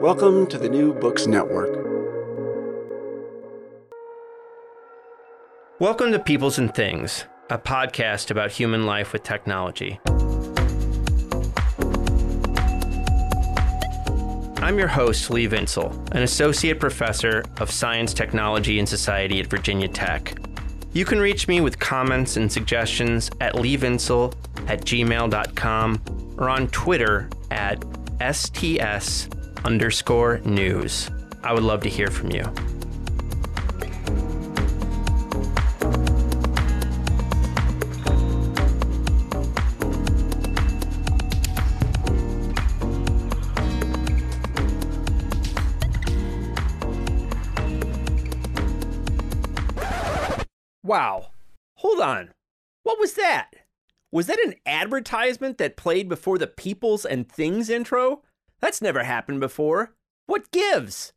Welcome 0.00 0.46
to 0.46 0.58
the 0.58 0.68
New 0.68 0.94
Books 0.94 1.26
Network. 1.26 1.74
Welcome 5.80 6.12
to 6.12 6.20
Peoples 6.20 6.56
and 6.56 6.72
Things, 6.72 7.24
a 7.50 7.58
podcast 7.58 8.30
about 8.30 8.52
human 8.52 8.86
life 8.86 9.12
with 9.12 9.24
technology. 9.24 9.98
I'm 14.62 14.78
your 14.78 14.86
host, 14.86 15.30
Lee 15.30 15.48
Vinsel, 15.48 15.92
an 16.12 16.22
associate 16.22 16.78
professor 16.78 17.42
of 17.58 17.68
science, 17.68 18.14
technology, 18.14 18.78
and 18.78 18.88
society 18.88 19.40
at 19.40 19.48
Virginia 19.48 19.88
Tech. 19.88 20.38
You 20.92 21.04
can 21.04 21.18
reach 21.18 21.48
me 21.48 21.60
with 21.60 21.80
comments 21.80 22.36
and 22.36 22.52
suggestions 22.52 23.32
at 23.40 23.54
leevinsel 23.54 24.32
at 24.68 24.82
gmail.com 24.82 26.34
or 26.38 26.48
on 26.48 26.68
Twitter 26.68 27.28
at 27.50 27.84
STS 28.32 29.28
underscore 29.64 30.40
news. 30.44 31.10
I 31.42 31.52
would 31.52 31.62
love 31.62 31.82
to 31.82 31.88
hear 31.88 32.08
from 32.08 32.30
you. 32.30 32.44
Wow. 50.88 51.32
Hold 51.74 52.00
on. 52.00 52.30
What 52.82 52.98
was 52.98 53.12
that? 53.12 53.50
Was 54.10 54.26
that 54.26 54.38
an 54.38 54.54
advertisement 54.64 55.58
that 55.58 55.76
played 55.76 56.08
before 56.08 56.38
the 56.38 56.46
Peoples 56.46 57.04
and 57.04 57.30
Things 57.30 57.68
intro? 57.68 58.22
That's 58.60 58.82
never 58.82 59.04
happened 59.04 59.38
before. 59.38 59.94
What 60.26 60.50
gives? 60.50 61.12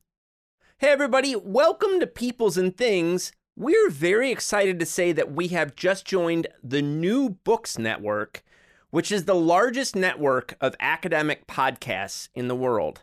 Hey, 0.78 0.90
everybody, 0.90 1.36
welcome 1.36 2.00
to 2.00 2.06
Peoples 2.06 2.56
and 2.56 2.78
Things. 2.78 3.32
We're 3.56 3.90
very 3.90 4.30
excited 4.32 4.80
to 4.80 4.86
say 4.86 5.12
that 5.12 5.32
we 5.32 5.48
have 5.48 5.76
just 5.76 6.06
joined 6.06 6.46
the 6.64 6.84
New 6.84 7.32
Books 7.44 7.80
Network, 7.80 8.44
which 8.92 9.12
is 9.12 9.26
the 9.26 9.34
largest 9.34 9.96
network 9.96 10.56
of 10.62 10.76
academic 10.80 11.48
podcasts 11.48 12.30
in 12.36 12.48
the 12.48 12.56
world. 12.56 13.02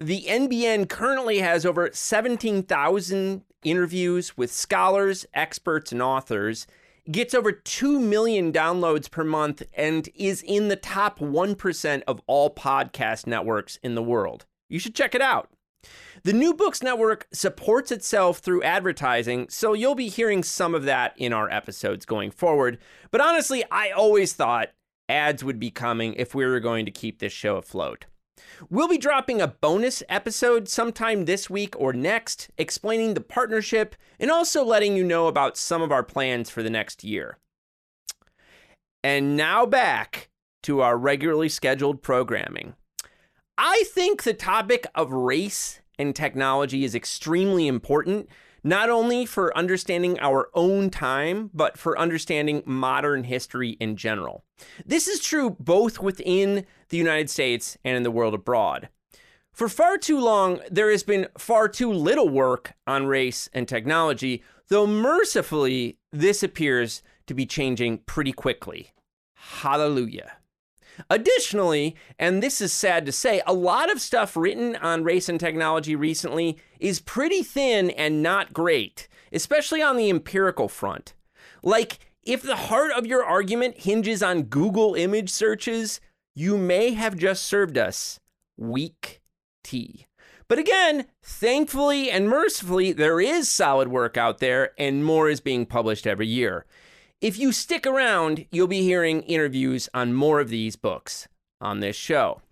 The 0.00 0.24
NBN 0.26 0.88
currently 0.88 1.40
has 1.40 1.66
over 1.66 1.90
17,000 1.92 3.44
interviews 3.62 4.38
with 4.38 4.50
scholars, 4.50 5.26
experts, 5.34 5.92
and 5.92 6.00
authors 6.00 6.66
gets 7.10 7.34
over 7.34 7.52
2 7.52 8.00
million 8.00 8.52
downloads 8.52 9.10
per 9.10 9.24
month 9.24 9.62
and 9.74 10.08
is 10.14 10.42
in 10.42 10.68
the 10.68 10.76
top 10.76 11.18
1% 11.18 12.02
of 12.06 12.20
all 12.26 12.54
podcast 12.54 13.26
networks 13.26 13.78
in 13.82 13.94
the 13.94 14.02
world. 14.02 14.46
You 14.68 14.78
should 14.78 14.94
check 14.94 15.14
it 15.14 15.22
out. 15.22 15.50
The 16.24 16.32
New 16.32 16.54
Books 16.54 16.82
Network 16.82 17.28
supports 17.32 17.92
itself 17.92 18.38
through 18.38 18.64
advertising, 18.64 19.48
so 19.48 19.74
you'll 19.74 19.94
be 19.94 20.08
hearing 20.08 20.42
some 20.42 20.74
of 20.74 20.84
that 20.84 21.14
in 21.16 21.32
our 21.32 21.48
episodes 21.50 22.04
going 22.04 22.32
forward. 22.32 22.78
But 23.10 23.20
honestly, 23.20 23.62
I 23.70 23.90
always 23.90 24.32
thought 24.32 24.70
ads 25.08 25.44
would 25.44 25.60
be 25.60 25.70
coming 25.70 26.14
if 26.14 26.34
we 26.34 26.44
were 26.44 26.58
going 26.58 26.84
to 26.86 26.90
keep 26.90 27.20
this 27.20 27.32
show 27.32 27.56
afloat. 27.56 28.06
We'll 28.70 28.88
be 28.88 28.98
dropping 28.98 29.40
a 29.40 29.48
bonus 29.48 30.02
episode 30.08 30.68
sometime 30.68 31.24
this 31.24 31.50
week 31.50 31.74
or 31.78 31.92
next, 31.92 32.50
explaining 32.58 33.14
the 33.14 33.20
partnership 33.20 33.96
and 34.18 34.30
also 34.30 34.64
letting 34.64 34.96
you 34.96 35.04
know 35.04 35.26
about 35.26 35.56
some 35.56 35.82
of 35.82 35.92
our 35.92 36.02
plans 36.02 36.50
for 36.50 36.62
the 36.62 36.70
next 36.70 37.04
year. 37.04 37.38
And 39.04 39.36
now 39.36 39.66
back 39.66 40.30
to 40.64 40.80
our 40.80 40.98
regularly 40.98 41.48
scheduled 41.48 42.02
programming. 42.02 42.74
I 43.56 43.84
think 43.94 44.22
the 44.22 44.34
topic 44.34 44.86
of 44.94 45.12
race 45.12 45.80
and 45.98 46.14
technology 46.14 46.84
is 46.84 46.94
extremely 46.94 47.68
important 47.68 48.28
not 48.66 48.90
only 48.90 49.24
for 49.24 49.56
understanding 49.56 50.18
our 50.18 50.48
own 50.52 50.90
time, 50.90 51.50
but 51.54 51.78
for 51.78 51.96
understanding 51.96 52.64
modern 52.66 53.22
history 53.22 53.76
in 53.78 53.96
general. 53.96 54.42
This 54.84 55.06
is 55.06 55.20
true 55.20 55.50
both 55.60 56.00
within 56.00 56.66
the 56.88 56.96
United 56.96 57.30
States 57.30 57.76
and 57.84 57.96
in 57.96 58.02
the 58.02 58.10
world 58.10 58.34
abroad. 58.34 58.88
For 59.52 59.68
far 59.68 59.96
too 59.96 60.20
long, 60.20 60.60
there 60.70 60.90
has 60.90 61.02
been 61.02 61.28
far 61.38 61.68
too 61.68 61.90
little 61.90 62.28
work 62.28 62.74
on 62.86 63.06
race 63.06 63.48
and 63.54 63.66
technology, 63.66 64.42
though 64.68 64.86
mercifully, 64.86 65.98
this 66.12 66.42
appears 66.42 67.02
to 67.26 67.34
be 67.34 67.46
changing 67.46 67.98
pretty 67.98 68.32
quickly. 68.32 68.90
Hallelujah. 69.34 70.32
Additionally, 71.10 71.96
and 72.18 72.42
this 72.42 72.60
is 72.60 72.72
sad 72.72 73.06
to 73.06 73.12
say, 73.12 73.42
a 73.46 73.52
lot 73.52 73.90
of 73.90 74.00
stuff 74.00 74.36
written 74.36 74.76
on 74.76 75.04
race 75.04 75.28
and 75.28 75.38
technology 75.38 75.94
recently 75.94 76.58
is 76.80 77.00
pretty 77.00 77.42
thin 77.42 77.90
and 77.90 78.22
not 78.22 78.52
great, 78.52 79.08
especially 79.32 79.82
on 79.82 79.96
the 79.96 80.10
empirical 80.10 80.68
front. 80.68 81.14
Like, 81.62 81.98
if 82.22 82.42
the 82.42 82.56
heart 82.56 82.92
of 82.92 83.06
your 83.06 83.24
argument 83.24 83.78
hinges 83.78 84.22
on 84.22 84.44
Google 84.44 84.94
image 84.94 85.30
searches, 85.30 86.00
you 86.36 86.58
may 86.58 86.92
have 86.92 87.16
just 87.16 87.44
served 87.46 87.78
us 87.78 88.20
weak 88.58 89.22
tea. 89.64 90.06
But 90.48 90.58
again, 90.58 91.06
thankfully 91.22 92.10
and 92.10 92.28
mercifully, 92.28 92.92
there 92.92 93.20
is 93.20 93.48
solid 93.48 93.88
work 93.88 94.16
out 94.16 94.38
there, 94.38 94.70
and 94.78 95.04
more 95.04 95.28
is 95.28 95.40
being 95.40 95.66
published 95.66 96.06
every 96.06 96.28
year. 96.28 96.66
If 97.20 97.38
you 97.38 97.50
stick 97.50 97.86
around, 97.86 98.46
you'll 98.52 98.68
be 98.68 98.82
hearing 98.82 99.22
interviews 99.22 99.88
on 99.94 100.12
more 100.12 100.38
of 100.38 100.50
these 100.50 100.76
books 100.76 101.26
on 101.60 101.80
this 101.80 101.96
show. 101.96 102.42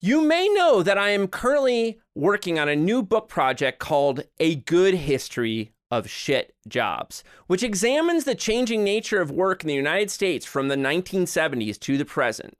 You 0.00 0.22
may 0.22 0.48
know 0.48 0.82
that 0.82 0.98
I 0.98 1.10
am 1.10 1.28
currently 1.28 2.00
working 2.14 2.58
on 2.58 2.68
a 2.68 2.74
new 2.74 3.02
book 3.02 3.28
project 3.28 3.78
called 3.78 4.24
A 4.40 4.56
Good 4.56 4.94
History 4.94 5.70
of 5.92 6.08
Shit 6.08 6.54
Jobs, 6.66 7.22
which 7.48 7.62
examines 7.62 8.24
the 8.24 8.34
changing 8.34 8.82
nature 8.82 9.20
of 9.20 9.30
work 9.30 9.62
in 9.62 9.68
the 9.68 9.74
United 9.74 10.10
States 10.10 10.46
from 10.46 10.68
the 10.68 10.74
1970s 10.74 11.78
to 11.80 11.98
the 11.98 12.06
present. 12.06 12.56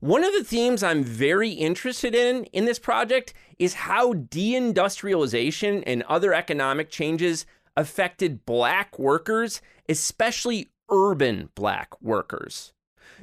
One 0.00 0.24
of 0.24 0.32
the 0.32 0.42
themes 0.42 0.82
I'm 0.82 1.04
very 1.04 1.50
interested 1.50 2.12
in 2.12 2.44
in 2.46 2.64
this 2.64 2.80
project 2.80 3.32
is 3.60 3.74
how 3.74 4.14
deindustrialization 4.14 5.84
and 5.86 6.02
other 6.02 6.34
economic 6.34 6.90
changes 6.90 7.46
affected 7.76 8.44
black 8.44 8.98
workers, 8.98 9.62
especially 9.88 10.70
urban 10.90 11.50
black 11.54 12.02
workers. 12.02 12.72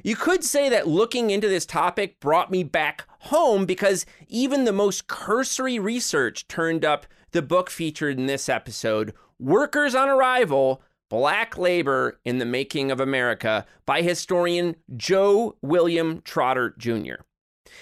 You 0.02 0.16
could 0.16 0.42
say 0.42 0.70
that 0.70 0.88
looking 0.88 1.30
into 1.30 1.48
this 1.48 1.66
topic 1.66 2.18
brought 2.18 2.50
me 2.50 2.64
back 2.64 3.06
home 3.20 3.66
because 3.66 4.06
even 4.26 4.64
the 4.64 4.72
most 4.72 5.06
cursory 5.06 5.78
research 5.78 6.48
turned 6.48 6.84
up 6.84 7.06
the 7.34 7.42
book 7.42 7.68
featured 7.68 8.18
in 8.18 8.26
this 8.26 8.48
episode, 8.48 9.12
Workers 9.38 9.94
on 9.94 10.08
Arrival 10.08 10.82
Black 11.08 11.58
Labor 11.58 12.18
in 12.24 12.38
the 12.38 12.44
Making 12.44 12.90
of 12.90 13.00
America 13.00 13.66
by 13.86 14.02
historian 14.02 14.76
Joe 14.96 15.56
William 15.60 16.22
Trotter 16.22 16.74
Jr. 16.78 17.22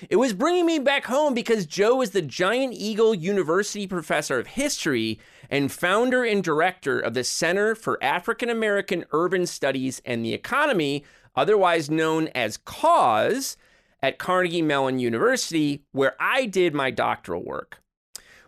It 0.09 0.17
was 0.17 0.33
bringing 0.33 0.67
me 0.67 0.79
back 0.79 1.05
home 1.05 1.35
because 1.35 1.67
Joe 1.67 2.01
is 2.01 2.11
the 2.11 2.23
Giant 2.23 2.73
Eagle 2.75 3.15
University 3.15 3.87
professor 3.87 4.39
of 4.39 4.49
history 4.49 5.19
and 5.51 5.71
founder 5.71 6.25
and 6.25 6.43
director 6.43 6.99
of 6.99 7.15
the 7.15 7.25
Center 7.25 7.75
for 7.75 8.03
African 8.03 8.49
American 8.49 9.05
Urban 9.13 9.47
Studies 9.47 10.01
and 10.05 10.25
the 10.25 10.35
Economy, 10.35 11.05
otherwise 11.37 11.91
known 11.91 12.29
as 12.29 12.59
CAUSE, 12.59 13.57
at 14.03 14.19
Carnegie 14.19 14.63
Mellon 14.63 14.99
University, 14.99 15.85
where 15.93 16.17
I 16.19 16.47
did 16.47 16.75
my 16.75 16.91
doctoral 16.91 17.45
work. 17.45 17.82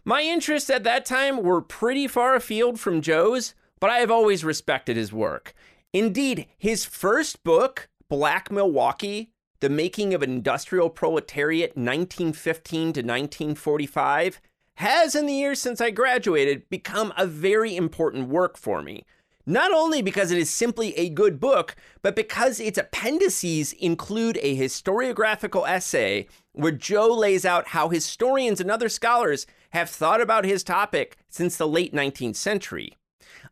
My 0.06 0.20
interests 0.20 0.68
at 0.68 0.84
that 0.84 1.06
time 1.06 1.42
were 1.42 1.62
pretty 1.62 2.06
far 2.06 2.34
afield 2.34 2.78
from 2.78 3.00
Joe's, 3.00 3.54
but 3.80 3.88
I 3.88 3.98
have 3.98 4.10
always 4.10 4.44
respected 4.44 4.98
his 4.98 5.14
work. 5.14 5.54
Indeed, 5.94 6.46
his 6.58 6.84
first 6.84 7.42
book, 7.42 7.88
Black 8.10 8.50
Milwaukee, 8.50 9.30
The 9.60 9.70
Making 9.70 10.12
of 10.12 10.22
an 10.22 10.30
Industrial 10.30 10.90
Proletariat 10.90 11.70
1915 11.70 12.80
to 12.80 13.00
1945, 13.00 14.42
has 14.74 15.14
in 15.14 15.24
the 15.24 15.32
years 15.32 15.58
since 15.58 15.80
I 15.80 15.90
graduated 15.90 16.68
become 16.68 17.14
a 17.16 17.26
very 17.26 17.74
important 17.74 18.28
work 18.28 18.58
for 18.58 18.82
me. 18.82 19.06
Not 19.46 19.72
only 19.72 20.02
because 20.02 20.30
it 20.30 20.38
is 20.38 20.50
simply 20.50 20.96
a 20.96 21.10
good 21.10 21.38
book, 21.38 21.76
but 22.02 22.16
because 22.16 22.60
its 22.60 22.78
appendices 22.78 23.72
include 23.74 24.38
a 24.42 24.56
historiographical 24.56 25.68
essay 25.68 26.26
where 26.52 26.72
Joe 26.72 27.08
lays 27.08 27.44
out 27.44 27.68
how 27.68 27.88
historians 27.88 28.60
and 28.60 28.70
other 28.70 28.88
scholars 28.88 29.46
have 29.74 29.90
thought 29.90 30.20
about 30.20 30.44
his 30.44 30.62
topic 30.62 31.16
since 31.28 31.56
the 31.56 31.66
late 31.66 31.92
19th 31.92 32.36
century. 32.36 32.96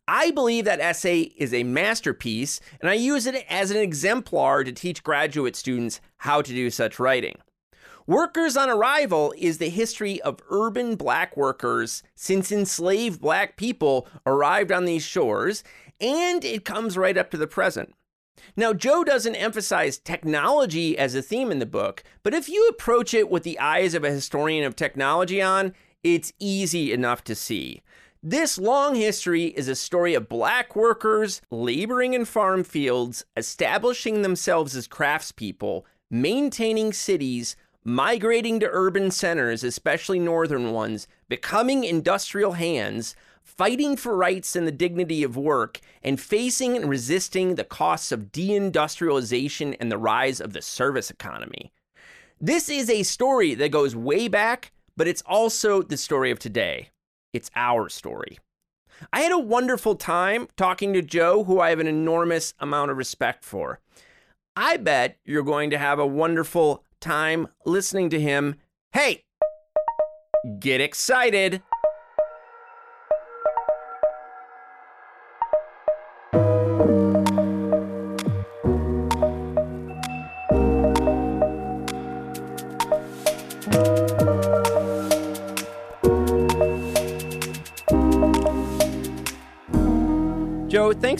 I 0.06 0.30
believe 0.30 0.64
that 0.64 0.80
essay 0.80 1.32
is 1.36 1.52
a 1.52 1.64
masterpiece, 1.64 2.60
and 2.80 2.88
I 2.88 2.94
use 2.94 3.26
it 3.26 3.44
as 3.48 3.70
an 3.70 3.76
exemplar 3.76 4.62
to 4.62 4.72
teach 4.72 5.02
graduate 5.02 5.56
students 5.56 6.00
how 6.18 6.40
to 6.40 6.52
do 6.52 6.70
such 6.70 7.00
writing. 7.00 7.34
Workers 8.06 8.56
on 8.56 8.70
Arrival 8.70 9.34
is 9.36 9.58
the 9.58 9.68
history 9.68 10.20
of 10.22 10.40
urban 10.48 10.94
black 10.94 11.36
workers 11.36 12.02
since 12.14 12.52
enslaved 12.52 13.20
black 13.20 13.56
people 13.56 14.08
arrived 14.24 14.70
on 14.70 14.84
these 14.84 15.04
shores, 15.04 15.64
and 16.00 16.44
it 16.44 16.64
comes 16.64 16.96
right 16.96 17.18
up 17.18 17.30
to 17.32 17.36
the 17.36 17.46
present. 17.48 17.94
Now, 18.56 18.72
Joe 18.72 19.04
doesn't 19.04 19.36
emphasize 19.36 19.98
technology 19.98 20.96
as 20.96 21.14
a 21.14 21.22
theme 21.22 21.50
in 21.50 21.58
the 21.58 21.66
book, 21.66 22.02
but 22.22 22.34
if 22.34 22.48
you 22.48 22.68
approach 22.68 23.12
it 23.12 23.30
with 23.30 23.42
the 23.42 23.58
eyes 23.58 23.94
of 23.94 24.04
a 24.04 24.10
historian 24.10 24.64
of 24.64 24.74
technology 24.74 25.40
on, 25.40 25.74
it's 26.02 26.32
easy 26.38 26.92
enough 26.92 27.22
to 27.24 27.34
see. 27.34 27.82
This 28.22 28.56
long 28.56 28.94
history 28.94 29.46
is 29.46 29.66
a 29.66 29.74
story 29.74 30.14
of 30.14 30.28
black 30.28 30.76
workers 30.76 31.42
laboring 31.50 32.14
in 32.14 32.24
farm 32.24 32.62
fields, 32.62 33.24
establishing 33.36 34.22
themselves 34.22 34.76
as 34.76 34.86
craftspeople, 34.86 35.82
maintaining 36.08 36.92
cities, 36.92 37.56
migrating 37.84 38.60
to 38.60 38.70
urban 38.70 39.10
centers, 39.10 39.64
especially 39.64 40.20
northern 40.20 40.70
ones, 40.70 41.08
becoming 41.28 41.82
industrial 41.82 42.52
hands, 42.52 43.16
fighting 43.42 43.96
for 43.96 44.16
rights 44.16 44.54
and 44.54 44.68
the 44.68 44.72
dignity 44.72 45.24
of 45.24 45.36
work, 45.36 45.80
and 46.02 46.20
facing 46.20 46.76
and 46.76 46.88
resisting 46.88 47.56
the 47.56 47.64
costs 47.64 48.12
of 48.12 48.30
deindustrialization 48.30 49.76
and 49.80 49.90
the 49.90 49.98
rise 49.98 50.40
of 50.40 50.52
the 50.52 50.62
service 50.62 51.10
economy. 51.10 51.72
This 52.40 52.68
is 52.68 52.88
a 52.88 53.02
story 53.02 53.54
that 53.54 53.72
goes 53.72 53.96
way 53.96 54.28
back, 54.28 54.70
but 54.96 55.08
it's 55.08 55.22
also 55.22 55.82
the 55.82 55.96
story 55.96 56.30
of 56.30 56.38
today. 56.38 56.90
It's 57.32 57.50
our 57.56 57.88
story. 57.88 58.38
I 59.12 59.20
had 59.20 59.32
a 59.32 59.38
wonderful 59.38 59.94
time 59.94 60.48
talking 60.56 60.92
to 60.92 61.02
Joe, 61.02 61.44
who 61.44 61.60
I 61.60 61.70
have 61.70 61.80
an 61.80 61.86
enormous 61.86 62.54
amount 62.60 62.90
of 62.90 62.96
respect 62.96 63.44
for. 63.44 63.80
I 64.54 64.76
bet 64.76 65.18
you're 65.24 65.42
going 65.42 65.70
to 65.70 65.78
have 65.78 65.98
a 65.98 66.06
wonderful 66.06 66.84
time 67.00 67.48
listening 67.64 68.10
to 68.10 68.20
him. 68.20 68.56
Hey, 68.92 69.24
get 70.58 70.80
excited! 70.80 71.62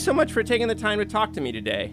Thanks 0.03 0.11
so 0.11 0.17
much 0.17 0.33
for 0.33 0.43
taking 0.43 0.67
the 0.67 0.75
time 0.75 0.99
to 0.99 1.05
talk 1.05 1.33
to 1.33 1.41
me 1.41 1.53
today. 1.53 1.93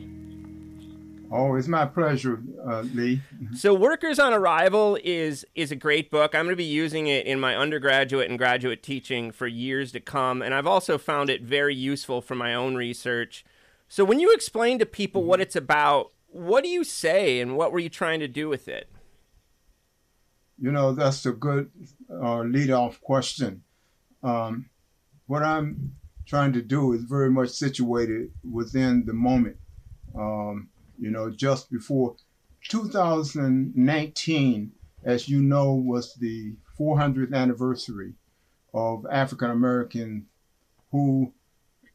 Oh, 1.31 1.53
it's 1.55 1.67
my 1.67 1.85
pleasure, 1.85 2.41
uh, 2.67 2.81
Lee. 2.95 3.21
So, 3.55 3.71
Workers 3.71 4.17
on 4.17 4.33
Arrival 4.33 4.97
is 5.03 5.45
is 5.53 5.71
a 5.71 5.75
great 5.75 6.09
book. 6.09 6.33
I'm 6.33 6.45
going 6.45 6.53
to 6.53 6.55
be 6.55 6.63
using 6.63 7.05
it 7.05 7.27
in 7.27 7.39
my 7.39 7.55
undergraduate 7.55 8.27
and 8.27 8.39
graduate 8.39 8.81
teaching 8.81 9.31
for 9.31 9.45
years 9.45 9.91
to 9.91 9.99
come, 9.99 10.41
and 10.41 10.55
I've 10.55 10.65
also 10.65 10.97
found 10.97 11.29
it 11.29 11.43
very 11.43 11.75
useful 11.75 12.19
for 12.19 12.33
my 12.33 12.55
own 12.55 12.73
research. 12.73 13.45
So, 13.87 14.03
when 14.03 14.19
you 14.19 14.33
explain 14.33 14.79
to 14.79 14.87
people 14.87 15.23
what 15.23 15.39
it's 15.39 15.55
about, 15.55 16.11
what 16.29 16.63
do 16.63 16.69
you 16.71 16.83
say, 16.83 17.39
and 17.39 17.55
what 17.55 17.71
were 17.71 17.77
you 17.77 17.89
trying 17.89 18.21
to 18.21 18.27
do 18.27 18.49
with 18.49 18.67
it? 18.67 18.89
You 20.59 20.71
know, 20.71 20.93
that's 20.93 21.27
a 21.27 21.31
good 21.31 21.69
uh, 22.11 22.39
lead-off 22.39 23.01
question. 23.01 23.61
Um, 24.23 24.67
what 25.27 25.43
I'm 25.43 25.91
trying 26.29 26.53
to 26.53 26.61
do 26.61 26.93
is 26.93 27.03
very 27.03 27.31
much 27.31 27.49
situated 27.49 28.31
within 28.49 29.03
the 29.05 29.13
moment. 29.13 29.57
Um, 30.15 30.69
you 30.99 31.09
know, 31.09 31.31
just 31.31 31.71
before 31.71 32.15
2019, 32.69 34.71
as 35.03 35.27
you 35.27 35.41
know, 35.41 35.73
was 35.73 36.13
the 36.15 36.53
400th 36.79 37.33
anniversary 37.33 38.13
of 38.73 39.05
African 39.11 39.49
American 39.49 40.27
who, 40.91 41.33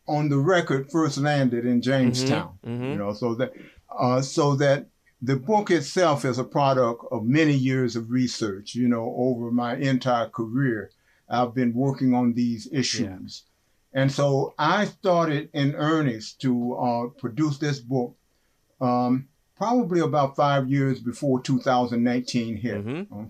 on 0.08 0.28
the 0.28 0.38
record, 0.38 0.90
first 0.90 1.18
landed 1.18 1.64
in 1.64 1.80
Jamestown. 1.80 2.58
Mm-hmm, 2.66 2.70
mm-hmm. 2.70 2.90
You 2.90 2.96
know, 2.96 3.12
so 3.12 3.36
that 3.36 3.52
uh, 3.96 4.20
so 4.20 4.56
that 4.56 4.88
the 5.22 5.36
book 5.36 5.70
itself 5.70 6.24
is 6.24 6.38
a 6.38 6.44
product 6.44 7.04
of 7.12 7.24
many 7.24 7.54
years 7.54 7.94
of 7.94 8.10
research. 8.10 8.74
You 8.74 8.88
know, 8.88 9.14
over 9.16 9.52
my 9.52 9.76
entire 9.76 10.28
career, 10.28 10.90
I've 11.28 11.54
been 11.54 11.72
working 11.72 12.14
on 12.14 12.34
these 12.34 12.68
issues. 12.72 13.44
Yeah. 13.44 13.50
And 13.94 14.10
so 14.10 14.54
I 14.58 14.86
started 14.86 15.50
in 15.52 15.76
earnest 15.76 16.40
to 16.40 16.74
uh, 16.74 17.06
produce 17.20 17.58
this 17.58 17.78
book 17.78 18.16
um, 18.80 19.28
probably 19.56 20.00
about 20.00 20.34
five 20.34 20.68
years 20.68 21.00
before 21.00 21.40
2019 21.40 22.56
hit. 22.56 22.84
Mm-hmm. 22.84 23.24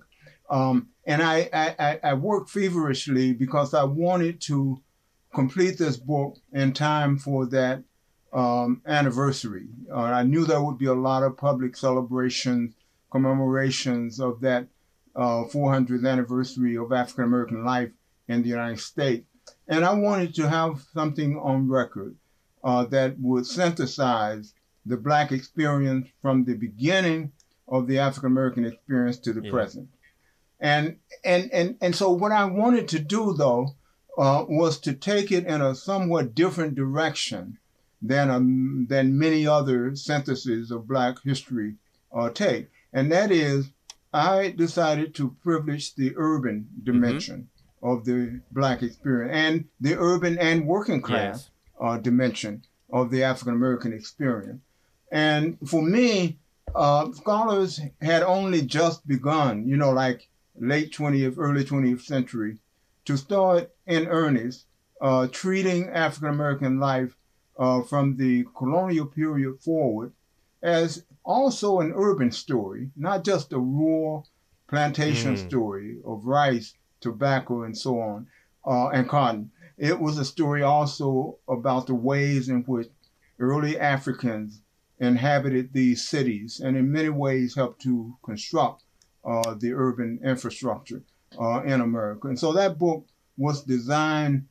Um, 0.50 0.88
and 1.06 1.22
I, 1.22 1.50
I, 1.52 2.00
I 2.02 2.14
worked 2.14 2.50
feverishly 2.50 3.34
because 3.34 3.74
I 3.74 3.84
wanted 3.84 4.40
to 4.42 4.80
complete 5.34 5.76
this 5.76 5.98
book 5.98 6.38
in 6.52 6.72
time 6.72 7.18
for 7.18 7.44
that 7.46 7.82
um, 8.32 8.80
anniversary. 8.86 9.66
Uh, 9.92 9.96
I 10.00 10.22
knew 10.22 10.44
there 10.46 10.62
would 10.62 10.78
be 10.78 10.86
a 10.86 10.94
lot 10.94 11.22
of 11.22 11.36
public 11.36 11.76
celebrations, 11.76 12.74
commemorations 13.10 14.18
of 14.18 14.40
that 14.40 14.66
uh, 15.14 15.44
400th 15.44 16.08
anniversary 16.10 16.76
of 16.76 16.92
African 16.92 17.24
American 17.24 17.64
life 17.64 17.90
in 18.28 18.42
the 18.42 18.48
United 18.48 18.80
States. 18.80 19.26
And 19.68 19.84
I 19.84 19.94
wanted 19.94 20.34
to 20.36 20.48
have 20.48 20.84
something 20.92 21.38
on 21.38 21.68
record 21.68 22.16
uh, 22.62 22.84
that 22.86 23.18
would 23.20 23.46
synthesize 23.46 24.54
the 24.86 24.96
Black 24.96 25.32
experience 25.32 26.08
from 26.20 26.44
the 26.44 26.54
beginning 26.54 27.32
of 27.68 27.86
the 27.86 27.98
African 27.98 28.30
American 28.30 28.66
experience 28.66 29.18
to 29.18 29.32
the 29.32 29.42
yeah. 29.42 29.50
present. 29.50 29.88
And, 30.60 30.96
and, 31.24 31.50
and, 31.52 31.76
and 31.80 31.94
so, 31.94 32.10
what 32.10 32.32
I 32.32 32.44
wanted 32.44 32.88
to 32.88 32.98
do, 32.98 33.34
though, 33.34 33.74
uh, 34.16 34.44
was 34.48 34.78
to 34.80 34.94
take 34.94 35.32
it 35.32 35.46
in 35.46 35.60
a 35.60 35.74
somewhat 35.74 36.34
different 36.34 36.74
direction 36.74 37.58
than, 38.00 38.30
um, 38.30 38.86
than 38.88 39.18
many 39.18 39.46
other 39.46 39.96
syntheses 39.96 40.70
of 40.70 40.86
Black 40.86 41.22
history 41.24 41.74
uh, 42.14 42.30
take. 42.30 42.68
And 42.92 43.10
that 43.10 43.32
is, 43.32 43.70
I 44.12 44.54
decided 44.56 45.14
to 45.16 45.36
privilege 45.42 45.94
the 45.94 46.12
urban 46.16 46.68
dimension 46.84 47.48
of 47.84 48.04
the 48.06 48.40
black 48.50 48.82
experience 48.82 49.32
and 49.34 49.64
the 49.80 49.94
urban 49.98 50.38
and 50.38 50.66
working 50.66 51.02
class 51.02 51.36
yes. 51.36 51.50
uh, 51.80 51.98
dimension 51.98 52.62
of 52.90 53.10
the 53.10 53.22
African 53.22 53.54
American 53.54 53.92
experience. 53.92 54.62
And 55.12 55.58
for 55.68 55.82
me, 55.82 56.38
uh, 56.74 57.12
scholars 57.12 57.80
had 58.00 58.22
only 58.22 58.62
just 58.62 59.06
begun, 59.06 59.68
you 59.68 59.76
know, 59.76 59.90
like 59.92 60.28
late 60.58 60.92
20th, 60.92 61.34
early 61.36 61.64
20th 61.64 62.00
century, 62.00 62.58
to 63.04 63.16
start 63.16 63.70
in 63.86 64.06
earnest 64.08 64.66
uh, 65.00 65.26
treating 65.30 65.88
African 65.90 66.28
American 66.28 66.80
life 66.80 67.14
uh, 67.58 67.82
from 67.82 68.16
the 68.16 68.44
colonial 68.56 69.06
period 69.06 69.60
forward 69.60 70.12
as 70.62 71.04
also 71.24 71.80
an 71.80 71.92
urban 71.94 72.30
story, 72.32 72.90
not 72.96 73.24
just 73.24 73.52
a 73.52 73.58
rural 73.58 74.26
plantation 74.68 75.34
Mm. 75.34 75.46
story 75.46 75.98
of 76.04 76.24
rice, 76.24 76.74
tobacco, 77.04 77.62
and 77.66 77.76
so 77.84 77.92
on, 78.00 78.26
uh, 78.66 78.88
and 78.88 79.08
cotton. 79.08 79.50
It 79.76 79.98
was 80.00 80.18
a 80.18 80.24
story 80.24 80.62
also 80.62 81.38
about 81.48 81.86
the 81.86 81.94
ways 81.94 82.48
in 82.48 82.60
which 82.72 82.88
early 83.38 83.78
Africans 83.78 84.50
inhabited 84.98 85.72
these 85.72 86.00
cities 86.14 86.60
and 86.64 86.76
in 86.76 86.90
many 86.98 87.08
ways 87.10 87.54
helped 87.56 87.80
to 87.82 88.16
construct 88.24 88.78
uh, 89.30 89.54
the 89.62 89.72
urban 89.72 90.20
infrastructure 90.24 91.02
uh, 91.40 91.62
in 91.64 91.80
America. 91.80 92.28
And 92.28 92.38
so 92.38 92.52
that 92.52 92.78
book 92.78 93.06
was 93.36 93.64
designed 93.64 94.46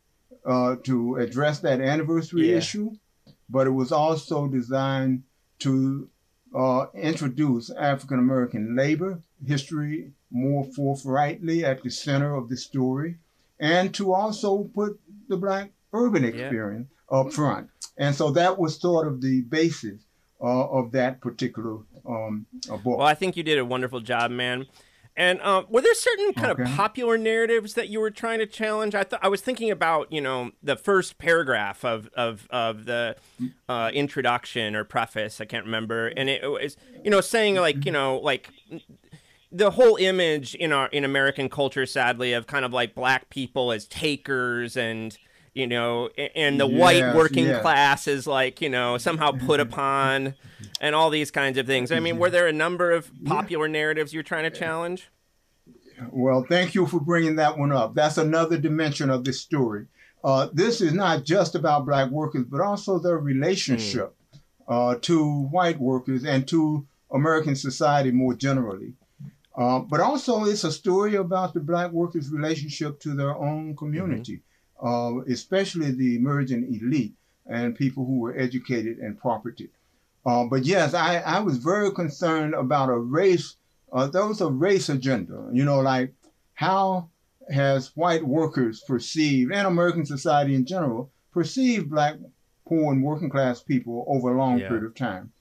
uh, 0.45 0.75
to 0.83 1.15
address 1.25 1.59
that 1.61 1.79
anniversary 1.79 2.49
Yeah. 2.51 2.57
issue, 2.57 2.91
but 3.49 3.67
it 3.67 3.75
was 3.81 3.91
also 3.91 4.47
designed 4.47 5.23
to 5.59 6.09
uh, 6.53 6.85
introduce 6.93 7.69
African 7.71 8.19
American 8.19 8.75
labor 8.75 9.19
history 9.45 10.11
more 10.31 10.63
forthrightly 10.63 11.63
at 11.65 11.83
the 11.83 11.89
center 11.89 12.35
of 12.35 12.49
the 12.49 12.57
story, 12.57 13.17
and 13.59 13.93
to 13.93 14.13
also 14.13 14.63
put 14.75 14.99
the 15.29 15.37
black 15.37 15.71
urban 15.93 16.23
experience 16.25 16.87
up 17.11 17.31
front. 17.31 17.69
And 17.97 18.15
so 18.15 18.31
that 18.31 18.57
was 18.57 18.79
sort 18.79 19.07
of 19.07 19.21
the 19.21 19.41
basis 19.41 20.01
uh, 20.41 20.67
of 20.67 20.91
that 20.91 21.21
particular 21.21 21.77
um, 22.07 22.45
book. 22.67 22.97
Well, 22.97 23.01
I 23.01 23.13
think 23.13 23.37
you 23.37 23.43
did 23.43 23.59
a 23.59 23.65
wonderful 23.65 24.01
job, 24.01 24.31
man. 24.31 24.65
And 25.15 25.39
uh, 25.41 25.63
were 25.69 25.81
there 25.81 25.93
certain 25.93 26.33
kind 26.33 26.51
Okay. 26.51 26.63
of 26.63 26.75
popular 26.75 27.17
narratives 27.17 27.75
that 27.75 27.87
you 27.89 27.99
were 27.99 28.09
trying 28.09 28.39
to 28.39 28.47
challenge? 28.47 28.95
I 28.95 29.03
thought 29.03 29.19
I 29.21 29.27
was 29.27 29.41
thinking 29.41 29.69
about 29.69 30.11
you 30.11 30.21
know 30.21 30.51
the 30.63 30.75
first 30.75 31.17
paragraph 31.19 31.85
of 31.85 32.09
of 32.15 32.47
of 32.49 32.85
the 32.85 33.15
uh, 33.69 33.91
introduction 33.93 34.75
or 34.75 34.83
preface. 34.83 35.39
I 35.39 35.45
can't 35.45 35.65
remember, 35.65 36.07
and 36.07 36.29
it 36.29 36.49
was 36.49 36.77
you 37.03 37.11
know 37.11 37.21
saying 37.21 37.55
like 37.55 37.85
you 37.85 37.91
know 37.91 38.17
like 38.17 38.49
the 39.51 39.69
whole 39.71 39.97
image 39.97 40.55
in 40.55 40.71
our 40.73 40.87
in 40.87 41.03
American 41.05 41.47
culture, 41.47 41.85
sadly, 41.85 42.33
of 42.33 42.47
kind 42.47 42.65
of 42.65 42.73
like 42.73 42.95
black 42.95 43.29
people 43.29 43.71
as 43.71 43.85
takers 43.85 44.75
and 44.75 45.17
you 45.53 45.67
know, 45.67 46.09
and 46.35 46.59
the 46.59 46.67
white 46.67 47.15
working 47.15 47.45
yes. 47.45 47.61
class 47.61 48.07
is 48.07 48.25
like 48.25 48.61
you 48.61 48.69
know 48.69 48.97
somehow 48.97 49.31
put 49.31 49.59
upon, 49.59 50.35
and 50.81 50.95
all 50.95 51.09
these 51.09 51.31
kinds 51.31 51.57
of 51.57 51.65
things. 51.67 51.91
I 51.91 51.99
mean, 51.99 52.17
were 52.17 52.29
there 52.29 52.47
a 52.47 52.53
number 52.53 52.91
of 52.91 53.11
popular 53.25 53.67
narratives 53.67 54.13
you're 54.13 54.23
trying 54.23 54.43
to 54.43 54.57
challenge? 54.57 55.09
Well, 56.11 56.45
thank 56.49 56.75
you 56.75 56.85
for 56.87 56.99
bringing 56.99 57.35
that 57.37 57.57
one 57.57 57.71
up. 57.71 57.93
That's 57.93 58.17
another 58.17 58.57
dimension 58.57 59.09
of 59.09 59.23
this 59.23 59.39
story. 59.39 59.87
Uh, 60.23 60.47
this 60.53 60.81
is 60.81 60.93
not 60.93 61.23
just 61.23 61.55
about 61.55 61.85
black 61.85 62.09
workers, 62.09 62.45
but 62.45 62.61
also 62.61 62.97
their 62.97 63.17
relationship 63.17 64.15
uh, 64.67 64.95
to 65.01 65.43
white 65.43 65.79
workers 65.79 66.23
and 66.23 66.47
to 66.47 66.85
American 67.11 67.55
society 67.55 68.11
more 68.11 68.33
generally. 68.33 68.93
Uh, 69.55 69.79
but 69.79 69.99
also, 69.99 70.45
it's 70.45 70.63
a 70.63 70.71
story 70.71 71.15
about 71.15 71.53
the 71.53 71.59
black 71.59 71.91
workers' 71.91 72.29
relationship 72.29 72.99
to 73.01 73.13
their 73.13 73.35
own 73.35 73.75
community, 73.75 74.41
uh, 74.83 75.21
especially 75.27 75.91
the 75.91 76.15
emerging 76.17 76.63
elite 76.75 77.13
and 77.47 77.75
people 77.75 78.05
who 78.05 78.19
were 78.19 78.37
educated 78.37 78.97
and 78.99 79.17
property. 79.19 79.69
Uh, 80.25 80.45
but 80.45 80.63
yes, 80.65 80.93
I, 80.93 81.17
I 81.17 81.39
was 81.39 81.57
very 81.57 81.91
concerned 81.91 82.53
about 82.53 82.89
a 82.89 82.97
race. 82.97 83.55
Uh, 83.91 84.07
there 84.07 84.25
was 84.25 84.41
a 84.41 84.49
race 84.49 84.89
agenda, 84.89 85.49
you 85.51 85.65
know, 85.65 85.79
like 85.79 86.13
how 86.53 87.09
has 87.49 87.95
white 87.95 88.25
workers 88.25 88.81
perceived, 88.87 89.51
and 89.51 89.67
American 89.67 90.05
society 90.05 90.55
in 90.55 90.65
general, 90.65 91.11
perceived 91.31 91.89
black, 91.89 92.15
poor, 92.65 92.93
and 92.93 93.03
working 93.03 93.29
class 93.29 93.61
people 93.61 94.05
over 94.07 94.33
a 94.33 94.37
long 94.37 94.59
Yeah. 94.59 94.69
period 94.69 94.85
of 94.85 94.95
time. 94.95 95.31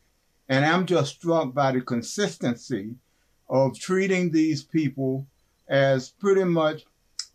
And 0.49 0.65
I'm 0.65 0.85
just 0.87 1.15
struck 1.15 1.55
by 1.55 1.71
the 1.73 1.81
consistency 1.81 2.95
of 3.49 3.79
treating 3.79 4.31
these 4.33 4.63
people 4.65 5.27
as 5.69 6.11
pretty 6.11 6.45
much, 6.45 6.85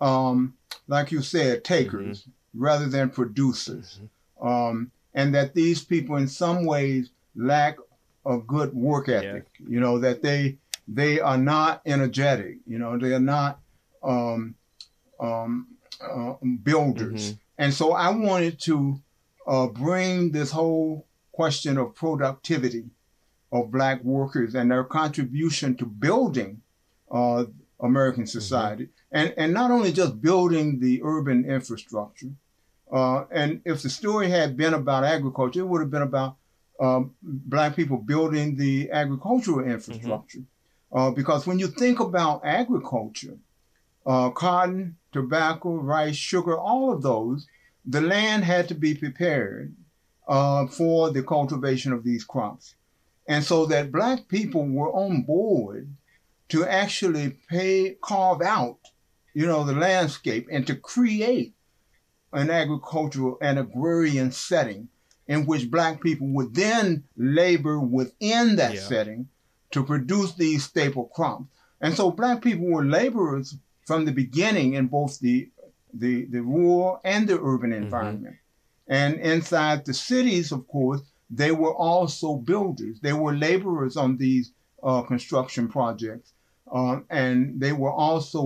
um, 0.01 0.53
like 0.87 1.11
you 1.11 1.21
said, 1.21 1.63
takers 1.63 2.27
rather 2.53 2.87
than 2.87 3.09
producers. 3.09 3.99
Um, 4.41 4.91
and 5.13 5.33
that 5.35 5.53
these 5.53 5.83
people, 5.83 6.15
in 6.17 6.27
some 6.27 6.65
ways, 6.65 7.09
lack 7.35 7.77
a 8.25 8.37
good 8.37 8.73
work 8.73 9.09
ethic. 9.09 9.47
You 9.67 9.79
know 9.79 9.99
that 9.99 10.21
they 10.21 10.57
they 10.87 11.19
are 11.19 11.37
not 11.37 11.81
energetic. 11.85 12.57
You 12.67 12.77
know 12.77 12.97
they 12.97 13.13
are 13.13 13.19
not 13.19 13.59
um, 14.03 14.55
um, 15.19 15.67
uh, 16.01 16.33
builders. 16.63 17.35
And 17.57 17.73
so 17.73 17.93
I 17.93 18.09
wanted 18.11 18.59
to 18.61 18.99
uh, 19.47 19.67
bring 19.67 20.31
this 20.31 20.51
whole 20.51 21.07
question 21.31 21.77
of 21.77 21.95
productivity 21.95 22.85
of 23.51 23.71
black 23.71 24.03
workers 24.03 24.55
and 24.55 24.69
their 24.69 24.83
contribution 24.83 25.75
to 25.77 25.85
building 25.85 26.61
uh, 27.09 27.45
American 27.79 28.27
society, 28.27 28.89
and 29.17 29.33
and 29.37 29.53
not 29.59 29.69
only 29.71 29.91
just 30.01 30.21
building 30.21 30.79
the 30.79 31.01
urban 31.03 31.39
infrastructure. 31.57 32.33
Uh, 32.97 33.25
and 33.31 33.61
if 33.65 33.81
the 33.81 33.89
story 33.89 34.29
had 34.29 34.55
been 34.55 34.73
about 34.73 35.03
agriculture, 35.03 35.61
it 35.61 35.69
would 35.69 35.81
have 35.81 35.91
been 35.91 36.09
about 36.13 36.35
um, 36.79 37.01
black 37.21 37.75
people 37.75 37.97
building 37.97 38.55
the 38.55 38.89
agricultural 38.91 39.65
infrastructure. 39.75 40.43
Uh, 40.97 41.11
because 41.11 41.45
when 41.45 41.59
you 41.59 41.67
think 41.67 41.99
about 41.99 42.45
agriculture, 42.45 43.37
uh, 44.05 44.29
cotton, 44.29 44.95
tobacco, 45.11 45.75
rice, 45.75 46.15
sugar, 46.15 46.57
all 46.57 46.93
of 46.93 47.01
those, 47.01 47.47
the 47.85 47.99
land 47.99 48.45
had 48.45 48.67
to 48.69 48.75
be 48.75 48.93
prepared 48.93 49.75
uh, 50.27 50.65
for 50.67 51.09
the 51.11 51.23
cultivation 51.23 51.91
of 51.91 52.03
these 52.03 52.23
crops. 52.23 52.75
And 53.27 53.43
so 53.43 53.65
that 53.65 53.91
black 53.91 54.29
people 54.29 54.65
were 54.65 54.91
on 54.93 55.23
board 55.23 55.89
to 56.49 56.65
actually 56.65 57.31
pay, 57.49 57.97
carve 58.01 58.41
out, 58.41 58.79
you 59.37 59.45
know, 59.45 59.63
the 59.63 59.79
landscape 59.87 60.47
and 60.51 60.65
to 60.65 60.75
create 60.75 61.53
an 62.33 62.49
agricultural 62.49 63.37
and 63.39 63.59
agrarian 63.59 64.31
setting 64.31 64.89
in 65.27 65.45
which 65.45 65.69
black 65.69 66.01
people 66.01 66.27
would 66.35 66.55
then 66.55 67.03
labor 67.15 67.79
within 67.79 68.55
that 68.55 68.73
Yeah. 68.73 68.79
setting 68.93 69.21
to 69.73 69.83
produce 69.83 70.33
these 70.33 70.63
staple 70.63 71.05
crops. 71.15 71.45
And 71.81 71.93
so 71.93 72.09
black 72.09 72.41
people 72.41 72.65
were 72.65 72.83
laborers 72.99 73.47
from 73.85 74.05
the 74.05 74.11
beginning 74.23 74.69
in 74.73 74.87
both 74.87 75.19
the 75.19 75.37
the, 75.93 76.25
the 76.33 76.41
rural 76.41 76.99
and 77.03 77.27
the 77.29 77.39
urban 77.51 77.71
environment. 77.85 78.37
And 78.87 79.11
inside 79.33 79.85
the 79.85 79.93
cities, 79.93 80.51
of 80.51 80.61
course, 80.67 81.01
they 81.29 81.51
were 81.51 81.75
also 81.89 82.29
builders. 82.51 82.95
They 83.01 83.13
were 83.13 83.35
laborers 83.47 83.95
on 83.97 84.17
these 84.17 84.51
uh, 84.83 85.01
construction 85.03 85.67
projects. 85.77 86.33
Um, 86.77 87.05
and 87.09 87.61
they 87.63 87.73
were 87.83 87.95
also 88.07 88.41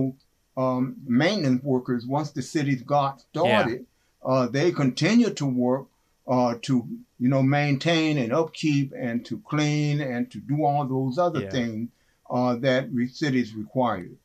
um, 0.56 0.96
maintenance 1.06 1.62
workers 1.62 2.06
once 2.06 2.30
the 2.30 2.42
cities 2.42 2.82
got 2.82 3.20
started. 3.20 3.86
Uh, 4.24 4.46
they 4.46 4.70
continued 4.70 5.36
to 5.36 5.46
work 5.46 5.86
uh, 6.28 6.54
to, 6.62 6.86
you 7.18 7.28
know, 7.28 7.42
maintain 7.42 8.18
and 8.18 8.32
upkeep 8.32 8.92
and 8.96 9.24
to 9.26 9.38
clean 9.40 10.00
and 10.00 10.30
to 10.30 10.38
do 10.38 10.64
all 10.64 10.84
those 10.86 11.18
other 11.18 11.42
Yeah. 11.42 11.50
things 11.50 11.88
uh, 12.30 12.54
that 12.56 12.92
re- 12.92 13.08
cities 13.08 13.54
required. 13.54 14.16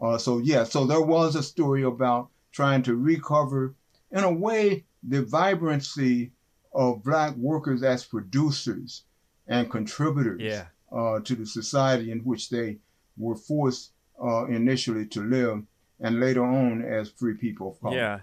Uh, 0.00 0.18
so 0.18 0.38
yeah, 0.38 0.64
so 0.64 0.84
there 0.84 1.00
was 1.00 1.36
a 1.36 1.42
story 1.42 1.82
about 1.84 2.28
trying 2.52 2.82
to 2.82 2.96
recover, 2.96 3.74
in 4.10 4.24
a 4.24 4.32
way, 4.32 4.84
the 5.02 5.22
vibrancy 5.22 6.32
of 6.74 7.02
black 7.04 7.34
workers 7.36 7.82
as 7.82 8.04
producers 8.04 9.04
and 9.46 9.70
contributors 9.70 10.42
Yeah. 10.42 10.66
uh, 10.92 11.20
to 11.20 11.34
the 11.36 11.46
society 11.46 12.10
in 12.10 12.20
which 12.20 12.50
they 12.50 12.78
were 13.16 13.36
forced 13.36 13.92
uh, 14.22 14.46
initially 14.46 15.06
to 15.06 15.22
live, 15.22 15.62
and 16.00 16.20
later 16.20 16.44
on 16.44 16.82
as 16.82 17.10
free 17.10 17.34
people 17.34 17.72
of 17.72 17.80
color. 17.80 17.96
Yeah. 17.96 18.20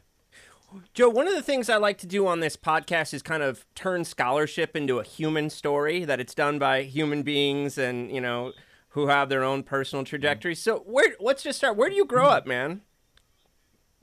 Joe, 0.94 1.10
one 1.10 1.28
of 1.28 1.36
the 1.36 1.44
things 1.44 1.70
I 1.70 1.78
like 1.78 2.00
to 2.00 2.08
do 2.08 2.26
on 2.26 2.40
this 2.40 2.58
podcast 2.58 3.14
is 3.14 3.22
kind 3.22 3.44
of 3.44 3.64
turn 3.76 4.06
scholarship 4.06 4.76
into 4.76 5.00
a 5.00 5.04
human 5.04 5.52
story 5.52 6.04
that 6.04 6.20
it's 6.20 6.34
done 6.34 6.58
by 6.58 6.82
human 6.84 7.22
beings 7.22 7.78
and, 7.78 8.10
you 8.12 8.20
know, 8.20 8.54
who 8.90 9.08
have 9.08 9.30
their 9.30 9.44
own 9.44 9.62
personal 9.64 10.04
trajectories. 10.04 10.60
So, 10.60 10.80
where 10.80 11.16
let's 11.20 11.44
just 11.44 11.58
start. 11.60 11.78
Where 11.78 11.90
do 11.90 11.96
you 11.96 12.06
grow 12.06 12.28
up, 12.28 12.48
man? 12.48 12.82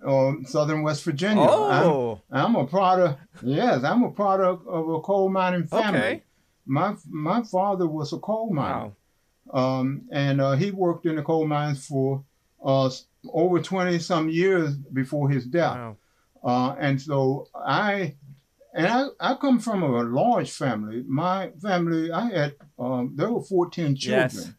Um, 0.04 0.44
Southern 0.46 0.82
West 0.82 1.02
Virginia. 1.04 1.44
Oh. 1.46 2.20
I'm, 2.30 2.56
I'm 2.56 2.56
a 2.56 2.66
product. 2.66 3.20
Yes, 3.42 3.84
I'm 3.84 4.02
a 4.02 4.10
product 4.10 4.66
of 4.66 4.88
a 4.88 5.00
coal 5.00 5.28
mining 5.28 5.66
family. 5.66 5.98
Okay. 5.98 6.22
My 6.66 6.94
my 7.08 7.42
father 7.42 7.86
was 7.86 8.12
a 8.12 8.18
coal 8.18 8.50
miner. 8.52 8.86
Wow. 8.86 8.92
Um, 9.52 10.02
and 10.12 10.40
uh, 10.40 10.52
he 10.52 10.70
worked 10.70 11.06
in 11.06 11.16
the 11.16 11.22
coal 11.22 11.46
mines 11.46 11.86
for 11.86 12.24
uh, 12.64 12.90
over 13.32 13.60
20 13.60 13.98
some 13.98 14.28
years 14.28 14.74
before 14.76 15.28
his 15.30 15.44
death. 15.46 15.76
Wow. 15.76 15.96
Uh, 16.42 16.74
and 16.78 17.00
so 17.00 17.48
I, 17.54 18.14
and 18.74 18.86
I, 18.86 19.06
I 19.20 19.34
come 19.34 19.58
from 19.58 19.82
a 19.82 20.02
large 20.02 20.50
family. 20.52 21.04
My 21.06 21.50
family, 21.60 22.10
I 22.12 22.30
had, 22.30 22.54
um, 22.78 23.12
there 23.16 23.30
were 23.30 23.42
14 23.42 23.96
children 23.96 24.30
Yes. 24.32 24.52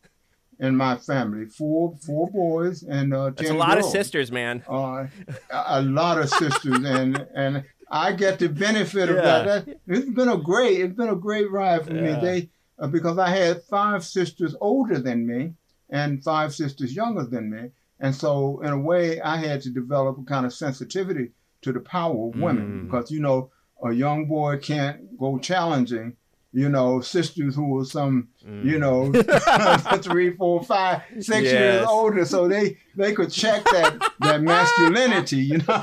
in 0.60 0.76
my 0.76 0.98
family, 0.98 1.46
four 1.46 1.96
four 2.06 2.30
boys 2.30 2.84
and 2.84 3.14
uh, 3.14 3.26
10 3.32 3.34
That's 3.36 3.50
a 3.50 3.54
lot 3.54 3.78
of 3.80 3.86
sisters, 3.86 4.32
man. 4.32 4.64
Uh, 4.70 5.08
a 5.52 5.82
lot 5.82 6.20
of 6.20 6.30
sisters, 6.30 6.78
and 6.86 7.26
and 7.34 7.64
I 7.90 8.12
get 8.14 8.38
the 8.40 8.48
benefit 8.48 9.10
of 9.10 9.16
that. 9.18 9.66
that. 9.66 9.80
It's 9.88 10.10
been 10.10 10.30
a 10.30 10.38
great, 10.38 10.80
it's 10.82 10.96
been 10.96 11.10
a 11.10 11.16
great 11.16 11.50
ride 11.52 11.86
for 11.86 11.94
Yeah. 11.96 12.02
me. 12.02 12.22
They 12.22 12.50
because 12.88 13.18
I 13.18 13.30
had 13.30 13.64
five 13.64 14.04
sisters 14.04 14.56
older 14.62 15.00
than 15.00 15.26
me 15.28 15.54
and 15.90 16.24
five 16.24 16.54
sisters 16.54 16.96
younger 16.96 17.24
than 17.26 17.50
me. 17.50 17.70
And 18.00 18.16
so, 18.16 18.62
in 18.62 18.72
a 18.72 18.80
way, 18.80 19.22
I 19.22 19.38
had 19.38 19.62
to 19.62 19.70
develop 19.70 20.18
a 20.18 20.24
kind 20.24 20.46
of 20.46 20.54
sensitivity 20.54 21.32
to 21.62 21.72
the 21.72 21.80
power 21.82 22.30
of 22.30 22.36
women 22.40 22.68
Mm. 22.68 22.86
because, 22.86 23.12
you 23.12 23.20
know, 23.20 23.52
a 23.84 23.92
young 23.92 24.26
boy 24.26 24.58
can't 24.58 25.18
go 25.20 25.38
challenging, 25.38 26.16
you 26.54 26.68
know, 26.70 27.02
sisters 27.02 27.54
who 27.56 27.68
were 27.68 27.86
some, 27.86 28.30
you 28.64 28.80
know, 28.80 29.12
three, 30.02 30.36
four, 30.36 30.64
five, 30.64 31.02
six 31.20 31.30
Mm. 31.30 31.44
Yes. 31.44 31.52
years 31.54 31.86
older, 31.88 32.26
so 32.26 32.48
they 32.48 32.78
they 32.96 33.14
could 33.14 33.32
check 33.32 33.64
that 33.66 34.00
that 34.20 34.42
masculinity, 34.54 35.38
you 35.38 35.58
know. 35.60 35.82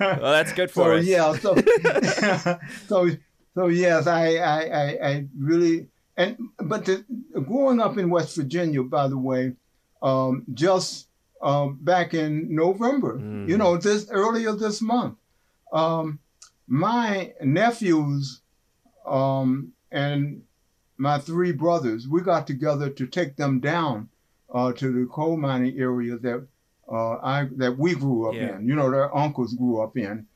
Well, 0.00 0.32
that's 0.32 0.52
good 0.52 0.70
for 0.70 0.84
so 0.84 0.96
us. 0.98 1.04
yeah, 1.04 1.32
so 1.36 1.56
so 2.88 3.10
so 3.54 3.66
yes, 3.68 4.06
I 4.06 4.36
I 4.36 4.60
I, 4.64 5.08
I 5.10 5.26
really 5.38 5.88
and 6.16 6.36
but 6.58 6.84
the, 6.84 7.04
growing 7.46 7.80
up 7.80 7.96
in 7.98 8.10
West 8.10 8.36
Virginia, 8.36 8.82
by 8.82 9.08
the 9.08 9.18
way, 9.18 9.54
um, 10.02 10.44
just 10.52 11.08
um, 11.40 11.78
back 11.80 12.14
in 12.14 12.54
November, 12.54 13.18
Mm. 13.18 13.48
you 13.48 13.56
know, 13.56 13.76
this 13.76 14.08
earlier 14.10 14.52
this 14.52 14.80
month, 14.82 15.16
um, 15.72 16.18
my 16.68 17.32
nephews 17.42 18.40
um, 19.06 19.72
and 19.90 20.42
my 20.98 21.18
three 21.18 21.52
brothers, 21.52 22.06
we 22.06 22.20
got 22.20 22.46
together 22.46 22.88
to 22.90 23.06
take 23.06 23.36
them 23.36 23.58
down 23.60 24.08
uh, 24.54 24.72
to 24.72 24.92
the 24.92 25.06
coal 25.10 25.36
mining 25.36 25.76
area 25.78 26.16
that 26.18 26.46
uh, 26.90 27.14
I 27.22 27.48
that 27.56 27.76
we 27.78 27.94
grew 27.94 28.28
up 28.28 28.34
Yeah. 28.34 28.56
in. 28.56 28.68
You 28.68 28.74
know, 28.76 28.90
their 28.90 29.14
uncles 29.16 29.54
grew 29.54 29.80
up 29.80 29.96
in, 29.96 30.26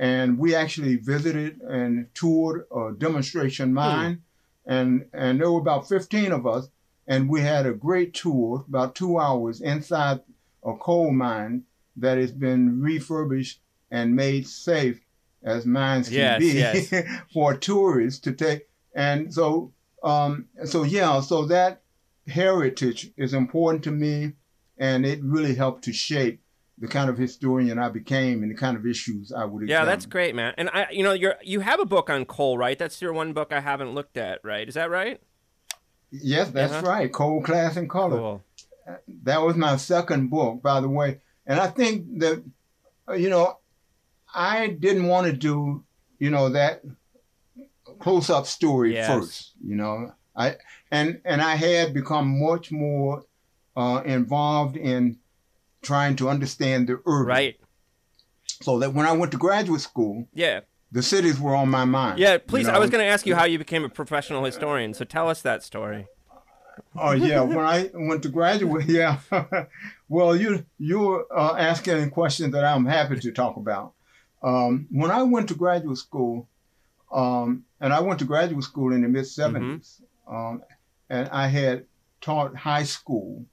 and 0.00 0.38
we 0.38 0.54
actually 0.54 0.96
visited 0.96 1.60
and 1.60 2.06
toured 2.14 2.64
a 2.74 2.92
demonstration 2.96 3.74
mine, 3.74 4.22
and 4.64 5.04
and 5.12 5.38
there 5.38 5.52
were 5.52 5.60
about 5.60 5.86
fifteen 5.86 6.32
of 6.32 6.46
us, 6.46 6.68
and 7.06 7.28
we 7.28 7.42
had 7.42 7.66
a 7.66 7.74
great 7.74 8.14
tour, 8.14 8.64
about 8.66 8.94
two 8.94 9.18
hours 9.20 9.60
inside 9.60 10.20
a 10.64 10.74
coal 10.74 11.12
mine 11.12 11.64
that 11.96 12.16
has 12.16 12.32
been 12.32 12.80
refurbished 12.80 13.60
and 13.90 14.16
made 14.16 14.48
safe 14.48 15.00
as 15.42 15.66
mines 15.66 16.08
can 16.08 16.16
Yes, 16.16 16.40
be 16.40 16.52
yes. 16.90 17.22
for 17.32 17.54
tourists 17.54 18.20
to 18.20 18.32
take. 18.32 18.68
And 18.94 19.32
so, 19.34 19.72
um, 20.02 20.46
so 20.64 20.82
yeah, 20.82 21.20
so 21.20 21.44
that 21.46 21.82
heritage 22.26 23.10
is 23.18 23.34
important 23.34 23.84
to 23.84 23.90
me, 23.90 24.32
and 24.78 25.04
it 25.04 25.22
really 25.22 25.54
helped 25.56 25.84
to 25.84 25.92
shape 25.92 26.40
the 26.80 26.88
kind 26.88 27.10
of 27.10 27.18
historian 27.18 27.78
I 27.78 27.90
became 27.90 28.42
and 28.42 28.50
the 28.50 28.56
kind 28.56 28.76
of 28.76 28.86
issues 28.86 29.32
I 29.32 29.44
would. 29.44 29.62
Have. 29.62 29.68
Yeah, 29.68 29.84
that's 29.84 30.06
great, 30.06 30.34
man. 30.34 30.54
And 30.56 30.70
I, 30.70 30.86
you 30.90 31.02
know, 31.04 31.12
you're 31.12 31.36
you 31.42 31.60
have 31.60 31.78
a 31.78 31.84
book 31.84 32.08
on 32.10 32.24
coal, 32.24 32.56
right? 32.58 32.78
That's 32.78 33.00
your 33.02 33.12
one 33.12 33.32
book 33.34 33.52
I 33.52 33.60
haven't 33.60 33.92
looked 33.94 34.16
at, 34.16 34.40
right? 34.42 34.66
Is 34.66 34.74
that 34.74 34.90
right? 34.90 35.20
Yes, 36.10 36.50
that's 36.50 36.72
Uh-huh. 36.72 36.86
right. 36.88 37.12
Coal, 37.12 37.42
Class 37.42 37.76
and 37.76 37.88
Color. 37.88 38.16
Cool. 38.18 38.44
That 39.22 39.42
was 39.42 39.56
my 39.56 39.76
second 39.76 40.28
book, 40.30 40.62
by 40.62 40.80
the 40.80 40.88
way. 40.88 41.20
And 41.46 41.60
I 41.60 41.68
think 41.68 42.18
that, 42.18 42.42
uh, 43.08 43.12
you 43.12 43.28
know, 43.28 43.58
I 44.34 44.68
didn't 44.68 45.06
want 45.06 45.26
to 45.28 45.32
do, 45.32 45.84
you 46.18 46.30
know, 46.30 46.48
that 46.48 46.82
close-up 48.00 48.46
story 48.46 48.94
Yes. 48.94 49.06
first. 49.06 49.52
You 49.64 49.76
know, 49.76 50.12
I 50.34 50.56
and 50.90 51.20
and 51.24 51.40
I 51.42 51.54
had 51.56 51.92
become 51.94 52.40
much 52.40 52.72
more 52.72 53.24
uh, 53.76 54.02
involved 54.04 54.76
in 54.76 55.18
trying 55.82 56.16
to 56.16 56.28
understand 56.28 56.88
the 56.88 57.00
urban. 57.06 57.26
Right. 57.26 57.60
So 58.62 58.78
that 58.80 58.92
when 58.94 59.06
I 59.06 59.12
went 59.12 59.32
to 59.32 59.38
graduate 59.38 59.80
school, 59.80 60.26
Yeah. 60.34 60.60
the 60.92 61.02
cities 61.02 61.40
were 61.40 61.54
on 61.54 61.68
my 61.70 61.84
mind. 61.84 62.18
Yeah. 62.18 62.38
Please, 62.38 62.66
you 62.66 62.72
I 62.72 62.78
was 62.78 62.90
going 62.90 63.02
to 63.04 63.08
ask 63.10 63.26
you 63.26 63.34
how 63.34 63.44
you 63.44 63.58
became 63.58 63.84
a 63.84 63.88
professional 63.88 64.44
historian. 64.44 64.92
So 64.94 65.04
tell 65.04 65.28
us 65.28 65.40
that 65.42 65.62
story. 65.62 66.06
Oh 66.96 67.12
yeah, 67.12 67.40
when 67.56 67.58
I 67.58 67.90
went 67.92 68.22
to 68.22 68.28
graduate, 68.28 68.86
yeah. 68.88 69.18
well, 70.08 70.34
you 70.34 70.64
you're 70.78 71.26
uh, 71.34 71.54
asking 71.56 72.10
questions 72.10 72.52
that 72.52 72.64
I'm 72.64 72.86
happy 72.86 73.18
to 73.20 73.32
talk 73.32 73.56
about. 73.56 73.92
Um, 74.42 74.86
when 74.90 75.10
I 75.10 75.22
went 75.22 75.48
to 75.48 75.54
graduate 75.54 75.98
school, 75.98 76.48
um, 77.12 77.64
and 77.80 77.92
I 77.92 78.00
went 78.00 78.18
to 78.20 78.24
graduate 78.24 78.64
school 78.64 78.92
in 78.92 79.02
the 79.02 79.08
mid 79.08 79.24
70s, 79.24 80.00
um, 80.26 80.62
and 81.10 81.28
I 81.28 81.48
had 81.48 81.84
taught 82.22 82.56
high 82.56 82.84
school 82.84 83.44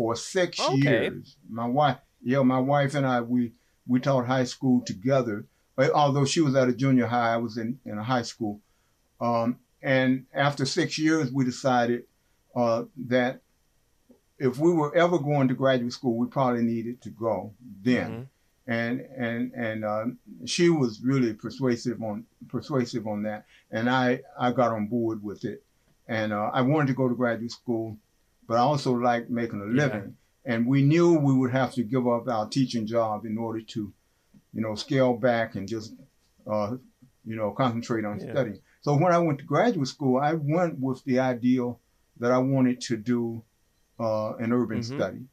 for 0.00 0.16
six 0.16 0.58
Okay. 0.58 1.02
years. 1.02 1.36
My 1.50 1.66
wife, 1.66 1.98
yeah, 2.22 2.40
my 2.42 2.58
wife 2.58 2.94
and 2.94 3.06
I, 3.06 3.20
we 3.20 3.52
we 3.86 4.00
taught 4.00 4.24
high 4.26 4.44
school 4.44 4.80
together. 4.80 5.44
Although 5.94 6.24
she 6.24 6.40
was 6.40 6.54
at 6.54 6.68
a 6.68 6.72
junior 6.72 7.06
high, 7.06 7.34
I 7.34 7.36
was 7.36 7.58
in, 7.58 7.78
in 7.84 7.98
a 7.98 8.02
high 8.02 8.22
school. 8.22 8.60
Um, 9.20 9.58
and 9.82 10.24
after 10.32 10.64
six 10.64 10.98
years, 10.98 11.30
we 11.30 11.44
decided 11.44 12.04
uh, 12.56 12.84
that 13.08 13.40
if 14.38 14.56
we 14.58 14.72
were 14.72 14.94
ever 14.96 15.18
going 15.18 15.48
to 15.48 15.54
graduate 15.54 15.92
school, 15.92 16.16
we 16.16 16.26
probably 16.28 16.62
needed 16.62 17.02
to 17.02 17.10
go 17.10 17.52
then. 17.82 18.10
Mhm. 18.10 18.26
And 18.66 19.00
and 19.26 19.52
and 19.54 19.84
uh, 19.84 20.04
she 20.46 20.70
was 20.70 21.00
really 21.02 21.34
persuasive 21.34 22.02
on 22.02 22.24
persuasive 22.48 23.06
on 23.06 23.24
that, 23.24 23.44
and 23.70 23.90
I 23.90 24.22
I 24.38 24.52
got 24.52 24.70
on 24.72 24.86
board 24.86 25.22
with 25.22 25.44
it. 25.44 25.62
And 26.08 26.32
uh, 26.32 26.50
I 26.54 26.62
wanted 26.62 26.88
to 26.88 26.94
go 26.94 27.06
to 27.08 27.14
graduate 27.14 27.50
school, 27.52 27.98
but 28.50 28.56
I 28.56 28.62
also 28.62 28.92
liked 28.92 29.30
making 29.30 29.60
a 29.60 29.66
Yeah. 29.66 29.84
living. 29.84 30.16
And 30.44 30.66
we 30.66 30.82
knew 30.82 31.16
we 31.16 31.32
would 31.32 31.52
have 31.52 31.72
to 31.74 31.84
give 31.84 32.08
up 32.08 32.26
our 32.26 32.48
teaching 32.48 32.84
job 32.84 33.24
in 33.24 33.38
order 33.38 33.60
to, 33.60 33.92
you 34.52 34.60
know, 34.60 34.74
scale 34.74 35.14
back 35.16 35.54
and 35.54 35.68
just, 35.68 35.94
uh, 36.48 36.76
you 37.24 37.36
know, 37.36 37.52
concentrate 37.52 38.04
on 38.04 38.18
Yeah. 38.18 38.32
studying. 38.32 38.60
So 38.80 38.96
when 38.96 39.12
I 39.12 39.18
went 39.18 39.38
to 39.38 39.44
graduate 39.44 39.86
school, 39.86 40.16
I 40.18 40.32
went 40.32 40.80
with 40.80 41.04
the 41.04 41.20
ideal 41.20 41.78
that 42.18 42.32
I 42.32 42.38
wanted 42.38 42.80
to 42.88 42.96
do 42.96 43.44
uh, 44.00 44.34
an 44.36 44.52
urban 44.52 44.80
Mhm. 44.80 44.84
study. 44.84 45.28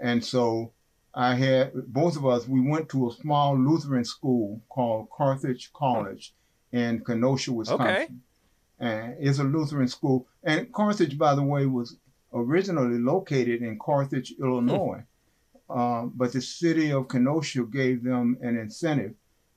And 0.00 0.22
so 0.22 0.72
I 1.14 1.36
had 1.36 1.72
both 2.00 2.16
of 2.16 2.26
us, 2.26 2.46
we 2.46 2.60
went 2.60 2.88
to 2.90 3.08
a 3.08 3.12
small 3.12 3.56
Lutheran 3.56 4.04
school 4.04 4.60
called 4.68 5.08
Carthage 5.16 5.72
College 5.72 6.34
in 6.72 7.02
Kenosha, 7.04 7.52
Wisconsin. 7.52 7.86
Okay. 7.86 8.08
And 8.80 9.16
it's 9.20 9.38
a 9.38 9.44
Lutheran 9.44 9.88
school. 9.88 10.26
And 10.42 10.70
Carthage, 10.72 11.16
by 11.16 11.36
the 11.36 11.42
way, 11.44 11.64
was 11.66 11.96
originally 12.34 12.98
located 12.98 13.62
in 13.62 13.78
Carthage, 13.78 14.34
Illinois. 14.40 15.02
Um, 15.70 16.12
but 16.14 16.32
the 16.32 16.42
city 16.42 16.92
of 16.92 17.08
Kenosha 17.08 17.64
gave 17.64 18.04
them 18.04 18.36
an 18.42 18.58
incentive 18.58 19.14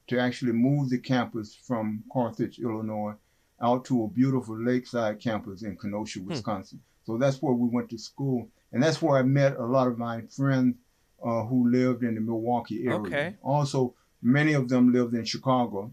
to 0.07 0.19
actually 0.19 0.53
move 0.53 0.89
the 0.89 0.99
campus 0.99 1.53
from 1.53 2.03
Carthage, 2.13 2.59
Illinois, 2.59 3.13
out 3.61 3.83
to 3.85 4.03
a 4.03 4.07
beautiful 4.07 4.57
lakeside 4.57 5.19
campus 5.19 5.63
in 5.63 5.75
Kenosha, 5.75 6.21
Wisconsin. 6.21 6.79
So 7.05 7.17
that's 7.17 7.41
where 7.41 7.53
we 7.53 7.67
went 7.67 7.89
to 7.89 7.97
school, 7.97 8.47
and 8.71 8.81
that's 8.81 9.01
where 9.01 9.17
I 9.17 9.23
met 9.23 9.57
a 9.57 9.65
lot 9.65 9.87
of 9.87 9.97
my 9.97 10.21
friends 10.35 10.75
uh, 11.23 11.43
who 11.43 11.69
lived 11.69 12.03
in 12.03 12.15
the 12.15 12.21
Milwaukee 12.21 12.85
area. 12.85 12.99
Okay. 12.99 13.35
Also, 13.41 13.93
many 14.21 14.53
of 14.53 14.69
them 14.69 14.93
lived 14.93 15.13
in 15.13 15.25
Chicago, 15.25 15.91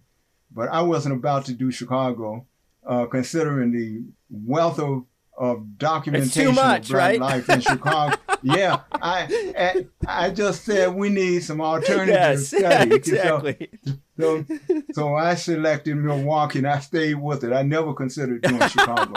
but 0.53 0.68
I 0.68 0.83
wasn't 0.83 1.16
about 1.16 1.44
to 1.47 1.53
do 1.53 1.70
Chicago, 1.70 2.47
uh, 2.87 3.07
considering 3.07 3.73
the 3.73 4.05
wealth 4.31 4.79
of 4.79 5.05
of 5.37 5.79
documentation 5.79 6.55
much, 6.55 6.85
of 6.85 6.88
black 6.90 7.01
right? 7.11 7.20
life 7.20 7.49
in 7.51 7.61
Chicago. 7.61 8.16
yeah, 8.42 8.81
I, 8.92 9.87
I 10.07 10.27
I 10.27 10.31
just 10.31 10.64
said 10.64 10.94
we 10.94 11.09
need 11.09 11.42
some 11.42 11.61
alternative 11.61 12.14
Yes. 12.14 12.47
studies. 12.49 13.07
So- 13.11 13.47
exactly. 13.47 13.70
so, 14.18 14.44
so 14.92 15.14
I 15.16 15.35
selected 15.35 15.97
Milwaukee 15.97 16.59
and 16.61 16.68
I 16.68 16.79
stayed 16.79 17.14
with 17.14 17.42
it. 17.44 17.53
I 17.53 17.62
never 17.62 17.92
considered 17.94 18.42
doing 18.42 18.61
Chicago. 18.68 19.14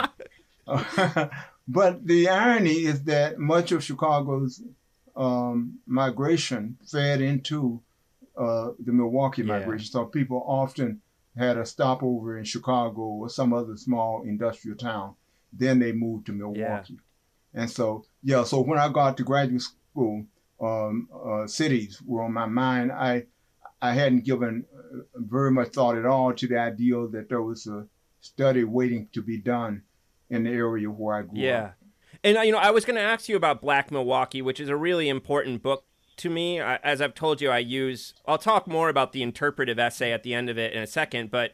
but 1.68 2.06
the 2.06 2.30
irony 2.30 2.86
is 2.86 3.04
that 3.04 3.38
much 3.40 3.72
of 3.72 3.84
Chicago's 3.84 4.62
um, 5.16 5.80
migration 5.86 6.78
fed 6.86 7.22
into 7.22 7.82
uh, 8.38 8.70
the 8.84 8.92
Milwaukee 8.92 9.42
Yeah. 9.44 9.60
migration. 9.60 9.88
So 9.92 10.06
people 10.06 10.44
often 10.48 11.02
had 11.38 11.58
a 11.58 11.66
stopover 11.66 12.38
in 12.38 12.44
Chicago 12.44 13.02
or 13.02 13.30
some 13.30 13.54
other 13.54 13.78
small 13.78 14.24
industrial 14.24 14.78
town. 14.78 15.14
Then 15.54 15.80
they 15.80 15.92
moved 15.92 16.26
to 16.28 16.32
Milwaukee. 16.34 17.00
And 17.54 17.70
so, 17.70 18.06
yeah, 18.24 18.44
so 18.44 18.62
when 18.62 18.78
I 18.78 18.90
got 18.90 19.18
to 19.18 19.24
graduate 19.24 19.62
school, 19.62 20.26
um, 20.62 21.10
uh, 21.14 21.48
cities 21.48 22.02
were 22.06 22.24
on 22.24 22.34
my 22.34 22.46
mind. 22.46 22.92
I 22.92 23.26
I 23.82 23.94
hadn't 23.94 24.26
given 24.26 24.66
uh, 24.76 24.98
very 25.16 25.52
much 25.52 25.70
thought 25.70 25.98
at 25.98 26.06
all 26.06 26.34
to 26.34 26.48
the 26.48 26.58
idea 26.60 27.08
that 27.08 27.28
there 27.30 27.42
was 27.42 27.68
a 27.68 27.88
study 28.22 28.64
waiting 28.64 29.08
to 29.14 29.22
be 29.22 29.38
done 29.38 29.84
in 30.30 30.44
the 30.44 30.50
area 30.50 30.90
where 30.90 31.18
I 31.18 31.22
grew 31.22 31.38
up. 31.40 31.44
Yeah. 31.44 31.64
up. 31.64 31.76
And 32.24 32.38
uh, 32.38 32.42
you 32.42 32.52
know, 32.52 32.58
I 32.58 32.72
was 32.72 32.86
going 32.86 32.96
to 32.96 33.02
ask 33.02 33.30
you 33.30 33.36
about 33.36 33.62
Black 33.62 33.92
Milwaukee, 33.92 34.42
which 34.42 34.60
is 34.60 34.70
a 34.70 34.76
really 34.76 35.08
important 35.10 35.62
book 35.62 35.86
to 36.18 36.30
me. 36.30 36.60
I, 36.60 36.78
as 36.78 37.02
I've 37.02 37.14
told 37.14 37.40
you, 37.42 37.50
I 37.52 37.60
use. 37.60 38.14
I'll 38.28 38.40
talk 38.40 38.68
more 38.68 38.90
about 38.90 39.14
the 39.14 39.22
interpretive 39.22 39.78
essay 39.80 40.12
at 40.12 40.24
the 40.24 40.34
end 40.34 40.50
of 40.50 40.58
it 40.58 40.74
in 40.74 40.82
a 40.82 40.88
second, 40.88 41.30
but 41.30 41.52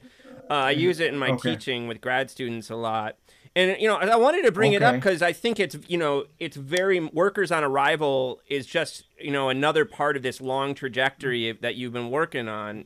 uh, 0.49 0.53
I 0.53 0.71
use 0.71 1.01
it 1.01 1.11
in 1.11 1.19
my 1.19 1.31
Okay. 1.31 1.51
teaching 1.55 1.87
with 1.87 1.99
grad 1.99 2.31
students 2.31 2.69
a 2.69 2.75
lot. 2.77 3.17
And 3.55 3.79
you 3.79 3.87
know, 3.87 3.97
I 3.97 4.15
wanted 4.15 4.43
to 4.45 4.51
bring 4.51 4.73
it 4.73 4.81
up 4.81 4.95
because 4.95 5.21
I 5.21 5.31
think 5.31 5.59
it's 5.59 5.77
you 5.87 5.97
know 5.97 6.25
it's 6.39 6.57
very 6.57 6.99
workers 6.99 7.51
on 7.51 7.63
arrival 7.63 8.41
is 8.47 8.65
just 8.65 9.03
you 9.19 9.31
know 9.31 9.49
another 9.49 9.85
part 9.85 10.17
of 10.17 10.23
this 10.23 10.41
long 10.41 10.73
trajectory 10.73 11.51
that 11.61 11.75
you've 11.75 11.93
been 11.93 12.09
working 12.09 12.47
on. 12.47 12.85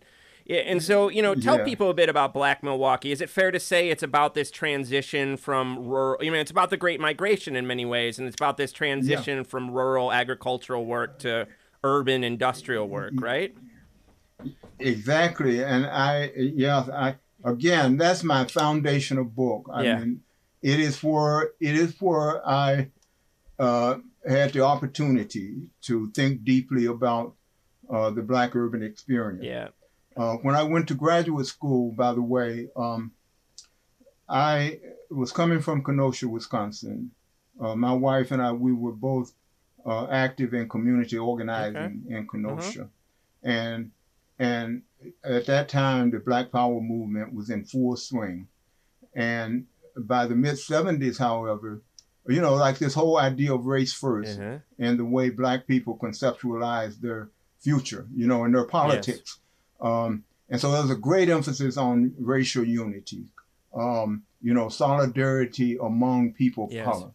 And 0.50 0.82
so 0.82 1.10
you 1.10 1.22
know, 1.22 1.36
tell 1.36 1.58
Yeah. 1.60 1.66
people 1.66 1.90
a 1.90 1.94
bit 1.94 2.10
about 2.10 2.34
Black 2.34 2.64
Milwaukee. 2.64 3.12
Is 3.12 3.22
it 3.22 3.30
fair 3.30 3.52
to 3.52 3.60
say 3.60 3.90
it's 3.90 4.04
about 4.04 4.34
this 4.34 4.52
transition 4.52 5.38
from 5.38 5.80
rural? 5.88 6.18
I 6.22 6.26
mean, 6.26 6.36
it's 6.36 6.52
about 6.52 6.70
the 6.70 6.78
Great 6.78 7.00
Migration 7.00 7.56
in 7.56 7.66
many 7.68 7.86
ways, 7.86 8.18
and 8.20 8.28
it's 8.28 8.36
about 8.36 8.58
this 8.58 8.72
transition 8.74 9.44
from 9.46 9.72
rural 9.72 10.12
agricultural 10.12 10.86
work 10.86 11.20
to 11.20 11.48
urban 11.84 12.24
industrial 12.26 12.88
work, 12.90 13.14
right? 13.20 13.56
Exactly, 14.80 15.64
and 15.64 15.86
I 15.86 16.32
yes, 16.36 16.90
I 16.90 17.16
again 17.44 17.98
that's 17.98 18.24
my 18.24 18.46
foundational 18.46 19.24
book. 19.24 19.70
I 19.74 19.84
Yeah. 19.84 20.00
mean, 20.00 20.22
it 20.62 20.80
is 20.80 20.98
for 20.98 21.52
it 21.60 21.76
is 21.76 21.94
for 21.94 22.48
I 22.48 22.90
uh, 23.60 23.98
had 24.28 24.54
the 24.54 24.62
opportunity 24.62 25.56
to 25.84 26.12
think 26.12 26.44
deeply 26.44 26.86
about 26.86 27.36
uh, 27.90 28.10
the 28.10 28.22
Black 28.22 28.56
urban 28.56 28.84
experience. 28.84 29.44
Yeah. 29.44 29.70
Uh, 30.16 30.36
when 30.38 30.56
I 30.56 30.64
went 30.64 30.88
to 30.88 30.96
graduate 30.96 31.46
school, 31.46 31.92
by 31.92 32.14
the 32.14 32.22
way, 32.22 32.70
um, 32.76 33.12
I 34.28 34.80
was 35.10 35.32
coming 35.32 35.62
from 35.62 35.84
Kenosha, 35.84 36.28
Wisconsin. 36.28 37.12
Uh, 37.60 37.76
my 37.76 37.94
wife 37.94 38.32
and 38.32 38.42
I, 38.42 38.52
we 38.52 38.74
were 38.74 38.92
both 38.92 39.34
uh, 39.86 40.08
active 40.08 40.54
in 40.54 40.68
community 40.68 41.18
organizing 41.18 42.04
in 42.10 42.28
Kenosha, 42.28 42.90
and 43.44 43.92
and 44.40 44.84
at 45.24 45.46
that 45.46 45.70
time, 45.70 46.12
the 46.12 46.20
Black 46.20 46.52
Power 46.52 46.82
movement 46.82 47.34
was 47.34 47.50
in 47.50 47.64
full 47.64 47.96
swing, 47.96 48.48
and 49.16 49.66
by 50.00 50.26
the 50.28 50.36
mid 50.36 50.56
'70s, 50.56 51.18
however, 51.18 51.82
you 52.28 52.42
know, 52.42 52.56
like 52.56 52.78
this 52.78 52.94
whole 52.94 53.18
idea 53.18 53.54
of 53.54 53.66
race 53.66 53.94
1st 53.94 54.38
Mhm. 54.40 54.62
and 54.80 55.00
the 55.00 55.06
way 55.06 55.30
Black 55.30 55.66
people 55.68 55.98
conceptualize 55.98 57.00
their 57.00 57.30
future, 57.60 58.08
you 58.14 58.28
know, 58.28 58.44
and 58.44 58.54
their 58.54 58.66
politics. 58.66 59.40
Um, 59.80 60.24
and 60.50 60.60
so 60.60 60.72
there's 60.72 60.90
a 60.90 60.96
great 60.96 61.30
emphasis 61.30 61.78
on 61.78 62.14
racial 62.20 62.64
unity, 62.66 63.26
um, 63.76 64.24
you 64.42 64.54
know, 64.54 64.70
solidarity 64.70 65.78
among 65.78 66.34
people 66.34 66.66
of 66.66 66.72
Yes. 66.72 66.86
color. 66.86 67.12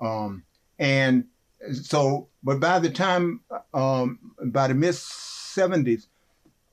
Um, 0.00 0.44
and 0.78 1.26
so, 1.74 2.28
but 2.42 2.58
by 2.60 2.78
the 2.78 2.90
time, 2.90 3.40
um, 3.74 4.18
by 4.46 4.68
the 4.68 4.74
mid 4.74 4.94
70s, 4.94 6.06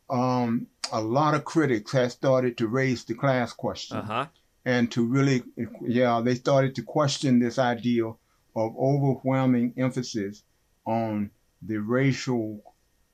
um, 0.09 0.67
a 0.91 1.01
lot 1.01 1.35
of 1.35 1.45
critics 1.45 1.91
had 1.91 2.11
started 2.11 2.57
to 2.57 2.67
raise 2.67 3.03
the 3.05 3.13
class 3.13 3.53
question 3.53 3.97
Uh 3.97 4.01
huh. 4.03 4.25
And 4.65 4.91
to 4.91 5.05
really, 5.05 5.43
yeah, 5.81 6.21
they 6.23 6.35
started 6.35 6.75
to 6.75 6.83
question 6.83 7.39
this 7.39 7.57
idea 7.57 8.05
of 8.07 8.17
overwhelming 8.77 9.73
emphasis 9.77 10.43
on 10.85 11.29
the 11.61 11.77
racial 11.77 12.61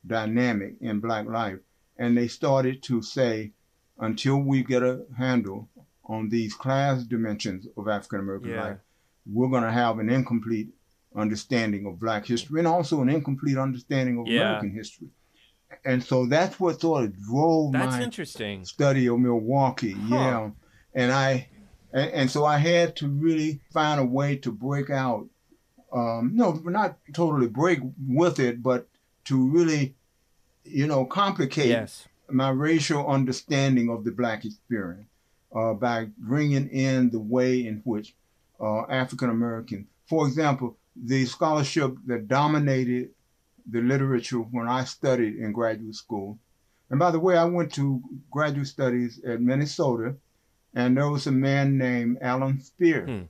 dynamic 0.06 0.76
in 0.82 1.00
Black 1.00 1.26
life. 1.28 1.60
And 1.98 2.18
they 2.18 2.28
started 2.28 2.84
to 2.84 3.02
say, 3.02 3.52
until 4.00 4.38
we 4.38 4.64
get 4.64 4.84
a 4.84 5.06
handle 5.18 5.70
on 6.06 6.30
these 6.30 6.54
class 6.54 7.04
dimensions 7.04 7.68
of 7.78 7.88
African 7.88 8.20
American 8.20 8.52
Yeah. 8.52 8.64
life, 8.64 8.78
we're 9.32 9.50
going 9.50 9.64
to 9.64 9.72
have 9.72 10.00
an 10.00 10.10
incomplete 10.10 10.70
understanding 11.16 11.86
of 11.86 12.00
Black 12.00 12.26
history 12.26 12.60
and 12.60 12.68
also 12.68 13.02
an 13.02 13.10
incomplete 13.10 13.58
understanding 13.58 14.20
of 14.20 14.28
Yeah. 14.28 14.42
American 14.42 14.74
history. 14.74 15.08
And 15.84 16.04
so 16.04 16.26
that's 16.26 16.60
what 16.60 16.82
sort 16.82 17.06
of 17.06 17.18
drove 17.24 17.72
That's 17.74 17.96
my 17.98 18.04
interesting. 18.04 18.66
study 18.66 19.08
of 19.08 19.20
Milwaukee. 19.20 19.94
Huh. 19.94 20.16
Yeah, 20.16 20.52
and 20.96 21.12
I, 21.12 21.48
and, 21.94 22.12
and 22.12 22.32
so 22.32 22.46
I 22.46 22.58
had 22.58 22.96
to 22.98 23.08
really 23.08 23.60
find 23.72 24.00
a 24.00 24.06
way 24.06 24.38
to 24.38 24.52
break 24.52 24.90
out. 24.90 25.28
Um, 25.94 26.32
no, 26.34 26.54
not 26.66 26.98
totally 27.14 27.48
break 27.48 27.80
with 28.08 28.40
it, 28.40 28.64
but 28.64 28.88
to 29.26 29.48
really, 29.48 29.96
you 30.64 30.88
know, 30.88 31.06
complicate 31.06 31.68
Yes. 31.68 32.08
my 32.30 32.50
racial 32.50 33.08
understanding 33.08 33.90
of 33.90 34.04
the 34.04 34.12
black 34.12 34.44
experience 34.46 35.08
uh, 35.56 35.74
by 35.74 36.08
bringing 36.18 36.68
in 36.70 37.12
the 37.12 37.20
way 37.20 37.66
in 37.68 37.82
which 37.86 38.14
uh, 38.60 38.82
African 38.90 39.30
American, 39.30 39.88
for 40.08 40.28
example, 40.28 40.76
the 40.96 41.26
scholarship 41.26 41.96
that 42.08 42.28
dominated 42.28 43.10
the 43.70 43.82
literature 43.82 44.40
when 44.40 44.68
I 44.68 44.84
studied 44.86 45.36
in 45.38 45.52
graduate 45.52 45.96
school. 45.96 46.38
And 46.90 47.00
by 47.00 47.12
the 47.12 47.20
way, 47.20 47.38
I 47.38 47.46
went 47.46 47.74
to 47.74 48.02
graduate 48.32 48.68
studies 48.68 49.20
at 49.26 49.42
Minnesota, 49.42 50.16
and 50.76 50.98
there 50.98 51.10
was 51.10 51.26
a 51.28 51.32
man 51.32 51.78
named 51.78 52.18
Allan 52.22 52.60
Spear 52.62 53.06
Hmm. 53.06 53.24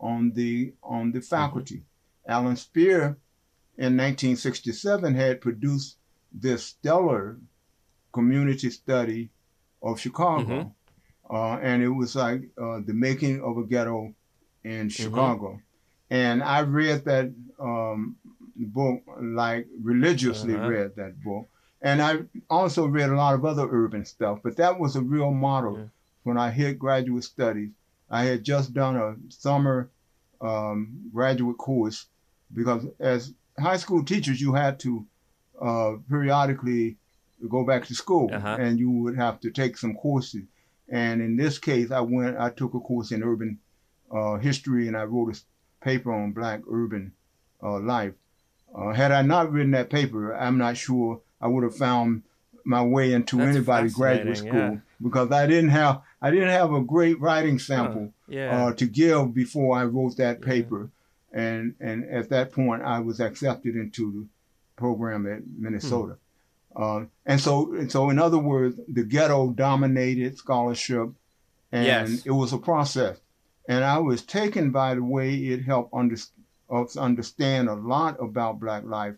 on 0.00 0.32
the 0.32 0.72
on 0.82 1.12
the 1.12 1.20
faculty. 1.20 1.82
Allan 2.26 2.56
Spear, 2.56 3.16
in 3.76 3.96
1967, 3.96 5.14
had 5.14 5.40
produced 5.40 5.98
this 6.32 6.64
stellar 6.64 7.38
community 8.12 8.70
study 8.70 9.30
of 9.82 9.98
Chicago. 9.98 10.74
Uh, 11.30 11.56
and 11.62 11.82
it 11.82 11.88
was 11.88 12.14
like 12.14 12.42
uh, 12.60 12.80
the 12.86 12.92
making 12.94 13.40
of 13.42 13.56
a 13.56 13.64
ghetto 13.64 14.14
in 14.64 14.88
Chicago. 14.88 15.60
And 16.10 16.42
I 16.42 16.60
read 16.60 17.04
that 17.06 17.32
um, 17.58 18.16
book, 18.56 19.00
like 19.20 19.66
religiously 19.82 20.54
Uh-huh. 20.54 20.68
read 20.68 20.96
that 20.96 21.22
book. 21.24 21.48
And 21.80 22.00
I 22.02 22.12
also 22.50 22.86
read 22.86 23.10
a 23.10 23.16
lot 23.16 23.34
of 23.34 23.44
other 23.44 23.66
urban 23.70 24.04
stuff, 24.04 24.40
but 24.44 24.56
that 24.56 24.78
was 24.78 24.94
a 24.94 25.02
real 25.02 25.32
model 25.32 25.78
Yeah. 25.78 25.84
When 26.22 26.36
I 26.38 26.50
hit 26.50 26.78
graduate 26.78 27.24
studies. 27.24 27.70
I 28.10 28.24
had 28.24 28.44
just 28.44 28.74
done 28.74 28.96
a 28.96 29.16
summer 29.30 29.90
um, 30.40 31.10
graduate 31.12 31.58
course 31.58 32.06
because 32.54 32.84
as 33.00 33.32
high 33.58 33.76
school 33.78 34.04
teachers, 34.04 34.40
you 34.40 34.52
had 34.54 34.78
to 34.80 35.06
uh, 35.60 35.92
periodically 36.08 36.96
go 37.48 37.64
back 37.64 37.86
to 37.86 37.94
school 37.94 38.30
Uh-huh. 38.32 38.56
and 38.60 38.78
you 38.78 38.90
would 38.90 39.16
have 39.16 39.40
to 39.40 39.50
take 39.50 39.76
some 39.76 39.94
courses. 39.94 40.42
And 40.88 41.22
in 41.22 41.36
this 41.36 41.58
case, 41.58 41.90
I 41.90 42.00
went, 42.00 42.36
I 42.38 42.50
took 42.50 42.74
a 42.74 42.80
course 42.80 43.12
in 43.12 43.22
urban 43.22 43.58
uh, 44.10 44.36
history 44.36 44.88
and 44.88 44.96
I 44.96 45.04
wrote 45.04 45.34
a 45.36 45.84
paper 45.84 46.12
on 46.12 46.32
black 46.32 46.60
urban 46.70 47.12
uh, 47.62 47.78
life. 47.80 48.12
Uh, 48.74 48.92
had 48.92 49.10
I 49.12 49.22
not 49.22 49.50
written 49.52 49.72
that 49.72 49.90
paper, 49.90 50.34
I'm 50.34 50.58
not 50.58 50.76
sure 50.76 51.20
I 51.40 51.46
would 51.48 51.64
have 51.64 51.76
found 51.76 52.22
my 52.64 52.82
way 52.82 53.12
into 53.12 53.38
That's 53.38 53.56
anybody's 53.56 53.94
graduate 53.94 54.38
school 54.38 54.50
fascinating, 54.52 54.82
because 55.02 55.32
I 55.32 55.46
didn't 55.46 55.70
have 55.70 56.02
I 56.24 56.30
didn't 56.30 56.50
have 56.50 56.72
a 56.72 56.80
great 56.80 57.20
writing 57.20 57.58
sample 57.58 58.12
Yeah. 58.28 58.66
uh, 58.66 58.72
to 58.74 58.86
give 58.86 59.34
before 59.34 59.76
I 59.76 59.84
wrote 59.84 60.16
that 60.18 60.40
paper, 60.40 60.88
and 61.32 61.74
and 61.80 62.04
at 62.08 62.28
that 62.30 62.52
point 62.52 62.82
I 62.82 63.00
was 63.00 63.20
accepted 63.20 63.74
into 63.76 64.12
the 64.12 64.26
program 64.76 65.26
at 65.26 65.42
Minnesota, 65.58 66.16
Hmm. 66.76 66.82
uh, 66.82 67.04
and 67.26 67.40
so 67.40 67.74
and 67.74 67.90
so 67.90 68.08
in 68.10 68.18
other 68.20 68.38
words, 68.38 68.78
the 68.88 69.02
ghetto 69.04 69.50
dominated 69.50 70.38
scholarship, 70.38 71.10
and 71.72 71.86
Yes. 71.86 72.24
it 72.24 72.30
was 72.30 72.52
a 72.52 72.58
process, 72.58 73.20
and 73.68 73.82
I 73.84 73.98
was 73.98 74.22
taken 74.22 74.70
by 74.70 74.94
the 74.94 75.02
way 75.04 75.34
it 75.34 75.64
helped 75.64 75.92
under, 75.92 76.16
us 76.70 76.96
understand 76.96 77.68
a 77.68 77.74
lot 77.74 78.16
about 78.22 78.60
Black 78.60 78.84
life, 78.84 79.16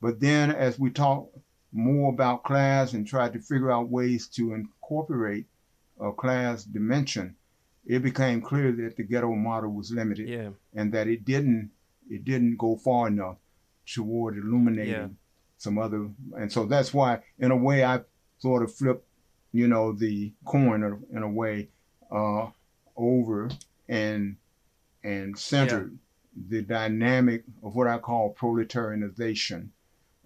but 0.00 0.18
then 0.20 0.50
as 0.50 0.78
we 0.80 0.90
talked 0.90 1.36
more 1.72 2.12
about 2.12 2.42
class 2.42 2.92
and 2.94 3.06
tried 3.06 3.32
to 3.34 3.38
figure 3.38 3.70
out 3.70 3.88
ways 3.88 4.26
to 4.26 4.52
incorporate 4.54 5.46
a 6.00 6.12
class 6.12 6.64
dimension, 6.64 7.36
it 7.86 8.00
became 8.02 8.40
clear 8.40 8.72
that 8.72 8.96
the 8.96 9.02
ghetto 9.02 9.34
model 9.34 9.70
was 9.70 9.90
limited 9.90 10.28
yeah. 10.28 10.50
and 10.74 10.92
that 10.92 11.06
it 11.08 11.24
didn't 11.24 11.70
it 12.08 12.24
didn't 12.24 12.56
go 12.58 12.76
far 12.76 13.08
enough 13.08 13.36
toward 13.86 14.36
illuminating 14.36 14.92
Yeah. 14.94 15.08
some 15.58 15.78
other 15.78 16.08
and 16.36 16.52
so 16.52 16.66
that's 16.66 16.92
why 16.92 17.20
in 17.38 17.50
a 17.50 17.56
way 17.56 17.84
I 17.84 18.00
sort 18.38 18.62
of 18.62 18.74
flipped 18.74 19.06
you 19.52 19.66
know 19.68 19.92
the 19.92 20.32
coin 20.44 20.82
in 20.84 20.92
a- 20.92 21.16
in 21.16 21.22
a 21.22 21.28
way 21.28 21.68
uh, 22.10 22.48
over 22.96 23.48
and 23.88 24.36
and 25.02 25.36
centered 25.38 25.96
the 26.48 26.62
dynamic 26.62 27.42
of 27.62 27.74
what 27.74 27.88
I 27.88 27.98
call 27.98 28.34
proletarianization. 28.34 29.68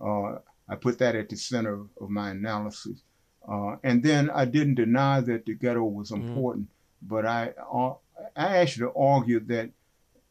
Uh, 0.01 0.37
I 0.69 0.75
put 0.77 0.99
that 0.99 1.15
at 1.15 1.29
the 1.29 1.37
center 1.37 1.81
of 2.01 2.11
my 2.11 2.31
analysis. 2.31 3.03
Uh, 3.47 3.77
and 3.83 4.03
then 4.03 4.31
I 4.31 4.45
didn't 4.47 4.77
deny 4.77 5.21
that 5.21 5.47
the 5.47 5.55
ghetto 5.55 5.85
was 5.85 6.11
Mm-hmm. 6.11 6.29
important, 6.29 6.69
but 7.03 7.27
I 7.27 7.53
uh, 7.73 7.95
I 8.37 8.59
actually 8.59 8.91
argued 8.97 9.49
that 9.49 9.71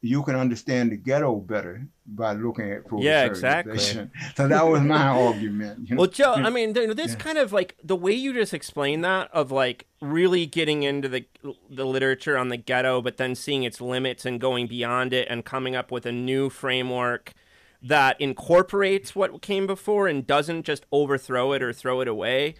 you 0.01 0.21
can 0.23 0.35
understand 0.35 0.91
the 0.91 0.97
ghetto 0.97 1.35
better 1.37 1.85
by 2.05 2.33
looking 2.33 2.69
at. 2.71 2.83
Yeah, 2.97 3.23
exactly. 3.23 3.77
so 4.35 4.47
that 4.49 4.67
was 4.67 4.81
my 4.81 5.07
argument. 5.07 5.87
You 5.87 5.95
know? 5.95 6.01
Well, 6.01 6.09
Joe, 6.09 6.33
I 6.33 6.49
mean, 6.49 6.73
th- 6.73 6.97
this 6.97 7.15
kind 7.15 7.37
of 7.37 7.53
like 7.53 7.77
the 7.81 7.95
way 7.95 8.11
you 8.11 8.33
just 8.33 8.53
explained 8.53 9.05
that 9.05 9.29
of 9.31 9.49
like 9.51 9.85
really 10.01 10.45
getting 10.45 10.83
into 10.83 11.07
the 11.07 11.25
the 11.69 11.85
literature 11.85 12.37
on 12.37 12.49
the 12.49 12.57
ghetto, 12.57 13.01
but 13.01 13.15
then 13.17 13.35
seeing 13.35 13.63
its 13.63 13.79
limits 13.79 14.25
and 14.25 14.41
going 14.41 14.67
beyond 14.67 15.13
it 15.13 15.27
and 15.29 15.45
coming 15.45 15.75
up 15.75 15.89
with 15.91 16.05
a 16.05 16.11
new 16.11 16.49
framework 16.49 17.33
that 17.81 18.19
incorporates 18.19 19.15
what 19.15 19.41
came 19.41 19.67
before 19.67 20.07
and 20.07 20.25
doesn't 20.27 20.63
just 20.65 20.85
overthrow 20.91 21.53
it 21.53 21.61
or 21.63 21.71
throw 21.71 22.01
it 22.01 22.07
away. 22.07 22.55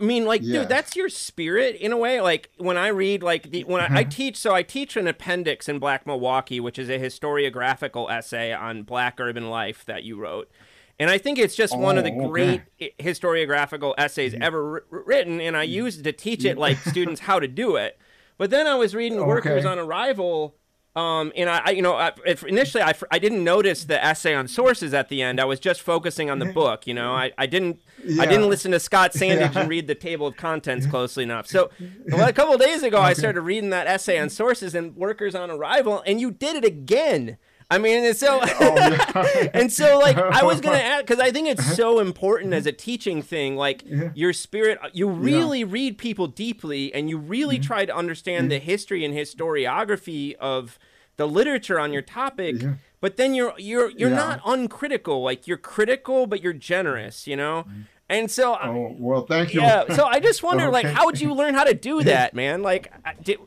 I 0.00 0.04
mean, 0.04 0.24
like, 0.24 0.40
Yeah. 0.42 0.60
dude, 0.60 0.68
that's 0.68 0.96
your 0.96 1.08
spirit 1.08 1.76
in 1.76 1.92
a 1.92 1.96
way. 1.96 2.20
Like, 2.20 2.50
when 2.58 2.76
I 2.76 2.88
read, 2.88 3.22
like, 3.22 3.50
the 3.50 3.64
when 3.64 3.80
I, 3.80 3.84
I 3.84 3.88
mm-hmm. 3.88 4.08
teach, 4.08 4.36
so 4.36 4.54
I 4.54 4.62
teach 4.62 4.96
an 4.96 5.06
appendix 5.06 5.68
in 5.68 5.78
Black 5.78 6.06
Milwaukee, 6.06 6.60
which 6.60 6.78
is 6.78 6.88
a 6.88 6.98
historiographical 6.98 8.10
essay 8.10 8.52
on 8.52 8.82
Black 8.82 9.20
urban 9.20 9.50
life 9.50 9.84
that 9.86 10.04
you 10.04 10.16
wrote. 10.16 10.50
And 10.98 11.10
I 11.10 11.18
think 11.18 11.38
it's 11.38 11.56
just 11.56 11.76
one 11.76 11.98
of 11.98 12.04
the 12.04 12.12
Oh, 12.12 12.28
great 12.28 12.62
okay. 12.80 12.94
historiographical 13.00 13.94
essays 13.98 14.34
mm-hmm. 14.34 14.42
ever 14.42 14.86
wr- 14.90 14.98
written, 15.04 15.40
and 15.40 15.56
I 15.56 15.64
mm-hmm. 15.64 15.74
used 15.74 16.04
to 16.04 16.12
teach 16.12 16.44
it 16.44 16.58
like 16.58 16.78
students 16.78 17.22
how 17.22 17.40
to 17.40 17.48
do 17.48 17.76
it. 17.76 17.98
But 18.38 18.50
then 18.50 18.66
I 18.66 18.74
was 18.74 18.94
reading 18.94 19.24
Workers 19.26 19.64
on 19.64 19.78
Arrival, 19.78 20.56
um, 20.94 21.32
and 21.36 21.48
I, 21.48 21.62
I, 21.64 21.70
you 21.70 21.80
know, 21.80 21.94
I, 21.94 22.12
initially 22.46 22.82
I, 22.82 22.92
I 23.10 23.18
didn't 23.18 23.42
notice 23.42 23.84
the 23.84 24.02
essay 24.04 24.34
on 24.34 24.46
sources 24.46 24.92
at 24.92 25.08
the 25.08 25.22
end. 25.22 25.40
I 25.40 25.44
was 25.46 25.58
just 25.58 25.80
focusing 25.80 26.28
on 26.28 26.38
the 26.38 26.46
book. 26.52 26.86
You 26.86 26.94
know, 26.94 27.12
I, 27.12 27.32
I 27.38 27.46
didn't 27.46 27.80
I 28.20 28.26
didn't 28.26 28.48
listen 28.50 28.72
to 28.72 28.80
Scott 28.80 29.12
Sandage 29.14 29.54
Yeah. 29.54 29.60
and 29.60 29.70
read 29.70 29.86
the 29.86 29.94
table 29.94 30.26
of 30.26 30.36
contents 30.36 30.86
closely 30.86 31.22
enough. 31.22 31.46
So 31.46 31.70
well, 32.08 32.28
a 32.28 32.32
couple 32.32 32.54
of 32.54 32.60
days 32.60 32.82
ago, 32.82 33.00
I 33.00 33.14
started 33.14 33.40
reading 33.40 33.70
that 33.70 33.86
essay 33.86 34.18
on 34.18 34.28
sources 34.28 34.74
and 34.74 34.94
Workers 34.96 35.34
on 35.34 35.50
Arrival, 35.50 36.02
and 36.06 36.20
you 36.20 36.30
did 36.30 36.56
it 36.56 36.64
again. 36.64 37.38
I 37.74 37.78
mean, 37.78 38.04
and 38.04 38.16
so 38.16 38.40
oh, 38.60 39.48
and 39.54 39.72
so 39.72 39.98
like 39.98 40.18
I 40.18 40.42
was 40.44 40.60
gonna 40.60 40.76
add 40.92 41.06
because 41.06 41.20
I 41.20 41.30
think 41.30 41.48
it's 41.48 41.74
so 41.76 42.00
important 42.00 42.52
as 42.52 42.66
a 42.66 42.72
teaching 42.72 43.22
thing. 43.22 43.56
Like 43.56 43.82
your 44.14 44.32
spirit, 44.32 44.78
uh, 44.82 44.88
you 44.92 45.08
really 45.08 45.64
read 45.64 45.96
people 45.96 46.26
deeply, 46.26 46.92
and 46.94 47.08
you 47.08 47.18
really 47.18 47.56
Mm-hmm. 47.56 47.62
try 47.66 47.84
to 47.84 47.94
understand 47.96 48.50
the 48.50 48.56
mm-hmm. 48.56 48.66
history 48.66 49.04
and 49.04 49.14
historiography 49.14 50.34
of 50.36 50.78
the 51.16 51.26
literature 51.26 51.78
on 51.80 51.92
your 51.92 52.02
topic. 52.02 52.60
Yeah. 52.62 52.74
But 53.00 53.16
then 53.16 53.34
you're 53.34 53.54
you're 53.58 53.90
you're 53.90 54.10
Yeah. 54.10 54.16
not 54.16 54.40
uncritical. 54.44 55.22
Like 55.22 55.46
you're 55.46 55.56
critical, 55.58 56.26
but 56.26 56.42
you're 56.42 56.52
generous. 56.52 57.26
You 57.26 57.36
know. 57.36 57.64
Mm-hmm. 57.68 57.80
And 58.08 58.30
so, 58.30 58.52
I- 58.52 58.68
Oh 58.68 58.94
well, 58.98 59.22
thank 59.26 59.54
you. 59.54 59.62
yeah. 59.62 59.84
So 59.94 60.04
I 60.04 60.20
just 60.20 60.42
wonder, 60.42 60.68
like, 60.68 60.84
how 60.84 61.06
would 61.06 61.18
you 61.18 61.32
learn 61.32 61.54
how 61.54 61.64
to 61.64 61.72
do 61.72 62.02
that, 62.02 62.34
man? 62.34 62.60
Like, 62.62 62.92
I- 63.06 63.14
did, 63.14 63.38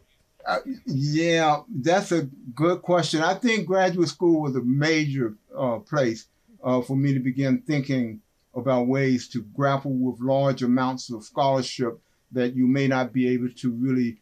Uh, 0.45 0.59
yeah, 0.85 1.61
that's 1.69 2.11
a 2.11 2.23
good 2.53 2.81
question. 2.81 3.21
I 3.21 3.33
think 3.33 3.65
graduate 3.65 4.09
school 4.09 4.41
was 4.41 4.55
a 4.55 4.61
major 4.61 5.35
uh, 5.57 5.79
place 5.79 6.27
uh, 6.63 6.81
for 6.81 6.95
me 6.95 7.13
to 7.13 7.19
begin 7.19 7.61
thinking 7.61 8.21
about 8.53 8.87
ways 8.87 9.27
to 9.29 9.41
grapple 9.41 9.93
with 9.93 10.19
large 10.21 10.63
amounts 10.63 11.11
of 11.11 11.23
scholarship 11.23 11.99
that 12.31 12.55
you 12.55 12.67
may 12.67 12.87
not 12.87 13.11
be 13.11 13.27
able 13.29 13.49
to 13.49 13.71
really 13.71 14.17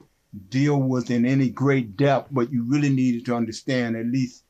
deal 0.50 0.80
with 0.80 1.12
in 1.12 1.26
any 1.26 1.50
great 1.50 1.96
depth, 1.96 2.30
but 2.32 2.52
you 2.52 2.64
really 2.64 2.90
needed 2.90 3.26
to 3.26 3.36
understand 3.36 3.96
at 3.96 4.06
least 4.06 4.44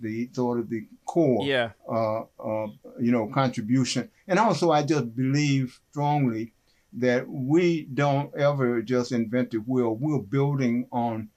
the 0.00 0.28
sort 0.32 0.58
of 0.58 0.68
the 0.68 0.86
core 1.06 1.46
yeah, 1.46 1.70
uh, 1.90 2.20
uh, 2.20 2.66
you 3.00 3.12
know, 3.12 3.28
contribution. 3.28 4.10
And 4.26 4.38
also, 4.38 4.70
I 4.70 4.82
just 4.82 5.14
believe 5.16 5.80
strongly 5.90 6.52
that 7.00 7.28
we 7.28 7.84
don't 7.94 8.34
ever 8.36 8.82
just 8.82 9.12
invent 9.12 9.50
the 9.50 9.58
wheel. 9.58 9.96
We're 9.96 10.18
building 10.18 10.86
on 10.90 11.28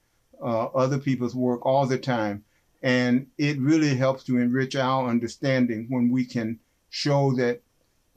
uh, 0.42 0.66
other 0.66 0.98
people's 0.98 1.34
work 1.34 1.64
all 1.64 1.86
the 1.86 1.98
time. 1.98 2.44
And 2.82 3.28
it 3.38 3.58
really 3.60 3.94
helps 3.94 4.24
to 4.24 4.38
enrich 4.38 4.74
our 4.74 5.08
understanding 5.08 5.86
when 5.88 6.10
we 6.10 6.24
can 6.24 6.58
show 6.90 7.32
that 7.36 7.62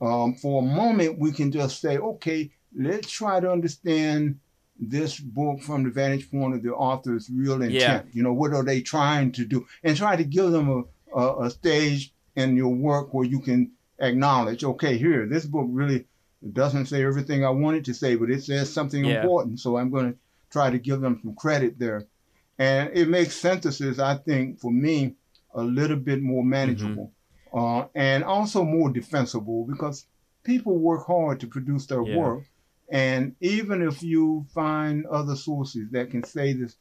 um, 0.00 0.34
for 0.34 0.60
a 0.60 0.66
moment 0.66 1.18
we 1.18 1.32
can 1.32 1.52
just 1.52 1.80
say, 1.80 1.98
okay, 1.98 2.50
let's 2.76 3.10
try 3.10 3.40
to 3.40 3.50
understand 3.50 4.38
this 4.78 5.18
book 5.18 5.62
from 5.62 5.84
the 5.84 5.90
vantage 5.90 6.30
point 6.30 6.54
of 6.54 6.62
the 6.62 6.74
author's 6.74 7.30
real 7.30 7.62
intent. 7.62 7.72
Yeah. 7.72 8.02
You 8.12 8.22
know, 8.22 8.32
what 8.32 8.52
are 8.52 8.64
they 8.64 8.80
trying 8.80 9.32
to 9.32 9.44
do? 9.44 9.66
And 9.84 9.96
try 9.96 10.16
to 10.16 10.24
give 10.24 10.50
them 10.50 10.68
a, 11.14 11.18
a, 11.18 11.46
a 11.46 11.50
stage 11.50 12.12
in 12.34 12.56
your 12.56 12.74
work 12.74 13.14
where 13.14 13.24
you 13.24 13.40
can 13.40 13.70
acknowledge, 14.00 14.64
okay, 14.64 14.98
here, 14.98 15.26
this 15.26 15.46
book 15.46 15.66
really 15.70 16.06
doesn't 16.52 16.86
say 16.86 17.04
everything 17.04 17.44
I 17.44 17.50
wanted 17.50 17.84
to 17.86 17.94
say, 17.94 18.14
but 18.16 18.30
it 18.30 18.42
says 18.44 18.72
something 18.72 19.04
Yeah. 19.04 19.22
important. 19.22 19.60
So 19.60 19.76
I'm 19.76 19.90
going 19.90 20.12
to 20.12 20.18
try 20.50 20.70
to 20.70 20.78
give 20.78 21.00
them 21.00 21.18
some 21.22 21.34
credit 21.34 21.78
there. 21.78 22.06
And 22.58 22.90
it 22.94 23.08
makes 23.08 23.34
synthesis, 23.34 23.98
I 23.98 24.16
think, 24.16 24.60
for 24.60 24.70
me, 24.72 25.16
a 25.54 25.62
little 25.62 25.96
bit 25.96 26.22
more 26.22 26.44
manageable 26.44 27.12
uh, 27.52 27.86
and 27.94 28.24
also 28.24 28.64
more 28.64 28.90
defensible 28.90 29.66
because 29.66 30.06
people 30.44 30.78
work 30.78 31.06
hard 31.06 31.40
to 31.40 31.46
produce 31.46 31.86
their 31.86 32.02
Yeah. 32.02 32.16
work. 32.16 32.44
And 32.90 33.34
even 33.40 33.82
if 33.82 34.02
you 34.02 34.46
find 34.54 35.06
other 35.06 35.34
sources 35.36 35.90
that 35.90 36.10
can 36.10 36.22
say 36.22 36.52
this, 36.52 36.76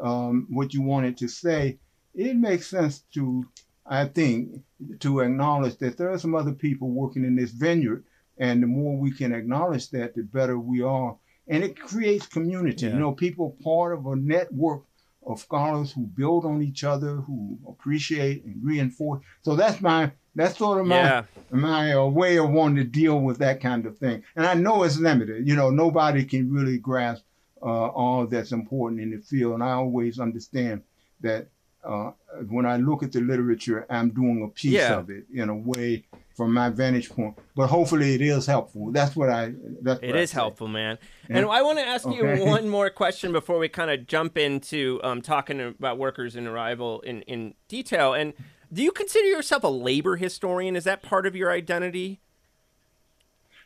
um, 0.00 0.46
what 0.50 0.74
you 0.74 0.82
wanted 0.82 1.16
to 1.18 1.28
say, 1.28 1.78
it 2.14 2.36
makes 2.36 2.66
sense 2.66 3.00
to, 3.14 3.46
I 3.86 4.06
think, 4.06 4.62
to 5.00 5.20
acknowledge 5.20 5.78
that 5.78 5.96
there 5.96 6.10
are 6.10 6.18
some 6.18 6.34
other 6.34 6.52
people 6.52 6.90
working 6.90 7.24
in 7.24 7.36
this 7.36 7.52
vineyard. 7.52 8.04
And 8.38 8.62
the 8.62 8.66
more 8.66 8.96
we 8.96 9.10
can 9.12 9.32
acknowledge 9.32 9.90
that, 9.90 10.14
the 10.14 10.22
better 10.22 10.58
we 10.58 10.82
are. 10.82 11.16
And 11.48 11.62
it 11.64 11.78
creates 11.78 12.26
community. 12.26 12.86
Yeah. 12.86 12.94
You 12.94 12.98
know, 12.98 13.12
people 13.12 13.56
part 13.62 13.92
of 13.96 14.06
a 14.06 14.16
network 14.16 14.82
of 15.26 15.40
scholars 15.40 15.92
who 15.92 16.02
build 16.06 16.44
on 16.44 16.62
each 16.62 16.84
other, 16.84 17.16
who 17.16 17.58
appreciate 17.68 18.44
and 18.44 18.56
reinforce. 18.62 19.24
So 19.42 19.56
that's 19.56 19.80
my 19.80 20.12
that's 20.34 20.58
sort 20.58 20.80
of 20.80 20.86
my 20.86 20.96
Yeah. 21.02 21.22
my 21.50 21.92
uh, 21.94 22.04
way 22.06 22.38
of 22.38 22.50
wanting 22.50 22.76
to 22.76 22.84
deal 22.84 23.20
with 23.20 23.38
that 23.38 23.60
kind 23.60 23.86
of 23.86 23.96
thing. 23.98 24.22
And 24.36 24.46
I 24.46 24.54
know 24.54 24.82
it's 24.82 24.98
limited. 24.98 25.48
You 25.48 25.56
know, 25.56 25.70
nobody 25.70 26.24
can 26.24 26.52
really 26.52 26.78
grasp 26.78 27.24
uh, 27.62 27.64
all 27.88 28.26
that's 28.26 28.52
important 28.52 29.00
in 29.00 29.10
the 29.10 29.18
field. 29.18 29.54
And 29.54 29.62
I 29.64 29.72
always 29.72 30.20
understand 30.20 30.82
that 31.22 31.48
uh, 31.82 32.10
when 32.48 32.66
I 32.66 32.76
look 32.76 33.02
at 33.02 33.12
the 33.12 33.20
literature, 33.20 33.86
I'm 33.88 34.10
doing 34.10 34.42
a 34.44 34.48
piece 34.48 34.72
Yeah. 34.72 34.98
of 34.98 35.08
it 35.10 35.24
in 35.32 35.48
a 35.48 35.56
way 35.56 36.04
from 36.36 36.52
my 36.52 36.68
vantage 36.68 37.08
point. 37.08 37.36
But 37.56 37.68
hopefully, 37.68 38.14
it 38.14 38.20
is 38.20 38.46
helpful. 38.46 38.92
That's 38.92 39.16
what 39.16 39.30
I. 39.30 39.54
That's 39.80 40.00
it 40.02 40.14
I 40.14 40.18
is 40.18 40.30
say. 40.30 40.34
helpful, 40.34 40.68
man. 40.68 40.98
Yeah. 41.28 41.38
And 41.38 41.46
I 41.46 41.62
want 41.62 41.78
to 41.78 41.86
ask 41.86 42.06
you 42.06 42.44
one 42.44 42.68
more 42.68 42.90
question 42.90 43.32
before 43.32 43.58
we 43.58 43.68
kind 43.68 43.90
of 43.90 44.06
jump 44.06 44.36
into 44.36 45.00
um, 45.02 45.22
talking 45.22 45.60
about 45.60 45.98
workers 45.98 46.36
in 46.36 46.46
arrival 46.46 47.00
in, 47.00 47.22
in 47.22 47.54
detail. 47.68 48.12
And 48.12 48.34
do 48.72 48.82
you 48.82 48.92
consider 48.92 49.26
yourself 49.28 49.64
a 49.64 49.68
labor 49.68 50.16
historian? 50.16 50.76
Is 50.76 50.84
that 50.84 51.02
part 51.02 51.26
of 51.26 51.34
your 51.34 51.50
identity? 51.50 52.20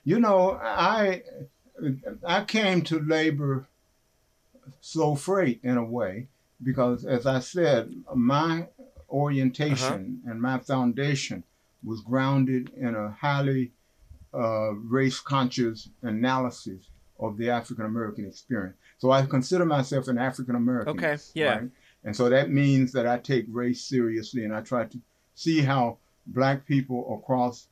You 0.04 0.20
know, 0.20 0.52
I 0.62 1.22
I 2.24 2.44
came 2.44 2.82
to 2.82 3.00
labor 3.00 3.66
slow 4.80 5.16
freight 5.16 5.60
in 5.64 5.76
a 5.76 5.84
way 5.84 6.28
because, 6.62 7.04
as 7.04 7.26
I 7.26 7.40
said, 7.40 7.92
my 8.14 8.68
orientation 9.10 10.22
and 10.24 10.40
my 10.40 10.58
foundation 10.58 11.42
was 11.84 12.00
grounded 12.02 12.70
in 12.76 12.94
a 12.94 13.10
highly 13.10 13.72
uh, 14.34 14.72
race 14.74 15.18
conscious 15.20 15.88
analysis 16.02 16.88
of 17.18 17.36
the 17.36 17.50
African 17.50 17.84
American 17.84 18.26
experience. 18.26 18.76
So 18.98 19.10
I 19.10 19.24
consider 19.26 19.64
myself 19.64 20.08
an 20.08 20.18
African 20.18 20.54
American. 20.56 20.96
Okay, 20.96 21.16
yeah. 21.34 21.62
And 22.04 22.16
so 22.16 22.28
that 22.30 22.50
means 22.50 22.92
that 22.92 23.06
I 23.06 23.18
take 23.18 23.44
race 23.50 23.82
seriously 23.84 24.44
and 24.44 24.54
I 24.54 24.60
try 24.62 24.84
to 24.86 24.98
see 25.34 25.60
how 25.60 25.98
black 26.26 26.66
people 26.66 27.18
across 27.22 27.66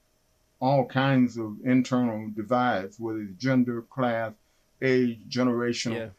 all 0.61 0.85
kinds 0.85 1.39
of 1.39 1.57
internal 1.65 2.29
divides, 2.35 2.99
whether 2.99 3.21
it's 3.21 3.41
gender, 3.43 3.83
class, 3.83 4.33
age, 4.83 5.19
generational, 5.29 6.11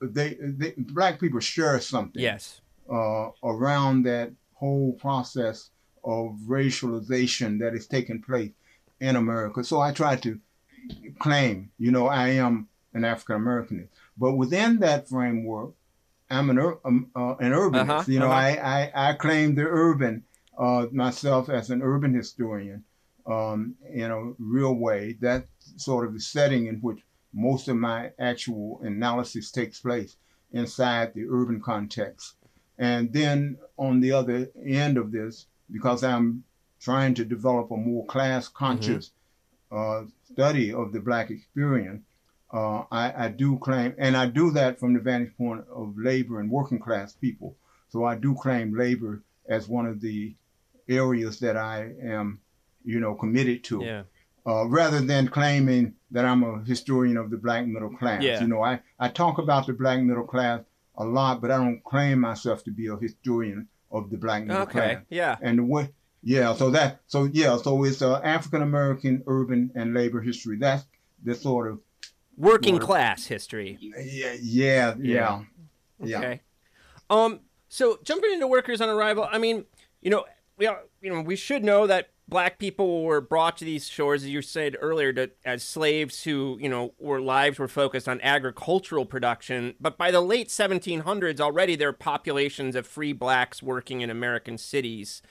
they, 0.00 0.36
they 0.40 0.74
black 0.78 1.18
people 1.20 1.40
share 1.40 1.80
something 1.80 2.22
Yes. 2.22 2.60
uh, 2.90 3.30
around 3.42 4.04
that 4.04 4.30
whole 4.54 4.92
process 4.92 5.70
of 6.08 6.38
racialization 6.46 7.58
that 7.60 7.74
is 7.74 7.86
taking 7.86 8.22
place 8.22 8.52
in 8.98 9.14
America. 9.14 9.62
So 9.62 9.78
I 9.80 9.92
try 9.92 10.16
to 10.16 10.40
claim, 11.18 11.70
you 11.78 11.90
know, 11.90 12.06
I 12.06 12.28
am 12.28 12.68
an 12.94 13.04
African 13.04 13.36
Americanist, 13.36 13.90
but 14.16 14.32
within 14.32 14.78
that 14.78 15.08
framework, 15.08 15.74
I'm 16.30 16.48
an 16.48 16.58
ur- 16.58 16.80
um, 16.84 17.10
uh, 17.14 17.36
an 17.36 17.52
urbanist. 17.52 17.90
Uh-huh, 17.90 18.04
you 18.06 18.20
know, 18.20 18.30
uh-huh. 18.30 18.60
I, 18.62 18.90
I 18.94 19.10
I 19.10 19.12
claim 19.12 19.54
the 19.54 19.66
urban 19.66 20.24
uh, 20.58 20.86
myself 20.92 21.50
as 21.50 21.68
an 21.70 21.82
urban 21.82 22.14
historian 22.14 22.84
um, 23.26 23.74
in 23.92 24.10
a 24.10 24.32
real 24.38 24.74
way. 24.74 25.16
That's 25.20 25.46
sort 25.76 26.06
of 26.06 26.14
the 26.14 26.20
setting 26.20 26.66
in 26.66 26.76
which 26.76 27.00
most 27.34 27.68
of 27.68 27.76
my 27.76 28.12
actual 28.18 28.80
analysis 28.82 29.50
takes 29.50 29.80
place 29.80 30.16
inside 30.52 31.12
the 31.12 31.26
urban 31.30 31.60
context. 31.60 32.34
And 32.78 33.12
then 33.12 33.58
on 33.76 34.00
the 34.00 34.12
other 34.12 34.48
end 34.64 34.96
of 34.96 35.12
this, 35.12 35.46
because 35.70 36.02
I'm 36.04 36.44
trying 36.80 37.14
to 37.14 37.24
develop 37.24 37.70
a 37.70 37.76
more 37.76 38.04
class 38.06 38.48
conscious 38.48 39.10
uh, 39.70 40.04
study 40.32 40.72
of 40.72 40.92
the 40.92 41.00
Black 41.00 41.30
experience, 41.30 42.02
uh, 42.52 42.84
I, 42.90 43.24
I 43.26 43.28
do 43.28 43.58
claim, 43.58 43.94
and 43.98 44.16
I 44.16 44.26
do 44.26 44.50
that 44.52 44.78
from 44.80 44.94
the 44.94 45.00
vantage 45.00 45.36
point 45.36 45.64
of 45.74 45.94
labor 45.98 46.40
and 46.40 46.50
working 46.50 46.78
class 46.78 47.12
people. 47.12 47.56
So 47.90 48.04
I 48.04 48.14
do 48.16 48.34
claim 48.34 48.76
labor 48.76 49.22
as 49.48 49.68
one 49.68 49.86
of 49.86 50.00
the 50.00 50.34
areas 50.88 51.40
that 51.40 51.56
I 51.56 51.92
am, 52.02 52.40
you 52.84 53.00
know, 53.00 53.14
committed 53.14 53.64
to 53.64 53.82
Yeah. 53.84 54.02
uh, 54.46 54.66
rather 54.66 55.00
than 55.00 55.28
claiming 55.28 55.94
that 56.10 56.24
I'm 56.24 56.42
a 56.42 56.64
historian 56.64 57.18
of 57.18 57.28
the 57.30 57.36
black 57.36 57.66
middle 57.66 57.90
class. 57.94 58.22
Yeah. 58.22 58.40
You 58.40 58.48
know, 58.48 58.62
I, 58.62 58.80
I 58.98 59.08
talk 59.08 59.36
about 59.38 59.66
the 59.66 59.74
black 59.74 60.00
middle 60.00 60.24
class 60.24 60.62
a 60.96 61.04
lot, 61.04 61.40
but 61.42 61.50
I 61.50 61.58
don't 61.58 61.84
claim 61.84 62.20
myself 62.20 62.64
to 62.64 62.70
be 62.70 62.86
a 62.86 62.96
historian 62.96 63.68
of 63.90 64.10
the 64.10 64.16
black 64.16 64.44
middle 64.44 64.62
Okay. 64.62 64.72
class. 64.72 65.02
Yeah. 65.10 65.36
And 65.40 65.58
the 65.58 65.64
way, 65.64 65.90
yeah, 66.22 66.54
so 66.54 66.70
that, 66.70 67.00
so 67.06 67.24
yeah, 67.32 67.56
so 67.56 67.84
it's 67.84 68.02
uh, 68.02 68.20
African 68.22 68.62
American 68.62 69.22
urban 69.26 69.70
and 69.74 69.94
labor 69.94 70.20
history. 70.20 70.56
That's 70.58 70.84
the 71.24 71.34
sort 71.34 71.70
of, 71.70 71.80
Working 72.36 72.74
Lord. 72.74 72.84
class 72.84 73.26
history. 73.26 73.78
yeah, 73.80 74.36
yeah, 74.40 74.94
yeah, 75.00 75.40
yeah. 76.00 76.18
Okay. 76.18 76.40
Um. 77.10 77.40
So 77.68 77.98
jumping 78.04 78.32
into 78.32 78.46
workers 78.46 78.80
on 78.80 78.88
arrival, 78.88 79.28
I 79.30 79.38
mean, 79.38 79.64
you 80.00 80.10
know, 80.10 80.24
we 80.56 80.66
are, 80.66 80.80
you 81.02 81.12
know, 81.12 81.20
we 81.20 81.34
should 81.36 81.64
know 81.64 81.86
that 81.86 82.10
black 82.28 82.58
people 82.58 83.02
were 83.04 83.20
brought 83.20 83.56
to 83.56 83.64
these 83.64 83.88
shores, 83.88 84.22
as 84.22 84.28
you 84.28 84.42
said 84.42 84.76
earlier, 84.80 85.12
to, 85.14 85.30
as 85.44 85.62
slaves 85.62 86.24
who, 86.24 86.58
you 86.60 86.68
know, 86.68 86.92
were 86.98 87.20
lives 87.20 87.58
were 87.58 87.68
focused 87.68 88.08
on 88.08 88.20
agricultural 88.20 89.06
production. 89.06 89.74
But 89.80 89.96
by 89.96 90.10
the 90.10 90.20
late 90.20 90.48
1700s, 90.48 91.40
already 91.40 91.74
there 91.74 91.88
are 91.88 91.94
populations 91.94 92.76
of 92.76 92.86
free 92.86 93.12
blacks 93.14 93.62
working 93.62 94.02
in 94.02 94.10
American 94.10 94.58
cities. 94.58 95.22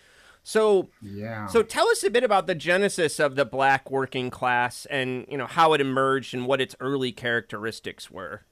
So, 0.44 0.90
Yeah. 1.02 1.48
so 1.48 1.62
tell 1.62 1.88
us 1.90 2.04
a 2.04 2.10
bit 2.10 2.24
about 2.24 2.48
the 2.48 2.56
genesis 2.56 3.20
of 3.20 3.36
the 3.36 3.46
black 3.46 3.92
working 3.92 4.30
class 4.30 4.86
and 4.88 5.26
you 5.30 5.38
know 5.38 5.46
how 5.46 5.74
it 5.74 5.82
emerged 5.82 6.34
and 6.34 6.48
what 6.48 6.62
its 6.62 6.74
early 6.80 7.12
characteristics 7.12 8.10
were. 8.10 8.46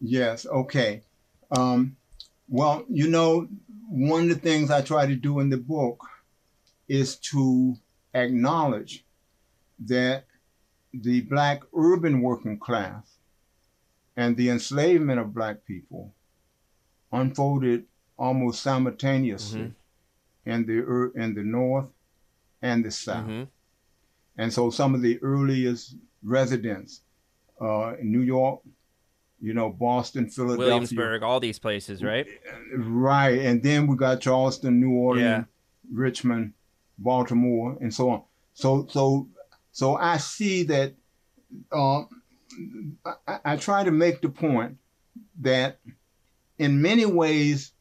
Yes, 0.00 0.44
okay. 0.46 1.02
Um, 1.52 1.96
well, 2.48 2.84
you 2.88 3.08
know, 3.08 3.48
one 3.88 4.24
of 4.24 4.28
the 4.28 4.34
things 4.34 4.70
I 4.70 4.82
try 4.82 5.06
to 5.06 5.14
do 5.14 5.38
in 5.40 5.48
the 5.48 5.56
book 5.56 6.04
is 6.88 7.16
to 7.16 7.76
acknowledge 8.14 9.04
that 9.86 10.24
the 10.92 11.22
black 11.22 11.62
urban 11.76 12.20
working 12.20 12.58
class 12.58 13.16
and 14.16 14.36
the 14.36 14.48
enslavement 14.50 15.18
of 15.18 15.34
black 15.34 15.64
people 15.64 16.12
unfolded 17.12 17.84
almost 18.18 18.62
simultaneously 18.62 19.72
in 20.46 20.66
the 20.66 21.10
in 21.16 21.34
the 21.34 21.42
north 21.42 21.86
and 22.62 22.84
the 22.84 22.90
south. 22.90 23.26
Mhm. 23.26 23.48
And 24.36 24.52
so 24.52 24.70
some 24.70 24.94
of 24.94 25.02
the 25.02 25.20
earliest 25.22 25.96
residents 26.22 27.00
uh, 27.60 27.94
in 28.00 28.10
New 28.10 28.20
York, 28.22 28.60
you 29.40 29.54
know, 29.54 29.70
Boston, 29.70 30.28
Philadelphia, 30.28 30.66
Williamsburg, 30.66 31.22
all 31.22 31.38
these 31.40 31.58
places, 31.58 32.02
right? 32.02 32.26
right, 32.76 33.38
and 33.40 33.62
then 33.62 33.86
we 33.86 33.96
got 33.96 34.20
Charleston, 34.20 34.80
New 34.80 34.90
Orleans, 34.92 35.22
Yeah. 35.24 35.44
Richmond, 35.92 36.52
Baltimore, 36.98 37.76
and 37.80 37.92
so 37.92 38.10
on. 38.10 38.22
So, 38.54 38.86
so, 38.90 39.28
so 39.72 39.96
I 39.96 40.16
see 40.18 40.62
that. 40.64 40.94
Uh, 41.72 42.02
I, 43.26 43.38
I 43.44 43.56
try 43.56 43.84
to 43.84 43.90
make 43.90 44.20
the 44.22 44.28
point 44.28 44.76
that, 45.40 45.78
in 46.58 46.80
many 46.80 47.04
ways, 47.06 47.72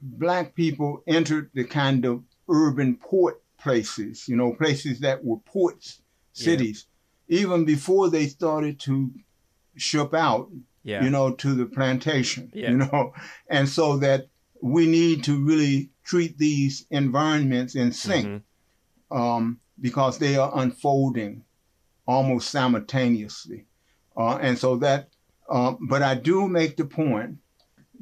black 0.00 0.54
people 0.54 1.02
entered 1.06 1.50
the 1.54 1.64
kind 1.64 2.04
of 2.04 2.22
urban 2.48 2.96
port 2.96 3.42
places, 3.58 4.26
you 4.28 4.36
know, 4.36 4.52
places 4.54 5.00
that 5.00 5.24
were 5.24 5.38
ports, 5.38 6.00
Yeah. 6.34 6.44
cities, 6.44 6.86
even 7.28 7.64
before 7.64 8.10
they 8.10 8.26
started 8.26 8.80
to 8.80 9.12
ship 9.76 10.14
out 10.14 10.50
Yeah. 10.82 11.04
you 11.04 11.10
know, 11.10 11.34
to 11.34 11.54
the 11.54 11.66
plantation, 11.66 12.50
Yeah. 12.54 12.70
you 12.70 12.78
know, 12.78 13.12
and 13.48 13.68
so 13.68 13.98
that 13.98 14.28
we 14.62 14.86
need 14.86 15.24
to 15.24 15.38
really 15.44 15.89
treat 16.04 16.38
these 16.38 16.86
environments 16.90 17.74
in 17.74 17.92
sync 17.92 18.26
Mhm. 18.26 19.16
um, 19.16 19.60
because 19.80 20.18
they 20.18 20.36
are 20.36 20.50
unfolding 20.54 21.44
almost 22.06 22.50
simultaneously. 22.50 23.66
Uh, 24.16 24.36
and 24.36 24.58
so 24.58 24.76
that, 24.76 25.08
um, 25.48 25.78
but 25.88 26.02
I 26.02 26.14
do 26.14 26.48
make 26.48 26.76
the 26.76 26.84
point 26.84 27.38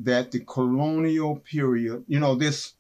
that 0.03 0.31
the 0.31 0.41
colonial 0.41 1.37
period, 1.37 2.05
you 2.09 2.21
know, 2.21 2.35
this, 2.35 2.75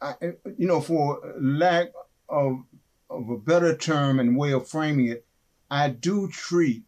I, 0.00 0.14
you 0.56 0.66
know, 0.66 0.80
for 0.80 1.34
lack 1.40 1.92
of, 2.28 2.64
of 3.10 3.28
a 3.28 3.36
better 3.38 3.76
term 3.76 4.18
and 4.20 4.36
way 4.36 4.52
of 4.52 4.68
framing 4.68 5.06
it, 5.08 5.24
I 5.70 5.90
do 5.90 6.28
treat 6.28 6.84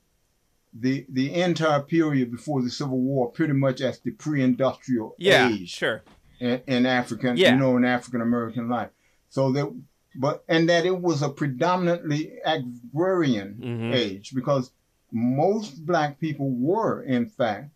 the 0.76 1.06
the 1.08 1.32
entire 1.32 1.80
period 1.80 2.30
before 2.32 2.60
the 2.62 2.70
Civil 2.70 2.98
War 2.98 3.30
pretty 3.30 3.52
much 3.52 3.80
as 3.80 4.00
the 4.00 4.10
pre-industrial 4.10 5.14
Yeah, 5.18 5.48
age 5.48 5.60
Yeah, 5.60 5.66
sure. 5.66 6.02
In, 6.44 6.62
in 6.66 6.86
African, 6.86 7.36
Yeah. 7.36 7.52
you 7.52 7.58
know, 7.58 7.76
in 7.76 7.84
African 7.84 8.20
American 8.20 8.68
life. 8.68 8.90
So 9.30 9.50
that, 9.52 9.66
but 10.16 10.44
and 10.48 10.68
that 10.68 10.84
it 10.86 10.96
was 11.08 11.22
a 11.22 11.28
predominantly 11.30 12.22
agrarian 12.44 13.48
Mhm. 13.60 13.94
age 13.94 14.32
because 14.34 14.70
most 15.12 15.84
black 15.86 16.20
people 16.20 16.50
were 16.50 17.02
in 17.02 17.26
fact 17.26 17.70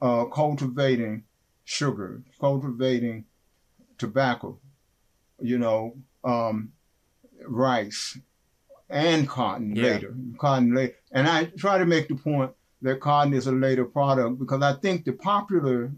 uh, 0.00 0.24
cultivating 0.26 1.24
sugar, 1.64 2.22
cultivating 2.40 3.24
tobacco, 3.98 4.58
you 5.40 5.58
know, 5.58 5.80
um, 6.24 6.72
rice, 7.46 8.18
and 8.88 9.28
cotton 9.28 9.74
Yeah. 9.74 9.82
later. 9.82 10.16
Cotton 10.38 10.72
later, 10.74 10.94
and 11.12 11.26
I 11.28 11.44
try 11.64 11.78
to 11.78 11.84
make 11.86 12.06
the 12.08 12.14
point 12.14 12.52
that 12.82 13.00
cotton 13.00 13.34
is 13.34 13.46
a 13.48 13.52
later 13.66 13.84
product 13.84 14.38
because 14.38 14.62
I 14.62 14.72
think 14.74 15.04
the 15.04 15.12
popular 15.12 15.92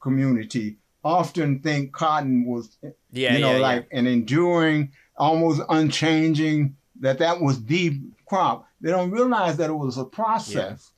community 0.00 0.78
often 1.04 1.60
think 1.60 1.92
cotton 1.92 2.46
was, 2.46 2.76
Yeah, 3.12 3.34
you 3.34 3.40
know, 3.40 3.52
yeah, 3.52 3.58
like 3.58 3.88
an 3.92 4.06
enduring, 4.06 4.92
almost 5.16 5.62
unchanging. 5.68 6.76
That 7.00 7.18
that 7.18 7.40
was 7.40 7.62
the 7.64 8.00
crop. 8.26 8.66
They 8.80 8.90
don't 8.90 9.10
realize 9.10 9.56
that 9.58 9.70
it 9.70 9.74
was 9.74 9.98
a 9.98 10.04
process 10.04 10.92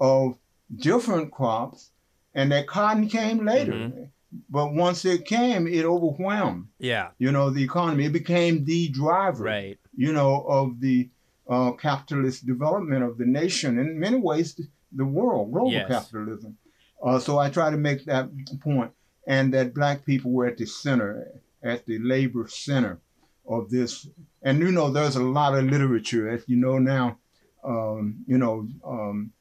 of 0.00 0.36
different 0.76 1.32
crops, 1.32 1.90
and 2.34 2.52
that 2.52 2.66
cotton 2.66 3.08
came 3.08 3.44
later. 3.44 3.72
Mm-hmm. 3.72 4.02
But 4.50 4.74
once 4.74 5.04
it 5.04 5.24
came, 5.24 5.66
it 5.66 5.84
overwhelmed, 5.84 6.66
yeah. 6.78 7.10
you 7.18 7.32
know, 7.32 7.48
the 7.48 7.62
economy. 7.62 8.04
It 8.06 8.12
became 8.12 8.64
the 8.64 8.88
driver 8.88 9.44
Right. 9.44 9.78
you 9.96 10.12
know, 10.12 10.42
of 10.46 10.80
the 10.80 11.08
uh, 11.48 11.72
capitalist 11.72 12.44
development 12.44 13.02
of 13.04 13.16
the 13.16 13.24
nation, 13.24 13.78
in 13.78 13.98
many 13.98 14.18
ways, 14.18 14.54
the, 14.54 14.64
the 14.92 15.04
world, 15.06 15.52
global 15.52 15.72
Yes. 15.72 15.88
capitalism. 15.88 16.58
Uh, 17.02 17.18
so 17.18 17.38
I 17.38 17.48
try 17.50 17.70
to 17.70 17.76
make 17.78 18.04
that 18.06 18.28
point, 18.60 18.90
and 19.26 19.52
that 19.54 19.74
black 19.74 20.04
people 20.04 20.30
were 20.30 20.46
at 20.46 20.56
the 20.58 20.66
center, 20.66 21.28
at 21.62 21.84
the 21.86 21.98
labor 21.98 22.46
center 22.48 23.00
of 23.48 23.70
this. 23.70 24.08
And 24.42 24.58
you 24.60 24.70
know, 24.72 24.90
there's 24.90 25.16
a 25.16 25.22
lot 25.22 25.54
of 25.56 25.64
literature, 25.64 26.28
as 26.28 26.44
you 26.46 26.56
know 26.56 26.78
now. 26.78 27.18
Um, 27.64 28.18
you 28.26 28.38
know, 28.38 28.68
um, 28.84 29.32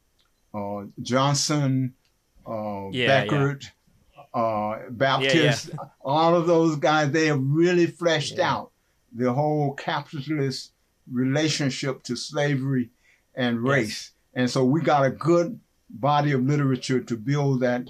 uh, 0.54 0.86
Johnson, 1.02 1.94
uh, 2.48 2.90
Yeah, 2.92 3.24
yeah. 3.24 3.56
Uh, 4.34 4.90
Baptist, 4.90 5.70
all 6.02 6.36
of 6.36 6.46
those 6.48 6.76
guys, 6.78 7.12
they 7.12 7.28
have 7.28 7.42
really 7.42 7.86
fleshed 7.86 8.38
Yeah. 8.38 8.52
out 8.52 8.72
the 9.14 9.32
whole 9.32 9.74
capitalist 9.76 10.74
relationship 11.12 12.04
to 12.04 12.16
slavery 12.16 12.90
and 13.36 13.62
race. 13.62 14.12
And 14.34 14.50
so 14.50 14.66
we 14.66 14.82
got 14.82 15.06
a 15.06 15.12
good 15.12 15.60
body 15.90 16.32
of 16.34 16.44
literature 16.44 17.00
to 17.00 17.16
build 17.16 17.62
that 17.62 17.90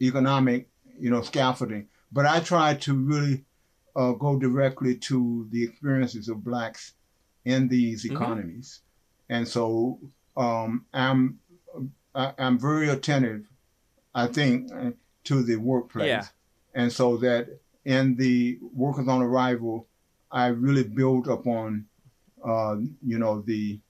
economic, 0.00 0.68
you 1.02 1.10
know, 1.10 1.22
scaffolding. 1.22 1.84
But 2.12 2.26
I 2.26 2.40
try 2.40 2.74
to 2.86 2.92
really 2.94 3.44
uh, 3.96 4.12
go 4.12 4.38
directly 4.38 4.94
to 5.08 5.46
the 5.50 5.62
experiences 5.64 6.28
of 6.28 6.44
blacks 6.44 6.94
in 7.44 7.68
these 7.68 8.00
Mhm. 8.04 8.12
economies. 8.12 8.68
And 9.28 9.46
so 9.54 9.98
um, 10.36 10.86
I'm 10.94 11.20
I, 12.14 12.32
I'm 12.38 12.58
very 12.58 12.88
attentive, 12.96 13.42
I 14.14 14.26
think, 14.36 14.70
uh, 14.72 14.92
to 15.24 15.42
the 15.42 15.56
workplace. 15.56 16.08
Yeah. 16.08 16.26
And 16.74 16.92
so 16.92 17.16
that 17.24 17.48
in 17.84 18.04
the 18.16 18.58
workers 18.84 19.08
on 19.08 19.22
arrival, 19.22 19.88
I 20.30 20.46
really 20.48 20.84
build 20.84 21.26
upon, 21.28 21.86
uh, 22.44 22.76
you 23.10 23.18
know, 23.18 23.40
the 23.52 23.80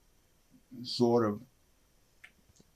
sort 0.83 1.23
of, 1.29 1.41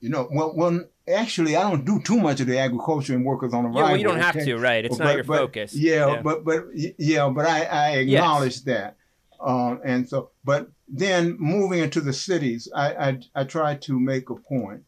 you 0.00 0.10
know, 0.10 0.28
well, 0.30 0.52
well, 0.54 0.84
actually, 1.08 1.56
I 1.56 1.62
don't 1.68 1.84
do 1.84 2.00
too 2.00 2.18
much 2.18 2.40
of 2.40 2.46
the 2.46 2.58
agriculture 2.58 3.14
and 3.14 3.24
workers 3.24 3.52
on 3.54 3.64
arrival. 3.64 3.80
Yeah, 3.80 3.86
well, 3.88 3.96
you 3.96 4.04
don't 4.04 4.20
have 4.20 4.36
okay? 4.36 4.44
to, 4.46 4.58
right? 4.58 4.84
It's 4.84 4.98
But- 4.98 5.04
not 5.04 5.14
your 5.14 5.24
but- 5.24 5.38
focus. 5.38 5.74
Yeah, 5.74 6.20
but 6.22 6.44
but 6.44 6.66
yeah, 6.74 7.28
but 7.28 7.46
I, 7.46 7.64
I 7.64 7.90
acknowledge 7.98 8.64
that, 8.64 8.96
um, 9.40 9.80
and 9.84 10.08
so 10.08 10.30
but 10.44 10.70
then 10.88 11.36
moving 11.38 11.80
into 11.80 12.00
the 12.00 12.12
cities, 12.12 12.68
I 12.74 12.94
I, 13.08 13.20
I 13.34 13.44
try 13.44 13.74
to 13.76 13.98
make 13.98 14.30
a 14.30 14.36
point 14.36 14.82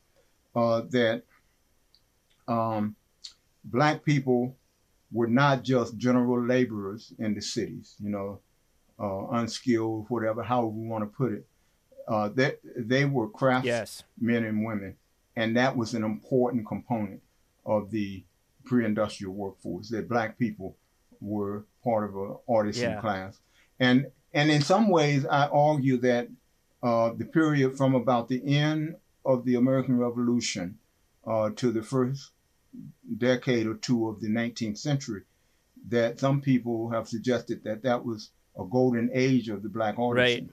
uh, 0.54 0.82
that 0.90 1.22
um, 2.48 2.96
black 3.64 4.04
people 4.04 4.56
were 5.12 5.26
not 5.28 5.62
just 5.64 5.96
general 5.96 6.44
laborers 6.44 7.12
in 7.18 7.34
the 7.34 7.42
cities, 7.42 7.96
you 8.02 8.10
know, 8.10 8.40
uh, 8.98 9.26
unskilled, 9.32 10.06
whatever, 10.08 10.42
however 10.42 10.68
we 10.68 10.86
want 10.86 11.04
to 11.04 11.16
put 11.16 11.32
it. 11.32 11.46
Uh, 12.08 12.28
they 12.28 12.54
they 12.76 13.04
were 13.04 13.28
crafts 13.28 13.66
yes. 13.66 14.02
men 14.20 14.44
and 14.44 14.64
women, 14.64 14.96
and 15.40 15.56
that 15.56 15.76
was 15.76 15.94
an 15.94 16.04
important 16.04 16.66
component 16.66 17.20
of 17.64 17.90
the 17.90 18.08
pre-industrial 18.64 19.32
workforce. 19.32 19.88
That 19.90 20.08
black 20.08 20.38
people 20.38 20.76
were 21.20 21.64
part 21.84 22.02
of 22.08 22.16
an 22.16 22.36
artisan 22.48 22.90
Yeah. 22.92 23.00
class, 23.00 23.32
and 23.78 23.98
and 24.32 24.50
in 24.50 24.62
some 24.62 24.86
ways, 24.98 25.20
I 25.26 25.46
argue 25.48 25.96
that 26.08 26.28
uh, 26.82 27.12
the 27.20 27.24
period 27.24 27.76
from 27.76 27.94
about 27.94 28.28
the 28.28 28.40
end 28.66 28.96
of 29.24 29.44
the 29.44 29.54
American 29.56 29.98
Revolution 29.98 30.78
uh, 31.26 31.50
to 31.60 31.70
the 31.72 31.82
first 31.82 32.22
decade 33.18 33.66
or 33.66 33.74
two 33.74 34.08
of 34.08 34.20
the 34.20 34.28
19th 34.28 34.78
century, 34.78 35.22
that 35.88 36.18
some 36.18 36.40
people 36.40 36.88
have 36.90 37.06
suggested 37.08 37.64
that 37.64 37.82
that 37.82 38.04
was 38.04 38.30
a 38.58 38.64
golden 38.64 39.10
age 39.12 39.48
of 39.48 39.62
the 39.62 39.68
black 39.68 39.98
artisan, 39.98 40.46
Right. 40.46 40.50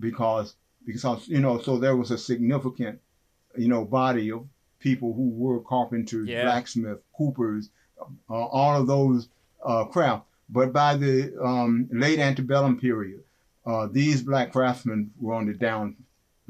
because 0.00 0.54
because 0.84 1.28
you 1.28 1.40
know 1.40 1.60
so 1.60 1.78
there 1.78 1.96
was 1.96 2.10
a 2.10 2.18
significant 2.18 3.00
you 3.56 3.68
know 3.68 3.84
body 3.84 4.30
of 4.32 4.46
people 4.78 5.12
who 5.12 5.28
were 5.30 5.60
carpenters, 5.60 6.28
Yeah. 6.28 6.44
blacksmith, 6.44 6.98
coopers, 7.16 7.70
uh, 8.00 8.32
all 8.34 8.80
of 8.80 8.86
those 8.86 9.28
uh, 9.64 9.84
craft. 9.84 10.24
But 10.48 10.72
by 10.72 10.96
the 10.96 11.32
um, 11.42 11.88
late 11.92 12.18
antebellum 12.18 12.78
period, 12.80 13.22
uh, 13.66 13.86
these 13.90 14.22
black 14.22 14.52
craftsmen 14.52 15.10
were 15.20 15.34
on 15.34 15.46
the 15.46 15.54
down 15.54 15.96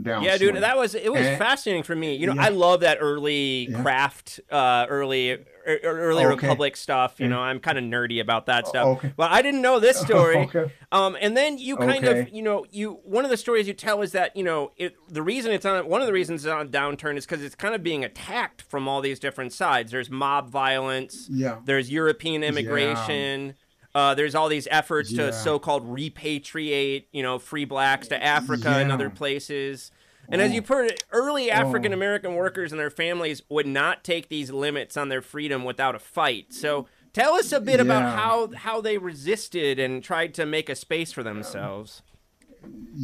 down. 0.02 0.22
Yeah, 0.22 0.36
dude, 0.38 0.56
that 0.56 0.76
was 0.76 0.94
it 0.94 1.12
was 1.12 1.22
and, 1.22 1.38
fascinating 1.38 1.82
for 1.82 1.94
me. 1.94 2.16
You 2.16 2.26
know, 2.26 2.34
yeah. 2.34 2.46
I 2.46 2.48
love 2.48 2.80
that 2.80 2.98
early 3.00 3.68
yeah. 3.68 3.82
craft, 3.82 4.40
uh, 4.50 4.86
early 4.88 5.32
er, 5.32 5.40
er, 5.66 5.78
early 5.82 6.24
okay. 6.24 6.34
Republic 6.46 6.76
stuff. 6.76 7.20
You 7.20 7.28
know, 7.28 7.40
I'm 7.40 7.60
kind 7.60 7.78
of 7.78 7.84
nerdy 7.84 8.20
about 8.20 8.46
that 8.46 8.66
stuff. 8.66 8.86
Okay. 8.98 9.12
But 9.16 9.30
I 9.30 9.42
didn't 9.42 9.62
know 9.62 9.78
this 9.80 10.00
story. 10.06 10.38
okay. 10.38 10.72
Um, 10.92 11.16
and 11.20 11.36
then 11.36 11.58
you 11.58 11.76
kind 11.76 12.04
okay. 12.04 12.20
of, 12.20 12.28
you 12.30 12.42
know, 12.42 12.66
you 12.70 13.00
one 13.04 13.24
of 13.24 13.30
the 13.30 13.36
stories 13.36 13.66
you 13.68 13.74
tell 13.74 14.02
is 14.02 14.12
that 14.12 14.36
you 14.36 14.44
know 14.44 14.72
it, 14.76 14.94
the 15.08 15.22
reason 15.22 15.52
it's 15.52 15.66
on 15.66 15.86
one 15.88 16.00
of 16.00 16.06
the 16.06 16.12
reasons 16.12 16.44
it's 16.44 16.52
on 16.52 16.68
downturn 16.68 17.16
is 17.16 17.26
because 17.26 17.44
it's 17.44 17.54
kind 17.54 17.74
of 17.74 17.82
being 17.82 18.04
attacked 18.04 18.62
from 18.62 18.88
all 18.88 19.00
these 19.00 19.18
different 19.18 19.52
sides. 19.52 19.92
There's 19.92 20.10
mob 20.10 20.50
violence. 20.50 21.28
Yeah. 21.30 21.58
There's 21.64 21.90
European 21.90 22.42
immigration. 22.42 23.54
Uh, 23.94 24.14
there's 24.14 24.34
all 24.34 24.48
these 24.48 24.68
efforts 24.70 25.10
yeah. 25.10 25.26
to 25.26 25.32
so-called 25.32 25.88
repatriate, 25.88 27.06
you 27.12 27.22
know, 27.22 27.38
free 27.38 27.64
blacks 27.64 28.08
to 28.08 28.22
Africa 28.22 28.70
yeah. 28.70 28.78
and 28.78 28.92
other 28.92 29.10
places. 29.10 29.90
And 30.28 30.40
as 30.40 30.52
you 30.52 30.62
put 30.62 30.86
it, 30.86 31.02
early 31.10 31.50
African 31.50 31.92
American 31.92 32.36
workers 32.36 32.70
and 32.70 32.80
their 32.80 32.90
families 32.90 33.42
would 33.48 33.66
not 33.66 34.04
take 34.04 34.28
these 34.28 34.52
limits 34.52 34.96
on 34.96 35.08
their 35.08 35.22
freedom 35.22 35.64
without 35.64 35.96
a 35.96 35.98
fight. 35.98 36.52
So 36.52 36.86
tell 37.12 37.34
us 37.34 37.50
a 37.50 37.60
bit 37.60 37.76
yeah. 37.76 37.82
about 37.82 38.16
how 38.16 38.52
how 38.54 38.80
they 38.80 38.96
resisted 38.96 39.80
and 39.80 40.04
tried 40.04 40.32
to 40.34 40.46
make 40.46 40.68
a 40.68 40.76
space 40.76 41.10
for 41.10 41.24
themselves. 41.24 42.02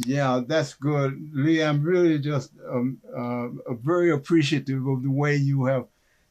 Yeah, 0.05 0.41
that's 0.47 0.73
good, 0.75 1.31
Lee. 1.33 1.63
I'm 1.63 1.83
really 1.83 2.19
just 2.19 2.51
um, 2.69 2.99
uh, 3.13 3.73
very 3.73 4.11
appreciative 4.11 4.87
of 4.87 5.03
the 5.03 5.11
way 5.11 5.35
you 5.35 5.65
have 5.65 5.87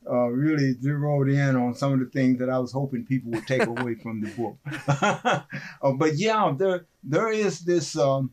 uh, 0.09 0.29
really 0.29 0.75
zeroed 0.81 1.29
in 1.29 1.57
on 1.57 1.75
some 1.75 1.93
of 1.93 2.01
the 2.01 2.07
things 2.07 2.39
that 2.39 2.49
I 2.49 2.59
was 2.59 2.73
hoping 2.73 3.05
people 3.05 3.33
would 3.33 3.47
take 3.47 3.67
away 3.67 3.95
from 3.97 4.21
the 4.21 4.31
book. 4.31 4.57
uh, 5.83 5.93
but 5.93 6.17
yeah, 6.17 6.55
there 6.57 6.87
there 7.03 7.31
is 7.31 7.61
this. 7.61 7.97
Um, 7.97 8.33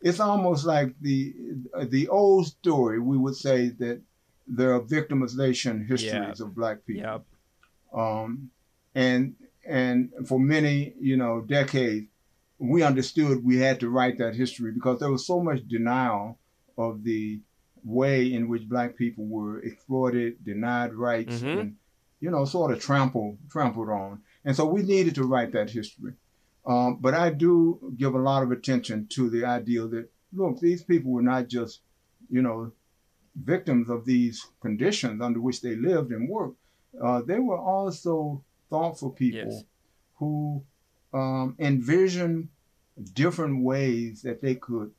it's 0.00 0.20
almost 0.20 0.64
like 0.64 0.94
the 1.00 1.34
the 1.86 2.08
old 2.08 2.46
story. 2.46 3.00
We 3.00 3.16
would 3.16 3.36
say 3.36 3.70
that 3.80 4.00
there 4.46 4.72
are 4.72 4.80
victimization 4.80 5.86
histories 5.86 6.40
of 6.40 6.54
black 6.54 6.86
people. 6.86 7.02
Yep. 7.02 7.24
Um, 7.92 8.50
and 8.94 9.34
and 9.66 10.10
for 10.26 10.38
many 10.38 10.94
you 11.00 11.16
know 11.16 11.40
decades, 11.40 12.06
we 12.58 12.82
understood 12.82 13.44
we 13.44 13.58
had 13.58 13.80
to 13.80 13.90
write 13.90 14.18
that 14.18 14.34
history 14.34 14.72
because 14.72 15.00
there 15.00 15.10
was 15.10 15.26
so 15.26 15.40
much 15.40 15.66
denial 15.68 16.38
of 16.76 17.02
the 17.04 17.40
way 17.88 18.32
in 18.32 18.48
which 18.48 18.68
black 18.68 18.96
people 18.96 19.24
were 19.26 19.60
exploited, 19.60 20.44
denied 20.44 20.92
rights, 20.92 21.36
mm-hmm. 21.36 21.58
and 21.58 21.76
you 22.20 22.30
know, 22.30 22.44
sort 22.44 22.72
of 22.72 22.80
trampled 22.80 23.38
trampled 23.50 23.88
on. 23.88 24.20
And 24.44 24.54
so 24.54 24.66
we 24.66 24.82
needed 24.82 25.14
to 25.16 25.24
write 25.24 25.52
that 25.52 25.70
history. 25.70 26.12
Um, 26.66 26.98
but 27.00 27.14
I 27.14 27.30
do 27.30 27.94
give 27.96 28.14
a 28.14 28.18
lot 28.18 28.42
of 28.42 28.50
attention 28.50 29.06
to 29.10 29.30
the 29.30 29.44
idea 29.44 29.86
that 29.86 30.10
look, 30.32 30.60
these 30.60 30.82
people 30.82 31.12
were 31.12 31.22
not 31.22 31.48
just, 31.48 31.80
you 32.30 32.42
know, 32.42 32.72
victims 33.34 33.88
of 33.88 34.04
these 34.04 34.46
conditions 34.60 35.22
under 35.22 35.40
which 35.40 35.62
they 35.62 35.76
lived 35.76 36.10
and 36.12 36.28
worked. 36.28 36.56
Uh, 37.02 37.22
they 37.22 37.38
were 37.38 37.58
also 37.58 38.42
thoughtful 38.68 39.10
people 39.10 39.50
yes. 39.50 39.64
who 40.16 40.62
um, 41.14 41.54
envisioned 41.58 42.48
different 43.14 43.62
ways 43.62 44.22
that 44.22 44.42
they 44.42 44.56
could 44.56 44.90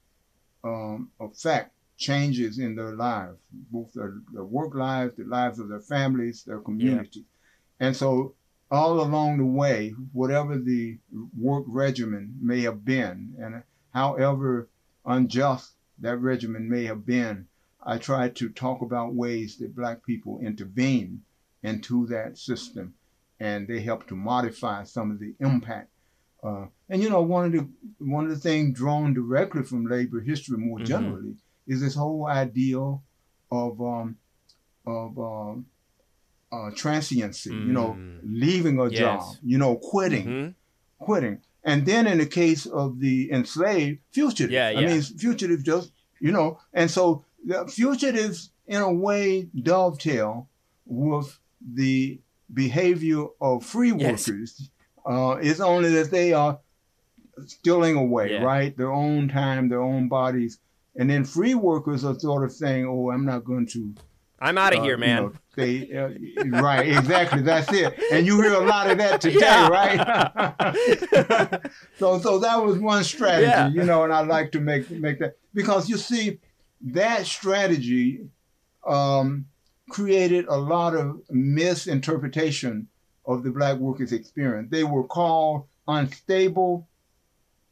um, 0.63 1.11
affect 1.19 1.73
changes 1.99 2.57
in 2.59 2.75
their 2.75 2.95
lives, 2.95 3.37
both 3.51 3.93
their, 3.93 4.15
their 4.33 4.45
work 4.45 4.73
lives, 4.73 5.15
the 5.17 5.25
lives 5.25 5.59
of 5.59 5.67
their 5.67 5.81
families, 5.81 6.43
their 6.43 6.59
community. 6.59 7.25
Yeah. 7.79 7.87
And 7.87 7.95
so 7.95 8.33
all 8.71 9.01
along 9.01 9.37
the 9.37 9.45
way, 9.45 9.89
whatever 10.13 10.57
the 10.57 10.97
work 11.37 11.65
regimen 11.67 12.35
may 12.41 12.61
have 12.61 12.85
been, 12.85 13.35
and 13.37 13.63
however 13.93 14.69
unjust 15.05 15.73
that 15.99 16.17
regimen 16.17 16.69
may 16.69 16.85
have 16.85 17.05
been, 17.05 17.47
I 17.83 17.97
tried 17.97 18.35
to 18.37 18.49
talk 18.49 18.81
about 18.81 19.13
ways 19.13 19.57
that 19.57 19.75
black 19.75 20.05
people 20.05 20.39
intervene 20.41 21.23
into 21.63 22.07
that 22.07 22.37
system 22.37 22.93
and 23.41 23.67
they 23.67 23.81
help 23.81 24.07
to 24.07 24.15
modify 24.15 24.83
some 24.83 25.11
of 25.11 25.19
the 25.19 25.33
impact. 25.39 25.89
Uh, 26.41 26.67
and 26.89 27.03
you 27.03 27.09
know, 27.09 27.21
one 27.21 27.45
of 27.45 27.51
the 27.51 27.67
one 27.97 28.23
of 28.23 28.29
the 28.29 28.37
things 28.37 28.77
drawn 28.77 29.13
directly 29.13 29.63
from 29.63 29.85
labor 29.85 30.21
history 30.21 30.57
more 30.57 30.77
mm-hmm. 30.77 30.85
generally 30.85 31.35
is 31.69 31.81
this 31.81 31.95
whole 31.95 32.25
ideal 32.27 33.03
of 33.51 33.79
um, 33.79 34.17
of 34.85 35.17
um, 35.17 35.65
uh, 36.51 36.71
transiency, 36.75 37.51
mm. 37.51 37.67
you 37.67 37.73
know, 37.73 37.95
mm. 37.97 38.19
leaving 38.23 38.79
a 38.79 38.89
yes. 38.89 38.99
job, 38.99 39.23
you 39.43 39.57
know, 39.57 39.75
quitting, 39.75 40.25
mm-hmm. 40.25 41.03
quitting. 41.03 41.41
And 41.63 41.85
then 41.85 42.07
in 42.07 42.17
the 42.17 42.25
case 42.25 42.65
of 42.65 42.99
the 42.99 43.31
enslaved, 43.31 43.99
fugitive. 44.11 44.51
Yeah, 44.51 44.69
yeah. 44.71 44.79
I 44.79 44.85
mean, 44.87 45.01
fugitive 45.01 45.63
just, 45.63 45.91
you 46.19 46.31
know, 46.31 46.59
and 46.73 46.89
so 46.89 47.23
the 47.45 47.67
fugitives 47.67 48.51
in 48.65 48.81
a 48.81 48.91
way 48.91 49.47
dovetail 49.61 50.47
with 50.85 51.37
the 51.61 52.19
behavior 52.51 53.25
of 53.39 53.63
free 53.63 53.93
yes. 53.93 54.27
workers. 54.27 54.69
Uh, 55.05 55.37
it's 55.41 55.59
only 55.59 55.89
that 55.89 56.11
they 56.11 56.33
are 56.33 56.59
stealing 57.45 57.95
away, 57.95 58.31
yeah. 58.31 58.43
right? 58.43 58.75
Their 58.75 58.91
own 58.91 59.27
time, 59.27 59.69
their 59.69 59.81
own 59.81 60.07
bodies 60.07 60.59
and 60.99 61.09
then 61.09 61.23
free 61.23 61.55
workers 61.55 62.03
are 62.03 62.19
sort 62.19 62.43
of 62.43 62.51
saying, 62.51 62.85
"Oh, 62.85 63.09
I'm 63.09 63.25
not 63.25 63.45
going 63.45 63.65
to." 63.67 63.95
I'm 64.41 64.57
out 64.57 64.73
of 64.73 64.79
uh, 64.79 64.83
here, 64.83 64.97
man. 64.97 65.23
You 65.23 65.29
know, 65.29 65.33
they, 65.55 65.97
uh, 65.97 66.61
right, 66.61 66.87
exactly. 66.87 67.41
That's 67.41 67.71
it. 67.73 67.97
And 68.11 68.25
you 68.25 68.41
hear 68.41 68.53
a 68.53 68.65
lot 68.65 68.89
of 68.89 68.97
that 68.97 69.21
today, 69.25 69.39
yeah. 69.39 69.67
right? 69.67 71.61
so, 71.97 72.19
so 72.19 72.39
that 72.39 72.63
was 72.63 72.77
one 72.77 73.03
strategy, 73.03 73.47
yeah. 73.47 73.69
you 73.69 73.83
know, 73.83 74.03
and 74.03 74.13
I 74.13 74.21
like 74.21 74.51
to 74.51 74.59
make 74.59 74.91
make 74.91 75.19
that 75.19 75.37
because 75.53 75.89
you 75.89 75.97
see, 75.97 76.39
that 76.81 77.25
strategy 77.25 78.27
um, 78.85 79.45
created 79.89 80.47
a 80.47 80.57
lot 80.57 80.95
of 80.95 81.21
misinterpretation 81.29 82.89
of 83.25 83.43
the 83.43 83.51
black 83.51 83.77
workers' 83.77 84.11
experience. 84.11 84.69
They 84.69 84.83
were 84.83 85.05
called 85.05 85.65
unstable 85.87 86.88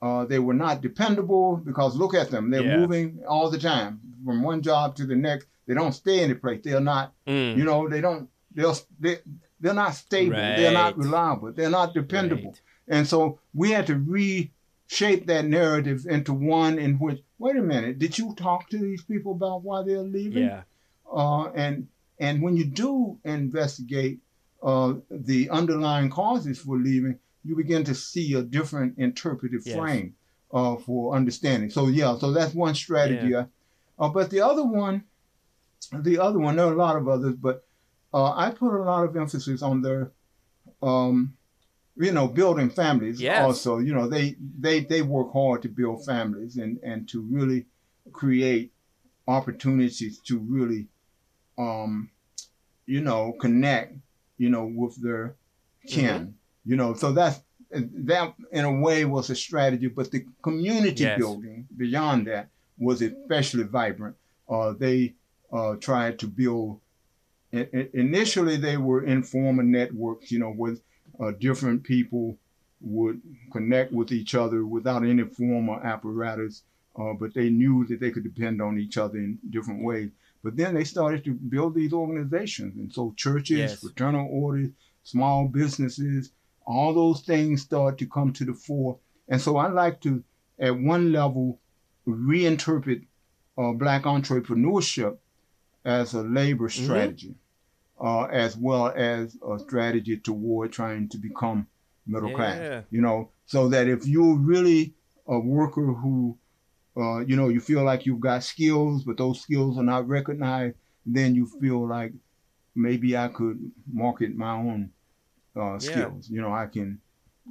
uh, 0.01 0.25
they 0.25 0.39
were 0.39 0.53
not 0.53 0.81
dependable 0.81 1.57
because 1.57 1.95
look 1.95 2.13
at 2.13 2.29
them. 2.29 2.49
They're 2.51 2.63
yeah. 2.63 2.77
moving 2.77 3.23
all 3.27 3.49
the 3.49 3.57
time 3.57 3.99
from 4.25 4.43
one 4.43 4.61
job 4.61 4.95
to 4.97 5.05
the 5.05 5.15
next. 5.15 5.47
They 5.67 5.73
don't 5.73 5.93
stay 5.93 6.23
in 6.23 6.31
a 6.31 6.35
place. 6.35 6.61
They're 6.63 6.79
not, 6.79 7.13
mm. 7.25 7.57
you 7.57 7.63
know, 7.63 7.89
they 7.89 8.01
don't, 8.01 8.29
they're, 8.53 8.73
they, 8.99 9.17
they're 9.59 9.73
not 9.73 9.95
stable. 9.95 10.33
Right. 10.33 10.55
They're 10.55 10.71
not 10.71 10.97
reliable. 10.97 11.51
They're 11.51 11.69
not 11.69 11.93
dependable. 11.93 12.51
Right. 12.51 12.61
And 12.87 13.07
so 13.07 13.39
we 13.53 13.71
had 13.71 13.87
to 13.87 13.95
reshape 13.95 15.27
that 15.27 15.45
narrative 15.45 16.05
into 16.07 16.33
one 16.33 16.79
in 16.79 16.99
which, 16.99 17.19
wait 17.39 17.55
a 17.55 17.61
minute, 17.61 17.99
did 17.99 18.17
you 18.17 18.33
talk 18.35 18.69
to 18.69 18.77
these 18.77 19.03
people 19.03 19.33
about 19.33 19.63
why 19.63 19.83
they're 19.83 19.99
leaving? 19.99 20.43
Yeah. 20.43 20.61
Uh, 21.11 21.49
and, 21.49 21.87
and 22.19 22.41
when 22.41 22.55
you 22.55 22.65
do 22.65 23.17
investigate 23.23 24.19
uh, 24.63 24.93
the 25.11 25.49
underlying 25.49 26.09
causes 26.09 26.59
for 26.59 26.77
leaving, 26.77 27.19
you 27.47 27.55
begin 27.55 27.85
to 27.85 27.95
see 27.95 28.33
a 28.33 28.41
different 28.41 28.97
interpretive 28.97 29.61
yes. 29.65 29.77
frame 29.77 30.13
uh, 30.51 30.75
for 30.75 31.15
understanding. 31.15 31.69
So 31.69 31.87
yeah, 31.87 32.17
so 32.17 32.33
that's 32.33 32.53
one 32.53 32.75
strategy. 32.75 33.29
Yeah. 33.29 33.45
Uh, 33.97 34.09
but 34.09 34.29
the 34.29 34.41
other 34.41 34.65
one, 34.65 35.05
the 35.93 36.19
other 36.19 36.39
one, 36.39 36.57
there 36.57 36.65
are 36.65 36.73
a 36.73 36.75
lot 36.75 36.97
of 36.97 37.07
others, 37.07 37.35
but 37.35 37.65
uh, 38.13 38.33
I 38.33 38.51
put 38.51 38.73
a 38.73 38.83
lot 38.83 39.05
of 39.05 39.15
emphasis 39.15 39.61
on 39.61 39.81
their, 39.81 40.11
um, 40.81 41.35
you 41.95 42.11
know, 42.11 42.27
building 42.27 42.69
families. 42.69 43.21
Yes. 43.21 43.41
Also, 43.41 43.79
you 43.79 43.93
know, 43.93 44.09
they 44.09 44.35
they 44.59 44.81
they 44.81 45.01
work 45.01 45.31
hard 45.31 45.61
to 45.61 45.69
build 45.69 46.05
families 46.05 46.57
and 46.57 46.79
and 46.83 47.07
to 47.09 47.21
really 47.21 47.65
create 48.11 48.73
opportunities 49.25 50.19
to 50.19 50.37
really, 50.39 50.89
um, 51.57 52.09
you 52.85 53.01
know, 53.01 53.33
connect, 53.39 53.95
you 54.37 54.49
know, 54.49 54.65
with 54.65 55.01
their 55.01 55.35
kin. 55.87 56.09
Mm-hmm 56.09 56.31
you 56.67 56.75
know, 56.75 56.93
so 56.93 57.11
that's 57.13 57.39
that 57.71 58.33
in 58.51 58.65
a 58.65 58.71
way 58.71 59.05
was 59.05 59.29
a 59.29 59.35
strategy, 59.35 59.87
but 59.87 60.11
the 60.11 60.25
community 60.41 61.03
yes. 61.03 61.17
building 61.17 61.67
beyond 61.75 62.27
that 62.27 62.49
was 62.77 63.01
especially 63.01 63.63
vibrant. 63.63 64.15
Uh, 64.49 64.73
they 64.77 65.13
uh, 65.51 65.75
tried 65.75 66.19
to 66.19 66.27
build. 66.27 66.79
initially, 67.51 68.57
they 68.57 68.77
were 68.77 69.03
informal 69.03 69.65
networks, 69.65 70.31
you 70.31 70.39
know, 70.39 70.53
with 70.55 70.81
uh, 71.19 71.31
different 71.39 71.83
people 71.83 72.37
would 72.81 73.21
connect 73.51 73.91
with 73.91 74.11
each 74.11 74.35
other 74.35 74.65
without 74.65 75.03
any 75.03 75.23
formal 75.23 75.79
apparatus, 75.83 76.63
uh, 76.99 77.13
but 77.13 77.33
they 77.33 77.49
knew 77.49 77.85
that 77.85 77.99
they 77.99 78.11
could 78.11 78.23
depend 78.23 78.61
on 78.61 78.77
each 78.77 78.97
other 78.97 79.17
in 79.17 79.39
different 79.49 79.83
ways. 79.83 80.09
But 80.43 80.55
then 80.55 80.75
they 80.75 80.83
started 80.83 81.23
to 81.25 81.33
build 81.33 81.75
these 81.75 81.93
organizations, 81.93 82.77
and 82.77 82.93
so 82.93 83.13
churches, 83.17 83.57
yes. 83.57 83.79
fraternal 83.79 84.27
orders, 84.31 84.69
small 85.03 85.47
businesses, 85.47 86.31
all 86.67 86.93
those 86.93 87.21
things 87.21 87.61
start 87.61 87.97
to 87.97 88.05
come 88.05 88.33
to 88.33 88.45
the 88.45 88.53
fore. 88.53 88.99
And 89.29 89.41
so 89.41 89.57
I 89.57 89.69
like 89.69 90.01
to, 90.01 90.23
at 90.59 90.77
one 90.77 91.11
level, 91.11 91.59
reinterpret 92.05 93.05
uh, 93.57 93.71
black 93.71 94.03
entrepreneurship 94.03 95.17
as 95.85 96.13
a 96.13 96.21
labor 96.21 96.67
mm-hmm. 96.67 96.83
strategy, 96.83 97.35
mm-hmm. 97.99 98.07
uh, 98.07 98.25
as 98.25 98.57
well 98.57 98.93
as 98.95 99.37
a 99.49 99.57
strategy 99.59 100.17
toward 100.17 100.73
trying 100.73 101.07
to 101.09 101.17
become 101.17 101.67
middle 102.05 102.29
yeah. 102.29 102.35
class. 102.35 102.83
You 102.91 103.01
know, 103.01 103.31
so 103.45 103.69
that 103.69 103.87
if 103.87 104.05
you're 104.05 104.35
really 104.35 104.93
a 105.25 105.39
worker 105.39 105.93
who, 105.93 106.37
uh, 106.97 107.19
you 107.19 107.37
know, 107.37 107.47
you 107.47 107.61
feel 107.61 107.83
like 107.83 108.05
you've 108.05 108.19
got 108.19 108.43
skills, 108.43 109.03
but 109.03 109.17
those 109.17 109.39
skills 109.41 109.77
are 109.77 109.83
not 109.83 110.07
recognized, 110.07 110.75
then 111.05 111.33
you 111.33 111.45
feel 111.45 111.87
like 111.87 112.11
maybe 112.75 113.15
I 113.15 113.29
could 113.29 113.71
market 113.91 114.35
my 114.35 114.51
own 114.51 114.91
uh, 115.59 115.79
skills. 115.79 116.27
Yeah. 116.29 116.35
You 116.35 116.41
know, 116.41 116.53
I 116.53 116.67
can 116.67 116.99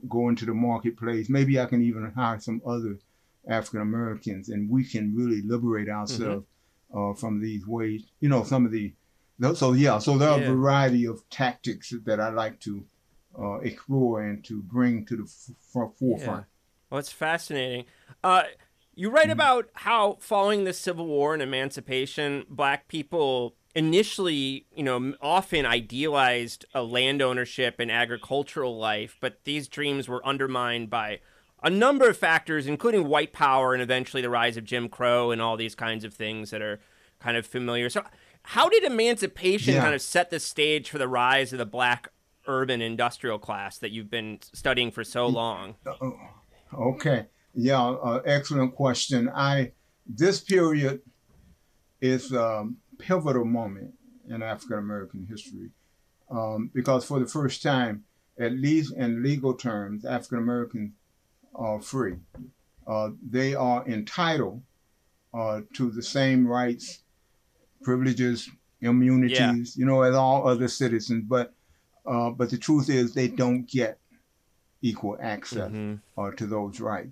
go 0.09 0.28
into 0.28 0.44
the 0.44 0.54
marketplace. 0.54 1.28
Maybe 1.28 1.59
I 1.61 1.66
can 1.66 1.82
even 1.82 2.12
hire 2.14 2.38
some 2.40 2.61
other 2.66 2.98
African 3.48 3.80
Americans, 3.80 4.48
and 4.48 4.68
we 4.70 4.84
can 4.84 5.14
really 5.14 5.42
liberate 5.42 5.88
ourselves 5.88 6.46
mm-hmm. 6.92 7.11
uh, 7.11 7.14
from 7.14 7.40
these 7.40 7.66
ways. 7.66 8.04
You 8.20 8.28
know, 8.28 8.44
some 8.44 8.66
of 8.66 8.72
the 8.72 8.92
so 9.54 9.72
yeah, 9.72 9.98
so 9.98 10.16
there 10.16 10.30
are 10.30 10.40
yeah. 10.40 10.46
a 10.46 10.54
variety 10.54 11.07
of 11.07 11.28
tactics 11.28 11.92
that 12.04 12.20
I 12.20 12.30
like 12.30 12.59
to 12.61 12.84
uh, 13.38 13.59
explore 13.59 14.22
and 14.22 14.42
to 14.46 14.62
bring 14.62 15.04
to 15.07 15.16
the 15.16 15.24
f- 15.24 15.57
forefront. 15.98 16.46
Yeah. 16.46 16.52
Well, 16.90 17.00
it's 17.00 17.12
fascinating. 17.12 17.84
Uh, 18.24 18.44
you 18.94 19.11
write 19.11 19.24
mm-hmm. 19.24 19.32
about 19.32 19.68
how 19.74 20.16
following 20.20 20.64
the 20.64 20.72
Civil 20.72 21.07
War 21.07 21.34
and 21.34 21.42
emancipation, 21.42 22.46
black 22.48 22.88
people 22.88 23.54
initially, 23.76 24.66
you 24.74 24.82
know, 24.82 25.14
often 25.20 25.66
idealized 25.66 26.64
a 26.74 26.82
land 26.82 27.20
ownership 27.20 27.76
and 27.78 27.90
agricultural 27.90 28.78
life, 28.78 29.18
but 29.20 29.44
these 29.44 29.68
dreams 29.68 30.08
were 30.08 30.26
undermined 30.26 30.88
by 30.88 31.20
a 31.62 31.68
number 31.68 32.08
of 32.08 32.16
factors, 32.16 32.66
including 32.66 33.06
white 33.06 33.34
power 33.34 33.74
and 33.74 33.82
eventually 33.82 34.22
the 34.22 34.30
rise 34.30 34.56
of 34.56 34.64
Jim 34.64 34.88
Crow 34.88 35.30
and 35.30 35.42
all 35.42 35.58
these 35.58 35.74
kinds 35.74 36.04
of 36.04 36.14
things 36.14 36.50
that 36.50 36.62
are 36.62 36.80
kind 37.20 37.36
of 37.36 37.46
familiar. 37.46 37.90
So, 37.90 38.02
how 38.42 38.70
did 38.70 38.82
emancipation 38.82 39.74
yeah. 39.74 39.82
kind 39.82 39.94
of 39.94 40.00
set 40.00 40.30
the 40.30 40.40
stage 40.40 40.88
for 40.88 40.96
the 40.96 41.08
rise 41.08 41.52
of 41.52 41.58
the 41.58 41.66
black 41.66 42.08
urban 42.46 42.80
industrial 42.80 43.38
class 43.38 43.76
that 43.78 43.90
you've 43.90 44.10
been 44.10 44.38
studying 44.54 44.90
for 44.90 45.04
so 45.04 45.26
long? 45.26 45.74
Uh, 45.84 46.12
okay. 46.72 47.26
Yeah, 47.52 47.82
uh, 47.82 48.22
excellent 48.24 48.74
question. 48.74 49.28
I 49.34 49.72
this 50.06 50.40
period 50.40 51.02
is 52.00 52.32
um, 52.32 52.76
pivotal 52.99 53.44
moment 53.44 53.94
in 54.28 54.42
African 54.42 54.78
American 54.78 55.26
history 55.28 55.70
um, 56.30 56.70
because 56.74 57.05
for 57.05 57.20
the 57.20 57.26
first 57.26 57.62
time, 57.62 58.05
at 58.38 58.53
least 58.53 58.94
in 58.94 59.22
legal 59.22 59.55
terms, 59.55 60.05
African 60.05 60.38
Americans 60.38 60.92
are 61.55 61.80
free. 61.80 62.16
Uh, 62.86 63.11
they 63.28 63.55
are 63.55 63.86
entitled 63.86 64.62
uh, 65.32 65.61
to 65.74 65.90
the 65.90 66.03
same 66.03 66.47
rights, 66.47 67.03
privileges, 67.82 68.49
immunities, 68.80 69.38
yeah. 69.38 69.64
you 69.80 69.86
know, 69.86 70.03
as 70.03 70.14
all 70.14 70.47
other 70.47 70.68
citizens. 70.68 71.24
But 71.26 71.53
uh, 72.05 72.30
but 72.30 72.51
the 72.51 72.59
truth 72.59 72.88
is, 72.88 73.14
they 73.14 73.28
don't 73.28 73.68
get 73.68 73.99
equal 74.82 75.16
access 75.20 75.70
mm-hmm. 75.70 75.94
Uh, 76.20 76.30
to 76.32 76.47
those 76.47 76.80
rights. 76.80 77.11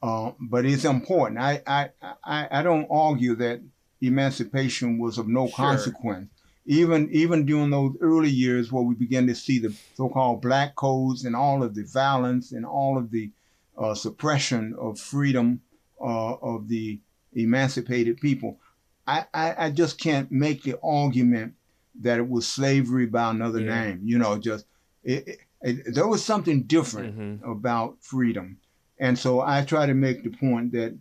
Uh, 0.00 0.32
but 0.38 0.64
it's 0.64 0.84
important. 0.84 1.40
I, 1.40 1.62
I 1.66 1.90
I 2.22 2.48
I 2.50 2.62
don't 2.62 2.86
argue 2.90 3.34
that 3.36 3.60
emancipation 4.00 4.98
was 4.98 5.18
of 5.18 5.28
no 5.28 5.46
sure. 5.46 5.56
consequence. 5.56 6.30
Even 6.66 7.08
even 7.10 7.46
during 7.46 7.70
those 7.70 7.96
early 8.00 8.30
years 8.30 8.70
where 8.70 8.82
we 8.82 8.94
began 8.94 9.26
to 9.26 9.34
see 9.34 9.58
the 9.58 9.74
so-called 9.94 10.42
black 10.42 10.74
codes 10.76 11.24
and 11.24 11.34
all 11.34 11.62
of 11.62 11.74
the 11.74 11.84
violence 11.84 12.52
and 12.52 12.66
all 12.66 12.98
of 12.98 13.10
the 13.10 13.30
uh, 13.78 13.94
suppression 13.94 14.74
of 14.78 15.00
freedom 15.00 15.60
uh, 16.00 16.34
of 16.34 16.68
the 16.68 17.00
emancipated 17.32 18.20
people, 18.20 18.58
I, 19.06 19.24
I, 19.32 19.66
I, 19.66 19.70
just 19.70 19.98
can't 19.98 20.30
make 20.30 20.62
the 20.62 20.78
argument 20.82 21.54
that 22.00 22.18
it 22.18 22.28
was 22.28 22.46
slavery 22.46 23.06
by 23.06 23.30
another 23.30 23.60
yeah. 23.60 23.84
name. 23.84 24.00
You 24.04 24.18
know, 24.18 24.38
just 24.38 24.66
it, 25.04 25.28
it, 25.28 25.38
it, 25.62 25.94
there 25.94 26.06
was 26.06 26.24
something 26.24 26.64
different 26.64 27.18
mm-hmm. 27.18 27.50
about 27.50 27.96
freedom, 28.00 28.58
and 28.98 29.18
so 29.18 29.40
I 29.40 29.64
try 29.64 29.86
to 29.86 29.94
make 29.94 30.22
the 30.22 30.30
point 30.30 30.72
that 30.72 30.96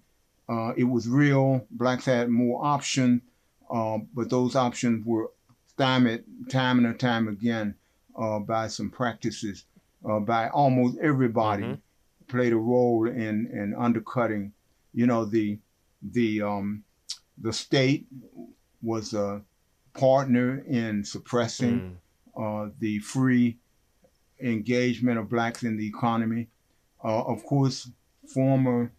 uh, 0.49 0.73
it 0.77 0.85
was 0.85 1.07
real. 1.07 1.65
Blacks 1.71 2.05
had 2.05 2.29
more 2.29 2.63
options, 2.63 3.21
uh, 3.69 3.99
but 4.13 4.29
those 4.29 4.55
options 4.55 5.05
were 5.05 5.31
stymied 5.67 6.23
time 6.49 6.83
and 6.83 6.99
time 6.99 7.27
again 7.27 7.75
uh, 8.17 8.39
by 8.39 8.67
some 8.67 8.89
practices 8.89 9.65
uh, 10.09 10.19
by 10.19 10.49
almost 10.49 10.97
everybody 10.99 11.63
mm-hmm. 11.63 11.73
played 12.27 12.53
a 12.53 12.57
role 12.57 13.07
in, 13.07 13.47
in 13.51 13.75
undercutting. 13.77 14.53
You 14.93 15.07
know, 15.07 15.25
the 15.25 15.59
the 16.01 16.41
um, 16.41 16.83
the 17.37 17.51
state 17.51 18.07
was 18.81 19.13
a 19.13 19.41
partner 19.93 20.63
in 20.67 21.03
suppressing 21.03 21.97
mm. 22.37 22.71
the 22.79 22.99
free 22.99 23.57
engagement 24.41 25.19
of 25.19 25.29
blacks 25.29 25.63
in 25.63 25.77
the 25.77 25.87
economy. 25.87 26.47
Uh, 27.03 27.23
of 27.23 27.43
course, 27.43 27.89
former 28.33 28.91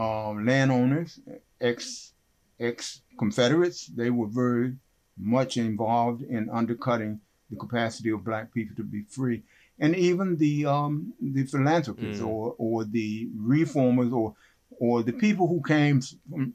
um, 0.00 0.46
landowners, 0.46 1.20
ex 1.60 2.12
ex 2.58 3.02
Confederates, 3.18 3.86
they 3.86 4.08
were 4.08 4.28
very 4.28 4.76
much 5.18 5.58
involved 5.58 6.22
in 6.22 6.48
undercutting 6.48 7.20
the 7.50 7.56
capacity 7.56 8.10
of 8.10 8.24
black 8.24 8.54
people 8.54 8.74
to 8.76 8.82
be 8.82 9.02
free, 9.02 9.42
and 9.78 9.94
even 9.94 10.36
the 10.38 10.64
um, 10.64 11.12
the 11.20 11.44
philanthropists 11.44 12.22
mm. 12.22 12.26
or 12.26 12.54
or 12.56 12.84
the 12.84 13.28
reformers 13.36 14.10
or 14.10 14.34
or 14.78 15.02
the 15.02 15.12
people 15.12 15.46
who 15.46 15.60
came 15.60 16.00
from, 16.00 16.54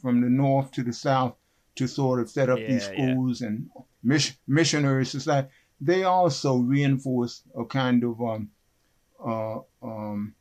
from 0.00 0.20
the 0.20 0.30
north 0.30 0.70
to 0.70 0.84
the 0.84 0.92
south 0.92 1.34
to 1.74 1.88
sort 1.88 2.20
of 2.20 2.30
set 2.30 2.48
up 2.48 2.60
yeah, 2.60 2.68
these 2.68 2.84
schools 2.84 3.40
yeah. 3.40 3.48
and 3.48 3.68
mission, 4.04 4.36
missionary 4.46 5.04
society, 5.04 5.48
they 5.80 6.04
also 6.04 6.58
reinforced 6.58 7.42
a 7.58 7.64
kind 7.64 8.04
of 8.04 8.22
um, 8.22 8.48
uh, 9.24 9.58
um, 9.82 10.34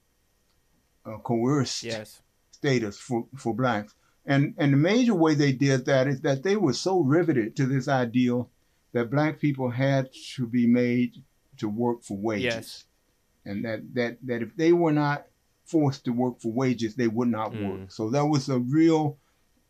uh, 1.06 1.18
coerced 1.18 1.84
yes 1.84 2.22
status 2.66 2.98
for, 2.98 3.28
for 3.38 3.54
blacks. 3.54 3.94
And, 4.26 4.56
and 4.58 4.74
the 4.74 4.78
major 4.78 5.14
way 5.14 5.36
they 5.36 5.52
did 5.52 5.86
that 5.86 6.08
is 6.08 6.22
that 6.22 6.42
they 6.42 6.56
were 6.56 6.74
so 6.74 7.02
riveted 7.02 7.56
to 7.58 7.68
this 7.68 7.88
ideal 7.88 8.50
that 8.94 9.12
black 9.12 9.40
people 9.40 9.70
had 9.70 10.10
to 10.36 10.48
be 10.48 10.66
made 10.66 11.22
to 11.58 11.70
work 11.70 12.04
for 12.04 12.18
wages. 12.18 12.44
Yes. 12.44 12.86
And 13.46 13.66
that, 13.66 13.82
that, 13.94 14.18
that 14.24 14.42
if 14.42 14.56
they 14.56 14.74
were 14.74 14.92
not 14.92 15.28
forced 15.66 16.06
to 16.06 16.12
work 16.12 16.42
for 16.42 16.52
wages, 16.52 16.96
they 16.96 17.08
would 17.08 17.28
not 17.28 17.52
mm. 17.52 17.70
work. 17.70 17.92
So 17.92 18.10
that 18.10 18.26
was 18.26 18.50
a 18.50 18.58
real 18.58 19.18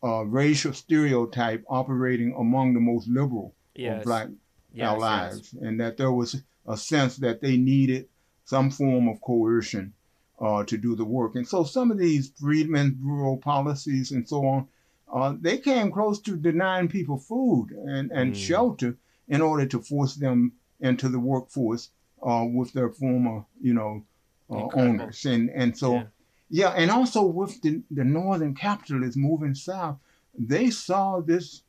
uh, 0.02 0.24
racial 0.24 0.72
stereotype 0.72 1.62
operating 1.68 2.34
among 2.38 2.72
the 2.72 2.80
most 2.80 3.08
liberal 3.08 3.54
yes. 3.74 3.98
of 3.98 4.04
black 4.04 4.28
yes, 4.72 4.86
allies. 4.86 5.52
Yes. 5.52 5.62
And 5.62 5.80
that 5.80 5.98
there 5.98 6.12
was 6.12 6.42
a 6.66 6.78
sense 6.78 7.16
that 7.18 7.42
they 7.42 7.58
needed 7.58 8.08
some 8.44 8.70
form 8.70 9.08
of 9.08 9.20
coercion 9.20 9.92
uh, 10.38 10.64
to 10.64 10.76
do 10.76 10.94
the 10.94 11.04
work. 11.04 11.34
And 11.34 11.46
so 11.46 11.64
some 11.64 11.90
of 11.90 11.98
these 11.98 12.32
Freedmen's 12.40 12.94
Bureau 12.94 13.36
policies 13.36 14.12
and 14.12 14.28
so 14.28 14.46
on, 14.46 14.68
uh, 15.12 15.34
they 15.40 15.58
came 15.58 15.90
close 15.90 16.20
to 16.20 16.36
denying 16.36 16.88
people 16.88 17.18
food 17.18 17.68
and, 17.70 18.10
and 18.12 18.32
mm. 18.32 18.36
shelter 18.36 18.96
in 19.28 19.40
order 19.40 19.66
to 19.66 19.80
force 19.80 20.14
them 20.14 20.52
into 20.80 21.08
the 21.08 21.18
workforce 21.18 21.90
uh, 22.22 22.44
with 22.44 22.72
their 22.72 22.90
former, 22.90 23.44
you 23.60 23.74
know, 23.74 24.04
uh, 24.50 24.68
owners. 24.74 25.24
And 25.24 25.50
and 25.50 25.76
so, 25.76 25.94
yeah. 25.94 26.04
yeah, 26.50 26.68
and 26.70 26.90
also 26.90 27.22
with 27.22 27.60
the, 27.62 27.82
the 27.90 28.04
northern 28.04 28.54
capitalists 28.54 29.16
moving 29.16 29.54
south, 29.54 29.98
they 30.38 30.70
saw 30.70 31.20
this 31.20 31.62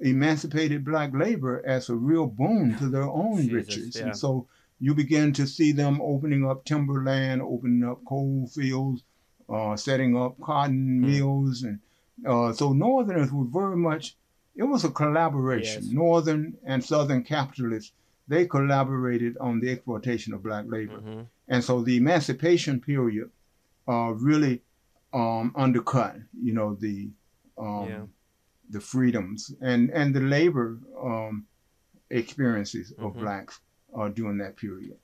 emancipated 0.00 0.84
black 0.84 1.12
labor 1.14 1.62
as 1.66 1.88
a 1.88 1.94
real 1.94 2.26
boon 2.26 2.76
to 2.78 2.88
their 2.88 3.04
own 3.04 3.36
Jesus, 3.36 3.52
riches. 3.52 3.96
Yeah. 3.96 4.02
And 4.06 4.16
so 4.16 4.46
you 4.80 4.94
begin 4.94 5.32
to 5.34 5.46
see 5.46 5.72
them 5.72 6.00
opening 6.02 6.48
up 6.48 6.64
timberland, 6.64 7.42
opening 7.42 7.88
up 7.88 8.04
coal 8.04 8.48
fields, 8.54 9.02
uh, 9.48 9.76
setting 9.76 10.16
up 10.16 10.40
cotton 10.40 11.00
hmm. 11.00 11.06
mills, 11.06 11.62
and 11.62 11.78
uh, 12.26 12.52
so 12.52 12.72
Northerners 12.72 13.32
were 13.32 13.44
very 13.44 13.76
much. 13.76 14.16
It 14.56 14.64
was 14.64 14.84
a 14.84 14.90
collaboration. 14.90 15.82
Yes. 15.84 15.92
Northern 15.92 16.56
and 16.64 16.84
Southern 16.84 17.24
capitalists 17.24 17.92
they 18.26 18.46
collaborated 18.46 19.36
on 19.38 19.60
the 19.60 19.70
exploitation 19.70 20.32
of 20.32 20.42
black 20.42 20.64
labor, 20.66 20.98
mm-hmm. 20.98 21.22
and 21.48 21.62
so 21.62 21.82
the 21.82 21.96
emancipation 21.96 22.80
period 22.80 23.30
uh, 23.86 24.12
really 24.14 24.62
um, 25.12 25.52
undercut, 25.56 26.16
you 26.42 26.54
know, 26.54 26.74
the 26.74 27.10
um, 27.58 27.86
yeah. 27.88 28.02
the 28.70 28.80
freedoms 28.80 29.52
and 29.60 29.90
and 29.90 30.14
the 30.14 30.20
labor 30.20 30.78
um, 31.02 31.46
experiences 32.10 32.92
of 32.92 33.12
mm-hmm. 33.12 33.20
blacks 33.20 33.60
uh, 33.94 34.08
during 34.08 34.38
that 34.38 34.56
period. 34.56 34.96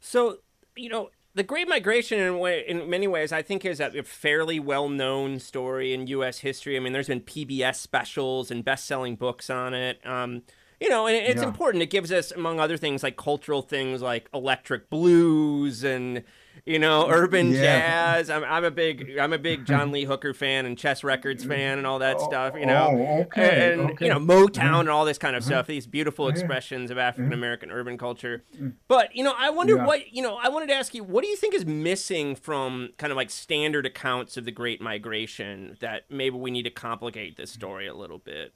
So, 0.00 0.38
you 0.76 0.88
know, 0.88 1.10
the 1.34 1.42
Great 1.42 1.68
Migration, 1.68 2.18
in, 2.18 2.38
way, 2.38 2.64
in 2.66 2.90
many 2.90 3.06
ways, 3.06 3.32
I 3.32 3.42
think 3.42 3.64
is 3.64 3.80
a 3.80 4.02
fairly 4.02 4.60
well 4.60 4.88
known 4.88 5.38
story 5.38 5.94
in 5.94 6.06
U.S. 6.08 6.38
history. 6.38 6.76
I 6.76 6.80
mean, 6.80 6.92
there's 6.92 7.08
been 7.08 7.20
PBS 7.20 7.76
specials 7.76 8.50
and 8.50 8.64
best 8.64 8.86
selling 8.86 9.16
books 9.16 9.48
on 9.48 9.74
it. 9.74 10.04
Um, 10.06 10.42
you 10.80 10.88
know, 10.88 11.06
and 11.06 11.16
it's 11.16 11.40
yeah. 11.40 11.48
important. 11.48 11.82
It 11.82 11.90
gives 11.90 12.10
us, 12.10 12.32
among 12.32 12.58
other 12.58 12.76
things, 12.76 13.02
like 13.02 13.16
cultural 13.16 13.62
things 13.62 14.02
like 14.02 14.28
electric 14.34 14.90
blues 14.90 15.84
and 15.84 16.24
you 16.64 16.78
know, 16.78 17.08
urban 17.08 17.50
Yeah. 17.50 17.62
jazz. 17.62 18.30
I'm, 18.30 18.44
I'm 18.44 18.64
a 18.64 18.70
big 18.70 19.18
I'm 19.18 19.32
a 19.32 19.38
big 19.38 19.64
John 19.64 19.90
Lee 19.90 20.04
Hooker 20.04 20.32
fan 20.32 20.66
and 20.66 20.78
Chess 20.78 21.02
Records 21.02 21.44
fan 21.44 21.78
and 21.78 21.86
all 21.86 21.98
that 21.98 22.16
oh, 22.18 22.24
stuff. 22.24 22.54
You 22.58 22.66
know, 22.66 22.88
oh, 22.92 23.20
okay, 23.22 23.72
and 23.72 23.90
okay. 23.92 24.06
you 24.06 24.12
know 24.12 24.20
Motown 24.20 24.80
and 24.80 24.88
uh-huh. 24.88 24.96
all 24.96 25.04
this 25.04 25.18
kind 25.18 25.34
of 25.34 25.42
stuff. 25.42 25.64
Uh-huh. 25.64 25.72
These 25.72 25.86
beautiful 25.86 26.28
expressions 26.28 26.90
of 26.90 26.98
African 26.98 27.32
American 27.32 27.70
urban 27.70 27.98
culture. 27.98 28.44
Mm. 28.56 28.74
But 28.88 29.14
you 29.16 29.24
know, 29.24 29.34
I 29.36 29.50
wonder 29.50 29.76
Yeah. 29.76 29.86
what 29.86 30.12
you 30.12 30.22
know. 30.22 30.38
I 30.40 30.48
wanted 30.48 30.66
to 30.68 30.74
ask 30.74 30.94
you, 30.94 31.02
what 31.02 31.24
do 31.24 31.28
you 31.28 31.36
think 31.36 31.54
is 31.54 31.66
missing 31.66 32.36
from 32.36 32.90
kind 32.96 33.10
of 33.10 33.16
like 33.16 33.30
standard 33.30 33.86
accounts 33.86 34.36
of 34.36 34.44
the 34.44 34.52
Great 34.52 34.80
Migration 34.80 35.76
that 35.80 36.04
maybe 36.10 36.36
we 36.36 36.50
need 36.50 36.64
to 36.64 36.70
complicate 36.70 37.36
this 37.36 37.50
story 37.50 37.86
a 37.86 37.94
little 37.94 38.18
bit? 38.18 38.52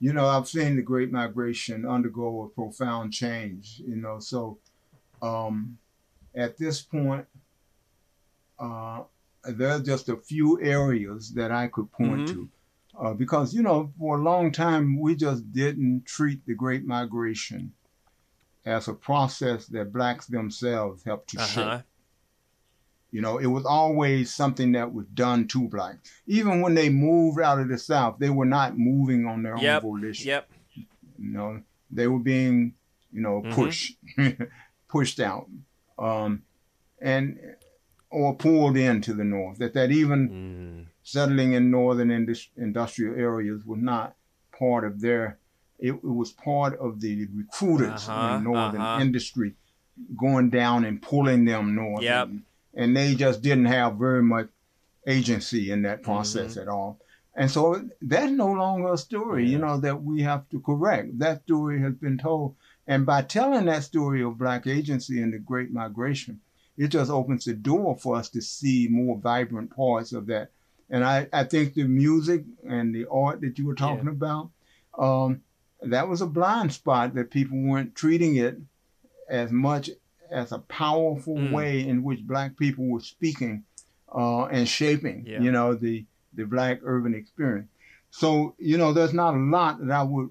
you 0.00 0.12
know, 0.12 0.26
I've 0.26 0.46
seen 0.46 0.76
the 0.76 0.82
Great 0.82 1.10
Migration 1.12 1.86
undergo 1.86 2.42
a 2.42 2.48
profound 2.48 3.12
change, 3.12 3.80
you 3.86 3.96
know, 3.96 4.18
so 4.18 4.58
um, 5.24 5.78
at 6.34 6.58
this 6.58 6.82
point, 6.82 7.26
uh, 8.58 9.02
there 9.44 9.70
are 9.70 9.80
just 9.80 10.08
a 10.08 10.16
few 10.16 10.60
areas 10.62 11.32
that 11.34 11.50
I 11.50 11.68
could 11.68 11.90
point 11.92 12.22
Mhm. 12.28 12.32
to. 12.32 12.50
Uh, 12.98 13.14
because, 13.14 13.52
you 13.52 13.62
know, 13.62 13.92
for 13.98 14.18
a 14.18 14.22
long 14.22 14.52
time, 14.52 15.00
we 15.00 15.16
just 15.16 15.50
didn't 15.52 16.06
treat 16.06 16.46
the 16.46 16.54
Great 16.54 16.84
Migration 16.86 17.74
as 18.64 18.86
a 18.88 18.94
process 18.94 19.66
that 19.66 19.92
blacks 19.92 20.26
themselves 20.26 21.04
helped 21.04 21.30
to 21.30 21.40
Uh 21.40 21.46
shape. 21.46 21.82
You 23.10 23.20
know, 23.20 23.38
it 23.38 23.46
was 23.46 23.64
always 23.64 24.34
something 24.34 24.72
that 24.72 24.92
was 24.92 25.06
done 25.06 25.46
to 25.48 25.68
blacks. 25.68 26.10
Even 26.26 26.60
when 26.60 26.74
they 26.74 26.88
moved 26.88 27.40
out 27.40 27.60
of 27.60 27.68
the 27.68 27.78
South, 27.78 28.18
they 28.18 28.30
were 28.30 28.44
not 28.58 28.76
moving 28.76 29.26
on 29.26 29.42
their 29.42 29.56
Yep. 29.56 29.84
own 29.84 29.90
volition. 29.90 30.26
Yep. 30.28 30.50
You 31.18 31.30
know, 31.30 31.62
they 31.90 32.08
were 32.08 32.18
being, 32.18 32.74
you 33.12 33.20
know, 33.20 33.42
Mhm. 33.42 33.54
pushed, 33.54 33.98
pushed 34.94 35.20
out, 35.30 35.46
um, 35.98 36.30
and 37.12 37.24
or 38.10 38.28
pulled 38.46 38.76
into 38.76 39.12
the 39.20 39.24
North. 39.36 39.56
That 39.58 39.74
that 39.78 39.90
even 40.02 40.20
Mm. 40.28 40.80
settling 41.02 41.50
in 41.58 41.64
northern 41.78 42.10
indus- 42.18 42.50
industrial 42.68 43.14
areas 43.30 43.60
was 43.70 43.80
not 43.94 44.08
part 44.58 44.82
of 44.88 44.94
their. 45.04 45.24
It, 45.88 45.92
it 46.10 46.14
was 46.20 46.30
part 46.32 46.72
of 46.86 46.90
the 47.04 47.26
recruiters 47.40 48.02
Uh-huh, 48.08 48.36
in 48.36 48.44
northern 48.44 48.80
uh-huh. 48.80 49.02
industry 49.06 49.50
going 50.24 50.48
down 50.60 50.78
and 50.88 51.02
pulling 51.10 51.44
them 51.44 51.74
north. 51.74 52.02
Yep. 52.02 52.26
And, 52.28 52.42
and 52.80 52.96
they 52.96 53.08
just 53.26 53.38
didn't 53.42 53.70
have 53.78 53.90
very 54.08 54.22
much 54.34 54.48
agency 55.16 55.70
in 55.74 55.82
that 55.82 56.02
process 56.02 56.52
Mm-hmm. 56.52 56.62
at 56.62 56.68
all. 56.68 56.90
And 57.40 57.50
so 57.50 57.62
that's 58.12 58.30
no 58.44 58.50
longer 58.64 58.92
a 58.92 58.96
story, 59.08 59.44
you 59.52 59.58
know, 59.64 59.76
that 59.86 59.96
we 60.10 60.22
have 60.30 60.42
to 60.52 60.60
correct. 60.68 61.18
That 61.24 61.42
story 61.42 61.76
has 61.86 61.94
been 62.04 62.18
told. 62.28 62.54
And 62.86 63.06
by 63.06 63.22
telling 63.22 63.64
that 63.66 63.84
story 63.84 64.22
of 64.22 64.38
Black 64.38 64.66
agency 64.66 65.20
and 65.22 65.32
the 65.32 65.38
Great 65.38 65.72
Migration, 65.72 66.40
it 66.76 66.88
just 66.88 67.10
opens 67.10 67.44
the 67.44 67.54
door 67.54 67.96
for 67.96 68.16
us 68.16 68.28
to 68.30 68.42
see 68.42 68.88
more 68.90 69.16
vibrant 69.18 69.74
parts 69.74 70.12
of 70.12 70.26
that. 70.26 70.50
And 70.90 71.02
I, 71.04 71.28
I 71.32 71.44
think 71.44 71.74
the 71.74 71.84
music 71.84 72.44
and 72.68 72.94
the 72.94 73.06
art 73.10 73.40
that 73.40 73.58
you 73.58 73.66
were 73.66 73.74
Yeah. 73.74 73.86
talking 73.86 74.08
about, 74.08 74.50
um, 74.98 75.40
that 75.82 76.08
was 76.08 76.20
a 76.20 76.26
blind 76.26 76.72
spot 76.72 77.14
that 77.14 77.30
people 77.30 77.58
weren't 77.58 77.94
treating 77.94 78.36
it 78.36 78.58
as 79.28 79.50
much 79.50 79.90
as 80.30 80.52
a 80.52 80.58
powerful 80.58 81.36
Mm. 81.36 81.50
way 81.50 81.86
in 81.88 82.02
which 82.02 82.26
black 82.26 82.56
people 82.56 82.86
were 82.86 83.00
speaking 83.00 83.64
uh, 84.14 84.44
and 84.46 84.68
shaping, 84.68 85.24
Yeah. 85.26 85.40
you 85.40 85.50
know, 85.52 85.74
the, 85.74 86.04
the 86.34 86.44
black 86.44 86.80
urban 86.84 87.14
experience. 87.14 87.68
So, 88.10 88.54
you 88.58 88.76
know, 88.78 88.92
there's 88.92 89.14
not 89.14 89.34
a 89.34 89.38
lot 89.38 89.78
that 89.80 89.90
I 89.90 90.02
would 90.02 90.28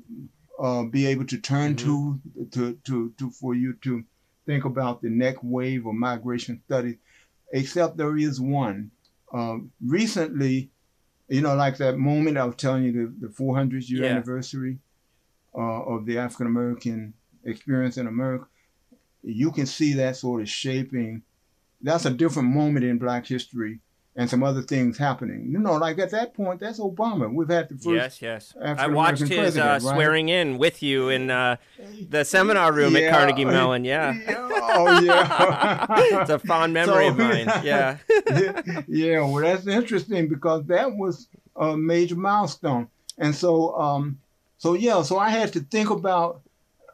uh, 0.63 0.83
be 0.83 1.05
able 1.07 1.25
to 1.25 1.37
turn 1.37 1.75
to, 1.75 2.19
to, 2.51 2.73
to, 2.85 3.13
to, 3.19 3.29
for 3.31 3.53
you 3.53 3.73
to 3.81 4.03
think 4.45 4.63
about 4.63 5.01
the 5.01 5.09
next 5.09 5.43
wave 5.43 5.85
of 5.85 5.93
migration 5.93 6.61
studies, 6.65 6.95
except 7.51 7.97
there 7.97 8.17
is 8.17 8.39
one. 8.39 8.89
Um, 9.33 9.71
recently, 9.85 10.69
you 11.27 11.41
know, 11.41 11.55
like 11.55 11.77
that 11.77 11.97
moment 11.97 12.37
I 12.37 12.45
was 12.45 12.55
telling 12.55 12.83
you, 12.83 12.91
the, 13.19 13.27
the 13.27 13.33
400th 13.33 13.89
year 13.89 14.03
Yeah. 14.03 14.11
anniversary 14.11 14.77
uh, 15.53 15.83
of 15.83 16.05
the 16.05 16.17
African 16.17 16.47
American 16.47 17.13
experience 17.43 17.97
in 17.97 18.07
America, 18.07 18.45
you 19.21 19.51
can 19.51 19.65
see 19.65 19.93
that 19.93 20.15
sort 20.15 20.41
of 20.41 20.49
shaping. 20.49 21.23
That's 21.81 22.05
a 22.05 22.09
different 22.09 22.49
moment 22.49 22.85
in 22.85 22.97
Black 22.99 23.27
history 23.27 23.79
and 24.15 24.29
some 24.29 24.43
other 24.43 24.61
things 24.61 24.97
happening. 24.97 25.47
You 25.49 25.59
know, 25.59 25.73
like 25.73 25.97
at 25.97 26.11
that 26.11 26.33
point, 26.33 26.59
that's 26.59 26.79
Obama. 26.79 27.33
We've 27.33 27.49
had 27.49 27.69
the 27.69 27.75
first. 27.75 28.21
Yes, 28.21 28.21
yes. 28.21 28.53
I 28.61 28.87
watched 28.87 29.23
his 29.27 29.57
uh, 29.57 29.61
right? 29.61 29.81
swearing 29.81 30.29
in 30.29 30.57
with 30.57 30.83
you 30.83 31.09
in 31.09 31.31
uh, 31.31 31.57
the 32.09 32.23
seminar 32.23 32.71
room 32.71 32.95
at 32.95 33.11
Carnegie 33.11 33.45
Mellon. 33.45 33.83
Yeah. 33.93 34.13
Oh, 34.75 35.01
yeah. 35.01 35.85
it's 36.21 36.29
a 36.29 36.39
fond 36.39 36.73
memory 36.73 37.07
of 37.07 37.17
mine. 37.17 37.47
Yeah. 37.63 37.97
yeah, 38.87 39.19
well, 39.19 39.35
that's 39.35 39.67
interesting 39.67 40.27
because 40.29 40.65
that 40.65 40.95
was 40.95 41.27
a 41.55 41.75
major 41.75 42.15
milestone, 42.15 42.87
and 43.17 43.35
so, 43.35 43.77
um, 43.77 44.19
so 44.57 44.73
yeah, 44.73 45.01
so 45.03 45.19
I 45.19 45.29
had 45.29 45.53
to 45.53 45.59
think 45.59 45.89
about, 45.89 46.41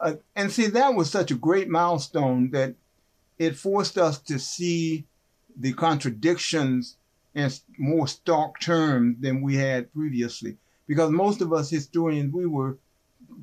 uh, 0.02 0.16
and 0.36 0.52
see, 0.52 0.68
that 0.68 0.96
was 0.96 1.10
such 1.10 1.32
a 1.32 1.36
great 1.36 1.70
milestone 1.70 2.50
that 2.52 2.74
it 3.38 3.56
forced 3.56 3.98
us 3.98 4.18
to 4.24 4.40
see 4.40 5.06
the 5.56 5.74
contradictions 5.74 6.98
s- 7.46 7.62
more 7.78 8.08
stark 8.08 8.60
terms 8.60 9.18
than 9.20 9.42
we 9.42 9.56
had 9.56 9.92
previously, 9.94 10.58
because 10.88 11.12
most 11.12 11.42
of 11.42 11.52
us 11.54 11.70
historians 11.70 12.34
we 12.34 12.46
were 12.46 12.78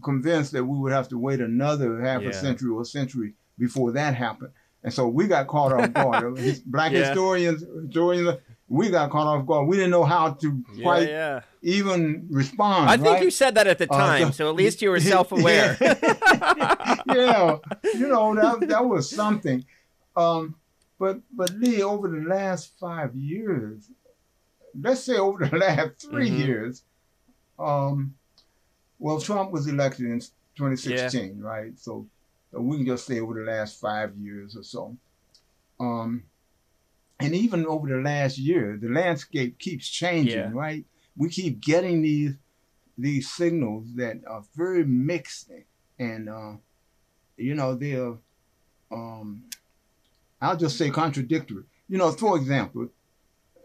convinced 0.02 0.52
that 0.52 0.64
we 0.64 0.78
would 0.78 0.92
have 0.92 1.08
to 1.08 1.18
wait 1.18 1.40
another 1.40 2.00
half 2.00 2.22
Yeah. 2.22 2.28
a 2.30 2.32
century 2.32 2.70
or 2.70 2.82
a 2.82 2.84
century 2.84 3.34
before 3.58 3.92
that 3.92 4.14
happened. 4.14 4.50
And 4.84 4.92
so 4.92 5.08
we 5.08 5.26
got 5.26 5.46
caught 5.48 5.72
off 5.72 5.92
guard. 5.92 6.36
Black 6.66 6.92
Yeah. 6.92 6.98
historians, 7.08 7.64
historians, 7.82 8.38
we 8.68 8.90
got 8.90 9.10
caught 9.10 9.26
off 9.26 9.46
guard. 9.46 9.68
We 9.68 9.76
didn't 9.76 9.90
know 9.92 10.04
how 10.04 10.32
to 10.34 10.62
Yeah, 10.74 10.82
quite 10.82 11.08
yeah. 11.08 11.40
even 11.62 12.26
respond. 12.30 12.90
I 12.90 12.96
think 12.96 13.20
you 13.22 13.30
said 13.30 13.54
that 13.54 13.66
at 13.66 13.78
the 13.78 13.90
Uh, 13.92 13.96
time, 13.98 14.32
so 14.32 14.48
at 14.48 14.54
least 14.54 14.82
you 14.82 14.90
were 14.90 15.00
self-aware. 15.00 15.76
yeah, 15.80 17.58
you 17.94 18.08
know 18.08 18.34
that 18.34 18.68
that 18.68 18.84
was 18.84 19.10
something. 19.10 19.64
Um, 20.16 20.54
but 20.98 21.20
but 21.34 21.50
Lee, 21.50 21.82
over 21.82 22.08
the 22.08 22.26
last 22.28 22.78
five 22.78 23.14
years, 23.14 23.90
let's 24.78 25.02
say 25.04 25.16
over 25.16 25.46
the 25.46 25.56
last 25.66 26.08
3 26.10 26.30
Mhm. 26.30 26.38
years, 26.38 26.84
um, 27.58 28.14
well, 28.98 29.20
Trump 29.20 29.50
was 29.52 29.66
elected 29.66 30.06
in 30.06 30.20
2016, 30.56 31.38
right? 31.40 31.78
So, 31.78 32.08
we 32.52 32.78
can 32.78 32.86
just 32.86 33.06
say 33.06 33.20
over 33.20 33.34
the 33.34 33.50
last 33.50 33.78
five 33.80 34.16
years 34.16 34.56
or 34.56 34.62
so. 34.62 34.96
Um, 35.78 36.24
and 37.18 37.34
even 37.34 37.66
over 37.66 37.88
the 37.88 37.96
last 38.02 38.38
year, 38.38 38.78
the 38.80 38.88
landscape 38.88 39.58
keeps 39.58 39.88
changing, 39.88 40.38
Yeah. 40.38 40.50
right? 40.52 40.84
We 41.16 41.28
keep 41.30 41.60
getting 41.60 42.02
these 42.02 42.34
these 42.98 43.30
signals 43.30 43.94
that 43.96 44.22
are 44.26 44.42
very 44.54 44.82
mixed 44.84 45.50
and 45.98 46.28
uh, 46.30 46.56
you 47.36 47.54
know 47.54 47.74
they're 47.74 48.16
um, 48.90 49.44
I'll 50.40 50.56
just 50.56 50.76
say 50.76 50.90
contradictory. 50.90 51.64
You 51.88 51.98
know, 51.98 52.10
for 52.12 52.36
example, 52.36 52.88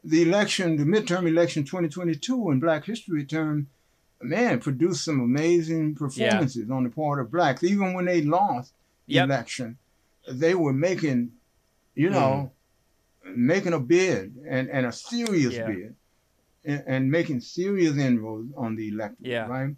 the 0.04 0.22
election, 0.24 0.78
the 0.78 0.84
midterm 0.84 1.28
election 1.28 1.64
2022 1.64 2.52
in 2.52 2.60
Black 2.60 2.86
History 2.86 3.26
term, 3.26 3.68
man, 4.22 4.60
produced 4.60 5.04
some 5.06 5.20
amazing 5.20 5.96
performances 5.96 6.70
on 6.70 6.84
the 6.84 6.90
part 6.90 7.20
of 7.20 7.32
blacks. 7.32 7.64
Even 7.64 7.94
when 7.94 8.06
they 8.06 8.22
lost 8.22 8.74
the 9.08 9.16
Yep. 9.16 9.26
election, 9.26 9.78
they 10.30 10.56
were 10.56 10.74
making, 10.74 11.32
you 11.96 12.10
mm. 12.10 12.14
know, 12.14 12.52
making 13.36 13.74
a 13.74 13.80
bid 13.80 14.36
and, 14.48 14.70
and 14.70 14.86
a 14.86 14.92
serious 14.92 15.54
Yeah. 15.56 15.68
bid 15.68 15.96
and, 16.64 16.84
and 16.88 17.12
making 17.12 17.42
serious 17.42 17.98
inroads 17.98 18.52
on 18.56 18.76
the 18.76 18.90
electorate, 18.90 19.28
Yeah. 19.28 19.48
right? 19.48 19.76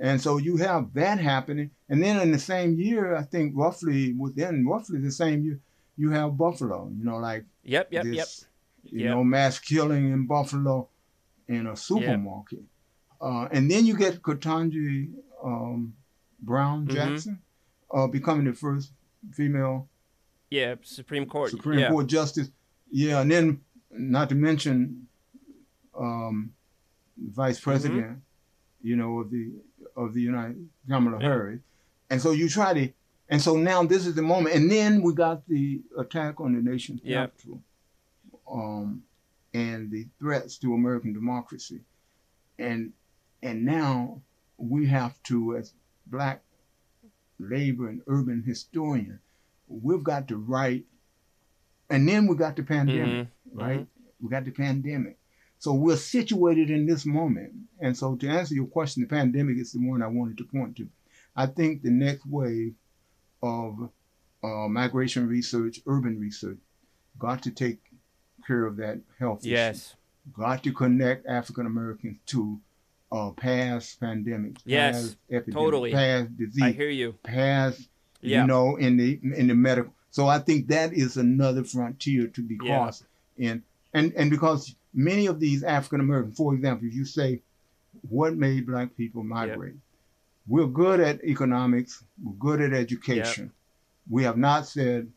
And 0.00 0.20
so 0.20 0.38
you 0.38 0.56
have 0.58 0.92
that 0.94 1.18
happening. 1.18 1.70
And 1.88 2.02
then 2.02 2.20
in 2.20 2.30
the 2.30 2.38
same 2.38 2.78
year, 2.78 3.16
I 3.16 3.22
think 3.22 3.54
roughly 3.56 4.12
within 4.12 4.66
roughly 4.66 5.00
the 5.00 5.10
same 5.10 5.44
year, 5.44 5.60
you 5.98 6.10
have 6.10 6.36
Buffalo, 6.38 6.90
you 6.96 7.04
know, 7.04 7.18
like 7.18 7.44
Yep, 7.64 7.88
yep, 7.92 8.04
this, 8.04 8.16
yep. 8.16 8.28
you 8.92 9.00
Yep. 9.04 9.10
know, 9.10 9.24
mass 9.24 9.58
killing 9.58 10.10
in 10.12 10.26
Buffalo 10.26 10.88
in 11.48 11.66
a 11.66 11.76
supermarket. 11.76 12.62
Uh, 13.20 13.48
and 13.50 13.70
then 13.70 13.84
you 13.84 13.96
get 13.96 14.22
Ketanji 14.22 15.12
um, 15.42 15.92
Brown 16.40 16.86
Mhm. 16.86 16.92
Jackson 16.94 17.42
uh, 17.92 18.06
becoming 18.06 18.44
the 18.46 18.52
first 18.54 18.92
female 19.32 19.88
Yeah, 20.50 20.76
Supreme 20.82 21.26
Court. 21.26 21.50
Supreme 21.50 21.80
yeah. 21.80 21.90
Court 21.90 22.06
justice. 22.06 22.50
Yeah, 22.90 23.20
and 23.20 23.30
then 23.30 23.60
not 23.90 24.28
to 24.30 24.34
mention 24.34 25.08
um, 25.98 26.52
Vice 27.18 27.56
Mm-hmm. 27.58 27.70
President, 27.70 28.18
you 28.82 28.94
know, 28.96 29.18
of 29.18 29.30
the 29.30 29.52
of 29.96 30.14
the 30.14 30.20
United 30.22 30.68
Kamala 30.88 31.18
Yeah. 31.20 31.28
Harris. 31.28 31.60
And 32.10 32.22
so 32.22 32.30
you 32.30 32.48
try 32.48 32.72
to, 32.72 32.92
and 33.28 33.40
so 33.42 33.56
now 33.56 33.82
this 33.82 34.06
is 34.06 34.14
the 34.14 34.22
moment. 34.22 34.54
And 34.54 34.70
then 34.70 35.02
we 35.02 35.14
got 35.14 35.46
the 35.48 35.80
attack 35.98 36.40
on 36.40 36.54
the 36.54 36.62
nation's 36.70 37.00
Yeah. 37.04 37.26
Capitol, 37.26 37.62
um, 38.50 39.02
and 39.54 39.90
the 39.90 40.06
threats 40.18 40.58
to 40.58 40.74
American 40.74 41.12
democracy, 41.12 41.80
and 42.58 42.92
and 43.42 43.64
now 43.64 44.20
we 44.56 44.86
have 44.86 45.20
to, 45.24 45.56
as 45.56 45.72
black 46.06 46.42
labor 47.38 47.88
and 47.88 48.02
urban 48.08 48.42
historians, 48.44 49.20
we've 49.68 50.02
got 50.02 50.26
to 50.28 50.36
write, 50.36 50.86
and 51.90 52.08
then 52.08 52.26
we 52.26 52.36
got 52.36 52.56
the 52.56 52.62
pandemic, 52.62 53.28
Mm-hmm. 53.48 53.58
right? 53.60 53.86
We 54.20 54.28
got 54.28 54.44
the 54.44 54.50
pandemic. 54.50 55.16
So 55.60 55.72
we're 55.72 55.96
situated 55.96 56.70
in 56.70 56.86
this 56.86 57.06
moment. 57.06 57.52
And 57.80 57.96
so 57.96 58.16
to 58.16 58.28
answer 58.28 58.54
your 58.54 58.66
question, 58.66 59.02
the 59.02 59.08
pandemic 59.08 59.58
is 59.58 59.72
the 59.72 59.78
one 59.78 60.02
I 60.02 60.06
wanted 60.08 60.38
to 60.38 60.44
point 60.44 60.76
to. 60.76 60.88
I 61.36 61.46
think 61.46 61.82
the 61.82 61.90
next 61.90 62.26
wave 62.26 62.74
of 63.42 63.90
uh, 64.42 64.68
migration 64.68 65.26
research, 65.28 65.80
urban 65.86 66.18
research, 66.18 66.58
got 67.18 67.42
to 67.42 67.50
take 67.50 67.78
care 68.46 68.66
of 68.66 68.76
that 68.76 69.00
health 69.18 69.40
issue. 69.42 69.50
Yes. 69.50 69.94
Got 70.32 70.62
to 70.64 70.72
connect 70.72 71.26
African 71.26 71.66
Americans 71.66 72.18
to 72.26 72.60
uh, 73.10 73.30
past 73.30 74.00
pandemics, 74.00 74.58
Yes, 74.64 74.94
past 75.02 75.16
epidemics, 75.30 75.54
totally. 75.54 75.92
past 75.92 76.36
disease, 76.36 76.62
I 76.62 76.72
hear 76.72 76.90
you. 76.90 77.14
past 77.22 77.88
Yeah. 78.20 78.42
you 78.42 78.46
know, 78.46 78.76
in 78.76 78.96
the 78.96 79.18
in 79.22 79.46
the 79.46 79.54
medical. 79.54 79.94
So 80.10 80.26
I 80.26 80.38
think 80.40 80.68
that 80.68 80.92
is 80.92 81.16
another 81.16 81.64
frontier 81.64 82.26
to 82.28 82.42
be 82.42 82.58
Yeah. 82.62 82.76
crossed. 82.78 83.04
And 83.38 83.62
and 83.94 84.12
and 84.14 84.30
because 84.30 84.74
many 84.92 85.26
of 85.26 85.40
these 85.40 85.62
African 85.62 86.00
Americans, 86.00 86.36
for 86.36 86.54
example, 86.54 86.86
if 86.88 86.94
you 86.94 87.04
say 87.06 87.40
what 88.10 88.36
made 88.36 88.66
black 88.66 88.94
people 88.96 89.24
migrate, 89.24 89.76
we're 90.48 90.66
good 90.66 91.00
at 91.00 91.22
economics, 91.24 92.02
we're 92.22 92.32
good 92.34 92.60
at 92.60 92.72
education. 92.72 93.52
We 94.10 94.24
have 94.24 94.36
not 94.38 94.66
said 94.66 95.10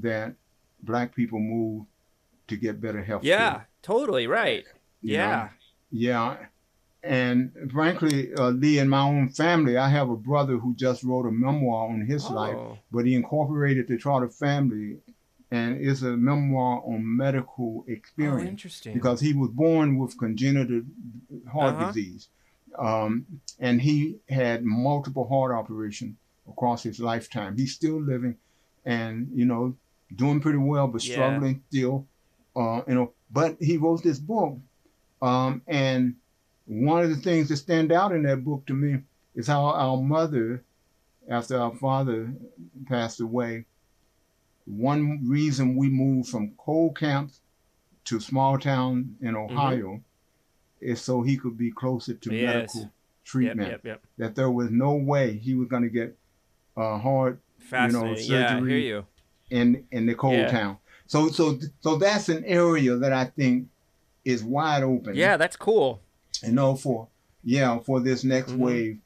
that 0.00 0.34
black 0.82 1.14
people 1.14 1.38
move 1.38 1.86
to 2.48 2.56
get 2.56 2.80
better 2.80 3.02
health 3.02 3.22
Yeah, 3.24 3.62
totally 3.82 4.26
right. 4.26 4.64
you 5.00 5.14
Yeah. 5.14 5.30
know? 5.30 5.48
Yeah. 5.90 6.36
And 7.04 7.52
frankly, 7.72 8.32
uh, 8.34 8.50
Lee, 8.50 8.78
in 8.78 8.88
my 8.88 9.00
own 9.02 9.28
family, 9.28 9.76
I 9.76 9.88
have 9.88 10.08
a 10.10 10.16
brother 10.16 10.56
who 10.56 10.74
just 10.74 11.02
wrote 11.02 11.26
a 11.26 11.32
memoir 11.32 11.88
on 11.90 12.00
his 12.02 12.28
life, 12.30 12.56
Oh. 12.56 12.78
but 12.92 13.06
he 13.06 13.14
incorporated 13.14 13.88
the 13.88 13.96
Trotter 13.98 14.28
family, 14.28 14.98
and 15.50 15.80
it's 15.84 16.02
a 16.02 16.16
memoir 16.16 16.80
on 16.86 17.16
medical 17.16 17.84
Oh, 17.88 17.92
experience 17.92 18.48
interesting. 18.48 18.94
because 18.94 19.20
he 19.20 19.32
was 19.32 19.50
born 19.50 19.98
with 19.98 20.16
congenital 20.16 20.82
heart 21.52 21.74
Uh-huh. 21.74 21.86
disease, 21.92 22.28
um, 22.78 23.26
and 23.58 23.80
he 23.80 24.16
had 24.28 24.64
multiple 24.64 25.28
heart 25.28 25.52
operations 25.52 26.16
across 26.48 26.82
his 26.82 27.00
lifetime. 27.00 27.56
He's 27.56 27.74
still 27.74 28.00
living, 28.00 28.36
and 28.84 29.28
you 29.34 29.44
know, 29.44 29.76
doing 30.14 30.40
pretty 30.40 30.58
well, 30.58 30.88
but 30.88 31.04
Yeah. 31.04 31.12
struggling 31.12 31.62
still. 31.68 32.06
Uh, 32.54 32.82
you 32.86 32.94
know, 32.94 33.12
but 33.30 33.56
he 33.60 33.76
wrote 33.78 34.02
this 34.02 34.18
book, 34.18 34.58
um, 35.22 35.62
and 35.66 36.16
one 36.66 37.02
of 37.02 37.10
the 37.10 37.16
things 37.16 37.48
that 37.48 37.56
stand 37.56 37.90
out 37.92 38.12
in 38.14 38.22
that 38.24 38.44
book 38.44 38.66
to 38.66 38.74
me 38.74 39.00
is 39.34 39.46
how 39.46 39.64
our 39.64 39.96
mother, 40.02 40.62
after 41.28 41.58
our 41.58 41.74
father 41.74 42.34
passed 42.86 43.20
away, 43.20 43.64
one 44.66 45.26
reason 45.28 45.76
we 45.76 45.88
moved 45.88 46.28
from 46.28 46.52
coal 46.56 46.92
camps 46.92 47.40
to 48.04 48.20
small 48.20 48.58
town 48.58 49.16
in 49.20 49.34
Ohio 49.34 50.02
is 50.82 51.00
so 51.00 51.22
he 51.22 51.36
could 51.36 51.56
be 51.56 51.70
closer 51.70 52.14
to 52.14 52.28
Mm-hmm. 52.30 52.38
Yes. 52.38 52.74
medical 52.74 52.92
treatment. 53.24 53.70
yep, 53.70 53.84
yep. 53.84 54.02
That 54.18 54.34
there 54.34 54.50
was 54.50 54.70
no 54.70 54.94
way 54.94 55.38
he 55.38 55.54
was 55.54 55.68
going 55.68 55.82
to 55.84 55.88
get 55.88 56.16
uh, 56.76 56.98
heart 56.98 57.38
yeah, 57.70 57.86
I 57.86 57.90
hear 57.90 58.16
surgery. 58.16 58.86
you. 58.88 59.06
in 59.50 59.84
in 59.92 60.06
the 60.06 60.14
cold 60.14 60.34
Yeah. 60.38 60.50
town. 60.50 60.76
So 61.06 61.28
so 61.28 61.58
so 61.80 61.96
that's 61.96 62.28
an 62.28 62.44
area 62.44 62.96
that 62.96 63.12
I 63.12 63.26
think 63.26 63.68
is 64.24 64.42
wide 64.42 64.82
open. 64.82 65.14
Yeah, 65.14 65.36
that's 65.36 65.56
cool. 65.56 66.00
You 66.42 66.52
know 66.52 66.74
for 66.74 67.08
yeah 67.44 67.78
for 67.78 68.00
this 68.00 68.24
next 68.24 68.52
Mhm. 68.52 68.58
wave, 68.58 68.98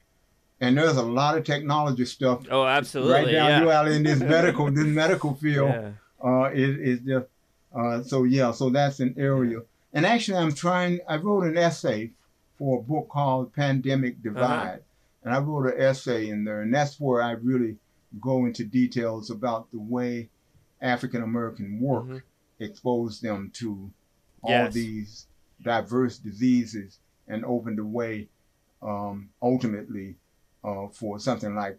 and 0.61 0.79
there's 0.79 0.97
a 0.97 1.03
lot 1.03 1.37
of 1.37 1.45
technology 1.45 2.05
stuff 2.07 2.47
Oh, 2.51 2.64
absolutely. 2.64 3.12
right 3.12 3.24
down 3.33 3.51
yeah. 3.51 3.61
your 3.62 3.72
alley 3.72 3.97
in 3.97 4.03
this 4.05 4.20
medical 4.20 4.70
this 4.70 4.87
medical 5.03 5.35
field. 5.35 5.68
Yeah. 5.70 5.91
Uh, 6.24 6.45
it 6.53 6.70
is 6.91 7.01
just 7.01 7.27
uh, 7.74 8.03
so 8.03 8.24
yeah. 8.24 8.53
So 8.53 8.70
that's 8.70 9.01
an 9.01 9.14
area. 9.18 9.61
And 9.97 10.05
actually, 10.05 10.37
I'm 10.37 10.53
trying. 10.53 11.01
I 11.09 11.17
wrote 11.17 11.45
an 11.45 11.57
essay 11.57 12.11
for 12.59 12.81
a 12.81 12.83
book 12.83 13.09
called 13.09 13.55
Pandemic 13.55 14.23
Divide, 14.23 14.43
Uh-huh. 14.69 14.79
and 15.25 15.35
I 15.35 15.39
wrote 15.39 15.73
an 15.75 15.81
essay 15.81 16.29
in 16.29 16.45
there, 16.45 16.61
and 16.61 16.73
that's 16.73 17.01
where 17.01 17.23
I 17.23 17.31
really 17.33 17.79
go 18.21 18.45
into 18.45 18.63
details 18.63 19.31
about 19.31 19.71
the 19.73 19.79
way 19.81 20.29
African 20.83 21.23
American 21.23 21.81
work 21.81 22.05
Mhm. 22.05 22.23
exposed 22.61 23.23
them 23.23 23.51
to 23.55 23.91
all 24.43 24.51
Yes. 24.51 24.75
these 24.75 25.27
diverse 25.63 26.19
diseases 26.19 26.99
and 27.27 27.43
opened 27.47 27.79
the 27.79 27.85
way 27.87 28.29
um, 28.83 29.31
ultimately 29.41 30.17
uh, 30.63 30.89
for 30.89 31.19
something 31.19 31.55
like 31.55 31.79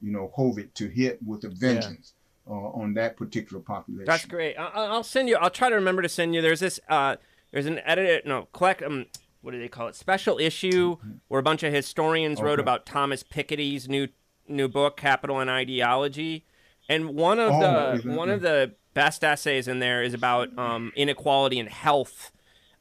you 0.00 0.10
know 0.10 0.32
COVID 0.34 0.72
to 0.74 0.88
hit 0.88 1.22
with 1.22 1.44
a 1.44 1.50
vengeance 1.50 2.14
uh, 2.46 2.52
on 2.52 2.94
that 2.94 3.16
particular 3.18 3.62
population. 3.62 4.06
That's 4.06 4.24
great. 4.24 4.56
I- 4.56 4.68
I- 4.68 4.86
I'll 4.86 5.02
send 5.04 5.28
you. 5.28 5.36
I'll 5.36 5.50
try 5.50 5.68
to 5.68 5.74
remember 5.74 6.00
to 6.00 6.08
send 6.08 6.34
you. 6.34 6.40
There's 6.40 6.60
this. 6.60 6.80
Uh, 6.88 7.16
there's 7.52 7.66
an 7.66 7.80
edit. 7.84 8.26
No, 8.26 8.48
collect. 8.52 8.82
Um, 8.82 9.06
what 9.42 9.52
do 9.52 9.58
they 9.58 9.68
call 9.68 9.88
it? 9.88 9.94
Special 9.94 10.38
issue 10.38 10.96
where 11.28 11.40
a 11.40 11.42
bunch 11.42 11.62
of 11.62 11.72
historians 11.72 12.40
wrote 12.42 12.60
about 12.60 12.84
Thomas 12.86 13.22
Piketty's 13.22 13.88
new 13.88 14.08
new 14.48 14.68
book, 14.68 14.96
Capital 14.96 15.38
and 15.40 15.48
Ideology, 15.48 16.44
and 16.88 17.14
one 17.14 17.38
of 17.38 17.50
Oh, 17.52 17.96
the 17.98 18.10
one 18.12 18.30
of 18.30 18.42
the 18.42 18.74
best 18.94 19.22
essays 19.24 19.68
in 19.68 19.78
there 19.78 20.02
is 20.02 20.12
about 20.14 20.56
um, 20.58 20.92
inequality 20.96 21.58
in 21.58 21.66
health. 21.68 22.32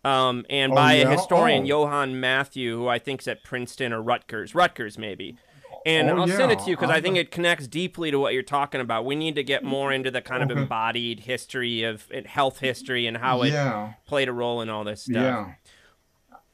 Um, 0.04 0.46
and 0.50 0.72
Oh, 0.72 0.76
by 0.76 0.94
a 0.94 1.10
historian, 1.10 1.64
Oh. 1.64 1.68
Johann 1.68 2.20
Matthew, 2.20 2.78
who 2.78 2.88
I 2.88 3.00
think 3.00 3.22
is 3.22 3.28
at 3.28 3.44
Princeton 3.44 3.92
or 3.94 4.02
Rutgers, 4.02 4.56
Rutgers 4.56 4.98
maybe. 4.98 5.38
And 5.86 6.10
Oh, 6.10 6.18
I'll 6.22 6.28
send 6.28 6.52
it 6.52 6.60
to 6.60 6.70
you 6.70 6.76
because 6.76 6.90
I 6.90 7.00
think 7.02 7.16
it 7.18 7.32
connects 7.32 7.66
deeply 7.68 8.12
to 8.12 8.20
what 8.20 8.34
you're 8.34 8.44
talking 8.44 8.82
about. 8.82 9.06
We 9.06 9.16
need 9.16 9.36
to 9.36 9.44
get 9.44 9.64
more 9.64 9.92
into 9.94 10.12
the 10.12 10.22
kind 10.22 10.44
of 10.44 10.52
Okay. 10.52 10.62
embodied 10.62 11.22
history 11.22 11.84
of 11.84 12.10
health 12.26 12.60
history 12.60 13.08
and 13.08 13.18
how 13.18 13.44
it 13.44 13.54
yeah, 13.54 13.94
played 14.06 14.28
a 14.28 14.34
role 14.34 14.62
in 14.62 14.70
all 14.70 14.84
this 14.84 15.04
stuff. 15.04 15.16
yeah. 15.16 15.54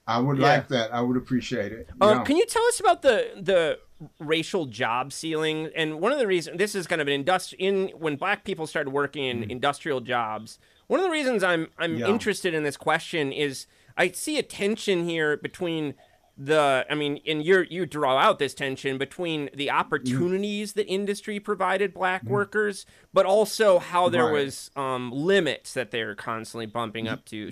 I 0.08 0.20
would 0.20 0.38
Yeah. 0.38 0.44
like 0.44 0.68
that. 0.68 0.94
I 0.94 1.02
would 1.02 1.18
appreciate 1.18 1.72
it. 1.72 1.90
Um, 2.00 2.18
yeah. 2.20 2.24
Can 2.24 2.38
you 2.38 2.46
tell 2.46 2.64
us 2.66 2.80
about 2.80 3.02
the 3.02 3.32
the 3.36 3.80
racial 4.20 4.68
job 4.68 5.12
ceiling? 5.12 5.70
And 5.76 6.00
one 6.00 6.12
of 6.12 6.20
the 6.20 6.28
reasons 6.28 6.58
this 6.60 6.76
is 6.76 6.86
kind 6.86 7.02
of 7.02 7.08
an 7.08 7.24
industri- 7.26 7.56
in 7.58 7.88
when 7.98 8.16
black 8.16 8.44
people 8.44 8.68
started 8.68 8.92
working 8.92 9.24
in 9.24 9.50
industrial 9.50 10.02
jobs. 10.02 10.60
One 10.88 11.00
of 11.00 11.04
the 11.06 11.10
reasons 11.12 11.44
I'm 11.44 11.70
I'm 11.80 11.96
Mm. 11.96 12.00
Yeah. 12.02 12.08
interested 12.10 12.54
in 12.54 12.62
this 12.64 12.78
question 12.78 13.32
is 13.32 13.66
I 13.98 14.10
see 14.12 14.38
a 14.38 14.44
tension 14.44 15.08
here 15.10 15.38
between 15.38 15.96
the 16.38 16.86
I 16.90 16.96
mean, 16.96 17.22
and 17.26 17.44
you 17.44 17.66
you 17.70 17.86
draw 17.86 18.18
out 18.18 18.40
this 18.40 18.54
tension 18.54 18.98
between 18.98 19.50
the 19.54 19.72
opportunities 19.72 20.74
that 20.74 20.86
industry 20.88 21.40
provided 21.40 21.94
black 21.94 22.24
workers, 22.24 22.86
but 23.14 23.26
also 23.26 23.80
how 23.80 24.10
there. 24.10 24.26
Right. 24.26 24.34
was 24.34 24.72
um, 24.76 25.12
limits 25.12 25.74
that 25.74 25.92
they're 25.92 26.16
constantly 26.16 26.66
bumping 26.66 27.08
up 27.08 27.26
to. 27.26 27.52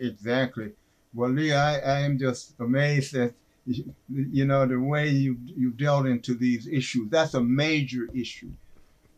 Exactly. 0.00 0.72
Well, 1.14 1.30
Lee, 1.30 1.52
I, 1.52 1.78
I 1.78 2.00
am 2.00 2.18
just 2.18 2.54
amazed 2.58 3.14
at 3.14 3.34
you 3.66 4.44
know 4.44 4.66
the 4.66 4.78
way 4.80 5.08
you 5.08 5.38
you 5.44 5.70
dealt 5.70 6.06
into 6.06 6.34
these 6.34 6.66
issues. 6.66 7.08
That's 7.10 7.34
a 7.34 7.42
major 7.42 8.08
issue 8.14 8.50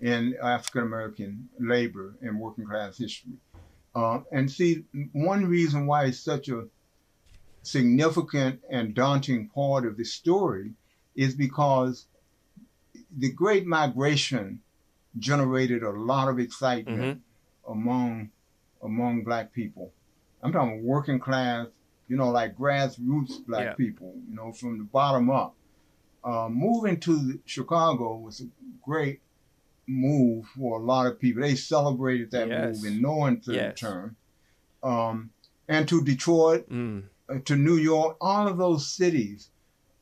in 0.00 0.36
African 0.42 0.82
American 0.82 1.48
labor 1.58 2.14
and 2.22 2.38
working 2.38 2.66
class 2.66 2.98
history. 2.98 3.32
Uh, 3.94 4.20
and 4.30 4.50
see, 4.50 4.84
one 5.12 5.44
reason 5.46 5.86
why 5.86 6.04
it's 6.04 6.20
such 6.20 6.48
a 6.48 6.66
significant 7.62 8.60
and 8.70 8.94
daunting 8.94 9.48
part 9.48 9.86
of 9.86 9.96
the 9.96 10.04
story 10.04 10.72
is 11.14 11.34
because 11.34 12.06
the 13.16 13.32
Great 13.32 13.66
Migration 13.66 14.60
generated 15.18 15.82
a 15.82 15.90
lot 15.90 16.28
of 16.28 16.38
excitement 16.38 17.22
among 17.68 18.30
among 18.82 19.24
black 19.24 19.52
people. 19.52 19.92
I'm 20.42 20.52
talking 20.52 20.84
working 20.84 21.18
class, 21.18 21.66
you 22.08 22.16
know, 22.16 22.30
like 22.30 22.56
grassroots 22.56 23.44
black 23.44 23.64
Yeah. 23.64 23.74
people, 23.74 24.14
you 24.28 24.34
know, 24.36 24.52
from 24.52 24.78
the 24.78 24.84
bottom 24.84 25.28
up. 25.30 25.56
Uh, 26.22 26.48
moving 26.48 27.00
to 27.00 27.40
Chicago 27.44 28.16
was 28.16 28.40
a 28.40 28.48
great 28.84 29.20
move 29.88 30.46
for 30.56 30.78
a 30.80 30.82
lot 30.82 31.06
of 31.06 31.18
people. 31.18 31.42
They 31.42 31.56
celebrated 31.56 32.30
that 32.30 32.48
Yes. 32.48 32.76
move 32.76 32.92
in 32.92 33.02
no 33.02 33.24
uncertain 33.24 33.54
Yes. 33.70 33.80
term. 33.80 34.16
Um, 34.82 35.30
and 35.66 35.88
to 35.88 36.02
Detroit, 36.04 36.68
Mm. 36.68 37.08
To 37.44 37.56
New 37.56 37.76
York, 37.76 38.16
all 38.20 38.48
of 38.48 38.56
those 38.56 38.86
cities, 38.86 39.50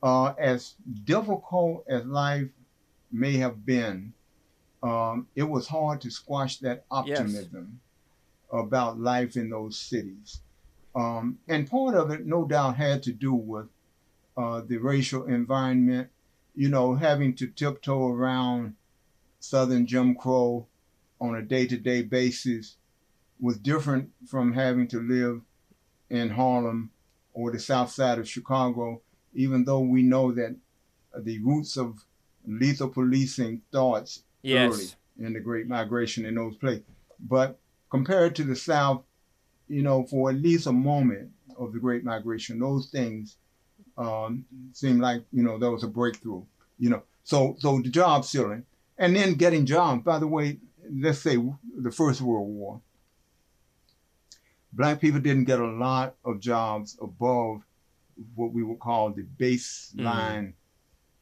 uh, 0.03 0.33
as 0.37 0.75
difficult 1.03 1.83
as 1.87 2.05
life 2.05 2.47
may 3.11 3.37
have 3.37 3.65
been, 3.65 4.13
um, 4.83 5.27
it 5.35 5.43
was 5.43 5.67
hard 5.67 6.01
to 6.01 6.11
squash 6.11 6.57
that 6.57 6.85
optimism 6.91 7.79
about 8.51 8.99
life 8.99 9.35
in 9.35 9.49
those 9.49 9.77
cities. 9.77 10.41
Um, 10.95 11.39
and 11.47 11.69
part 11.69 11.95
of 11.95 12.11
it, 12.11 12.25
no 12.25 12.45
doubt, 12.45 12.75
had 12.75 13.03
to 13.03 13.11
do 13.11 13.33
with 13.33 13.67
uh, 14.37 14.61
the 14.61 14.77
racial 14.77 15.25
environment, 15.25 16.09
you 16.55 16.69
know, 16.69 16.95
having 16.95 17.33
to 17.35 17.47
tiptoe 17.47 18.07
around 18.07 18.75
Southern 19.39 19.85
Jim 19.85 20.15
Crow 20.15 20.67
on 21.19 21.35
a 21.35 21.41
day 21.41 21.67
to 21.67 21.77
day 21.77 22.01
basis 22.01 22.77
was 23.39 23.57
different 23.57 24.11
from 24.27 24.53
having 24.53 24.87
to 24.87 24.99
live 24.99 25.41
in 26.09 26.29
Harlem 26.29 26.91
or 27.37 27.51
the 27.51 27.59
south 27.59 27.91
side 27.91 28.17
of 28.17 28.27
Chicago, 28.27 28.99
even 29.35 29.63
though 29.63 29.81
we 29.81 30.01
know 30.01 30.31
that 30.31 30.55
the 31.19 31.37
roots 31.43 31.77
of 31.77 32.03
lethal 32.47 32.89
policing 32.89 33.61
starts 33.69 34.23
Yes. 34.41 34.73
early 34.73 35.27
in 35.27 35.33
the 35.33 35.39
Great 35.39 35.67
Migration 35.67 36.25
in 36.25 36.33
those 36.33 36.55
places. 36.55 36.83
But 37.19 37.59
compared 37.91 38.35
to 38.37 38.43
the 38.43 38.55
South, 38.55 39.03
you 39.67 39.83
know, 39.83 40.03
for 40.05 40.31
at 40.31 40.37
least 40.37 40.65
a 40.65 40.71
moment 40.71 41.29
of 41.57 41.73
the 41.73 41.79
Great 41.79 42.03
Migration, 42.03 42.59
those 42.59 42.87
things 42.89 43.37
um, 43.97 44.45
seemed 44.73 45.01
like 45.01 45.23
you 45.31 45.43
know 45.43 45.57
there 45.59 45.71
was 45.71 45.83
a 45.83 45.87
breakthrough. 45.87 46.43
You 46.79 46.89
know, 46.91 47.03
so 47.23 47.55
so 47.59 47.79
the 47.79 47.89
job 47.89 48.25
ceiling, 48.25 48.63
and 48.97 49.15
then 49.15 49.35
getting 49.35 49.65
jobs. 49.65 50.03
By 50.03 50.17
the 50.19 50.27
way, 50.27 50.59
let's 50.91 51.19
say 51.19 51.35
the 51.35 51.91
First 51.91 52.21
World 52.21 52.47
War, 52.47 52.81
black 54.73 55.01
people 55.01 55.19
didn't 55.19 55.45
get 55.45 55.59
a 55.59 55.65
lot 55.67 56.15
of 56.25 56.39
jobs 56.39 56.97
above 57.01 57.61
what 58.35 58.53
we 58.53 58.63
would 58.63 58.79
call 58.79 59.11
the 59.11 59.25
baseline 59.39 60.47
mm. 60.47 60.53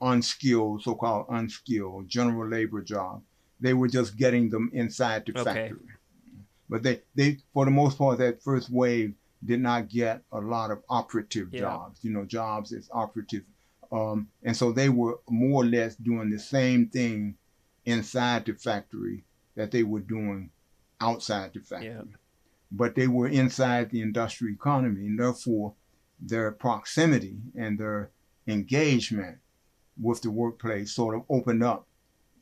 unskilled, 0.01 0.81
so-called 0.83 1.27
unskilled 1.29 2.07
general 2.07 2.49
labor 2.49 2.81
job. 2.81 3.21
They 3.59 3.73
were 3.73 3.87
just 3.87 4.17
getting 4.17 4.49
them 4.49 4.69
inside 4.73 5.25
the 5.25 5.39
okay. 5.39 5.43
factory. 5.43 5.79
But 6.69 6.83
they, 6.83 7.01
they, 7.13 7.37
for 7.53 7.65
the 7.65 7.71
most 7.71 7.97
part, 7.97 8.17
that 8.19 8.41
first 8.41 8.69
wave 8.69 9.13
did 9.43 9.61
not 9.61 9.89
get 9.89 10.21
a 10.31 10.39
lot 10.39 10.71
of 10.71 10.81
operative 10.89 11.49
yeah. 11.51 11.61
jobs, 11.61 11.99
you 12.03 12.11
know, 12.11 12.25
jobs 12.25 12.73
as 12.73 12.89
operative. 12.91 13.43
Um, 13.91 14.29
and 14.43 14.57
so 14.57 14.71
they 14.71 14.89
were 14.89 15.19
more 15.29 15.63
or 15.63 15.65
less 15.65 15.95
doing 15.95 16.29
the 16.29 16.39
same 16.39 16.87
thing 16.87 17.35
inside 17.85 18.45
the 18.45 18.53
factory 18.53 19.23
that 19.55 19.71
they 19.71 19.83
were 19.83 19.99
doing 19.99 20.49
outside 20.99 21.51
the 21.53 21.59
factory. 21.59 21.89
Yeah. 21.89 22.01
But 22.75 22.95
they 22.95 23.07
were 23.07 23.27
inside 23.27 23.89
the 23.89 24.01
industrial 24.01 24.53
economy, 24.53 25.05
and 25.07 25.19
therefore 25.19 25.73
their 26.19 26.51
proximity 26.51 27.37
and 27.55 27.79
their 27.79 28.09
engagement 28.47 29.37
with 30.01 30.21
the 30.21 30.31
workplace 30.31 30.91
sort 30.91 31.15
of 31.15 31.23
opened 31.29 31.63
up, 31.63 31.87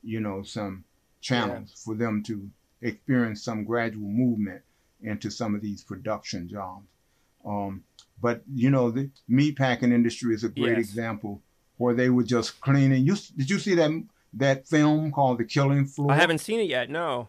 you 0.04 0.20
know, 0.20 0.42
some 0.44 0.84
channels 1.22 1.70
yeah. 1.70 1.82
for 1.86 1.96
them 1.96 2.24
to 2.24 2.50
experience 2.82 3.44
some 3.44 3.64
gradual 3.64 4.08
movement 4.08 4.62
into 5.02 5.30
some 5.30 5.54
of 5.54 5.62
these 5.62 5.84
production 5.84 6.48
jobs. 6.48 6.88
Um, 7.46 7.84
but 8.22 8.42
you 8.54 8.70
know, 8.70 8.90
the 8.90 9.10
meat 9.28 9.58
packing 9.58 9.92
industry 9.92 10.34
is 10.34 10.44
a 10.44 10.50
great 10.50 10.78
yes. 10.78 10.88
example 10.88 11.42
where 11.78 11.94
they 11.94 12.10
were 12.10 12.24
just 12.24 12.60
cleaning. 12.62 13.06
You 13.06 13.16
did 13.38 13.50
you 13.50 13.60
see 13.60 13.76
that 13.76 13.92
that 14.34 14.68
film 14.68 15.12
called 15.12 15.38
The 15.40 15.46
Killing 15.46 15.86
Floor? 15.86 16.12
I 16.12 16.16
haven't 16.16 16.40
seen 16.40 16.60
it 16.60 16.70
yet. 16.70 16.90
No. 16.90 17.28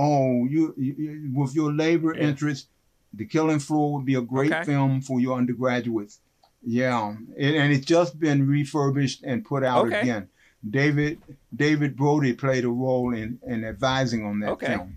Oh, 0.00 0.44
you, 0.44 0.74
you 0.76 1.32
with 1.34 1.56
your 1.56 1.72
labor 1.72 2.14
yeah. 2.14 2.28
interest, 2.28 2.68
The 3.12 3.26
Killing 3.26 3.58
Floor 3.58 3.94
would 3.94 4.06
be 4.06 4.14
a 4.14 4.20
great 4.20 4.52
okay. 4.52 4.62
film 4.62 5.00
for 5.00 5.18
your 5.18 5.36
undergraduates. 5.36 6.20
Yeah, 6.62 7.16
it, 7.36 7.56
and 7.56 7.72
it's 7.72 7.84
just 7.84 8.20
been 8.20 8.46
refurbished 8.46 9.24
and 9.24 9.44
put 9.44 9.64
out 9.64 9.86
okay. 9.86 10.02
again. 10.02 10.28
David 10.68 11.18
David 11.54 11.96
Brody 11.96 12.32
played 12.32 12.64
a 12.64 12.68
role 12.68 13.12
in, 13.12 13.40
in 13.44 13.64
advising 13.64 14.24
on 14.24 14.38
that 14.40 14.50
okay. 14.50 14.66
film. 14.66 14.96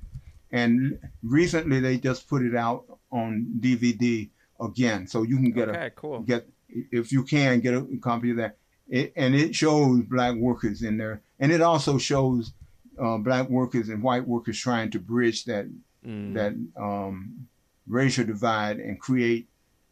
And 0.52 1.00
recently 1.24 1.80
they 1.80 1.98
just 1.98 2.28
put 2.28 2.44
it 2.44 2.56
out 2.56 2.86
on 3.12 3.48
DVD 3.60 4.30
again, 4.60 5.08
so 5.08 5.24
you 5.24 5.38
can 5.38 5.52
get 5.52 5.70
a 5.70 5.90
cool. 5.90 6.20
get 6.20 6.48
if 6.70 7.12
you 7.12 7.24
can 7.24 7.60
get 7.60 7.74
a 7.74 7.88
copy 8.02 8.32
of 8.32 8.38
that. 8.38 8.58
It, 8.88 9.14
and 9.16 9.34
it 9.34 9.56
shows 9.56 10.04
black 10.04 10.36
workers 10.36 10.84
in 10.84 10.98
there, 10.98 11.22
and 11.40 11.52
it 11.52 11.62
also 11.62 11.98
shows 11.98 12.54
uh, 13.00 13.18
black 13.18 13.50
workers 13.50 13.90
and 13.90 14.02
white 14.04 14.28
workers 14.28 14.60
trying 14.60 14.90
to 14.92 15.00
bridge 15.00 15.46
that 15.46 15.68
mm. 16.06 16.34
that 16.34 16.54
um, 16.82 17.48
racial 17.88 18.26
divide 18.26 18.80
and 18.80 19.00
create 19.00 19.48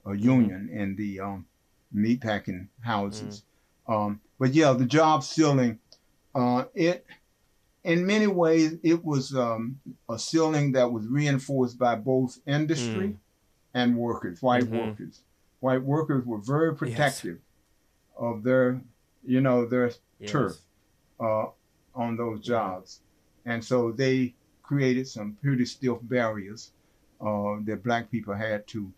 a 0.06 0.10
mm-hmm. 0.10 0.24
union 0.24 0.70
mm. 0.72 0.78
in 0.78 0.96
the 0.96 1.20
um, 1.20 1.46
meatpacking 1.96 2.68
houses. 2.82 3.44
Mm. 3.88 3.94
Um, 3.94 4.22
but 4.40 4.54
yeah, 4.54 4.74
the 4.74 4.86
job 4.86 5.24
ceiling, 5.24 5.80
uh, 6.36 6.66
it 6.74 7.06
in 7.84 8.06
many 8.06 8.28
ways, 8.28 8.78
it 8.84 9.04
was 9.04 9.36
um, 9.36 9.80
a 10.10 10.20
ceiling 10.20 10.74
that 10.74 10.92
was 10.92 11.08
reinforced 11.08 11.80
by 11.80 11.96
both 11.96 12.40
industry 12.46 13.08
mm. 13.08 13.18
and 13.74 13.98
workers, 13.98 14.42
white 14.42 14.64
mm-hmm. 14.64 14.90
workers. 14.90 15.22
White 15.60 15.84
workers 15.84 16.26
were 16.26 16.38
very 16.38 16.76
protective 16.76 17.38
yes. 17.38 18.18
of 18.18 18.44
their, 18.44 18.82
you 19.26 19.42
know, 19.42 19.66
their 19.66 19.92
yes. 20.20 20.32
turf 20.32 20.58
uh, 21.20 21.46
on 21.96 22.16
those 22.16 22.40
jobs, 22.42 23.02
and 23.46 23.64
so 23.64 23.92
they 23.92 24.34
created 24.64 25.08
some 25.08 25.38
pretty 25.42 25.66
stiff 25.66 25.98
barriers 26.04 26.72
uh, 27.22 27.56
that 27.66 27.82
black 27.84 28.12
people 28.12 28.34
had 28.34 28.68
to 28.68 28.92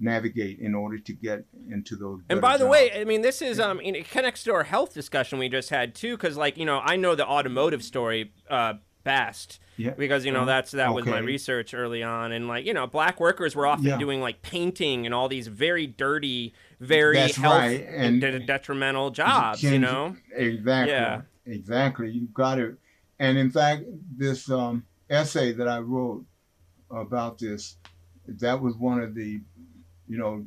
navigate 0.00 0.60
in 0.60 0.74
order 0.74 0.98
to 0.98 1.12
get 1.12 1.44
into 1.70 1.96
those. 1.96 2.20
And 2.28 2.40
by 2.40 2.56
the 2.56 2.64
jobs. 2.64 2.70
way, 2.70 3.00
I 3.00 3.04
mean 3.04 3.22
this 3.22 3.42
is 3.42 3.58
um 3.58 3.80
it 3.80 4.08
connects 4.10 4.44
to 4.44 4.54
our 4.54 4.64
health 4.64 4.94
discussion 4.94 5.38
we 5.38 5.48
just 5.48 5.70
had 5.70 5.94
too, 5.94 6.16
because 6.16 6.36
like 6.36 6.56
you 6.56 6.64
know 6.64 6.80
I 6.82 6.96
know 6.96 7.14
the 7.14 7.26
automotive 7.26 7.82
story 7.82 8.32
uh, 8.48 8.74
best. 9.04 9.60
Yeah. 9.76 9.90
Because 9.90 10.24
you 10.24 10.32
know 10.32 10.40
uh-huh. 10.40 10.46
that's 10.46 10.70
that 10.72 10.88
okay. 10.88 10.94
was 10.94 11.06
my 11.06 11.18
research 11.18 11.72
early 11.72 12.02
on, 12.02 12.32
and 12.32 12.48
like 12.48 12.66
you 12.66 12.74
know, 12.74 12.86
black 12.86 13.20
workers 13.20 13.54
were 13.54 13.66
often 13.66 13.86
yeah. 13.86 13.96
doing 13.96 14.20
like 14.20 14.42
painting 14.42 15.06
and 15.06 15.14
all 15.14 15.28
these 15.28 15.46
very 15.46 15.86
dirty, 15.86 16.52
very 16.80 17.14
that's 17.14 17.36
health 17.36 17.62
right. 17.62 17.86
and 17.88 18.20
de- 18.20 18.40
detrimental 18.40 19.10
jobs. 19.10 19.62
You, 19.62 19.70
you 19.70 19.78
know, 19.78 20.16
exactly. 20.34 20.92
Yeah, 20.92 21.22
exactly. 21.48 22.10
You 22.10 22.28
got 22.34 22.58
it. 22.58 22.76
And 23.18 23.36
in 23.36 23.50
fact, 23.50 23.84
this 24.16 24.50
um, 24.50 24.84
essay 25.10 25.52
that 25.52 25.66
I 25.66 25.78
wrote 25.78 26.24
about 26.90 27.38
this, 27.38 27.76
that 28.26 28.60
was 28.60 28.76
one 28.76 29.00
of 29.00 29.14
the 29.14 29.40
you 30.08 30.18
know, 30.18 30.44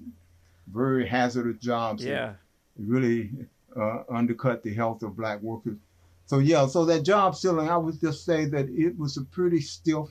very 0.68 1.08
hazardous 1.08 1.58
jobs. 1.58 2.04
Yeah. 2.04 2.34
Really 2.78 3.30
uh, 3.78 4.04
undercut 4.10 4.64
the 4.64 4.74
health 4.74 5.04
of 5.04 5.16
black 5.16 5.42
workers. 5.42 5.78
So 6.26 6.40
yeah, 6.40 6.66
so 6.68 6.86
that 6.86 7.04
job 7.04 7.36
ceiling, 7.36 7.70
I 7.70 7.78
would 7.78 8.00
just 8.00 8.26
say 8.26 8.46
that 8.46 8.68
it 8.70 8.98
was 8.98 9.18
a 9.18 9.24
pretty 9.24 9.60
stiff, 9.60 10.08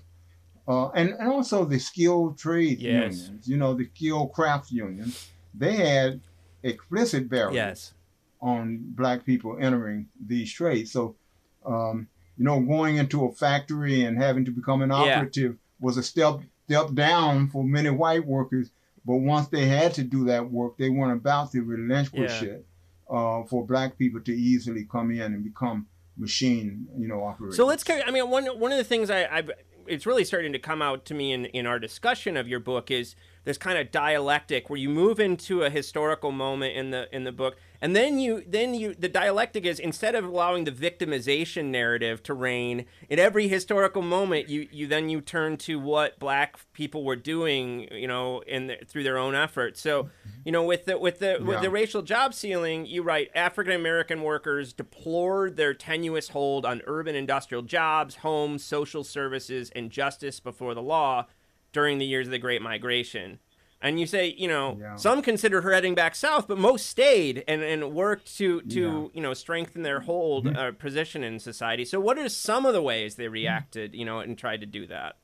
uh, 0.69 0.89
and 0.91 1.11
and 1.11 1.29
also 1.29 1.65
the 1.65 1.79
skilled 1.79 2.39
trade 2.39 2.79
yes. 2.79 3.17
unions, 3.17 3.49
you 3.49 3.57
know, 3.57 3.75
the 3.75 3.89
skilled 3.95 4.33
craft 4.33 4.71
unions, 4.71 5.31
they 5.55 5.77
had 5.77 6.21
explicit 6.63 7.29
barriers 7.29 7.55
yes. 7.55 7.95
On 8.41 8.81
black 8.83 9.25
people 9.25 9.57
entering 9.61 10.07
these 10.27 10.53
trades. 10.53 10.93
So, 10.93 11.17
um, 11.65 12.09
you 12.37 12.45
know, 12.45 12.61
going 12.61 12.97
into 12.97 13.27
a 13.27 13.33
factory 13.33 14.05
and 14.05 14.17
having 14.17 14.45
to 14.47 14.51
become 14.51 14.83
an 14.83 14.91
operative 14.91 15.53
yeah. 15.53 15.87
was 15.87 15.97
a 15.97 16.03
step 16.03 16.41
step 16.67 16.95
down 16.95 17.49
for 17.51 17.65
many 17.65 17.91
white 17.91 18.25
workers 18.25 18.71
but 19.05 19.17
once 19.17 19.49
they 19.49 19.67
had 19.67 19.95
to 19.95 20.05
do 20.05 20.25
that 20.27 20.51
work, 20.51 20.77
they 20.77 20.91
weren't 20.91 21.13
about 21.13 21.53
to 21.53 21.63
relinquish 21.63 22.43
yeah. 22.43 22.49
it 22.49 22.67
uh, 23.11 23.43
for 23.45 23.67
black 23.67 23.99
people 23.99 24.21
to 24.21 24.33
easily 24.33 24.87
come 24.91 25.11
in 25.11 25.21
and 25.21 25.45
become 25.45 25.87
machine, 26.17 26.87
you 26.99 27.09
know, 27.09 27.25
operators. 27.25 27.57
So 27.57 27.67
let's. 27.67 27.83
Carry. 27.83 28.03
I 28.03 28.11
mean, 28.11 28.29
one 28.29 28.47
one 28.47 28.73
of 28.73 28.79
the 28.79 28.85
things 28.85 29.11
I, 29.11 29.27
I've 29.27 29.51
it's 29.87 30.07
really 30.07 30.25
starting 30.25 30.53
to 30.53 30.59
come 30.59 30.83
out 30.83 31.05
to 31.07 31.15
me 31.15 31.33
in 31.33 31.47
in 31.47 31.67
our 31.67 31.79
discussion 31.79 32.37
of 32.37 32.47
your 32.47 32.61
book 32.61 32.91
is 32.91 33.17
this 33.45 33.57
kind 33.57 33.79
of 33.79 33.91
dialectic 33.91 34.69
where 34.69 34.79
you 34.79 34.91
move 34.91 35.19
into 35.19 35.63
a 35.63 35.71
historical 35.71 36.31
moment 36.31 36.77
in 36.77 36.91
the 36.91 37.15
in 37.15 37.25
the 37.25 37.33
book 37.33 37.57
and 37.81 37.97
then 37.97 38.19
you 38.19 38.45
then 38.47 38.75
you 38.75 38.95
the 38.95 39.09
dialectic 39.09 39.65
is 39.65 39.79
instead 39.79 40.15
of 40.15 40.25
allowing 40.25 40.65
the 40.65 40.73
victimization 40.73 41.67
narrative 41.67 42.23
to 42.23 42.35
reign 42.35 42.85
in 43.09 43.19
every 43.19 43.49
historical 43.49 44.03
moment 44.03 44.49
you 44.49 44.69
you 44.71 44.87
then 44.87 45.09
you 45.09 45.21
turn 45.21 45.57
to 45.57 45.79
what 45.79 46.19
black 46.19 46.59
people 46.73 47.05
were 47.05 47.17
doing 47.17 47.89
you 47.93 48.07
know 48.07 48.41
in 48.47 48.69
the, 48.69 48.77
through 48.87 49.03
their 49.03 49.19
own 49.19 49.35
efforts 49.35 49.81
so 49.81 50.09
you 50.45 50.53
know 50.53 50.63
with 50.63 50.85
the 50.85 50.99
with 50.99 51.19
the 51.19 51.39
yeah. 51.39 51.47
with 51.47 51.61
the 51.61 51.71
racial 51.71 52.03
job 52.03 52.35
ceiling 52.35 52.87
you 52.87 53.03
write 53.03 53.31
african 53.35 53.73
american 53.73 54.23
workers 54.23 54.73
deplored 54.73 55.57
their 55.57 55.75
tenuous 55.75 56.29
hold 56.29 56.67
on 56.67 56.83
urban 56.87 57.15
industrial 57.15 57.63
jobs 57.63 58.17
homes 58.17 58.63
social 58.63 59.05
services 59.05 59.71
and 59.75 59.91
justice 59.91 60.41
before 60.41 60.75
the 60.75 60.83
law 60.83 61.27
during 61.73 61.99
the 61.99 62.07
years 62.07 62.27
of 62.27 62.33
the 62.33 62.39
great 62.39 62.63
migration 62.63 63.39
and 63.81 63.99
you 63.99 64.07
say 64.07 64.35
you 64.37 64.49
know 64.49 64.77
yeah. 64.81 64.97
some 64.97 65.23
considered 65.23 65.63
her 65.63 65.73
heading 65.73 65.95
back 65.95 66.15
south 66.15 66.47
but 66.47 66.59
most 66.59 66.87
stayed 66.87 67.45
and, 67.49 67.63
and 67.63 67.93
worked 67.93 68.37
to 68.37 68.61
to 68.63 68.81
yeah. 68.81 69.17
you 69.17 69.23
know 69.23 69.35
strengthen 69.35 69.83
their 69.83 70.01
hold 70.01 70.47
mm-hmm. 70.47 70.57
uh, 70.57 70.73
position 70.73 71.25
in 71.25 71.39
society 71.39 71.85
so 71.85 71.99
what 72.01 72.19
are 72.19 72.29
some 72.29 72.67
of 72.67 72.75
the 72.75 72.83
ways 72.83 73.15
they 73.15 73.29
reacted 73.29 73.95
you 73.95 74.05
know 74.05 74.21
and 74.21 74.39
tried 74.39 74.61
to 74.61 74.67
do 74.67 74.87
that 74.87 75.17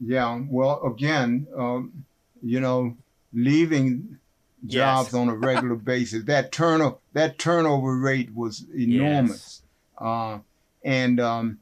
yeah 0.00 0.40
well 0.48 0.82
again 0.84 1.46
um, 1.56 2.04
you 2.42 2.60
know 2.60 2.96
leaving 3.32 4.18
jobs 4.66 5.08
yes. 5.08 5.14
on 5.14 5.28
a 5.28 5.34
regular 5.34 5.74
basis 5.76 6.24
that 6.24 6.52
turnover 6.52 6.96
that 7.12 7.38
turnover 7.38 7.96
rate 7.96 8.34
was 8.34 8.64
enormous 8.74 9.62
yes. 9.62 10.00
uh, 10.00 10.38
and 10.84 11.18
um, 11.18 11.58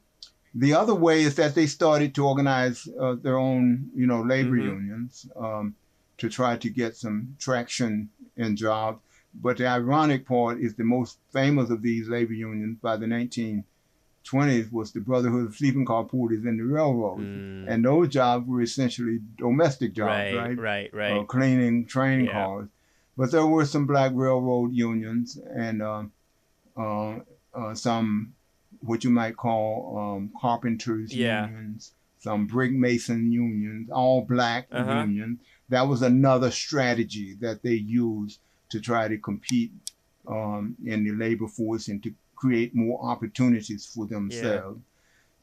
the 0.55 0.73
other 0.73 0.95
way 0.95 1.21
is 1.21 1.35
that 1.35 1.53
they 1.53 1.67
started 1.67 2.15
to 2.15 2.25
organize 2.25 2.87
uh, 2.99 3.15
their 3.21 3.37
own, 3.37 3.89
you 3.93 4.07
know, 4.07 4.21
labor 4.21 4.51
mm-hmm. 4.51 4.69
unions 4.69 5.27
um, 5.35 5.75
to 6.17 6.29
try 6.29 6.55
to 6.55 6.69
get 6.69 6.95
some 6.95 7.35
traction 7.39 8.09
in 8.37 8.55
jobs. 8.55 9.01
But 9.33 9.57
the 9.57 9.67
ironic 9.67 10.25
part 10.25 10.61
is 10.61 10.75
the 10.75 10.85
most 10.85 11.17
famous 11.33 11.69
of 11.69 11.81
these 11.81 12.07
labor 12.07 12.31
unions 12.31 12.77
by 12.81 12.95
the 12.95 13.05
1920s 13.05 14.71
was 14.71 14.93
the 14.93 15.01
Brotherhood 15.01 15.47
of 15.47 15.55
Sleeping 15.55 15.83
Car 15.83 16.05
Porters 16.05 16.45
in 16.45 16.55
the 16.55 16.63
railroads. 16.63 17.21
Mm. 17.21 17.69
And 17.69 17.83
those 17.83 18.07
jobs 18.07 18.47
were 18.47 18.61
essentially 18.61 19.19
domestic 19.37 19.93
jobs, 19.93 20.33
right? 20.33 20.35
Right, 20.35 20.57
right, 20.57 20.93
right. 20.93 21.19
Uh, 21.19 21.23
cleaning 21.23 21.85
train 21.85 22.25
yeah. 22.25 22.31
cars. 22.31 22.69
But 23.17 23.31
there 23.31 23.45
were 23.45 23.65
some 23.65 23.87
black 23.87 24.13
railroad 24.15 24.73
unions 24.73 25.37
and 25.53 25.81
uh, 25.81 26.03
uh, 26.77 27.19
uh 27.53 27.75
some 27.75 28.34
what 28.85 29.03
you 29.03 29.09
might 29.09 29.35
call 29.35 29.97
um, 29.97 30.31
carpenters 30.39 31.13
Yeah. 31.13 31.47
unions, 31.47 31.93
some 32.19 32.47
brick 32.47 32.71
mason 32.71 33.31
unions, 33.31 33.89
all 33.89 34.21
black 34.25 34.67
Uh-huh. 34.71 35.01
unions. 35.05 35.39
That 35.69 35.87
was 35.87 36.01
another 36.01 36.51
strategy 36.51 37.35
that 37.41 37.63
they 37.63 37.73
used 37.73 38.39
to 38.69 38.79
try 38.79 39.07
to 39.07 39.17
compete 39.17 39.71
um, 40.27 40.75
in 40.85 41.03
the 41.03 41.11
labor 41.11 41.47
force 41.47 41.87
and 41.87 42.01
to 42.03 42.13
create 42.35 42.75
more 42.75 43.03
opportunities 43.11 43.85
for 43.85 44.05
themselves. 44.07 44.81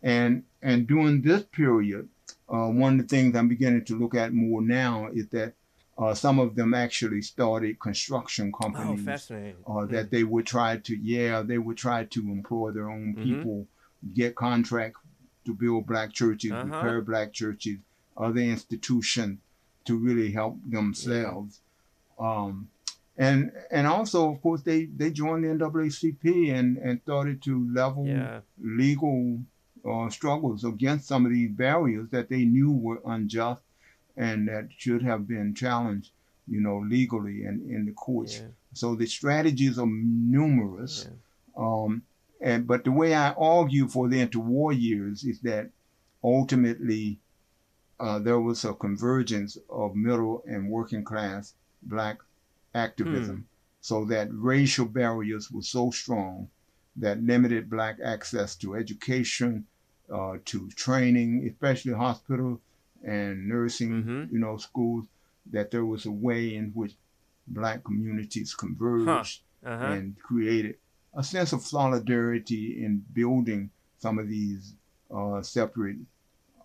And 0.02 0.42
and 0.60 0.86
during 0.86 1.22
this 1.22 1.44
period, 1.44 2.08
uh, 2.48 2.68
one 2.68 2.94
of 2.98 3.08
the 3.08 3.16
things 3.16 3.36
I'm 3.36 3.48
beginning 3.48 3.84
to 3.86 3.98
look 3.98 4.14
at 4.14 4.32
more 4.32 4.60
now 4.62 5.08
is 5.12 5.28
that 5.28 5.54
uh, 6.02 6.14
some 6.14 6.38
of 6.44 6.54
them 6.56 6.74
actually 6.74 7.22
started 7.22 7.78
construction 7.88 8.50
Oh, 8.54 8.58
companies 8.64 9.04
fascinating. 9.04 9.64
uh, 9.66 9.86
that 9.86 10.10
they 10.10 10.24
would 10.24 10.46
try 10.46 10.76
to 10.78 10.94
yeah 10.96 11.42
they 11.42 11.58
would 11.58 11.76
try 11.76 12.04
to 12.04 12.20
employ 12.36 12.70
their 12.72 12.88
own 12.90 13.14
Mhm. 13.16 13.22
people 13.28 13.58
get 14.20 14.34
contract 14.34 14.96
to 15.46 15.52
build 15.54 15.86
black 15.86 16.12
churches 16.12 16.50
Uh-huh. 16.52 16.66
repair 16.66 17.00
black 17.02 17.32
churches 17.32 17.78
other 18.16 18.40
institutions 18.56 19.38
to 19.84 19.92
really 20.06 20.30
help 20.32 20.54
themselves 20.76 21.60
um, 22.18 22.68
and 23.16 23.52
and 23.70 23.86
also 23.86 24.30
of 24.32 24.40
course 24.44 24.62
they 24.62 24.80
they 25.00 25.10
joined 25.10 25.44
the 25.44 25.48
NAACP 25.48 26.24
and 26.58 26.68
and 26.78 27.00
started 27.06 27.42
to 27.42 27.54
level 27.80 28.06
Yeah. 28.06 28.40
legal 28.58 29.42
uh, 29.90 30.08
struggles 30.10 30.64
against 30.64 31.08
some 31.08 31.26
of 31.26 31.32
these 31.32 31.50
barriers 31.66 32.08
that 32.10 32.28
they 32.28 32.44
knew 32.44 32.72
were 32.72 33.00
unjust 33.14 33.62
and 34.16 34.48
that 34.48 34.68
should 34.76 35.02
have 35.02 35.26
been 35.26 35.54
challenged 35.54 36.10
you 36.48 36.60
know 36.60 36.78
legally 36.78 37.44
and 37.44 37.70
in 37.70 37.84
the 37.86 37.92
courts 37.92 38.38
Yeah. 38.40 38.48
so 38.72 38.94
the 38.94 39.06
strategies 39.06 39.78
are 39.78 39.86
numerous. 39.86 41.06
Yeah. 41.08 41.16
Um, 41.64 42.02
and 42.40 42.66
but 42.66 42.82
the 42.84 42.90
way 42.92 43.14
I 43.14 43.30
argue 43.32 43.86
for 43.88 44.08
the 44.08 44.26
interwar 44.26 44.72
years 44.78 45.22
is 45.24 45.40
that 45.42 45.70
ultimately 46.24 47.18
uh, 48.00 48.18
there 48.18 48.40
was 48.40 48.64
a 48.64 48.74
convergence 48.74 49.56
of 49.70 49.94
middle 49.94 50.42
and 50.46 50.68
working 50.68 51.04
class 51.04 51.54
black 51.82 52.18
activism, 52.74 53.46
so 53.80 54.04
that 54.06 54.28
racial 54.32 54.86
barriers 54.86 55.50
were 55.50 55.62
so 55.62 55.90
strong 55.90 56.48
that 56.96 57.22
limited 57.22 57.70
black 57.70 57.98
access 58.04 58.56
to 58.56 58.74
education, 58.74 59.64
uh, 60.12 60.36
to 60.44 60.68
training, 60.70 61.46
especially 61.48 61.92
hospital 61.92 62.60
and 63.04 63.48
nursing, 63.48 64.04
Mhm. 64.04 64.32
you 64.32 64.38
know, 64.38 64.56
schools, 64.56 65.06
that 65.50 65.70
there 65.70 65.84
was 65.84 66.06
a 66.06 66.10
way 66.12 66.54
in 66.54 66.70
which 66.72 66.94
black 67.46 67.82
communities 67.84 68.54
converged 68.54 69.42
Uh-huh. 69.64 69.84
and 69.84 70.18
created 70.20 70.76
a 71.14 71.22
sense 71.22 71.52
of 71.52 71.60
solidarity 71.62 72.84
in 72.84 73.04
building 73.12 73.70
some 73.98 74.18
of 74.18 74.28
these 74.28 74.74
uh, 75.10 75.42
separate 75.42 75.98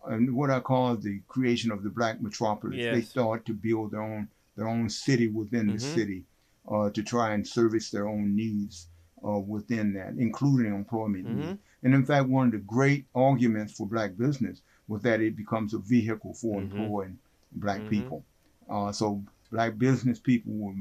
and 0.05 0.33
what 0.33 0.49
I 0.49 0.61
call 0.61 0.95
the 0.95 1.19
creation 1.27 1.69
of 1.71 1.83
the 1.83 1.89
black 1.89 2.21
metropolis. 2.21 2.77
They 2.77 2.99
Yes. 2.99 3.09
start 3.09 3.45
to 3.47 3.53
build 3.53 3.91
their 3.91 4.01
own 4.01 4.29
their 4.55 4.67
own 4.67 4.89
city 4.89 5.27
within 5.27 5.67
the 5.67 5.73
Mhm. 5.73 5.81
city 5.81 6.25
uh, 6.67 6.89
to 6.91 7.03
try 7.03 7.33
and 7.33 7.45
service 7.47 7.91
their 7.91 8.07
own 8.07 8.35
needs 8.35 8.87
uh, 9.23 9.37
within 9.39 9.93
that, 9.93 10.15
including 10.17 10.73
employment 10.73 11.25
needs. 11.25 11.47
Mhm. 11.53 11.59
And 11.83 11.93
in 11.93 12.05
fact, 12.05 12.27
one 12.29 12.47
of 12.47 12.51
the 12.53 12.59
great 12.59 13.05
arguments 13.13 13.73
for 13.73 13.85
black 13.87 14.15
business 14.17 14.61
was 14.87 15.01
that 15.03 15.21
it 15.21 15.35
becomes 15.35 15.73
a 15.73 15.79
vehicle 15.79 16.33
for 16.33 16.59
Mhm. 16.61 16.63
employing 16.71 17.19
black 17.51 17.81
Mhm. 17.81 17.89
people. 17.89 18.25
Uh, 18.69 18.91
so 18.91 19.23
black 19.51 19.77
business 19.77 20.19
people 20.19 20.53
were, 20.53 20.73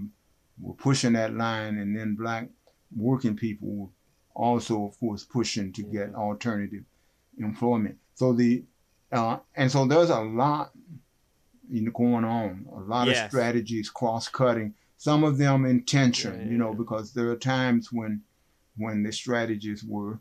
were 0.61 0.74
pushing 0.74 1.12
that 1.14 1.34
line, 1.34 1.78
and 1.78 1.96
then 1.96 2.14
black 2.14 2.48
working 2.94 3.36
people 3.36 3.68
were 3.76 3.88
also, 4.34 4.84
of 4.86 4.98
course, 5.00 5.24
pushing 5.24 5.72
to 5.72 5.82
get 5.82 6.14
alternative 6.14 6.84
employment. 7.38 7.98
So 8.14 8.32
the 8.32 8.64
uh, 9.12 9.38
and 9.54 9.70
so 9.70 9.86
there's 9.86 10.11
a 10.11 10.20
lot 10.20 10.72
you 11.68 11.82
know, 11.82 11.90
going 11.90 12.24
on, 12.24 12.64
a 12.72 12.80
lot 12.80 13.09
Yes. 13.09 13.24
of 13.26 13.30
strategies 13.32 13.88
cross 13.90 14.28
cutting. 14.28 14.74
Some 14.98 15.24
of 15.24 15.36
them 15.36 15.64
intention, 15.64 16.40
Yeah, 16.40 16.46
you 16.52 16.59
know, 16.59 16.70
yeah. 16.70 16.76
because 16.78 17.12
there 17.12 17.28
are 17.30 17.36
times 17.36 17.92
when 17.92 18.22
when 18.76 19.02
the 19.02 19.11
strategies 19.12 19.82
were 19.82 20.20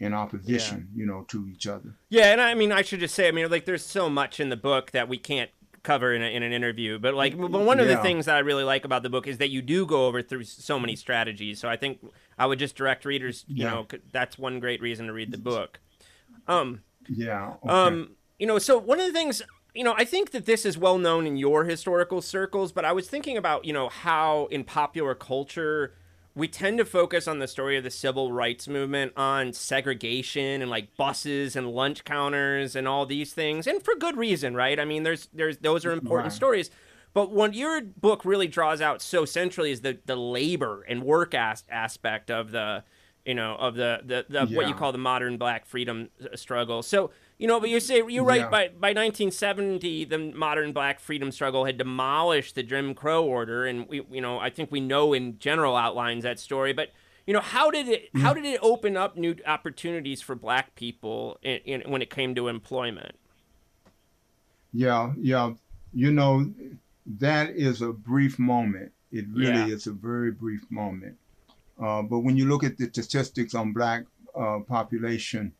in 0.00 0.14
opposition, 0.14 0.88
you 0.96 1.06
know, 1.06 1.24
to 1.28 1.46
each 1.46 1.66
other. 1.66 1.94
Yeah, 2.08 2.32
and 2.32 2.40
I 2.40 2.54
mean, 2.54 2.72
I 2.72 2.82
should 2.82 3.00
just 3.00 3.14
say, 3.14 3.28
I 3.28 3.32
mean, 3.32 3.48
like, 3.50 3.66
there's 3.66 3.84
so 3.84 4.08
much 4.08 4.40
in 4.40 4.48
the 4.48 4.56
book 4.56 4.90
that 4.92 5.08
we 5.08 5.18
can't 5.18 5.50
cover 5.82 6.12
in, 6.14 6.22
a, 6.22 6.26
in 6.26 6.42
an 6.42 6.52
interview. 6.52 6.98
But 6.98 7.14
like, 7.14 7.38
but 7.38 7.50
one 7.50 7.80
of 7.80 7.88
the 7.88 7.96
things 7.98 8.26
that 8.26 8.36
I 8.36 8.40
really 8.40 8.64
like 8.64 8.84
about 8.84 9.02
the 9.02 9.10
book 9.10 9.26
is 9.26 9.38
that 9.38 9.48
you 9.50 9.62
do 9.62 9.86
go 9.86 10.06
over 10.06 10.22
through 10.22 10.44
so 10.44 10.78
many 10.78 10.96
strategies. 10.96 11.58
So 11.60 11.68
I 11.68 11.76
think 11.76 12.00
I 12.38 12.46
would 12.46 12.58
just 12.58 12.76
direct 12.76 13.04
readers. 13.04 13.44
You 13.48 13.64
Yeah. 13.64 13.70
know, 13.70 13.86
that's 14.12 14.38
one 14.38 14.60
great 14.60 14.80
reason 14.80 15.06
to 15.06 15.12
read 15.12 15.30
the 15.30 15.38
book. 15.38 15.80
Um, 16.46 16.80
Yeah. 17.08 17.54
okay. 17.62 17.68
um, 17.68 18.16
you 18.38 18.46
know, 18.46 18.58
so 18.58 18.78
one 18.78 19.00
of 19.00 19.06
the 19.06 19.12
things, 19.12 19.42
you 19.74 19.84
know, 19.84 19.94
I 19.96 20.04
think 20.04 20.32
that 20.32 20.46
this 20.46 20.66
is 20.66 20.76
well 20.76 20.98
known 20.98 21.26
in 21.26 21.36
your 21.36 21.64
historical 21.64 22.20
circles, 22.22 22.72
but 22.72 22.84
I 22.84 22.92
was 22.92 23.08
thinking 23.08 23.36
about, 23.36 23.64
you 23.64 23.72
know, 23.72 23.88
how 23.88 24.48
in 24.50 24.64
popular 24.64 25.14
culture 25.14 25.94
we 26.34 26.46
tend 26.48 26.78
to 26.78 26.84
focus 26.84 27.26
on 27.26 27.38
the 27.40 27.48
story 27.48 27.76
of 27.76 27.84
the 27.84 27.90
civil 27.90 28.32
rights 28.32 28.68
movement 28.68 29.12
on 29.16 29.52
segregation 29.52 30.62
and 30.62 30.70
like 30.70 30.96
buses 30.96 31.56
and 31.56 31.70
lunch 31.70 32.04
counters 32.04 32.76
and 32.76 32.86
all 32.86 33.06
these 33.06 33.32
things, 33.32 33.66
and 33.66 33.82
for 33.82 33.94
good 33.96 34.16
reason, 34.16 34.54
right? 34.54 34.78
I 34.78 34.84
mean, 34.84 35.02
there's 35.02 35.28
there's 35.32 35.58
those 35.58 35.84
are 35.84 35.92
important 35.92 36.26
Right. 36.26 36.32
stories. 36.32 36.70
But 37.12 37.32
what 37.32 37.54
your 37.54 37.80
book 37.80 38.24
really 38.24 38.46
draws 38.46 38.80
out 38.80 39.02
so 39.02 39.24
centrally 39.24 39.72
is 39.72 39.80
the 39.80 39.98
the 40.06 40.16
labor 40.16 40.84
and 40.88 41.02
work 41.02 41.34
as- 41.34 41.64
aspect 41.68 42.30
of 42.30 42.52
the 42.52 42.84
you 43.24 43.34
know 43.34 43.56
of 43.56 43.74
the 43.74 44.00
the, 44.04 44.26
the 44.28 44.46
what 44.54 44.68
you 44.68 44.74
call 44.74 44.92
the 44.92 44.98
modern 44.98 45.36
black 45.36 45.66
freedom 45.66 46.10
struggle. 46.36 46.82
So 46.84 47.10
you 47.40 47.46
know, 47.46 47.58
but 47.58 47.70
you 47.70 47.80
say 47.80 48.02
you 48.06 48.22
write 48.22 48.42
Yeah. 48.42 48.50
by 48.50 48.68
by 48.68 48.88
1970 48.92 50.04
the 50.04 50.18
modern 50.18 50.72
black 50.72 51.00
freedom 51.00 51.32
struggle 51.32 51.64
had 51.64 51.78
demolished 51.78 52.54
the 52.54 52.62
Jim 52.62 52.94
Crow 52.94 53.24
order, 53.24 53.64
and 53.64 53.88
we 53.88 54.02
you 54.10 54.20
know 54.20 54.38
I 54.38 54.50
think 54.50 54.70
we 54.70 54.80
know 54.80 55.12
in 55.14 55.38
general 55.38 55.74
outlines 55.76 56.22
that 56.24 56.38
story, 56.38 56.72
but. 56.72 56.90
You 57.26 57.34
know 57.34 57.40
how 57.40 57.70
did 57.70 57.86
it 57.86 58.08
how 58.16 58.34
did 58.34 58.44
it 58.44 58.58
open 58.60 58.96
up 58.96 59.16
new 59.16 59.36
opportunities 59.46 60.20
for 60.20 60.34
black 60.34 60.74
people 60.74 61.38
in, 61.42 61.58
in, 61.64 61.90
when 61.92 62.02
it 62.02 62.10
came 62.10 62.34
to 62.34 62.48
employment? 62.48 63.14
Yeah, 64.72 65.12
yeah. 65.20 65.52
You 65.92 66.10
know, 66.10 66.52
that 67.06 67.50
is 67.50 67.82
a 67.82 67.92
brief 67.92 68.38
moment. 68.38 68.90
It 69.12 69.26
really 69.32 69.52
Yeah. 69.52 69.66
is 69.76 69.86
a 69.86 69.92
very 69.92 70.32
brief 70.32 70.62
moment. 70.70 71.18
Uh, 71.80 72.02
but 72.02 72.20
when 72.20 72.36
you 72.36 72.46
look 72.48 72.64
at 72.64 72.76
the 72.78 72.86
statistics 72.86 73.54
on 73.54 73.72
black 73.72 74.06
uh, 74.34 74.60
population 74.66 75.52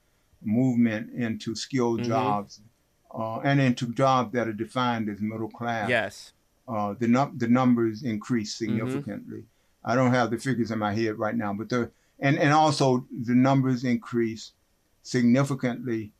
movement 0.42 1.12
into 1.12 1.54
skilled 1.54 2.00
Mhm. 2.00 2.04
jobs 2.06 2.60
uh, 3.12 3.40
and 3.40 3.60
into 3.60 3.92
jobs 3.92 4.32
that 4.32 4.46
are 4.48 4.52
defined 4.52 5.08
as 5.08 5.20
middle 5.20 5.50
class, 5.50 5.88
Yes. 5.90 6.32
uh, 6.68 6.94
the 6.98 7.08
num- 7.08 7.36
the 7.36 7.48
numbers 7.48 8.02
increase 8.02 8.54
Mm-hmm. 8.56 8.76
significantly. 8.78 9.44
I 9.84 9.94
don't 9.96 10.12
have 10.12 10.30
the 10.30 10.38
figures 10.38 10.70
in 10.70 10.78
my 10.78 10.94
head 10.94 11.18
right 11.18 11.36
now, 11.36 11.52
but 11.52 11.68
the 11.68 11.90
and 12.20 12.38
and 12.38 12.52
also 12.52 13.06
the 13.28 13.34
numbers 13.34 13.82
increase 13.84 14.52
significantly 15.02 16.12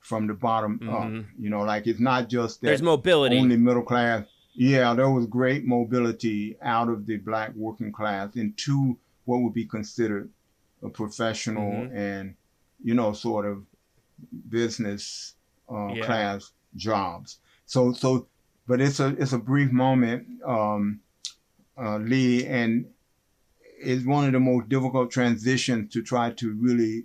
from 0.00 0.26
the 0.26 0.34
bottom 0.34 0.78
up. 0.88 1.08
Mhm. 1.08 1.24
You 1.38 1.50
know, 1.50 1.62
like 1.62 1.86
it's 1.86 2.00
not 2.00 2.28
just 2.28 2.60
that 2.60 2.68
There's 2.68 2.82
mobility. 2.82 3.38
only 3.38 3.56
middle 3.56 3.82
class. 3.82 4.24
Yeah, 4.54 4.94
there 4.94 5.10
was 5.10 5.26
great 5.26 5.64
mobility 5.64 6.56
out 6.62 6.88
of 6.88 7.06
the 7.06 7.16
black 7.18 7.54
working 7.54 7.92
class 7.92 8.34
into 8.36 8.96
what 9.24 9.40
would 9.42 9.54
be 9.54 9.64
considered 9.66 10.30
a 10.82 10.88
professional 10.88 11.72
Mhm. 11.72 11.94
and 11.94 12.34
you 12.82 12.94
know 12.94 13.12
sort 13.12 13.46
of 13.46 13.64
business 14.48 15.34
uh, 15.70 15.94
Yeah. 15.94 16.04
class 16.06 16.52
jobs. 16.76 17.38
So 17.66 17.92
so, 17.92 18.28
but 18.66 18.80
it's 18.80 19.00
a 19.00 19.08
it's 19.18 19.32
a 19.32 19.38
brief 19.38 19.70
moment, 19.72 20.26
um, 20.44 21.00
uh, 21.76 21.98
Lee, 21.98 22.46
and 22.46 22.86
it's 23.80 24.04
one 24.04 24.26
of 24.26 24.32
the 24.32 24.40
most 24.40 24.68
difficult 24.68 25.10
transitions 25.10 25.92
to 25.92 26.02
try 26.02 26.30
to 26.32 26.52
really 26.54 27.04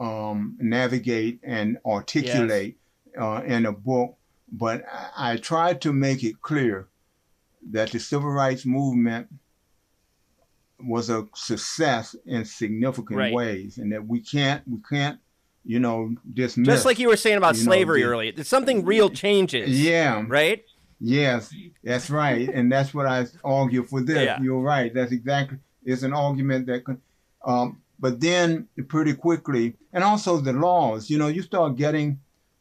um, 0.00 0.56
navigate 0.60 1.40
and 1.42 1.78
articulate 1.86 2.76
uh, 3.18 3.42
in 3.46 3.66
a 3.66 3.72
book. 3.72 4.16
But 4.50 4.84
I, 4.92 5.32
I 5.32 5.36
tried 5.36 5.80
to 5.82 5.92
make 5.92 6.22
it 6.24 6.42
clear 6.42 6.88
that 7.70 7.92
the 7.92 8.00
civil 8.00 8.30
rights 8.30 8.66
movement 8.66 9.28
was 10.86 11.10
a 11.10 11.26
success 11.34 12.14
in 12.26 12.44
significant 12.44 13.18
Right. 13.18 13.32
ways, 13.32 13.78
and 13.78 13.92
that 13.92 14.06
we 14.06 14.20
can't 14.20 14.66
we 14.68 14.78
can't 14.88 15.18
you 15.64 15.78
know 15.78 16.14
dismiss. 16.34 16.66
Just 16.68 16.84
like 16.84 16.98
you 16.98 17.08
were 17.08 17.16
saying 17.16 17.38
about 17.38 17.56
you 17.56 17.62
know, 17.62 17.70
slavery 17.70 18.04
earlier, 18.04 18.32
that 18.32 18.46
something 18.46 18.84
real 18.84 19.08
changes. 19.10 19.80
Yeah. 19.82 20.24
Right. 20.26 20.64
Yes, 21.04 21.52
that's 21.82 22.10
right, 22.10 22.48
and 22.48 22.70
that's 22.70 22.94
what 22.94 23.06
I 23.06 23.26
argue 23.42 23.82
for 23.82 24.00
this. 24.00 24.24
Yeah. 24.24 24.40
You're 24.40 24.60
right. 24.60 24.94
That's 24.94 25.10
exactly. 25.10 25.58
It's 25.84 26.04
an 26.04 26.12
argument 26.12 26.66
that, 26.66 26.84
could, 26.84 27.00
um, 27.44 27.82
but 27.98 28.20
then 28.20 28.68
pretty 28.86 29.14
quickly, 29.14 29.74
and 29.92 30.04
also 30.04 30.36
the 30.36 30.52
laws. 30.52 31.10
You 31.10 31.18
know, 31.18 31.26
you 31.26 31.42
start 31.42 31.74
getting 31.74 32.20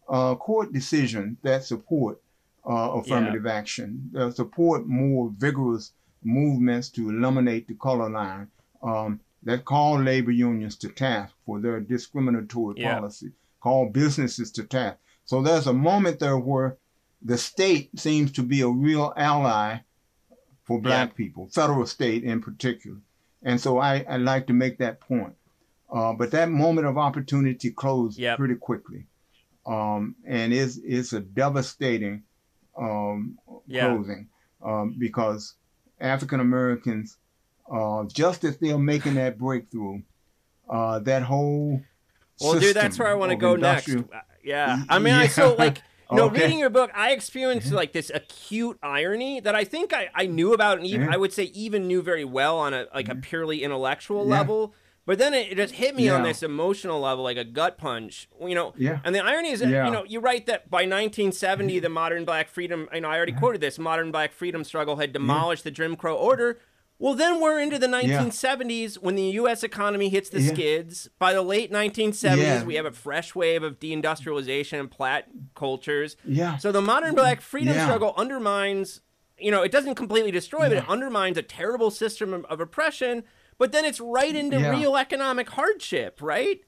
uh, 0.10 0.34
court 0.36 0.74
decisions 0.74 1.38
that 1.44 1.64
support 1.66 2.20
uh, 2.68 2.94
affirmative 3.00 3.46
action, 3.46 4.10
that 4.14 4.36
support 4.36 4.88
more 4.88 5.32
vigorous 5.38 5.92
movements 6.24 6.90
to 6.90 7.10
eliminate 7.10 7.68
the 7.68 7.76
color 7.76 8.10
line. 8.10 8.48
Um, 8.84 9.20
that 9.44 9.66
called 9.66 10.06
labor 10.06 10.32
unions 10.32 10.76
to 10.78 10.88
task 10.90 11.34
for 11.46 11.60
their 11.60 11.80
discriminatory 11.80 12.76
Yeah. 12.78 12.94
policy, 13.00 13.32
called 13.60 13.92
businesses 13.94 14.52
to 14.52 14.64
task. 14.64 14.98
So 15.26 15.42
there's 15.42 15.66
a 15.68 15.74
moment 15.74 16.20
there 16.20 16.38
where 16.38 16.78
the 17.24 17.38
state 17.38 17.90
seems 18.00 18.32
to 18.34 18.44
be 18.44 18.62
a 18.62 18.68
real 18.70 19.14
ally 19.18 19.78
for 20.64 20.80
black 20.80 21.16
people, 21.16 21.48
federal 21.48 21.86
state 21.88 22.24
in 22.24 22.40
particular. 22.42 22.98
And 23.44 23.60
so 23.60 23.80
I, 23.80 24.06
I 24.08 24.18
like 24.18 24.46
to 24.48 24.54
make 24.54 24.78
that 24.78 25.00
point. 25.00 25.34
Uh, 25.92 26.14
but 26.14 26.32
that 26.32 26.50
moment 26.50 26.86
of 26.88 26.98
opportunity 26.98 27.72
closed 27.72 28.20
Yep. 28.20 28.38
pretty 28.38 28.56
quickly. 28.56 29.08
Um, 29.66 30.16
and 30.26 30.54
it's, 30.54 30.78
it's 30.84 31.14
a 31.14 31.20
devastating 31.20 32.24
um, 32.80 33.38
Yeah. 33.68 33.88
closing 33.88 34.28
um, 34.64 34.96
because 34.98 35.56
African 36.02 36.40
Americans, 36.40 37.18
uh, 37.72 38.04
just 38.06 38.44
as 38.44 38.58
they're 38.58 38.78
making 38.78 39.16
that 39.16 39.38
breakthrough, 39.38 40.02
uh, 40.70 41.00
that 41.00 41.24
whole 41.24 41.82
Well, 42.42 42.60
dude, 42.60 42.76
that's 42.76 42.98
where 43.00 43.08
I 43.08 43.14
want 43.14 43.32
to 43.32 43.38
go 43.38 43.56
next. 43.56 43.90
Uh, 43.96 44.02
Yeah, 44.44 44.84
I 44.90 45.00
mean, 45.00 45.14
I 45.14 45.28
so 45.28 45.56
like. 45.56 45.82
Know, 46.14 46.26
Okay. 46.26 46.28
Mm-hmm. 46.28 46.42
reading 46.44 46.60
your 46.60 46.70
book, 46.70 46.92
I 46.94 47.12
experienced 47.12 47.72
like 47.72 47.94
this 47.94 48.12
acute 48.14 48.78
irony 48.84 49.40
that 49.40 49.56
I 49.56 49.64
think 49.64 49.94
I, 49.94 50.10
I 50.14 50.26
knew 50.26 50.52
about, 50.54 50.78
and 50.78 50.86
even 50.86 51.04
Yeah. 51.08 51.14
I 51.14 51.16
would 51.16 51.32
say 51.32 51.44
even 51.44 51.88
knew 51.88 52.02
very 52.02 52.26
well 52.26 52.58
on 52.58 52.74
a 52.74 52.86
like 52.94 53.08
a 53.08 53.16
purely 53.16 53.64
intellectual 53.64 54.24
Mm-hmm. 54.24 54.32
Yeah. 54.34 54.38
level. 54.40 54.76
But 55.12 55.18
then 55.18 55.34
it, 55.34 55.52
it 55.52 55.56
just 55.58 55.74
hit 55.74 55.94
me 55.94 56.08
on 56.08 56.24
this 56.24 56.42
emotional 56.42 57.02
level, 57.02 57.22
like 57.26 57.36
a 57.36 57.44
gut 57.44 57.78
punch. 57.78 58.30
You 58.42 58.56
know, 58.56 58.74
Yeah. 58.78 59.00
and 59.04 59.14
the 59.14 59.20
irony 59.20 59.50
is, 59.50 59.60
that, 59.60 59.68
Yeah. 59.68 59.86
you 59.86 59.92
know, 59.92 60.06
you 60.06 60.22
write 60.22 60.46
that 60.46 60.70
by 60.72 60.86
1970, 60.86 61.80
the 61.80 61.90
modern 61.90 62.24
black 62.24 62.48
freedom. 62.48 62.88
You 62.94 63.02
know, 63.02 63.10
I 63.10 63.18
already 63.18 63.34
quoted 63.34 63.60
this: 63.60 63.78
modern 63.78 64.10
black 64.14 64.32
freedom 64.32 64.64
struggle 64.64 64.96
had 64.96 65.12
demolished 65.12 65.66
the 65.66 65.72
Jim 65.72 65.98
Crow 65.98 66.16
order. 66.16 66.60
Well, 66.98 67.14
then 67.14 67.42
we're 67.42 67.60
into 67.60 67.78
the 67.78 67.88
1970s 67.88 69.00
when 69.00 69.16
the 69.16 69.24
U.S. 69.42 69.64
economy 69.64 70.08
hits 70.08 70.30
the 70.30 70.40
Yeah. 70.40 70.54
skids. 70.54 71.10
By 71.20 71.34
the 71.34 71.42
late 71.42 71.74
1970s, 71.74 72.38
Yeah. 72.62 72.64
we 72.64 72.76
have 72.76 72.86
a 72.86 72.94
fresh 72.94 73.36
wave 73.36 73.64
of 73.64 73.82
deindustrialization 73.82 74.80
and 74.80 74.90
plat 74.90 75.28
cultures. 75.56 76.16
Yeah. 76.26 76.56
So 76.56 76.72
the 76.72 76.82
modern 76.82 77.16
black 77.16 77.42
freedom 77.42 77.74
Yeah. 77.74 77.84
struggle 77.86 78.14
undermines, 78.16 79.02
you 79.38 79.52
know, 79.52 79.62
it 79.62 79.74
doesn't 79.74 79.96
completely 79.96 80.32
destroy, 80.32 80.70
but 80.70 80.78
it 80.78 80.88
undermines 80.88 81.38
a 81.38 81.42
terrible 81.44 81.92
system 81.92 82.46
of 82.50 82.62
oppression. 82.62 83.24
But 83.62 83.74
then 83.74 83.86
it's 83.86 84.00
right 84.00 84.36
into 84.36 84.60
Yeah. 84.60 84.72
real 84.72 84.98
economic 84.98 85.48
hardship, 85.52 86.20
right? 86.20 86.62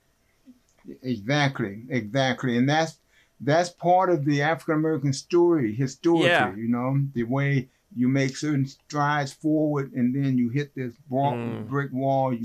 Exactly, 1.01 1.85
exactly, 1.89 2.55
and 2.55 2.69
that's 2.69 2.99
that's 3.41 3.71
part 3.71 4.11
of 4.11 4.25
the 4.25 4.43
African 4.43 4.75
American 4.75 5.11
story 5.11 5.73
historically. 5.73 6.27
Yeah. 6.29 6.55
You 6.55 6.67
know, 6.67 7.01
the 7.13 7.23
way 7.23 7.69
you 7.95 8.07
make 8.07 8.37
certain 8.37 8.67
strides 8.67 9.33
forward, 9.33 9.91
and 9.93 10.13
then 10.13 10.37
you 10.37 10.49
hit 10.49 10.75
this 10.75 10.93
Mm. 11.11 11.67
brick 11.67 11.91
wall. 11.91 12.31
You 12.31 12.43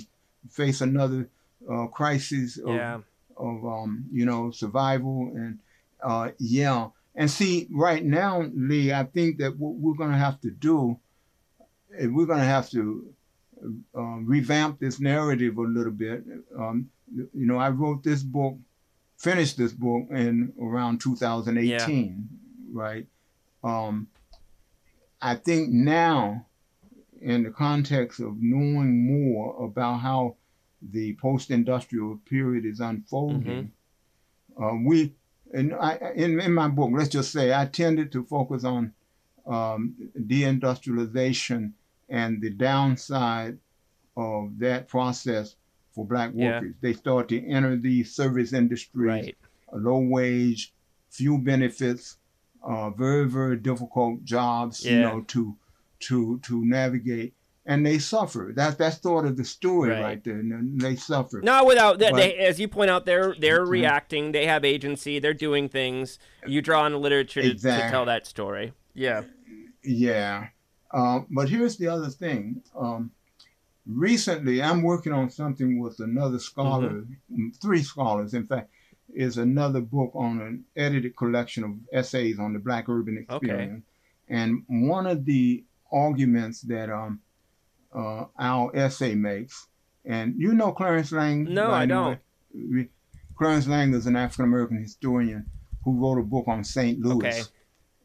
face 0.49 0.80
another 0.80 1.28
uh, 1.70 1.86
crisis 1.88 2.57
of, 2.57 2.74
Yeah. 2.74 3.01
of 3.36 3.66
um, 3.66 4.07
you 4.11 4.24
know 4.24 4.51
survival, 4.51 5.30
and 5.36 5.59
uh, 6.03 6.30
yeah. 6.38 6.88
And 7.14 7.30
see, 7.30 7.68
right 7.70 8.03
now, 8.03 8.46
Lee, 8.55 8.94
I 8.94 9.05
think 9.05 9.36
that 9.40 9.59
what 9.59 9.74
we're 9.74 9.94
going 10.03 10.12
to 10.12 10.16
have 10.16 10.40
to 10.40 10.51
do, 10.51 10.99
is 11.90 12.09
we're 12.09 12.24
going 12.32 12.38
to 12.38 12.44
have 12.57 12.70
to 12.70 13.12
um, 13.95 14.25
revamp 14.27 14.79
this 14.81 15.01
narrative 15.01 15.57
a 15.59 15.63
little 15.63 15.93
bit. 15.93 16.25
Um, 16.59 16.91
you 17.15 17.47
know, 17.47 17.57
I 17.59 17.71
wrote 17.71 18.03
this 18.05 18.23
book, 18.23 18.57
finished 19.17 19.57
this 19.57 19.73
book 19.73 20.07
in 20.11 20.53
around 20.61 21.01
2018, 21.01 22.29
right? 22.73 23.07
Um, 23.65 24.09
I 25.21 25.35
think 25.35 25.71
now, 25.71 26.47
in 27.21 27.43
the 27.43 27.51
context 27.51 28.21
of 28.21 28.37
knowing 28.41 29.07
more 29.07 29.65
about 29.65 29.97
how 29.99 30.37
the 30.81 31.15
post-industrial 31.17 32.21
period 32.29 32.65
is 32.65 32.79
unfolding, 32.81 33.73
uh, 34.63 34.75
we, 34.85 35.15
and 35.53 35.75
I, 35.75 36.13
in, 36.15 36.39
in 36.41 36.53
my 36.55 36.69
book, 36.69 36.91
let's 36.93 37.09
just 37.09 37.33
say 37.33 37.53
I 37.53 37.67
tended 37.67 38.13
to 38.13 38.23
focus 38.25 38.63
on 38.65 38.93
um, 39.47 39.95
deindustrialization 40.17 41.73
and 42.09 42.41
the 42.41 42.51
downside 42.51 43.59
of 44.17 44.59
that 44.59 44.89
process 44.89 45.57
for 45.93 46.07
black 46.07 46.31
Yeah. 46.35 46.57
workers. 46.61 46.75
They 46.81 46.93
start 46.93 47.29
to 47.29 47.47
enter 47.49 47.77
the 47.77 48.05
service 48.05 48.53
industry, 48.53 49.07
Right. 49.07 49.37
low 49.73 49.99
wage, 50.01 50.73
few 51.11 51.39
benefits, 51.39 52.17
uh, 52.63 52.91
very 52.91 53.29
very 53.29 53.57
difficult 53.57 54.25
jobs, 54.25 54.85
you 54.85 55.01
know, 55.01 55.23
to 55.29 55.57
to 56.01 56.39
to 56.41 56.65
navigate, 56.65 57.35
and 57.67 57.85
they 57.85 57.99
suffer. 57.99 58.53
That's 58.55 58.77
that's 58.77 59.01
sort 59.01 59.27
of 59.27 59.37
the 59.37 59.45
story 59.45 59.91
Right. 59.91 60.03
right, 60.03 60.25
there. 60.25 60.39
And 60.39 60.81
they 60.81 60.95
suffer. 60.97 61.41
Not 61.43 61.67
without 61.67 61.99
that, 61.99 62.15
they, 62.15 62.37
as 62.37 62.59
you 62.61 62.69
point 62.69 62.91
out, 62.91 63.05
they're 63.07 63.35
they're 63.39 63.65
Mhm. 63.67 63.71
reacting. 63.71 64.33
They 64.33 64.47
have 64.47 64.65
agency. 64.65 65.19
They're 65.19 65.35
doing 65.35 65.69
things. 65.69 66.19
You 66.47 66.63
draw 66.63 66.83
on 66.83 66.93
the 66.93 66.99
literature 66.99 67.43
to, 67.43 67.55
to 67.55 67.89
tell 67.91 68.05
that 68.07 68.27
story. 68.27 68.73
Yeah. 68.95 69.23
Yeah. 69.85 70.49
Um, 70.93 71.26
but 71.30 71.49
here's 71.49 71.76
the 71.76 71.89
other 71.89 72.09
thing. 72.09 72.62
Um, 72.76 73.11
recently, 73.86 74.62
I'm 74.62 74.82
working 74.82 75.12
on 75.12 75.30
something 75.30 75.78
with 75.80 76.01
another 76.01 76.39
scholar, 76.39 77.05
mm, 77.32 77.61
three 77.61 77.82
scholars, 77.82 78.34
in 78.34 78.47
fact, 78.47 78.70
is 79.14 79.39
another 79.39 79.80
book 79.80 80.11
on 80.14 80.41
an 80.41 80.64
edited 80.76 81.16
collection 81.16 81.64
of 81.64 81.72
essays 81.93 82.39
on 82.39 82.53
the 82.53 82.59
Black 82.59 82.89
urban 82.89 83.18
experience. 83.18 83.82
Okay. 83.82 84.41
And 84.41 84.62
one 84.68 85.07
of 85.07 85.24
the 85.24 85.64
arguments 85.91 86.61
that 86.62 86.91
um, 86.91 87.20
uh, 87.95 88.26
our 88.39 88.74
essay 88.76 89.14
makes, 89.14 89.66
and 90.05 90.34
you 90.36 90.55
know 90.55 90.72
Clarence 90.72 91.12
Lang? 91.12 91.45
No, 91.45 91.70
I 91.70 91.86
don't. 91.86 92.18
way? 92.55 92.89
Clarence 93.36 93.66
Lang 93.66 93.95
is 93.95 94.07
an 94.07 94.16
African 94.16 94.45
American 94.47 94.82
historian 94.82 95.47
who 95.84 95.95
wrote 95.99 96.18
a 96.18 96.24
book 96.24 96.47
on 96.49 96.64
St. 96.64 97.01
Louis. 97.01 97.26
Okay. 97.26 97.43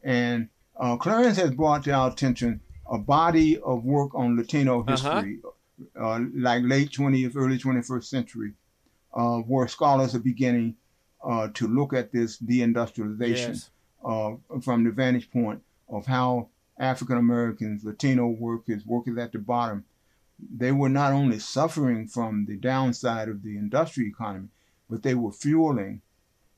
And 0.04 0.50
uh, 0.80 0.96
Clarence 0.98 1.38
has 1.38 1.52
brought 1.52 1.84
to 1.86 1.92
our 1.92 2.12
attention 2.12 2.62
a 2.92 2.98
body 2.98 3.58
of 3.60 3.84
work 3.84 4.14
on 4.16 4.36
Latino 4.38 4.82
Uh-huh. 4.82 4.92
history, 4.92 5.40
uh 6.00 6.20
like 6.36 6.64
late 6.64 6.92
20th, 6.92 7.36
early 7.36 7.58
21st 7.58 8.04
century, 8.06 8.54
uh, 9.14 9.38
where 9.40 9.68
scholars 9.68 10.14
are 10.16 10.20
beginning 10.20 10.76
uh, 11.24 11.48
to 11.54 11.68
look 11.68 11.94
at 11.94 12.12
this 12.12 12.38
deindustrialization 12.38 13.50
Yes. 13.56 13.70
uh, 14.04 14.32
from 14.62 14.84
the 14.84 14.92
vantage 14.92 15.32
point 15.32 15.62
of 15.90 16.06
how 16.06 16.50
African 16.78 17.18
Americans, 17.18 17.84
Latino 17.84 18.28
workers, 18.28 18.86
workers 18.86 19.18
at 19.18 19.32
the 19.32 19.40
bottom, 19.40 19.86
they 20.56 20.72
were 20.72 20.90
not 20.90 21.14
only 21.14 21.40
suffering 21.40 22.08
from 22.08 22.46
the 22.46 22.58
downside 22.58 23.30
of 23.30 23.44
the 23.44 23.56
industrial 23.58 24.10
economy, 24.10 24.50
but 24.90 25.04
they 25.04 25.16
were 25.16 25.32
fueling 25.32 26.02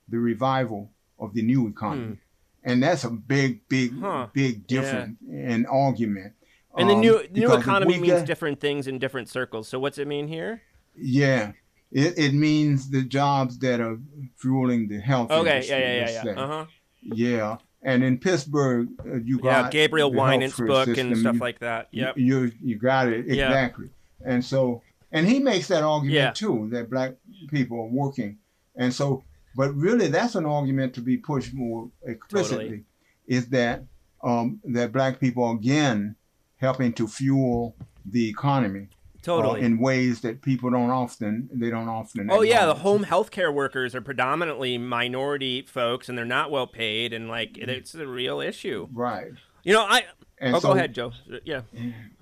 the 0.07 0.17
revival 0.17 0.89
of 1.19 1.33
the 1.33 1.41
new 1.41 1.67
economy. 1.67 2.17
And 2.65 2.81
that's 2.83 3.03
a 3.03 3.09
big, 3.11 3.61
big. 3.69 3.97
Huh. 3.99 4.27
big 4.33 4.65
difference 4.67 5.17
in 5.29 5.65
argument. 5.67 6.33
And 6.77 6.89
the 6.89 6.93
Um, 6.95 6.99
new 7.01 7.21
new 7.31 7.53
economy 7.53 7.97
means 7.99 8.23
different 8.23 8.59
things 8.59 8.87
in 8.87 8.99
different 8.99 9.29
circles. 9.29 9.67
So 9.69 9.79
what's 9.79 9.97
it 9.97 10.07
mean 10.07 10.27
here? 10.27 10.61
Yeah. 10.97 11.53
It, 11.91 12.17
it 12.17 12.33
means 12.33 12.89
the 12.89 13.03
jobs 13.03 13.59
that 13.59 13.79
are 13.79 13.97
fueling 14.35 14.87
the 14.89 14.99
health 14.99 15.31
Okay. 15.31 15.51
industry. 15.51 15.77
Yeah. 15.79 15.95
Yeah. 15.95 16.09
Yeah. 16.09 16.23
Yeah. 16.25 16.41
Uh 16.43 16.47
huh. 16.47 16.65
Yeah. 17.03 17.57
And 17.83 18.03
in 18.03 18.17
Pittsburgh, 18.17 18.89
uh, 19.05 19.17
you 19.23 19.39
Yeah. 19.43 19.61
got 19.61 19.71
Gabriel 19.71 20.09
the 20.11 20.17
Winant's 20.17 20.55
healthcare 20.57 20.67
book 20.67 20.85
system. 20.87 21.07
and 21.11 21.17
stuff 21.19 21.35
You- 21.35 21.39
like 21.39 21.59
that. 21.59 21.87
Yep. 21.91 22.17
You 22.17 22.51
you 22.61 22.77
got 22.77 23.07
it 23.07 23.25
Yeah. 23.27 23.45
exactly. 23.45 23.89
And 24.25 24.43
so 24.43 24.81
and 25.11 25.25
he 25.27 25.39
makes 25.39 25.67
that 25.69 25.83
argument 25.83 26.13
Yeah. 26.15 26.31
too 26.31 26.67
that 26.71 26.89
black 26.89 27.13
people 27.49 27.79
are 27.79 27.87
working. 28.03 28.37
And 28.75 28.91
so 28.93 29.23
but 29.55 29.73
really 29.75 30.07
that's 30.07 30.35
an 30.35 30.45
argument 30.45 30.93
to 30.93 31.01
be 31.01 31.17
pushed 31.17 31.53
more 31.53 31.89
explicitly 32.05 32.83
is 33.27 33.47
that 33.49 33.83
um, 34.23 34.59
that 34.65 34.91
black 34.91 35.19
people 35.19 35.43
are 35.43 35.55
again 35.55 36.15
helping 36.57 36.93
to 36.93 37.07
fuel 37.07 37.75
the 38.05 38.29
economy 38.29 38.87
uh, 38.89 39.25
Totally. 39.25 39.61
in 39.61 39.79
ways 39.79 40.21
that 40.21 40.41
people 40.43 40.69
don't 40.69 40.91
often 40.91 41.49
they 41.51 41.71
don't 41.71 41.89
often 41.89 42.29
Oh 42.29 42.41
yeah, 42.41 42.67
the 42.67 42.75
home 42.75 43.05
healthcare 43.05 43.51
workers 43.51 43.95
are 43.95 44.01
predominantly 44.01 44.77
minority 44.77 45.63
folks, 45.63 46.09
and 46.09 46.17
they're 46.17 46.25
not 46.25 46.51
well 46.51 46.67
paid, 46.67 47.11
and 47.11 47.27
like 47.27 47.57
it's 47.57 47.95
a 47.95 48.05
real 48.05 48.39
issue. 48.39 48.87
right 48.93 49.31
You 49.63 49.73
know, 49.73 49.81
I. 49.81 50.03
and 50.37 50.55
oh, 50.55 50.59
so 50.59 50.67
go 50.69 50.73
ahead, 50.75 50.93
Joe. 50.93 51.11
Yeah. 51.43 51.61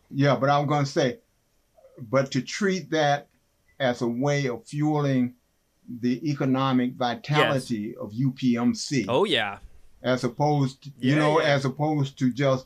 Yeah, 0.09 0.35
but 0.37 0.49
I'm 0.49 0.65
going 0.65 0.85
to 0.85 0.89
say, 0.89 1.19
but 1.97 2.31
to 2.31 2.41
treat 2.41 2.91
that 2.91 3.27
as 3.79 4.01
a 4.01 4.07
way 4.07 4.47
of 4.47 4.65
fueling 4.65 5.33
the 5.99 6.29
economic 6.29 6.93
vitality 6.93 7.95
of 7.97 8.11
UPMC, 8.13 9.05
Oh 9.07 9.25
yeah. 9.25 9.59
as 10.01 10.23
opposed, 10.23 10.87
you 10.99 11.13
Yeah, 11.13 11.15
know, 11.19 11.41
yeah. 11.41 11.47
as 11.47 11.65
opposed 11.65 12.17
to 12.19 12.31
just 12.31 12.65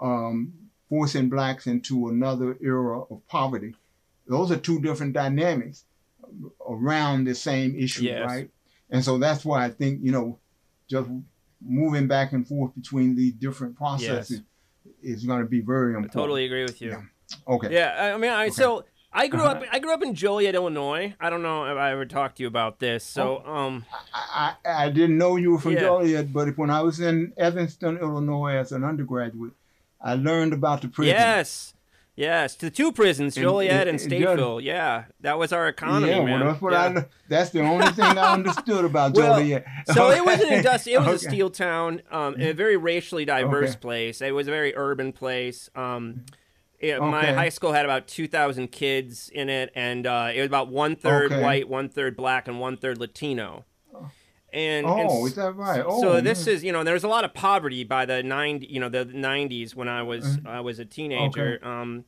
um, 0.00 0.52
forcing 0.88 1.28
blacks 1.28 1.66
into 1.66 2.08
another 2.08 2.56
era 2.60 3.00
of 3.02 3.26
poverty. 3.28 3.74
Those 4.28 4.50
are 4.52 4.56
two 4.56 4.80
different 4.80 5.12
dynamics 5.12 5.84
around 6.68 7.24
the 7.24 7.34
same 7.34 7.76
issue, 7.76 8.04
Yes. 8.04 8.26
right? 8.28 8.50
And 8.90 9.04
so 9.04 9.18
that's 9.18 9.44
why 9.44 9.64
I 9.64 9.70
think 9.70 10.00
you 10.02 10.12
know, 10.12 10.38
just 10.88 11.08
moving 11.60 12.06
back 12.06 12.32
and 12.32 12.46
forth 12.46 12.74
between 12.74 13.16
these 13.16 13.32
different 13.32 13.76
processes 13.76 14.42
is 15.02 15.24
going 15.24 15.40
to 15.40 15.46
be 15.46 15.60
very 15.60 15.94
I 15.94 15.96
important. 15.96 16.12
totally 16.12 16.44
agree 16.44 16.62
with 16.62 16.80
you. 16.80 16.90
Yeah. 16.90 17.02
Okay. 17.48 17.74
Yeah, 17.74 17.96
I 17.98 18.12
I 18.12 18.16
mean, 18.18 18.30
I, 18.30 18.48
so 18.50 18.84
I 19.16 19.28
grew 19.28 19.40
up. 19.42 19.56
Uh-huh. 19.58 19.66
I 19.72 19.78
grew 19.78 19.92
up 19.94 20.02
in 20.02 20.14
Joliet, 20.14 20.54
Illinois. 20.54 21.14
I 21.18 21.30
don't 21.30 21.42
know 21.42 21.64
if 21.64 21.76
I 21.78 21.90
ever 21.92 22.04
talked 22.04 22.36
to 22.36 22.42
you 22.42 22.46
about 22.48 22.78
this. 22.80 23.02
So, 23.02 23.42
Oh. 23.46 23.52
um, 23.54 23.84
I, 24.14 24.54
I 24.64 24.84
I 24.84 24.90
didn't 24.90 25.16
know 25.18 25.36
you 25.36 25.52
were 25.52 25.58
from 25.58 25.72
Yeah. 25.72 25.80
Joliet, 25.80 26.32
but 26.32 26.56
when 26.58 26.70
I 26.70 26.82
was 26.82 27.00
in 27.00 27.32
Evanston, 27.38 27.96
Illinois, 27.98 28.56
as 28.56 28.72
an 28.72 28.84
undergraduate, 28.84 29.52
I 30.00 30.14
learned 30.14 30.52
about 30.52 30.82
the 30.82 30.88
prison. 30.88 31.14
yes, 31.14 31.72
yes, 32.14 32.54
to 32.56 32.68
two 32.70 32.92
prisons, 32.92 33.34
Joliet 33.34 33.88
and 33.88 33.98
Joliet. 33.98 34.38
Stateville. 34.38 34.62
Yeah, 34.62 35.04
that 35.22 35.38
was 35.38 35.50
our 35.52 35.66
economy, 35.68 36.12
yeah, 36.12 36.22
man. 36.24 36.40
well, 36.40 36.48
that's 36.50 36.62
what 36.62 36.72
Yeah. 36.74 37.00
I. 37.00 37.04
That's 37.28 37.50
the 37.50 37.60
only 37.62 37.86
thing 37.92 38.04
I 38.04 38.32
understood 38.38 38.84
about 38.84 39.14
Well, 39.14 39.38
Joliet. 39.40 39.64
So 39.94 40.10
it 40.10 40.24
was 40.24 40.40
an 40.42 40.52
industrial. 40.52 41.02
It 41.02 41.10
was 41.10 41.24
a 41.24 41.28
steel 41.30 41.48
town, 41.50 42.02
um, 42.10 42.36
a 42.38 42.52
very 42.52 42.76
racially 42.76 43.24
diverse 43.24 43.70
Okay. 43.70 43.80
place. 43.80 44.20
It 44.20 44.34
was 44.34 44.46
a 44.46 44.50
very 44.50 44.76
urban 44.76 45.12
place. 45.12 45.70
Um, 45.74 46.26
it- 46.80 47.00
My 47.00 47.32
high 47.32 47.48
school 47.48 47.72
had 47.72 47.84
about 47.84 48.06
two 48.08 48.26
thousand 48.28 48.68
kids 48.72 49.28
in 49.28 49.48
it, 49.48 49.70
and 49.74 50.06
uh, 50.06 50.30
it 50.34 50.40
was 50.40 50.46
about 50.46 50.68
one 50.68 50.96
third 50.96 51.32
Okay. 51.32 51.42
white, 51.42 51.68
one 51.68 51.88
third 51.88 52.16
black, 52.16 52.48
and 52.48 52.60
one 52.60 52.76
third 52.76 52.98
Latino. 52.98 53.64
And, 54.52 54.86
and 54.86 55.08
Oh, 55.10 55.22
s- 55.24 55.30
is 55.30 55.34
that 55.34 55.54
right? 55.56 55.82
so 55.82 56.12
Oh, 56.16 56.20
this 56.20 56.46
man. 56.46 56.54
is 56.54 56.64
you 56.64 56.72
know 56.72 56.84
there 56.84 56.94
was 56.94 57.04
a 57.04 57.08
lot 57.08 57.24
of 57.24 57.34
poverty 57.34 57.84
by 57.84 58.06
the 58.06 58.22
nine 58.22 58.64
you 58.66 58.80
know 58.80 58.88
the 58.88 59.04
nineties 59.04 59.74
when 59.76 59.88
I 59.88 60.02
was 60.02 60.38
I 60.46 60.60
was 60.60 60.78
a 60.78 60.84
teenager. 60.84 61.58
Um, 61.62 62.04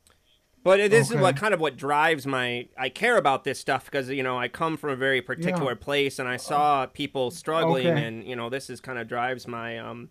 but 0.65 0.77
this 0.91 1.07
is 1.09 1.13
Mm-hmm. 1.15 1.23
What 1.23 1.37
kind 1.37 1.55
of 1.55 1.61
what 1.61 1.77
drives 1.77 2.27
my 2.27 2.69
I 2.77 2.89
care 2.89 3.17
about 3.17 3.45
this 3.45 3.59
stuff 3.59 3.85
because 3.87 4.09
you 4.11 4.23
know 4.23 4.39
I 4.39 4.49
come 4.49 4.77
from 4.77 4.91
a 4.91 4.97
very 4.97 5.23
particular 5.23 5.75
place 5.75 6.19
and 6.19 6.29
I 6.29 6.37
saw 6.37 6.87
people 6.87 7.31
struggling 7.31 7.87
Okay. 7.87 8.05
and 8.05 8.25
you 8.25 8.37
know 8.37 8.49
this 8.51 8.69
is 8.71 8.81
kind 8.81 8.99
of 8.99 9.09
drives 9.09 9.47
my 9.49 9.79
um 9.79 10.11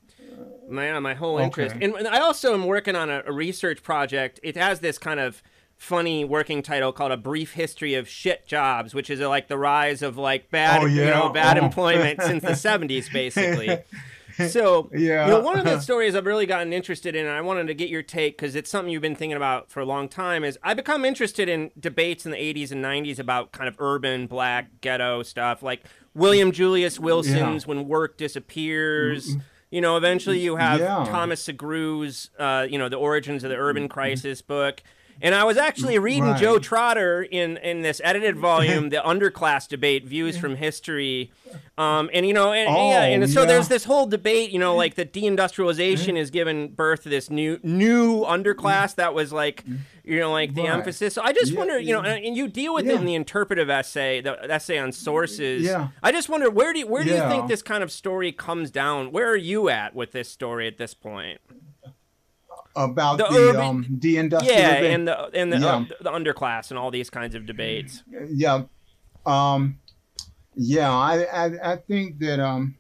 my 0.70 0.98
my 1.00 1.14
whole 1.14 1.38
interest. 1.38 1.76
Okay. 1.76 1.86
And, 1.86 2.08
I 2.08 2.20
also 2.20 2.54
am 2.54 2.66
working 2.66 2.96
on 2.96 3.10
a, 3.10 3.24
a 3.26 3.32
research 3.32 3.84
project. 3.84 4.40
It 4.44 4.56
has 4.58 4.80
this 4.80 4.98
kind 4.98 5.20
of 5.20 5.42
funny 5.76 6.26
working 6.26 6.64
title 6.64 6.92
called 6.92 7.12
a 7.12 7.18
brief 7.18 7.54
history 7.54 7.94
of 7.94 8.10
shit 8.10 8.48
jobs 8.48 8.96
which 8.96 9.12
is 9.12 9.22
uh, 9.22 9.30
like 9.30 9.48
the 9.48 9.58
rise 9.60 10.02
of 10.02 10.18
like 10.18 10.50
bad 10.50 10.82
Oh, 10.82 10.86
you 10.88 11.06
know 11.06 11.30
bad 11.30 11.60
Oh. 11.60 11.66
employment 11.66 12.20
since 12.24 12.42
the 12.42 12.54
70s 12.54 13.14
basically 13.14 13.78
so 14.50 14.90
Yeah. 14.96 15.26
you 15.26 15.32
know 15.34 15.40
one 15.42 15.58
of 15.58 15.66
the 15.66 15.80
stories 15.80 16.16
i've 16.16 16.26
really 16.26 16.46
gotten 16.46 16.72
interested 16.74 17.16
in 17.16 17.26
and 17.26 17.36
i 17.36 17.42
wanted 17.42 17.68
to 17.68 17.74
get 17.74 17.90
your 17.90 18.04
take 18.04 18.38
because 18.38 18.56
it's 18.56 18.70
something 18.70 18.92
you've 18.92 19.02
been 19.02 19.16
thinking 19.16 19.36
about 19.38 19.70
for 19.70 19.80
a 19.80 19.86
long 19.86 20.08
time 20.10 20.44
is 20.44 20.58
i 20.64 20.74
become 20.74 21.04
interested 21.06 21.50
in 21.50 21.72
debates 21.80 22.26
in 22.26 22.32
the 22.32 22.38
80s 22.38 22.72
and 22.72 22.84
90s 22.84 23.20
about 23.20 23.52
kind 23.52 23.68
of 23.68 23.76
urban 23.80 24.28
black 24.28 24.82
ghetto 24.82 25.24
stuff 25.24 25.62
like 25.64 25.84
william 26.14 26.52
julius 26.52 27.00
wilson's 27.00 27.66
when 27.68 27.88
work 27.88 28.18
disappears. 28.18 29.36
You 29.70 29.82
know 29.82 29.98
eventually 29.98 30.40
you 30.40 30.56
have 30.56 30.80
Yeah. 30.80 31.04
thomas 31.06 31.44
sugrue's 31.44 32.30
uh, 32.40 32.66
you 32.70 32.78
know 32.78 32.88
the 32.90 32.96
origins 32.96 33.44
of 33.44 33.50
the 33.50 33.58
urban 33.58 33.90
crisis 33.90 34.42
book 34.42 34.82
and 35.22 35.34
I 35.36 35.44
was 35.44 35.58
actually 35.58 35.96
mm, 35.96 36.02
reading 36.04 36.24
Right. 36.24 36.40
Joe 36.40 36.60
Trotter 36.60 37.24
in, 37.24 37.58
in 37.58 37.82
this 37.82 38.02
edited 38.04 38.38
volume, 38.50 38.90
the 38.90 38.98
underclass 38.98 39.68
debate, 39.68 40.06
views 40.06 40.38
from 40.38 40.56
history, 40.56 41.32
um, 41.78 42.10
and 42.14 42.26
you 42.26 42.34
know, 42.34 42.52
and, 42.54 42.70
Oh, 42.70 42.90
yeah, 42.90 43.04
and 43.04 43.24
oh, 43.24 43.28
so 43.28 43.42
yeah. 43.42 43.48
there's 43.48 43.68
this 43.68 43.84
whole 43.86 44.06
debate, 44.06 44.52
you 44.52 44.60
know, 44.60 44.76
like 44.76 44.96
the 44.96 45.06
deindustrialization 45.06 46.18
has 46.18 46.30
given 46.30 46.70
birth 46.70 47.04
to 47.04 47.10
this 47.10 47.30
new 47.30 47.60
new 47.64 48.22
underclass 48.24 48.92
mm. 48.92 48.96
that 48.96 49.14
was 49.14 49.32
like, 49.32 49.66
mm. 49.66 49.80
you 50.04 50.20
know, 50.20 50.32
like 50.32 50.54
the 50.54 50.64
Right. 50.64 50.72
emphasis. 50.72 51.14
So 51.14 51.22
I 51.22 51.34
just 51.34 51.52
Yeah, 51.52 51.58
wonder, 51.60 51.80
you 51.80 51.94
know, 51.94 52.02
and, 52.02 52.26
and 52.26 52.36
you 52.36 52.48
deal 52.48 52.74
with 52.74 52.86
it 52.88 52.96
in 52.96 53.06
the 53.06 53.16
interpretive 53.16 53.70
essay, 53.70 54.22
the 54.22 54.52
essay 54.52 54.78
on 54.78 54.92
sources. 54.92 55.64
Yeah. 55.66 55.90
I 56.04 56.12
just 56.12 56.30
wonder 56.30 56.50
where 56.50 56.74
do 56.74 56.80
you, 56.80 56.88
where 56.88 57.04
do 57.04 57.10
you 57.12 57.22
think 57.30 57.48
this 57.48 57.62
kind 57.62 57.84
of 57.84 57.92
story 57.92 58.32
comes 58.32 58.72
down? 58.72 59.12
Where 59.12 59.30
are 59.30 59.36
you 59.38 59.70
at 59.70 59.96
with 59.96 60.12
this 60.12 60.30
story 60.30 60.68
at 60.68 60.78
this 60.78 60.94
point? 60.94 61.40
About 62.78 63.18
the 63.18 63.26
the, 63.26 63.50
urban- 63.50 63.62
um, 63.62 63.86
deindustrialization. 64.00 64.46
Yeah, 64.46 64.74
and 64.96 65.08
the 65.08 65.18
and 65.34 65.52
the, 65.54 65.58
uh, 65.68 65.86
the 66.02 66.12
underclass 66.12 66.70
and 66.70 66.78
all 66.80 66.92
these 66.92 67.10
kinds 67.10 67.34
of 67.36 67.46
debates. 67.46 68.04
yeah 68.30 68.64
um 69.26 69.80
yeah 70.56 70.90
I, 70.92 71.24
I 71.46 71.74
i 71.74 71.76
think 71.76 72.20
that 72.20 72.40
um 72.40 72.76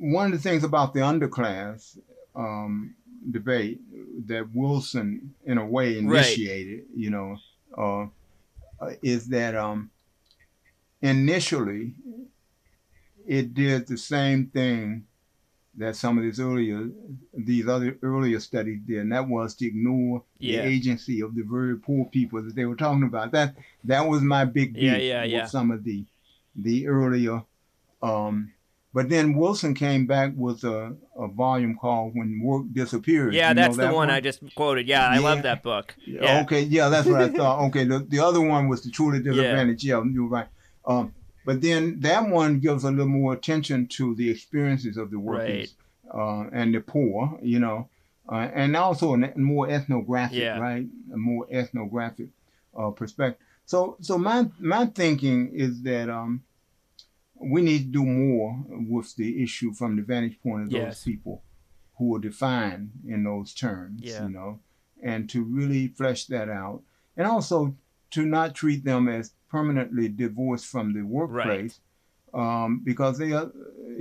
one 0.00 0.26
of 0.26 0.32
the 0.32 0.38
things 0.48 0.64
about 0.64 0.94
the 0.94 1.00
underclass 1.00 1.98
um 2.34 2.94
debate 3.30 3.78
that 4.26 4.48
wilson 4.54 5.34
in 5.44 5.58
a 5.58 5.66
way 5.66 5.94
Right. 6.00 6.24
initiated 6.24 6.84
you 6.96 7.10
know 7.10 7.36
uh, 7.76 8.02
uh 8.82 8.92
is 9.02 9.26
that 9.28 9.54
um 9.54 9.90
initially 11.02 11.92
it 13.26 13.54
did 13.54 13.86
the 13.86 13.96
same 13.98 14.46
thing 14.46 15.04
that 15.76 15.96
some 15.96 16.18
of 16.18 16.24
these 16.24 16.38
earlier 16.40 16.88
these 17.32 17.66
other 17.68 17.98
earlier 18.02 18.40
studies 18.40 18.80
did, 18.86 18.98
and 19.00 19.12
that 19.12 19.28
was 19.28 19.54
to 19.56 19.66
ignore 19.66 20.22
Yeah. 20.38 20.62
the 20.62 20.68
agency 20.68 21.20
of 21.20 21.34
the 21.34 21.42
very 21.42 21.76
poor 21.78 22.04
people 22.06 22.42
that 22.42 22.54
they 22.54 22.64
were 22.64 22.76
talking 22.76 23.02
about. 23.04 23.32
That 23.32 23.54
that 23.84 24.06
was 24.08 24.22
my 24.22 24.44
big 24.44 24.74
beef 24.74 24.82
Yeah, 24.84 24.96
yeah, 24.96 25.22
with 25.22 25.30
yeah. 25.32 25.46
some 25.46 25.70
of 25.70 25.84
the 25.84 26.04
the 26.56 26.86
earlier 26.86 27.42
um 28.02 28.52
but 28.92 29.08
then 29.08 29.34
Wilson 29.34 29.74
came 29.74 30.06
back 30.06 30.34
with 30.36 30.62
a, 30.62 30.94
a 31.18 31.26
volume 31.26 31.76
called 31.76 32.12
When 32.14 32.40
Work 32.40 32.66
Disappears. 32.72 33.34
Yeah, 33.34 33.48
You 33.48 33.54
know 33.56 33.62
that's 33.62 33.76
the 33.76 33.82
that 33.82 33.94
one, 33.94 34.08
I 34.08 34.20
just 34.20 34.40
quoted. 34.54 34.86
Yeah, 34.86 35.08
I 35.08 35.18
love 35.18 35.42
that 35.42 35.64
book. 35.64 35.96
Okay, 36.08 36.60
yeah, 36.62 36.88
that's 36.88 37.08
what 37.08 37.20
I 37.20 37.28
thought. 37.28 37.58
Okay, 37.66 37.82
the, 37.82 37.98
the 38.08 38.20
other 38.20 38.40
one 38.40 38.68
was 38.68 38.82
the 38.84 38.92
truly 38.92 39.18
disadvantaged. 39.20 39.82
Yeah, 39.82 40.00
you're 40.04 40.28
right. 40.28 40.46
Um, 40.86 41.12
but 41.44 41.60
then 41.60 42.00
that 42.00 42.28
one 42.28 42.58
gives 42.60 42.84
a 42.84 42.90
little 42.90 43.06
more 43.06 43.32
attention 43.34 43.86
to 43.88 44.14
the 44.14 44.30
experiences 44.30 44.96
of 44.96 45.10
the 45.10 45.18
workers 45.18 45.74
uh, 46.12 46.44
and 46.52 46.74
the 46.74 46.80
poor, 46.80 47.38
you 47.42 47.58
know, 47.58 47.88
uh, 48.30 48.48
and 48.54 48.76
also 48.76 49.14
a 49.14 49.38
more 49.38 49.68
ethnographic, 49.68 50.38
Yeah. 50.38 50.58
right? 50.58 50.86
A 51.12 51.16
more 51.16 51.46
ethnographic 51.50 52.28
uh, 52.76 52.90
perspective. 52.90 53.44
So, 53.66 53.96
so 54.00 54.18
my 54.18 54.48
my 54.58 54.86
thinking 54.86 55.52
is 55.54 55.82
that 55.82 56.08
um, 56.10 56.42
we 57.40 57.62
need 57.62 57.80
to 57.92 57.98
do 58.00 58.04
more 58.04 58.64
with 58.68 59.14
the 59.16 59.42
issue 59.42 59.72
from 59.74 59.96
the 59.96 60.02
vantage 60.02 60.40
point 60.42 60.64
of 60.64 60.70
those 60.86 61.02
people 61.02 61.42
who 61.98 62.14
are 62.16 62.18
defined 62.18 62.90
in 63.06 63.24
those 63.24 63.52
terms, 63.54 64.00
Yeah. 64.02 64.24
you 64.24 64.30
know, 64.30 64.60
and 65.02 65.28
to 65.30 65.42
really 65.44 65.88
flesh 65.88 66.24
that 66.26 66.48
out, 66.48 66.82
and 67.16 67.26
also 67.26 67.74
to 68.12 68.24
not 68.24 68.54
treat 68.54 68.84
them 68.84 69.08
as 69.08 69.32
permanently 69.54 70.06
divorced 70.08 70.66
from 70.74 70.86
the 70.96 71.02
workplace, 71.16 71.74
um, 72.42 72.70
because 72.90 73.14
they 73.18 73.32
are, 73.38 73.50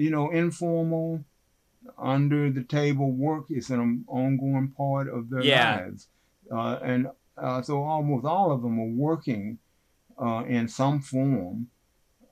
you 0.03 0.11
know, 0.15 0.27
informal, 0.43 1.09
under 1.97 2.41
the 2.57 2.63
table 2.63 3.11
work 3.27 3.45
is 3.59 3.69
an 3.69 3.81
ongoing 4.07 4.69
part 4.81 5.07
of 5.17 5.29
their 5.29 5.45
Yeah. 5.45 5.73
lives, 5.75 6.01
uh, 6.57 6.75
and 6.91 7.01
uh, 7.45 7.61
so 7.61 7.83
almost 7.83 8.25
all 8.25 8.49
of 8.51 8.61
them 8.63 8.79
are 8.85 8.95
working 9.09 9.59
uh, 10.25 10.43
in 10.57 10.67
some 10.67 11.01
form. 11.01 11.67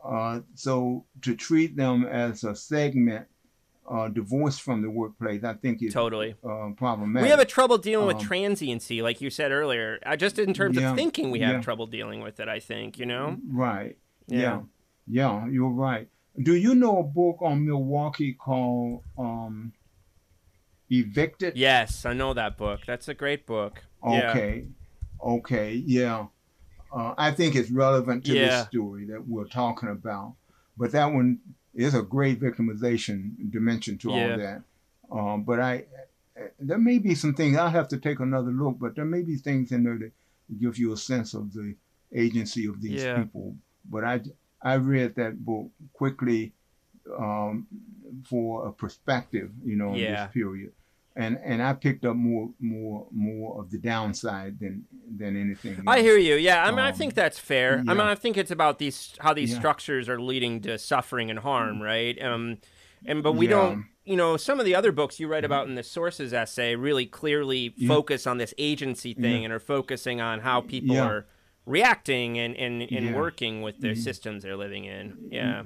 Uh, 0.03 0.41
so 0.55 1.05
to 1.21 1.35
treat 1.35 1.75
them 1.75 2.05
as 2.05 2.43
a 2.43 2.55
segment 2.55 3.25
uh, 3.89 4.07
divorced 4.07 4.61
from 4.61 4.81
the 4.81 4.89
workplace, 4.89 5.43
I 5.43 5.53
think 5.53 5.81
is 5.83 5.93
Totally. 5.93 6.35
uh, 6.43 6.69
problematic. 6.77 7.23
We 7.23 7.29
have 7.29 7.39
a 7.39 7.45
trouble 7.45 7.77
dealing 7.77 8.07
with 8.07 8.17
Um, 8.17 8.21
transiency, 8.23 9.01
like 9.01 9.21
you 9.21 9.29
said 9.29 9.51
earlier. 9.51 9.99
Uh, 10.05 10.15
just 10.15 10.39
in 10.39 10.53
terms 10.53 10.77
Yeah, 10.77 10.91
of 10.91 10.95
thinking, 10.95 11.31
we 11.31 11.39
have 11.39 11.55
yeah. 11.55 11.61
trouble 11.61 11.87
dealing 11.87 12.21
with 12.21 12.39
it. 12.39 12.47
I 12.47 12.59
think 12.59 12.97
you 12.97 13.05
know. 13.05 13.37
Right. 13.49 13.97
Yeah. 14.27 14.39
Yeah. 14.39 14.61
yeah. 15.07 15.47
you're 15.47 15.69
right. 15.69 16.07
Do 16.41 16.55
you 16.55 16.75
know 16.75 16.99
a 16.99 17.03
book 17.03 17.37
on 17.41 17.65
Milwaukee 17.65 18.33
called 18.33 19.03
um, 19.17 19.73
Evicted? 20.89 21.57
Yes, 21.57 22.05
I 22.05 22.13
know 22.13 22.33
that 22.33 22.57
book. 22.57 22.81
That's 22.87 23.07
a 23.07 23.13
great 23.13 23.45
book. 23.45 23.83
Okay. 24.05 24.67
Okay. 25.21 25.73
Yeah. 25.73 26.27
Uh, 26.93 27.13
I 27.17 27.31
think 27.31 27.55
it's 27.55 27.71
relevant 27.71 28.25
to 28.25 28.33
this 28.33 28.67
story 28.67 29.05
that 29.05 29.25
we're 29.27 29.47
talking 29.47 29.89
about. 29.89 30.35
But 30.77 30.91
that 30.91 31.05
one 31.05 31.39
is 31.73 31.93
a 31.95 32.01
great 32.01 32.39
victimization 32.39 33.31
dimension 33.51 33.97
to 33.99 34.09
Yeah. 34.09 34.15
all 34.31 34.37
that. 34.37 34.61
Um, 35.11 35.43
but 35.43 35.59
I, 35.59 35.85
there 36.59 36.77
may 36.77 36.97
be 36.99 37.15
some 37.15 37.33
things 37.33 37.57
I'll 37.57 37.69
have 37.69 37.87
to 37.89 37.97
take 37.97 38.19
another 38.19 38.51
look. 38.51 38.77
But 38.79 38.95
there 38.95 39.05
may 39.05 39.21
be 39.21 39.37
things 39.37 39.71
in 39.71 39.83
there 39.83 39.97
that 39.97 40.11
give 40.59 40.77
you 40.77 40.91
a 40.93 40.97
sense 40.97 41.33
of 41.33 41.53
the 41.53 41.75
agency 42.13 42.65
of 42.67 42.81
these 42.81 43.03
Yeah. 43.03 43.17
people. 43.23 43.55
But 43.89 44.03
I, 44.03 44.21
I 44.61 44.75
read 44.75 45.15
that 45.15 45.43
book 45.43 45.71
quickly 45.93 46.53
um, 47.17 47.67
for 48.25 48.67
a 48.67 48.71
perspective, 48.73 49.51
you 49.65 49.75
know, 49.75 49.93
in 49.93 49.99
this 50.25 50.33
period 50.33 50.71
and 51.15 51.37
and 51.43 51.61
I 51.61 51.73
picked 51.73 52.05
up 52.05 52.15
more 52.15 52.49
more 52.59 53.07
more 53.11 53.59
of 53.61 53.69
the 53.71 53.77
downside 53.77 54.59
than 54.59 54.85
than 55.17 55.35
anything. 55.35 55.83
I 55.87 56.01
hear 56.01 56.17
you. 56.17 56.35
Yeah, 56.35 56.63
I 56.63 56.71
mean, 56.71 56.79
I 56.79 56.89
Um, 56.91 56.95
think 56.95 57.13
that's 57.15 57.37
fair. 57.39 57.79
I 57.87 57.93
mean. 57.93 57.99
I 57.99 58.15
think 58.15 58.37
it's 58.37 58.51
about 58.51 58.79
these 58.79 59.13
how 59.19 59.33
these 59.33 59.51
Yeah. 59.51 59.59
structures 59.59 60.07
are 60.09 60.19
leading 60.21 60.61
to 60.61 60.77
suffering 60.77 61.29
and 61.29 61.39
harm, 61.39 61.81
right? 61.81 62.21
Um, 62.21 62.57
and 63.05 63.21
but 63.23 63.33
we 63.33 63.45
Yeah. 63.47 63.51
don't. 63.51 63.85
You 64.03 64.15
know, 64.17 64.35
some 64.35 64.59
of 64.59 64.65
the 64.65 64.73
other 64.73 64.91
books 64.91 65.19
you 65.19 65.27
write 65.27 65.45
about 65.45 65.67
in 65.67 65.75
the 65.75 65.83
sources 65.83 66.33
essay 66.33 66.75
really 66.75 67.05
clearly 67.05 67.73
Yeah. 67.77 67.87
focus 67.87 68.25
on 68.25 68.37
this 68.39 68.53
agency 68.57 69.13
thing 69.13 69.39
Yeah. 69.41 69.45
and 69.45 69.53
are 69.53 69.59
focusing 69.59 70.19
on 70.19 70.39
how 70.39 70.61
people 70.61 70.95
Yeah. 70.95 71.05
are 71.05 71.27
reacting 71.65 72.37
and 72.39 72.55
and, 72.57 72.81
and 72.81 72.91
Yeah. 72.91 72.99
Mm-hmm. 73.01 73.15
working 73.15 73.61
with 73.61 73.79
the 73.79 73.95
systems 73.95 74.43
they're 74.43 74.57
living 74.57 74.85
in. 74.85 75.17
Yeah. 75.29 75.63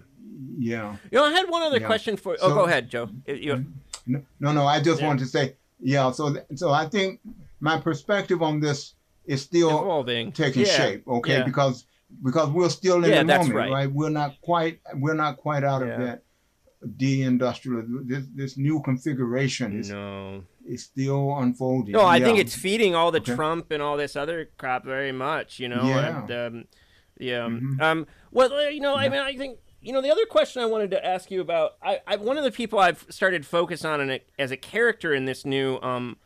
Yeah. 0.57 0.97
You 1.11 1.17
know, 1.19 1.25
I 1.25 1.31
had 1.31 1.49
one 1.49 1.61
other 1.61 1.79
Yeah. 1.79 1.87
question 1.87 2.17
for. 2.17 2.33
Oh, 2.41 2.49
So- 2.49 2.53
go 2.55 2.65
ahead, 2.65 2.89
Joe. 2.89 3.09
You- 3.25 3.65
No, 4.07 4.21
no, 4.39 4.51
no 4.53 4.65
I 4.67 4.81
just 4.81 5.01
Yeah. 5.01 5.07
wanted 5.07 5.23
to 5.23 5.29
say, 5.29 5.55
yeah. 5.79 6.11
So 6.11 6.33
th- 6.33 6.45
so 6.55 6.71
I 6.71 6.85
think 6.87 7.19
my 7.59 7.79
perspective 7.79 8.41
on 8.41 8.59
this 8.59 8.93
is 9.25 9.41
still 9.41 9.69
Evolving. 9.69 10.31
taking 10.31 10.65
Yeah, 10.65 10.71
shape. 10.77 11.07
Okay, 11.07 11.37
yeah. 11.39 11.43
because 11.43 11.85
because 12.23 12.49
we're 12.49 12.69
still 12.69 13.03
in 13.03 13.09
Yeah, 13.09 13.23
the 13.23 13.37
moment, 13.39 13.71
right. 13.71 13.91
We're 13.91 14.09
not 14.09 14.39
quite 14.41 14.79
we're 14.95 15.15
not 15.15 15.37
quite 15.37 15.63
out 15.63 15.81
Yeah. 15.85 15.93
of 15.93 16.01
that 16.01 16.23
deindustrial. 16.97 18.07
This 18.07 18.25
this 18.35 18.57
new 18.57 18.81
configuration 18.81 19.79
is 19.79 19.89
No. 19.89 20.43
is 20.65 20.83
still 20.83 21.35
unfolding. 21.37 21.93
No, 21.93 22.05
I 22.05 22.19
think 22.19 22.37
it's 22.39 22.55
feeding 22.55 22.95
all 22.95 23.11
the 23.11 23.19
Okay. 23.19 23.35
Trump 23.35 23.71
and 23.71 23.81
all 23.81 23.97
this 23.97 24.15
other 24.15 24.49
crap 24.57 24.85
very 24.85 25.11
much, 25.11 25.59
you 25.59 25.67
know. 25.67 25.83
Yeah. 25.83 26.21
And, 26.21 26.31
um, 26.31 26.65
yeah. 27.19 27.47
Mhm. 27.47 27.81
Um. 27.81 28.07
Well, 28.31 28.71
you 28.71 28.81
know, 28.81 28.95
I 28.95 29.09
mean, 29.09 29.19
I 29.19 29.35
think 29.35 29.59
you 29.85 29.93
know 29.93 30.01
the 30.01 30.11
other 30.11 30.25
question 30.25 30.61
I 30.61 30.65
wanted 30.65 30.91
to 30.91 31.05
ask 31.05 31.29
you 31.31 31.41
about. 31.41 31.75
I, 31.81 31.99
I 32.07 32.15
one 32.17 32.37
of 32.37 32.43
the 32.43 32.51
people 32.51 32.79
I've 32.79 33.05
started 33.09 33.45
focus 33.45 33.85
on 33.85 34.01
in 34.01 34.09
a, 34.11 34.19
as 34.39 34.51
a 34.51 34.57
character 34.57 35.13
in 35.13 35.25
this 35.25 35.45
new 35.45 35.77
um 35.81 36.17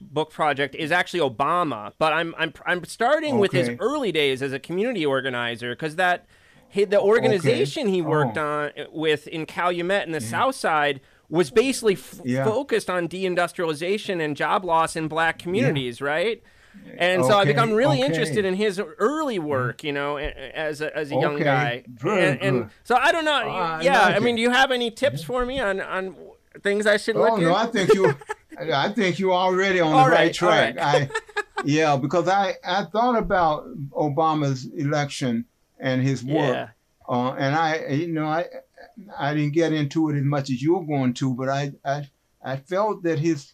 book 0.00 0.30
project 0.32 0.74
is 0.74 0.90
actually 0.90 1.20
Obama, 1.20 1.92
but 1.98 2.12
I'm 2.12 2.34
I'm 2.36 2.52
I'm 2.66 2.84
starting 2.84 3.38
with 3.38 3.52
his 3.52 3.70
early 3.80 4.12
days 4.12 4.42
as 4.42 4.52
a 4.52 4.58
community 4.58 5.06
organizer 5.06 5.70
because 5.74 5.96
that. 5.96 6.26
The 6.76 7.00
organization 7.00 7.86
he 7.86 8.02
worked 8.02 8.36
Oh. 8.36 8.44
on 8.44 8.64
uh, 8.76 8.86
with 8.90 9.28
in 9.28 9.46
Calumet 9.46 10.06
in 10.06 10.12
the 10.12 10.20
South 10.20 10.56
Side 10.56 11.00
was 11.28 11.52
basically 11.52 11.92
f- 11.94 12.20
Yeah. 12.24 12.42
focused 12.44 12.90
on 12.90 13.06
deindustrialization 13.06 14.20
and 14.20 14.36
job 14.36 14.64
loss 14.64 14.96
in 14.96 15.06
black 15.06 15.38
communities, 15.38 16.00
right? 16.00 16.42
And 16.96 17.24
so 17.24 17.34
I 17.36 17.40
Okay, 17.42 17.50
become 17.52 17.72
really 17.72 17.98
okay. 17.98 18.06
interested 18.06 18.44
in 18.44 18.54
his 18.54 18.80
early 18.98 19.38
work, 19.38 19.82
you 19.82 19.92
know, 19.92 20.16
as 20.16 20.80
a, 20.80 20.96
as 20.96 21.10
a 21.10 21.14
young 21.16 21.34
Okay, 21.34 21.44
guy. 21.44 21.84
and, 22.04 22.40
and 22.40 22.70
so 22.84 22.94
I 22.96 23.10
don't 23.12 23.24
know. 23.24 23.32
I 23.32 23.82
yeah, 23.82 24.04
like 24.04 24.16
I 24.16 24.18
mean, 24.20 24.36
do 24.36 24.42
you 24.42 24.50
have 24.50 24.70
any 24.70 24.90
tips 24.90 25.22
for 25.24 25.44
me 25.44 25.58
on 25.60 25.80
on 25.80 26.16
things 26.62 26.86
I 26.86 26.96
should 26.98 27.16
look 27.16 27.32
Oh 27.32 27.36
no, 27.36 27.54
I 27.54 27.66
think 27.66 27.94
you, 27.94 28.14
I 28.72 28.88
think 28.90 29.18
you're 29.18 29.32
already 29.32 29.80
on 29.80 29.92
All 29.92 30.04
the 30.04 30.10
right, 30.10 30.16
right 30.26 30.34
track. 30.34 30.78
all 30.78 30.84
I, 30.84 31.10
yeah, 31.64 31.96
because 31.96 32.28
I 32.28 32.54
I 32.64 32.84
thought 32.84 33.18
about 33.18 33.66
Obama's 33.90 34.66
election 34.66 35.46
and 35.80 36.02
his 36.02 36.22
work, 36.24 36.36
Yeah. 36.54 36.68
uh, 37.08 37.32
and 37.32 37.54
I 37.56 37.86
you 37.88 38.08
know 38.08 38.26
I 38.26 38.46
I 39.18 39.34
didn't 39.34 39.54
get 39.54 39.72
into 39.72 40.10
it 40.10 40.16
as 40.16 40.24
much 40.24 40.50
as 40.50 40.62
you're 40.62 40.84
going 40.84 41.14
to, 41.14 41.34
but 41.34 41.48
I 41.48 41.72
I 41.84 42.08
I 42.42 42.56
felt 42.58 43.02
that 43.02 43.18
his 43.18 43.53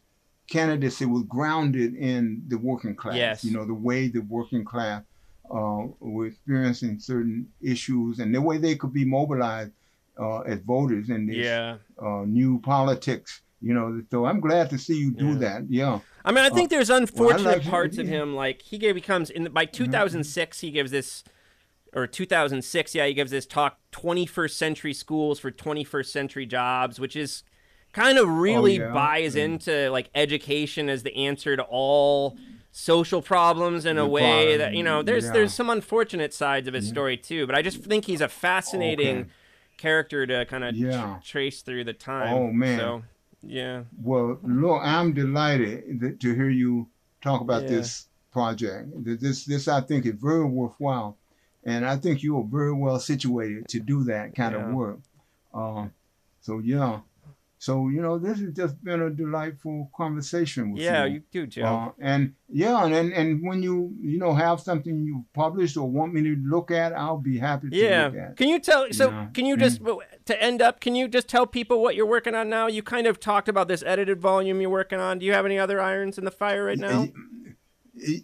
candidacy 0.61 1.07
was 1.07 1.23
grounded 1.23 1.95
in 1.95 2.43
the 2.49 2.59
working 2.59 2.95
class. 2.95 3.17
Yes. 3.17 3.45
You 3.45 3.53
know 3.53 3.65
the 3.65 3.73
way 3.89 4.09
the 4.09 4.21
working 4.21 4.65
class 4.65 5.03
uh, 5.51 5.85
were 6.01 6.27
experiencing 6.27 6.99
certain 6.99 7.49
issues 7.63 8.19
and 8.19 8.35
the 8.35 8.41
way 8.43 8.59
they 8.59 8.75
could 8.77 8.93
be 8.93 9.05
mobilized 9.05 9.73
uh, 10.21 10.41
as 10.41 10.59
voters 10.61 11.09
in 11.09 11.27
this 11.27 11.37
Yeah. 11.39 11.77
uh, 12.01 12.25
new 12.27 12.61
politics. 12.61 13.41
You 13.63 13.75
know, 13.75 14.03
so 14.11 14.25
I'm 14.27 14.41
glad 14.41 14.71
to 14.71 14.79
see 14.79 14.99
you 14.99 15.11
do 15.13 15.29
Yeah. 15.33 15.35
that. 15.39 15.63
Yeah. 15.71 16.01
I 16.25 16.33
mean, 16.33 16.45
I 16.45 16.51
think 16.51 16.69
there's 16.71 16.91
unfortunate 16.91 17.59
like- 17.59 17.63
parts 17.65 17.99
of 17.99 18.07
him. 18.09 18.35
Like 18.35 18.63
he 18.63 18.79
becomes 18.93 19.31
in 19.31 19.45
the, 19.45 19.51
by 19.51 19.65
2006, 19.67 20.61
he 20.61 20.71
gives 20.71 20.91
this, 20.91 21.25
or 21.95 22.07
2006, 22.07 22.95
yeah, 22.95 23.07
he 23.07 23.15
gives 23.15 23.31
this 23.31 23.47
talk, 23.47 23.79
21st 23.93 24.51
century 24.57 24.95
schools 24.95 25.39
for 25.39 25.51
21st 25.51 26.07
century 26.11 26.47
jobs, 26.47 26.99
which 26.99 27.15
is 27.17 27.43
kind 27.93 28.19
of 28.19 28.29
really 28.29 28.79
yeah? 28.79 28.93
buys 28.93 29.35
into 29.37 29.91
like 29.91 30.11
education 30.15 30.89
as 30.89 31.03
the 31.03 31.15
answer 31.17 31.57
to 31.57 31.63
all 31.65 32.37
social 32.73 33.21
problems 33.21 33.85
in 33.85 33.99
a 33.99 34.07
way 34.07 34.57
that 34.57 34.75
you 34.75 34.83
know 34.83 35.03
there's 35.03 35.25
yeah. 35.25 35.33
there's 35.33 35.53
some 35.53 35.69
unfortunate 35.69 36.33
sides 36.33 36.69
of 36.69 36.75
his 36.75 36.89
story 36.89 37.17
too 37.17 37.45
but 37.47 37.57
i 37.57 37.63
just 37.63 37.83
think 37.83 38.05
he's 38.05 38.21
a 38.21 38.29
fascinating 38.29 39.19
Okay. 39.19 39.29
character 39.77 40.25
to 40.27 40.45
kind 40.47 40.63
of 40.63 40.77
Yeah. 40.77 41.19
trace 41.25 41.63
through 41.63 41.83
the 41.85 41.93
time 41.93 42.33
Oh, 42.33 42.53
man. 42.53 42.79
so 42.79 43.03
yeah 43.43 43.83
Well, 44.03 44.39
look, 44.45 44.83
I'm 44.85 45.13
delighted 45.15 45.99
that, 46.01 46.21
to 46.21 46.35
hear 46.35 46.49
you 46.51 46.87
talk 47.23 47.41
about 47.41 47.63
Yeah. 47.63 47.69
this 47.71 48.07
project. 48.31 48.91
This, 49.05 49.45
this, 49.47 49.67
I 49.67 49.81
think, 49.81 50.07
is 50.07 50.15
very 50.15 50.45
worthwhile, 50.45 51.17
and 51.65 51.85
I 51.85 51.97
think 51.97 52.23
you 52.23 52.39
are 52.39 52.45
very 52.45 52.73
well 52.73 53.01
situated 53.01 53.67
to 53.69 53.81
do 53.81 54.05
that 54.05 54.35
kind 54.37 54.55
Yeah. 54.55 54.69
of 54.69 54.75
work. 54.75 54.99
Uh, 55.53 55.87
so 56.41 56.59
yeah. 56.61 57.01
So 57.63 57.91
you 57.91 58.01
know, 58.01 58.19
this 58.19 58.41
has 58.41 58.53
just 58.55 58.83
been 58.83 59.03
a 59.03 59.11
delightful 59.11 59.91
conversation 59.95 60.73
with 60.73 60.81
yeah 60.81 61.05
you. 61.05 61.13
you 61.17 61.23
do 61.31 61.47
joe 61.47 61.67
Uh, 61.67 61.91
and 62.01 62.33
yeah, 62.49 62.83
and, 62.87 62.95
and 62.95 63.13
and 63.13 63.47
when 63.47 63.63
you 63.63 63.93
you 64.01 64.19
know 64.19 64.33
have 64.33 64.61
something 64.61 65.05
you 65.05 65.27
published 65.35 65.77
or 65.77 65.87
want 65.99 66.15
me 66.15 66.23
to 66.23 66.37
look 66.55 66.71
at, 66.71 66.95
I'll 66.95 67.19
be 67.19 67.37
happy 67.39 67.69
to 67.69 67.77
Yeah. 67.77 68.07
look 68.07 68.17
at. 68.17 68.37
Can 68.39 68.49
you 68.49 68.61
tell? 68.61 68.87
So 68.93 69.11
Yeah. 69.11 69.27
can 69.35 69.45
you 69.45 69.59
just 69.59 69.83
to 70.25 70.43
end 70.43 70.63
up? 70.63 70.81
Can 70.81 70.95
you 70.95 71.07
just 71.07 71.29
tell 71.29 71.47
people 71.47 71.83
what 71.83 71.95
you're 71.97 72.07
working 72.17 72.35
on 72.35 72.49
now? 72.49 72.67
You 72.67 72.83
kind 72.83 73.07
of 73.07 73.21
talked 73.21 73.49
about 73.51 73.69
this 73.69 73.83
edited 73.83 74.19
volume 74.23 74.63
you're 74.63 74.71
working 74.71 74.99
on. 74.99 75.19
Do 75.19 75.27
you 75.27 75.35
have 75.35 75.45
any 75.45 75.59
other 75.59 75.83
irons 75.83 76.17
in 76.17 76.25
the 76.25 76.31
fire 76.31 76.65
right 76.65 76.79
now? 76.79 77.09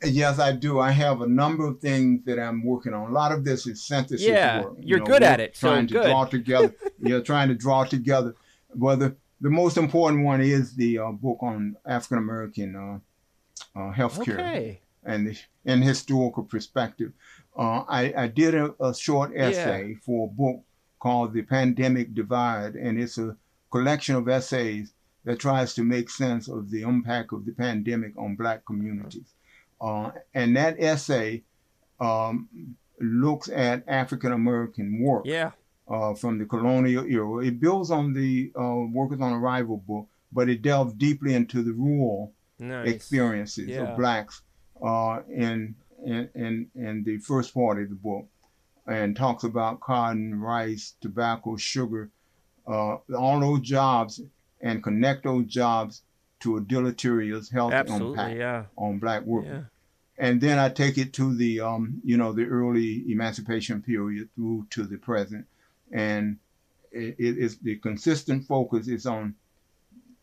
Yes, 0.02 0.38
I 0.38 0.52
do. 0.52 0.78
I 0.80 0.90
have 0.92 1.20
a 1.20 1.26
number 1.26 1.66
of 1.66 1.80
things 1.80 2.24
that 2.24 2.38
I'm 2.38 2.64
working 2.64 2.94
on. 2.94 3.10
A 3.10 3.12
lot 3.12 3.32
of 3.32 3.44
this 3.44 3.66
is 3.66 3.84
synthesis 3.84 4.26
Yeah, 4.26 4.62
work. 4.62 4.76
you're 4.80 5.00
good 5.00 5.22
at 5.22 5.40
it, 5.40 5.54
so 5.56 5.68
Trying 5.68 5.88
to 5.88 5.94
good. 5.94 6.04
draw 6.06 6.24
together. 6.24 6.74
you're 7.02 7.20
trying 7.20 7.48
to 7.48 7.54
draw 7.54 7.84
together. 7.84 8.34
Well, 8.74 8.96
the, 9.40 9.50
most 9.50 9.76
important 9.76 10.24
one 10.24 10.40
is 10.40 10.74
the 10.74 10.98
uh, 10.98 11.12
book 11.12 11.38
on 11.42 11.76
African 11.86 12.18
American 12.18 12.76
uh, 12.76 13.78
uh, 13.78 13.92
healthcare 13.92 14.38
Okay. 14.38 14.80
and 15.04 15.26
the 15.28 15.38
and 15.64 15.82
historical 15.82 16.44
perspective. 16.44 17.12
Uh, 17.56 17.84
I, 17.88 18.12
I 18.16 18.26
did 18.28 18.54
a, 18.54 18.74
a 18.80 18.94
short 18.94 19.32
essay 19.34 19.94
for 20.04 20.26
a 20.26 20.30
book 20.30 20.62
called 20.98 21.32
The 21.34 21.42
Pandemic 21.42 22.14
Divide, 22.14 22.74
and 22.74 23.00
it's 23.00 23.18
a 23.18 23.36
collection 23.70 24.14
of 24.14 24.28
essays 24.28 24.92
that 25.24 25.38
tries 25.40 25.74
to 25.74 25.82
make 25.82 26.08
sense 26.08 26.48
of 26.48 26.70
the 26.70 26.82
impact 26.82 27.32
of 27.32 27.44
the 27.46 27.52
pandemic 27.52 28.12
on 28.16 28.36
Black 28.36 28.64
communities. 28.64 29.34
Uh, 29.80 30.10
and 30.34 30.56
that 30.56 30.76
essay 30.78 31.42
um, 32.00 32.48
looks 33.00 33.48
at 33.48 33.82
African 33.88 34.32
American 34.32 35.00
work 35.02 35.24
Yeah. 35.26 35.50
Uh, 35.88 36.14
from 36.14 36.38
the 36.38 36.44
colonial 36.44 37.04
era. 37.06 37.44
It 37.44 37.60
builds 37.60 37.90
on 37.90 38.12
the 38.12 38.52
uh, 38.58 38.84
Workers 38.92 39.20
on 39.20 39.32
Arrival 39.32 39.78
book, 39.78 40.08
but 40.32 40.48
it 40.48 40.62
delves 40.62 40.92
deeply 40.94 41.34
into 41.34 41.62
the 41.62 41.72
rural 41.72 42.32
Nice. 42.58 42.88
experiences 42.88 43.68
Yeah. 43.68 43.82
of 43.92 43.96
blacks 43.98 44.42
uh, 44.82 45.20
in, 45.28 45.74
in 46.04 46.28
in 46.34 46.70
in 46.74 47.04
the 47.04 47.18
first 47.18 47.52
part 47.54 47.80
of 47.82 47.88
the 47.90 47.94
book, 47.94 48.26
and 48.86 49.14
talks 49.16 49.44
about 49.44 49.80
cotton, 49.80 50.40
rice, 50.40 50.94
tobacco, 51.00 51.56
sugar, 51.56 52.10
uh, 52.66 52.96
all 53.16 53.40
those 53.40 53.60
jobs, 53.60 54.20
and 54.60 54.82
connect 54.82 55.24
those 55.24 55.46
jobs 55.46 56.02
to 56.40 56.56
a 56.56 56.60
deleterious 56.60 57.50
health 57.50 57.72
Absolutely. 57.72 58.08
impact 58.10 58.36
Yeah. 58.38 58.64
on 58.76 58.98
black 58.98 59.22
workers. 59.24 59.50
Yeah. 59.50 59.62
And 60.18 60.40
then 60.40 60.58
I 60.58 60.70
take 60.70 60.96
it 60.98 61.12
to 61.14 61.34
the 61.34 61.60
um, 61.60 62.00
you 62.04 62.16
know 62.16 62.32
the 62.32 62.46
early 62.46 63.04
emancipation 63.10 63.82
period 63.82 64.30
through 64.34 64.66
to 64.70 64.84
the 64.84 64.96
present, 64.96 65.46
and 65.92 66.38
it, 66.92 67.16
it 67.18 67.38
is 67.38 67.58
the 67.58 67.76
consistent 67.76 68.44
focus 68.46 68.88
is 68.88 69.06
on 69.06 69.34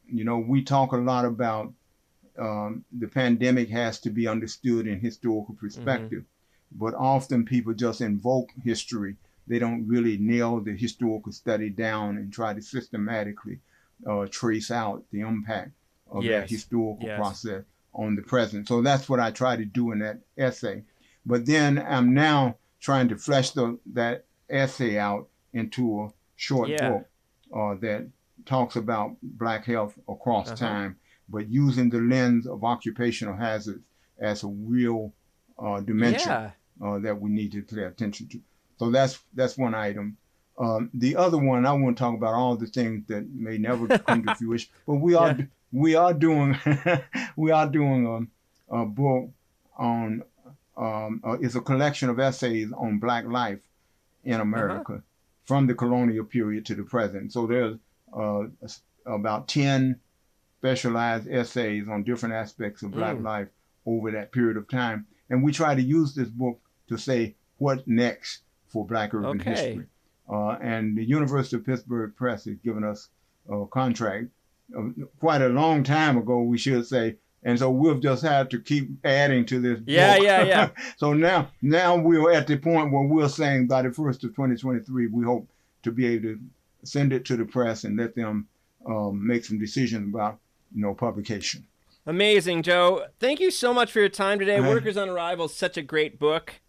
you 0.06 0.24
know 0.24 0.38
we 0.40 0.64
talk 0.64 0.92
a 0.92 0.98
lot 0.98 1.26
about 1.26 1.74
um, 2.40 2.84
the 2.98 3.08
pandemic 3.08 3.70
has 3.70 4.00
to 4.02 4.10
be 4.10 4.28
understood 4.28 4.88
in 4.88 5.00
historical 5.00 5.56
perspective, 5.56 6.24
but 6.72 6.96
often 6.96 7.46
people 7.46 7.74
just 7.74 8.02
invoke 8.02 8.50
history. 8.64 9.18
They 9.46 9.60
don't 9.60 9.88
really 9.88 10.18
nail 10.18 10.60
the 10.60 10.76
historical 10.76 11.32
study 11.32 11.70
down 11.70 12.18
and 12.18 12.34
try 12.34 12.54
to 12.54 12.62
systematically 12.62 13.60
uh, 14.10 14.26
trace 14.32 14.72
out 14.72 15.04
the 15.12 15.22
impact 15.22 15.72
of 16.10 16.24
Yes. 16.24 16.42
that 16.44 16.50
historical 16.50 17.06
Yes. 17.06 17.16
process 17.16 17.64
on 17.94 18.16
the 18.16 18.24
present. 18.24 18.68
So 18.68 18.82
that's 18.82 19.08
what 19.08 19.20
I 19.20 19.30
try 19.32 19.56
to 19.56 19.66
do 19.66 19.92
in 19.92 20.00
that 20.00 20.22
essay. 20.38 20.84
But 21.26 21.46
then 21.46 21.78
I'm 21.78 22.14
now 22.14 22.58
trying 22.80 23.10
to 23.10 23.18
flesh 23.18 23.52
the, 23.52 23.78
that 23.94 24.26
essay 24.50 24.98
out 24.98 25.30
into 25.54 26.04
a 26.04 26.10
short 26.36 26.70
Yeah. 26.70 26.90
book 26.90 27.08
uh, 27.56 27.76
that 27.76 28.08
talks 28.46 28.76
about 28.76 29.16
black 29.22 29.66
health 29.66 29.94
across 30.10 30.48
Uh-huh. 30.48 30.56
time, 30.68 30.98
but 31.30 31.48
using 31.50 31.90
the 31.90 32.00
lens 32.02 32.48
of 32.48 32.64
occupational 32.64 33.36
hazards 33.36 33.84
as 34.20 34.44
a 34.44 34.48
real 34.48 35.14
uh, 35.60 35.80
dimension 35.82 36.32
Yeah. 36.32 36.52
uh, 36.82 37.00
that 37.00 37.20
we 37.22 37.30
need 37.30 37.52
to 37.52 37.62
pay 37.62 37.84
attention 37.84 38.28
to. 38.30 38.42
So 38.80 38.90
that's 38.90 39.20
that's 39.36 39.58
one 39.58 39.76
item. 39.76 40.18
Um, 40.58 40.90
the 40.94 41.16
other 41.16 41.38
one 41.38 41.66
I 41.66 41.72
want 41.74 41.98
to 41.98 42.04
talk 42.04 42.16
about 42.16 42.34
all 42.34 42.56
the 42.58 42.68
things 42.68 43.06
that 43.08 43.28
may 43.30 43.58
never 43.58 43.88
come 44.08 44.24
to 44.24 44.34
fruition, 44.36 44.70
but 44.88 44.96
we 44.96 45.14
are 45.16 45.36
Yeah. 45.38 45.46
we 45.72 45.96
are 45.96 46.14
doing 46.14 46.58
we 47.38 47.52
are 47.52 47.68
doing 47.70 48.02
a, 48.70 48.76
a 48.82 48.86
book 48.86 49.30
on 49.78 50.24
um, 50.76 51.22
uh, 51.24 51.38
it's 51.40 51.56
a 51.56 51.62
collection 51.62 52.10
of 52.10 52.20
essays 52.20 52.72
on 52.72 52.98
Black 53.00 53.26
life 53.26 53.60
in 54.24 54.40
America 54.40 55.04
from 55.46 55.68
the 55.68 55.74
colonial 55.76 56.26
period 56.26 56.66
to 56.68 56.76
the 56.76 56.84
present. 56.84 57.32
So 57.34 57.48
there's 57.48 57.76
uh, 58.18 58.44
about 59.06 59.48
ten 59.48 60.00
specialized 60.60 61.28
essays 61.30 61.88
on 61.90 62.04
different 62.04 62.36
aspects 62.36 62.84
of 62.84 62.92
Black 62.92 63.18
Mm. 63.18 63.24
life 63.24 63.48
over 63.86 64.12
that 64.12 64.32
period 64.32 64.56
of 64.58 64.68
time, 64.70 65.06
and 65.30 65.44
we 65.44 65.52
try 65.52 65.76
to 65.76 65.82
use 65.82 66.16
this 66.16 66.30
book 66.30 66.60
to 66.88 66.98
say 66.98 67.36
what 67.58 67.86
next 67.88 68.44
for 68.70 68.86
Black 68.86 69.14
urban 69.14 69.42
Okay. 69.42 69.50
history. 69.52 69.86
Uh, 70.32 70.52
and 70.62 70.98
the 70.98 71.04
University 71.04 71.58
of 71.58 71.66
Pittsburgh 71.66 72.16
Press 72.16 72.46
has 72.46 72.56
given 72.64 72.84
us 72.86 73.10
a 73.50 73.66
contract 73.68 74.28
uh, 74.78 74.84
quite 75.20 75.42
a 75.42 75.50
long 75.50 75.84
time 75.84 76.18
ago, 76.18 76.42
we 76.44 76.58
should 76.58 76.86
say, 76.88 77.18
and 77.44 77.60
so 77.60 77.70
we've 77.70 78.00
just 78.00 78.24
had 78.24 78.50
to 78.52 78.60
keep 78.60 78.90
adding 79.04 79.46
to 79.48 79.60
this. 79.60 79.80
Yeah, 79.86 80.16
book. 80.16 80.26
yeah, 80.26 80.44
yeah. 80.44 80.70
so 80.98 81.14
now, 81.14 81.50
now 81.62 81.96
we're 81.96 82.32
at 82.32 82.48
the 82.48 82.58
point 82.58 82.92
where 82.92 83.04
we're 83.04 83.30
saying 83.30 83.68
by 83.68 83.82
the 83.82 83.92
first 83.92 84.24
of 84.24 84.32
2023, 84.32 85.08
we 85.08 85.24
hope 85.24 85.48
to 85.84 85.92
be 85.92 86.08
able 86.08 86.24
to 86.24 86.40
send 86.84 87.12
it 87.12 87.26
to 87.26 87.36
the 87.38 87.46
press 87.46 87.84
and 87.84 87.98
let 87.98 88.16
them 88.16 88.48
um, 88.86 89.26
make 89.26 89.44
some 89.44 89.60
decisions 89.60 90.14
about, 90.14 90.40
you 90.74 90.82
know, 90.82 90.94
publication. 90.94 91.66
Amazing, 92.06 92.64
Joe. 92.64 93.06
Thank 93.20 93.40
you 93.40 93.52
so 93.52 93.74
much 93.74 93.92
for 93.92 94.00
your 94.00 94.10
time 94.10 94.40
today. 94.40 94.62
Hey. 94.62 94.68
Workers 94.68 94.98
on 94.98 95.10
Arrival 95.10 95.46
is 95.46 95.54
such 95.54 95.78
a 95.78 95.82
great 95.82 96.20
book, 96.20 96.62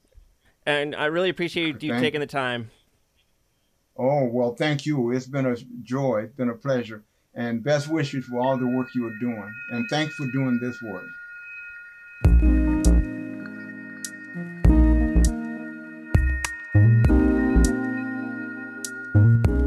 and 0.66 0.94
I 0.94 1.06
really 1.06 1.28
appreciate 1.28 1.82
you 1.82 1.98
taking 1.98 2.20
the 2.20 2.26
time. 2.26 2.70
Oh, 3.96 4.24
well, 4.24 4.54
thank 4.54 4.86
you. 4.86 5.12
It's 5.12 5.26
been 5.26 5.46
a 5.46 5.56
joy. 5.82 6.22
It's 6.24 6.34
been 6.34 6.48
a 6.48 6.54
pleasure. 6.54 7.02
And 7.36 7.64
best 7.64 7.88
wishes 7.88 8.24
for 8.26 8.40
all 8.40 8.56
the 8.56 8.66
work 8.66 8.94
you 8.94 9.06
are 9.06 9.18
doing. 9.18 9.52
And 9.70 9.88
thanks 9.90 10.14
for 10.14 10.26
doing 10.26 10.58
this 10.60 10.80
work. 10.80 11.06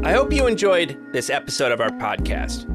I 0.02 0.12
hope 0.12 0.32
you 0.32 0.46
enjoyed 0.46 0.98
this 1.12 1.28
episode 1.28 1.70
of 1.70 1.82
our 1.82 1.90
podcast. 1.90 2.66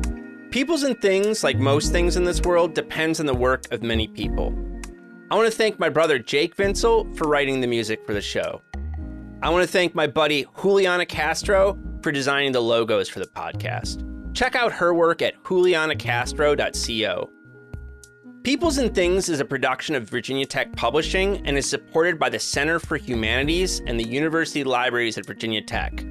Peoples 0.52 0.84
and 0.84 1.02
things, 1.02 1.44
like 1.44 1.57
most 1.57 1.91
things 1.91 2.15
in 2.15 2.24
this 2.24 2.41
world, 2.41 2.76
depends 2.76 3.20
on 3.20 3.26
the 3.26 3.34
work 3.34 3.64
of 3.72 3.82
many 3.82 4.07
people. 4.07 4.53
I 5.32 5.36
want 5.36 5.52
to 5.52 5.57
thank 5.57 5.80
my 5.80 5.90
brother 5.90 6.20
Jake 6.20 6.56
Vinsel 6.56 7.18
for 7.18 7.28
writing 7.28 7.60
the 7.60 7.65
music 7.65 8.06
for 8.06 8.14
the 8.14 8.22
show. 8.22 8.61
I 9.41 9.49
want 9.49 9.64
to 9.64 9.68
thank 9.68 9.95
my 9.95 10.06
buddy 10.06 10.45
Juliana 10.61 11.07
Castro 11.07 11.76
for 12.03 12.11
designing 12.11 12.52
the 12.52 12.61
logos 12.61 13.10
for 13.10 13.18
the 13.18 13.26
podcast. 13.26 14.07
Check 14.34 14.55
out 14.55 14.72
her 14.73 14.93
work 14.93 15.22
at 15.22 15.41
julianacastro.co. 15.43 17.30
Peoples 18.43 18.77
and 18.77 18.93
Things 18.93 19.30
is 19.30 19.39
a 19.39 19.45
production 19.45 19.95
of 19.95 20.10
Virginia 20.10 20.45
Tech 20.45 20.76
Publishing 20.76 21.45
and 21.47 21.57
is 21.57 21.69
supported 21.69 22.19
by 22.19 22.30
the 22.30 22.39
Center 22.39 22.77
for 22.77 22.97
Humanities 22.97 23.81
and 23.88 23.97
the 23.97 24.07
University 24.07 24.64
Libraries 24.64 25.18
at 25.18 25.26
Virginia 25.26 25.61
Tech. 25.61 26.03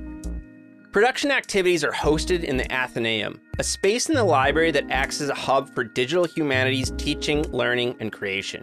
Production 0.92 1.30
activities 1.30 1.84
are 1.84 1.92
hosted 1.92 2.44
in 2.44 2.56
the 2.56 2.70
Athenaeum, 2.72 3.40
a 3.58 3.64
space 3.64 4.08
in 4.08 4.14
the 4.14 4.24
library 4.24 4.70
that 4.70 4.90
acts 4.90 5.20
as 5.20 5.28
a 5.28 5.34
hub 5.34 5.74
for 5.74 5.84
digital 5.84 6.24
humanities 6.24 6.92
teaching, 6.96 7.42
learning, 7.50 7.96
and 8.00 8.12
creation. 8.12 8.62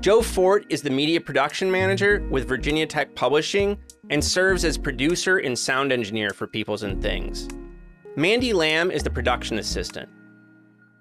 Joe 0.00 0.22
Fort 0.22 0.66
is 0.68 0.82
the 0.82 0.90
media 0.90 1.20
production 1.20 1.70
manager 1.70 2.24
with 2.30 2.46
Virginia 2.46 2.86
Tech 2.86 3.14
Publishing 3.16 3.78
and 4.10 4.22
serves 4.22 4.64
as 4.64 4.78
producer 4.78 5.38
and 5.38 5.58
sound 5.58 5.90
engineer 5.90 6.30
for 6.30 6.46
Peoples 6.46 6.82
and 6.82 7.02
Things. 7.02 7.48
Mandy 8.18 8.52
Lamb 8.52 8.90
is 8.90 9.04
the 9.04 9.10
production 9.10 9.60
assistant. 9.60 10.08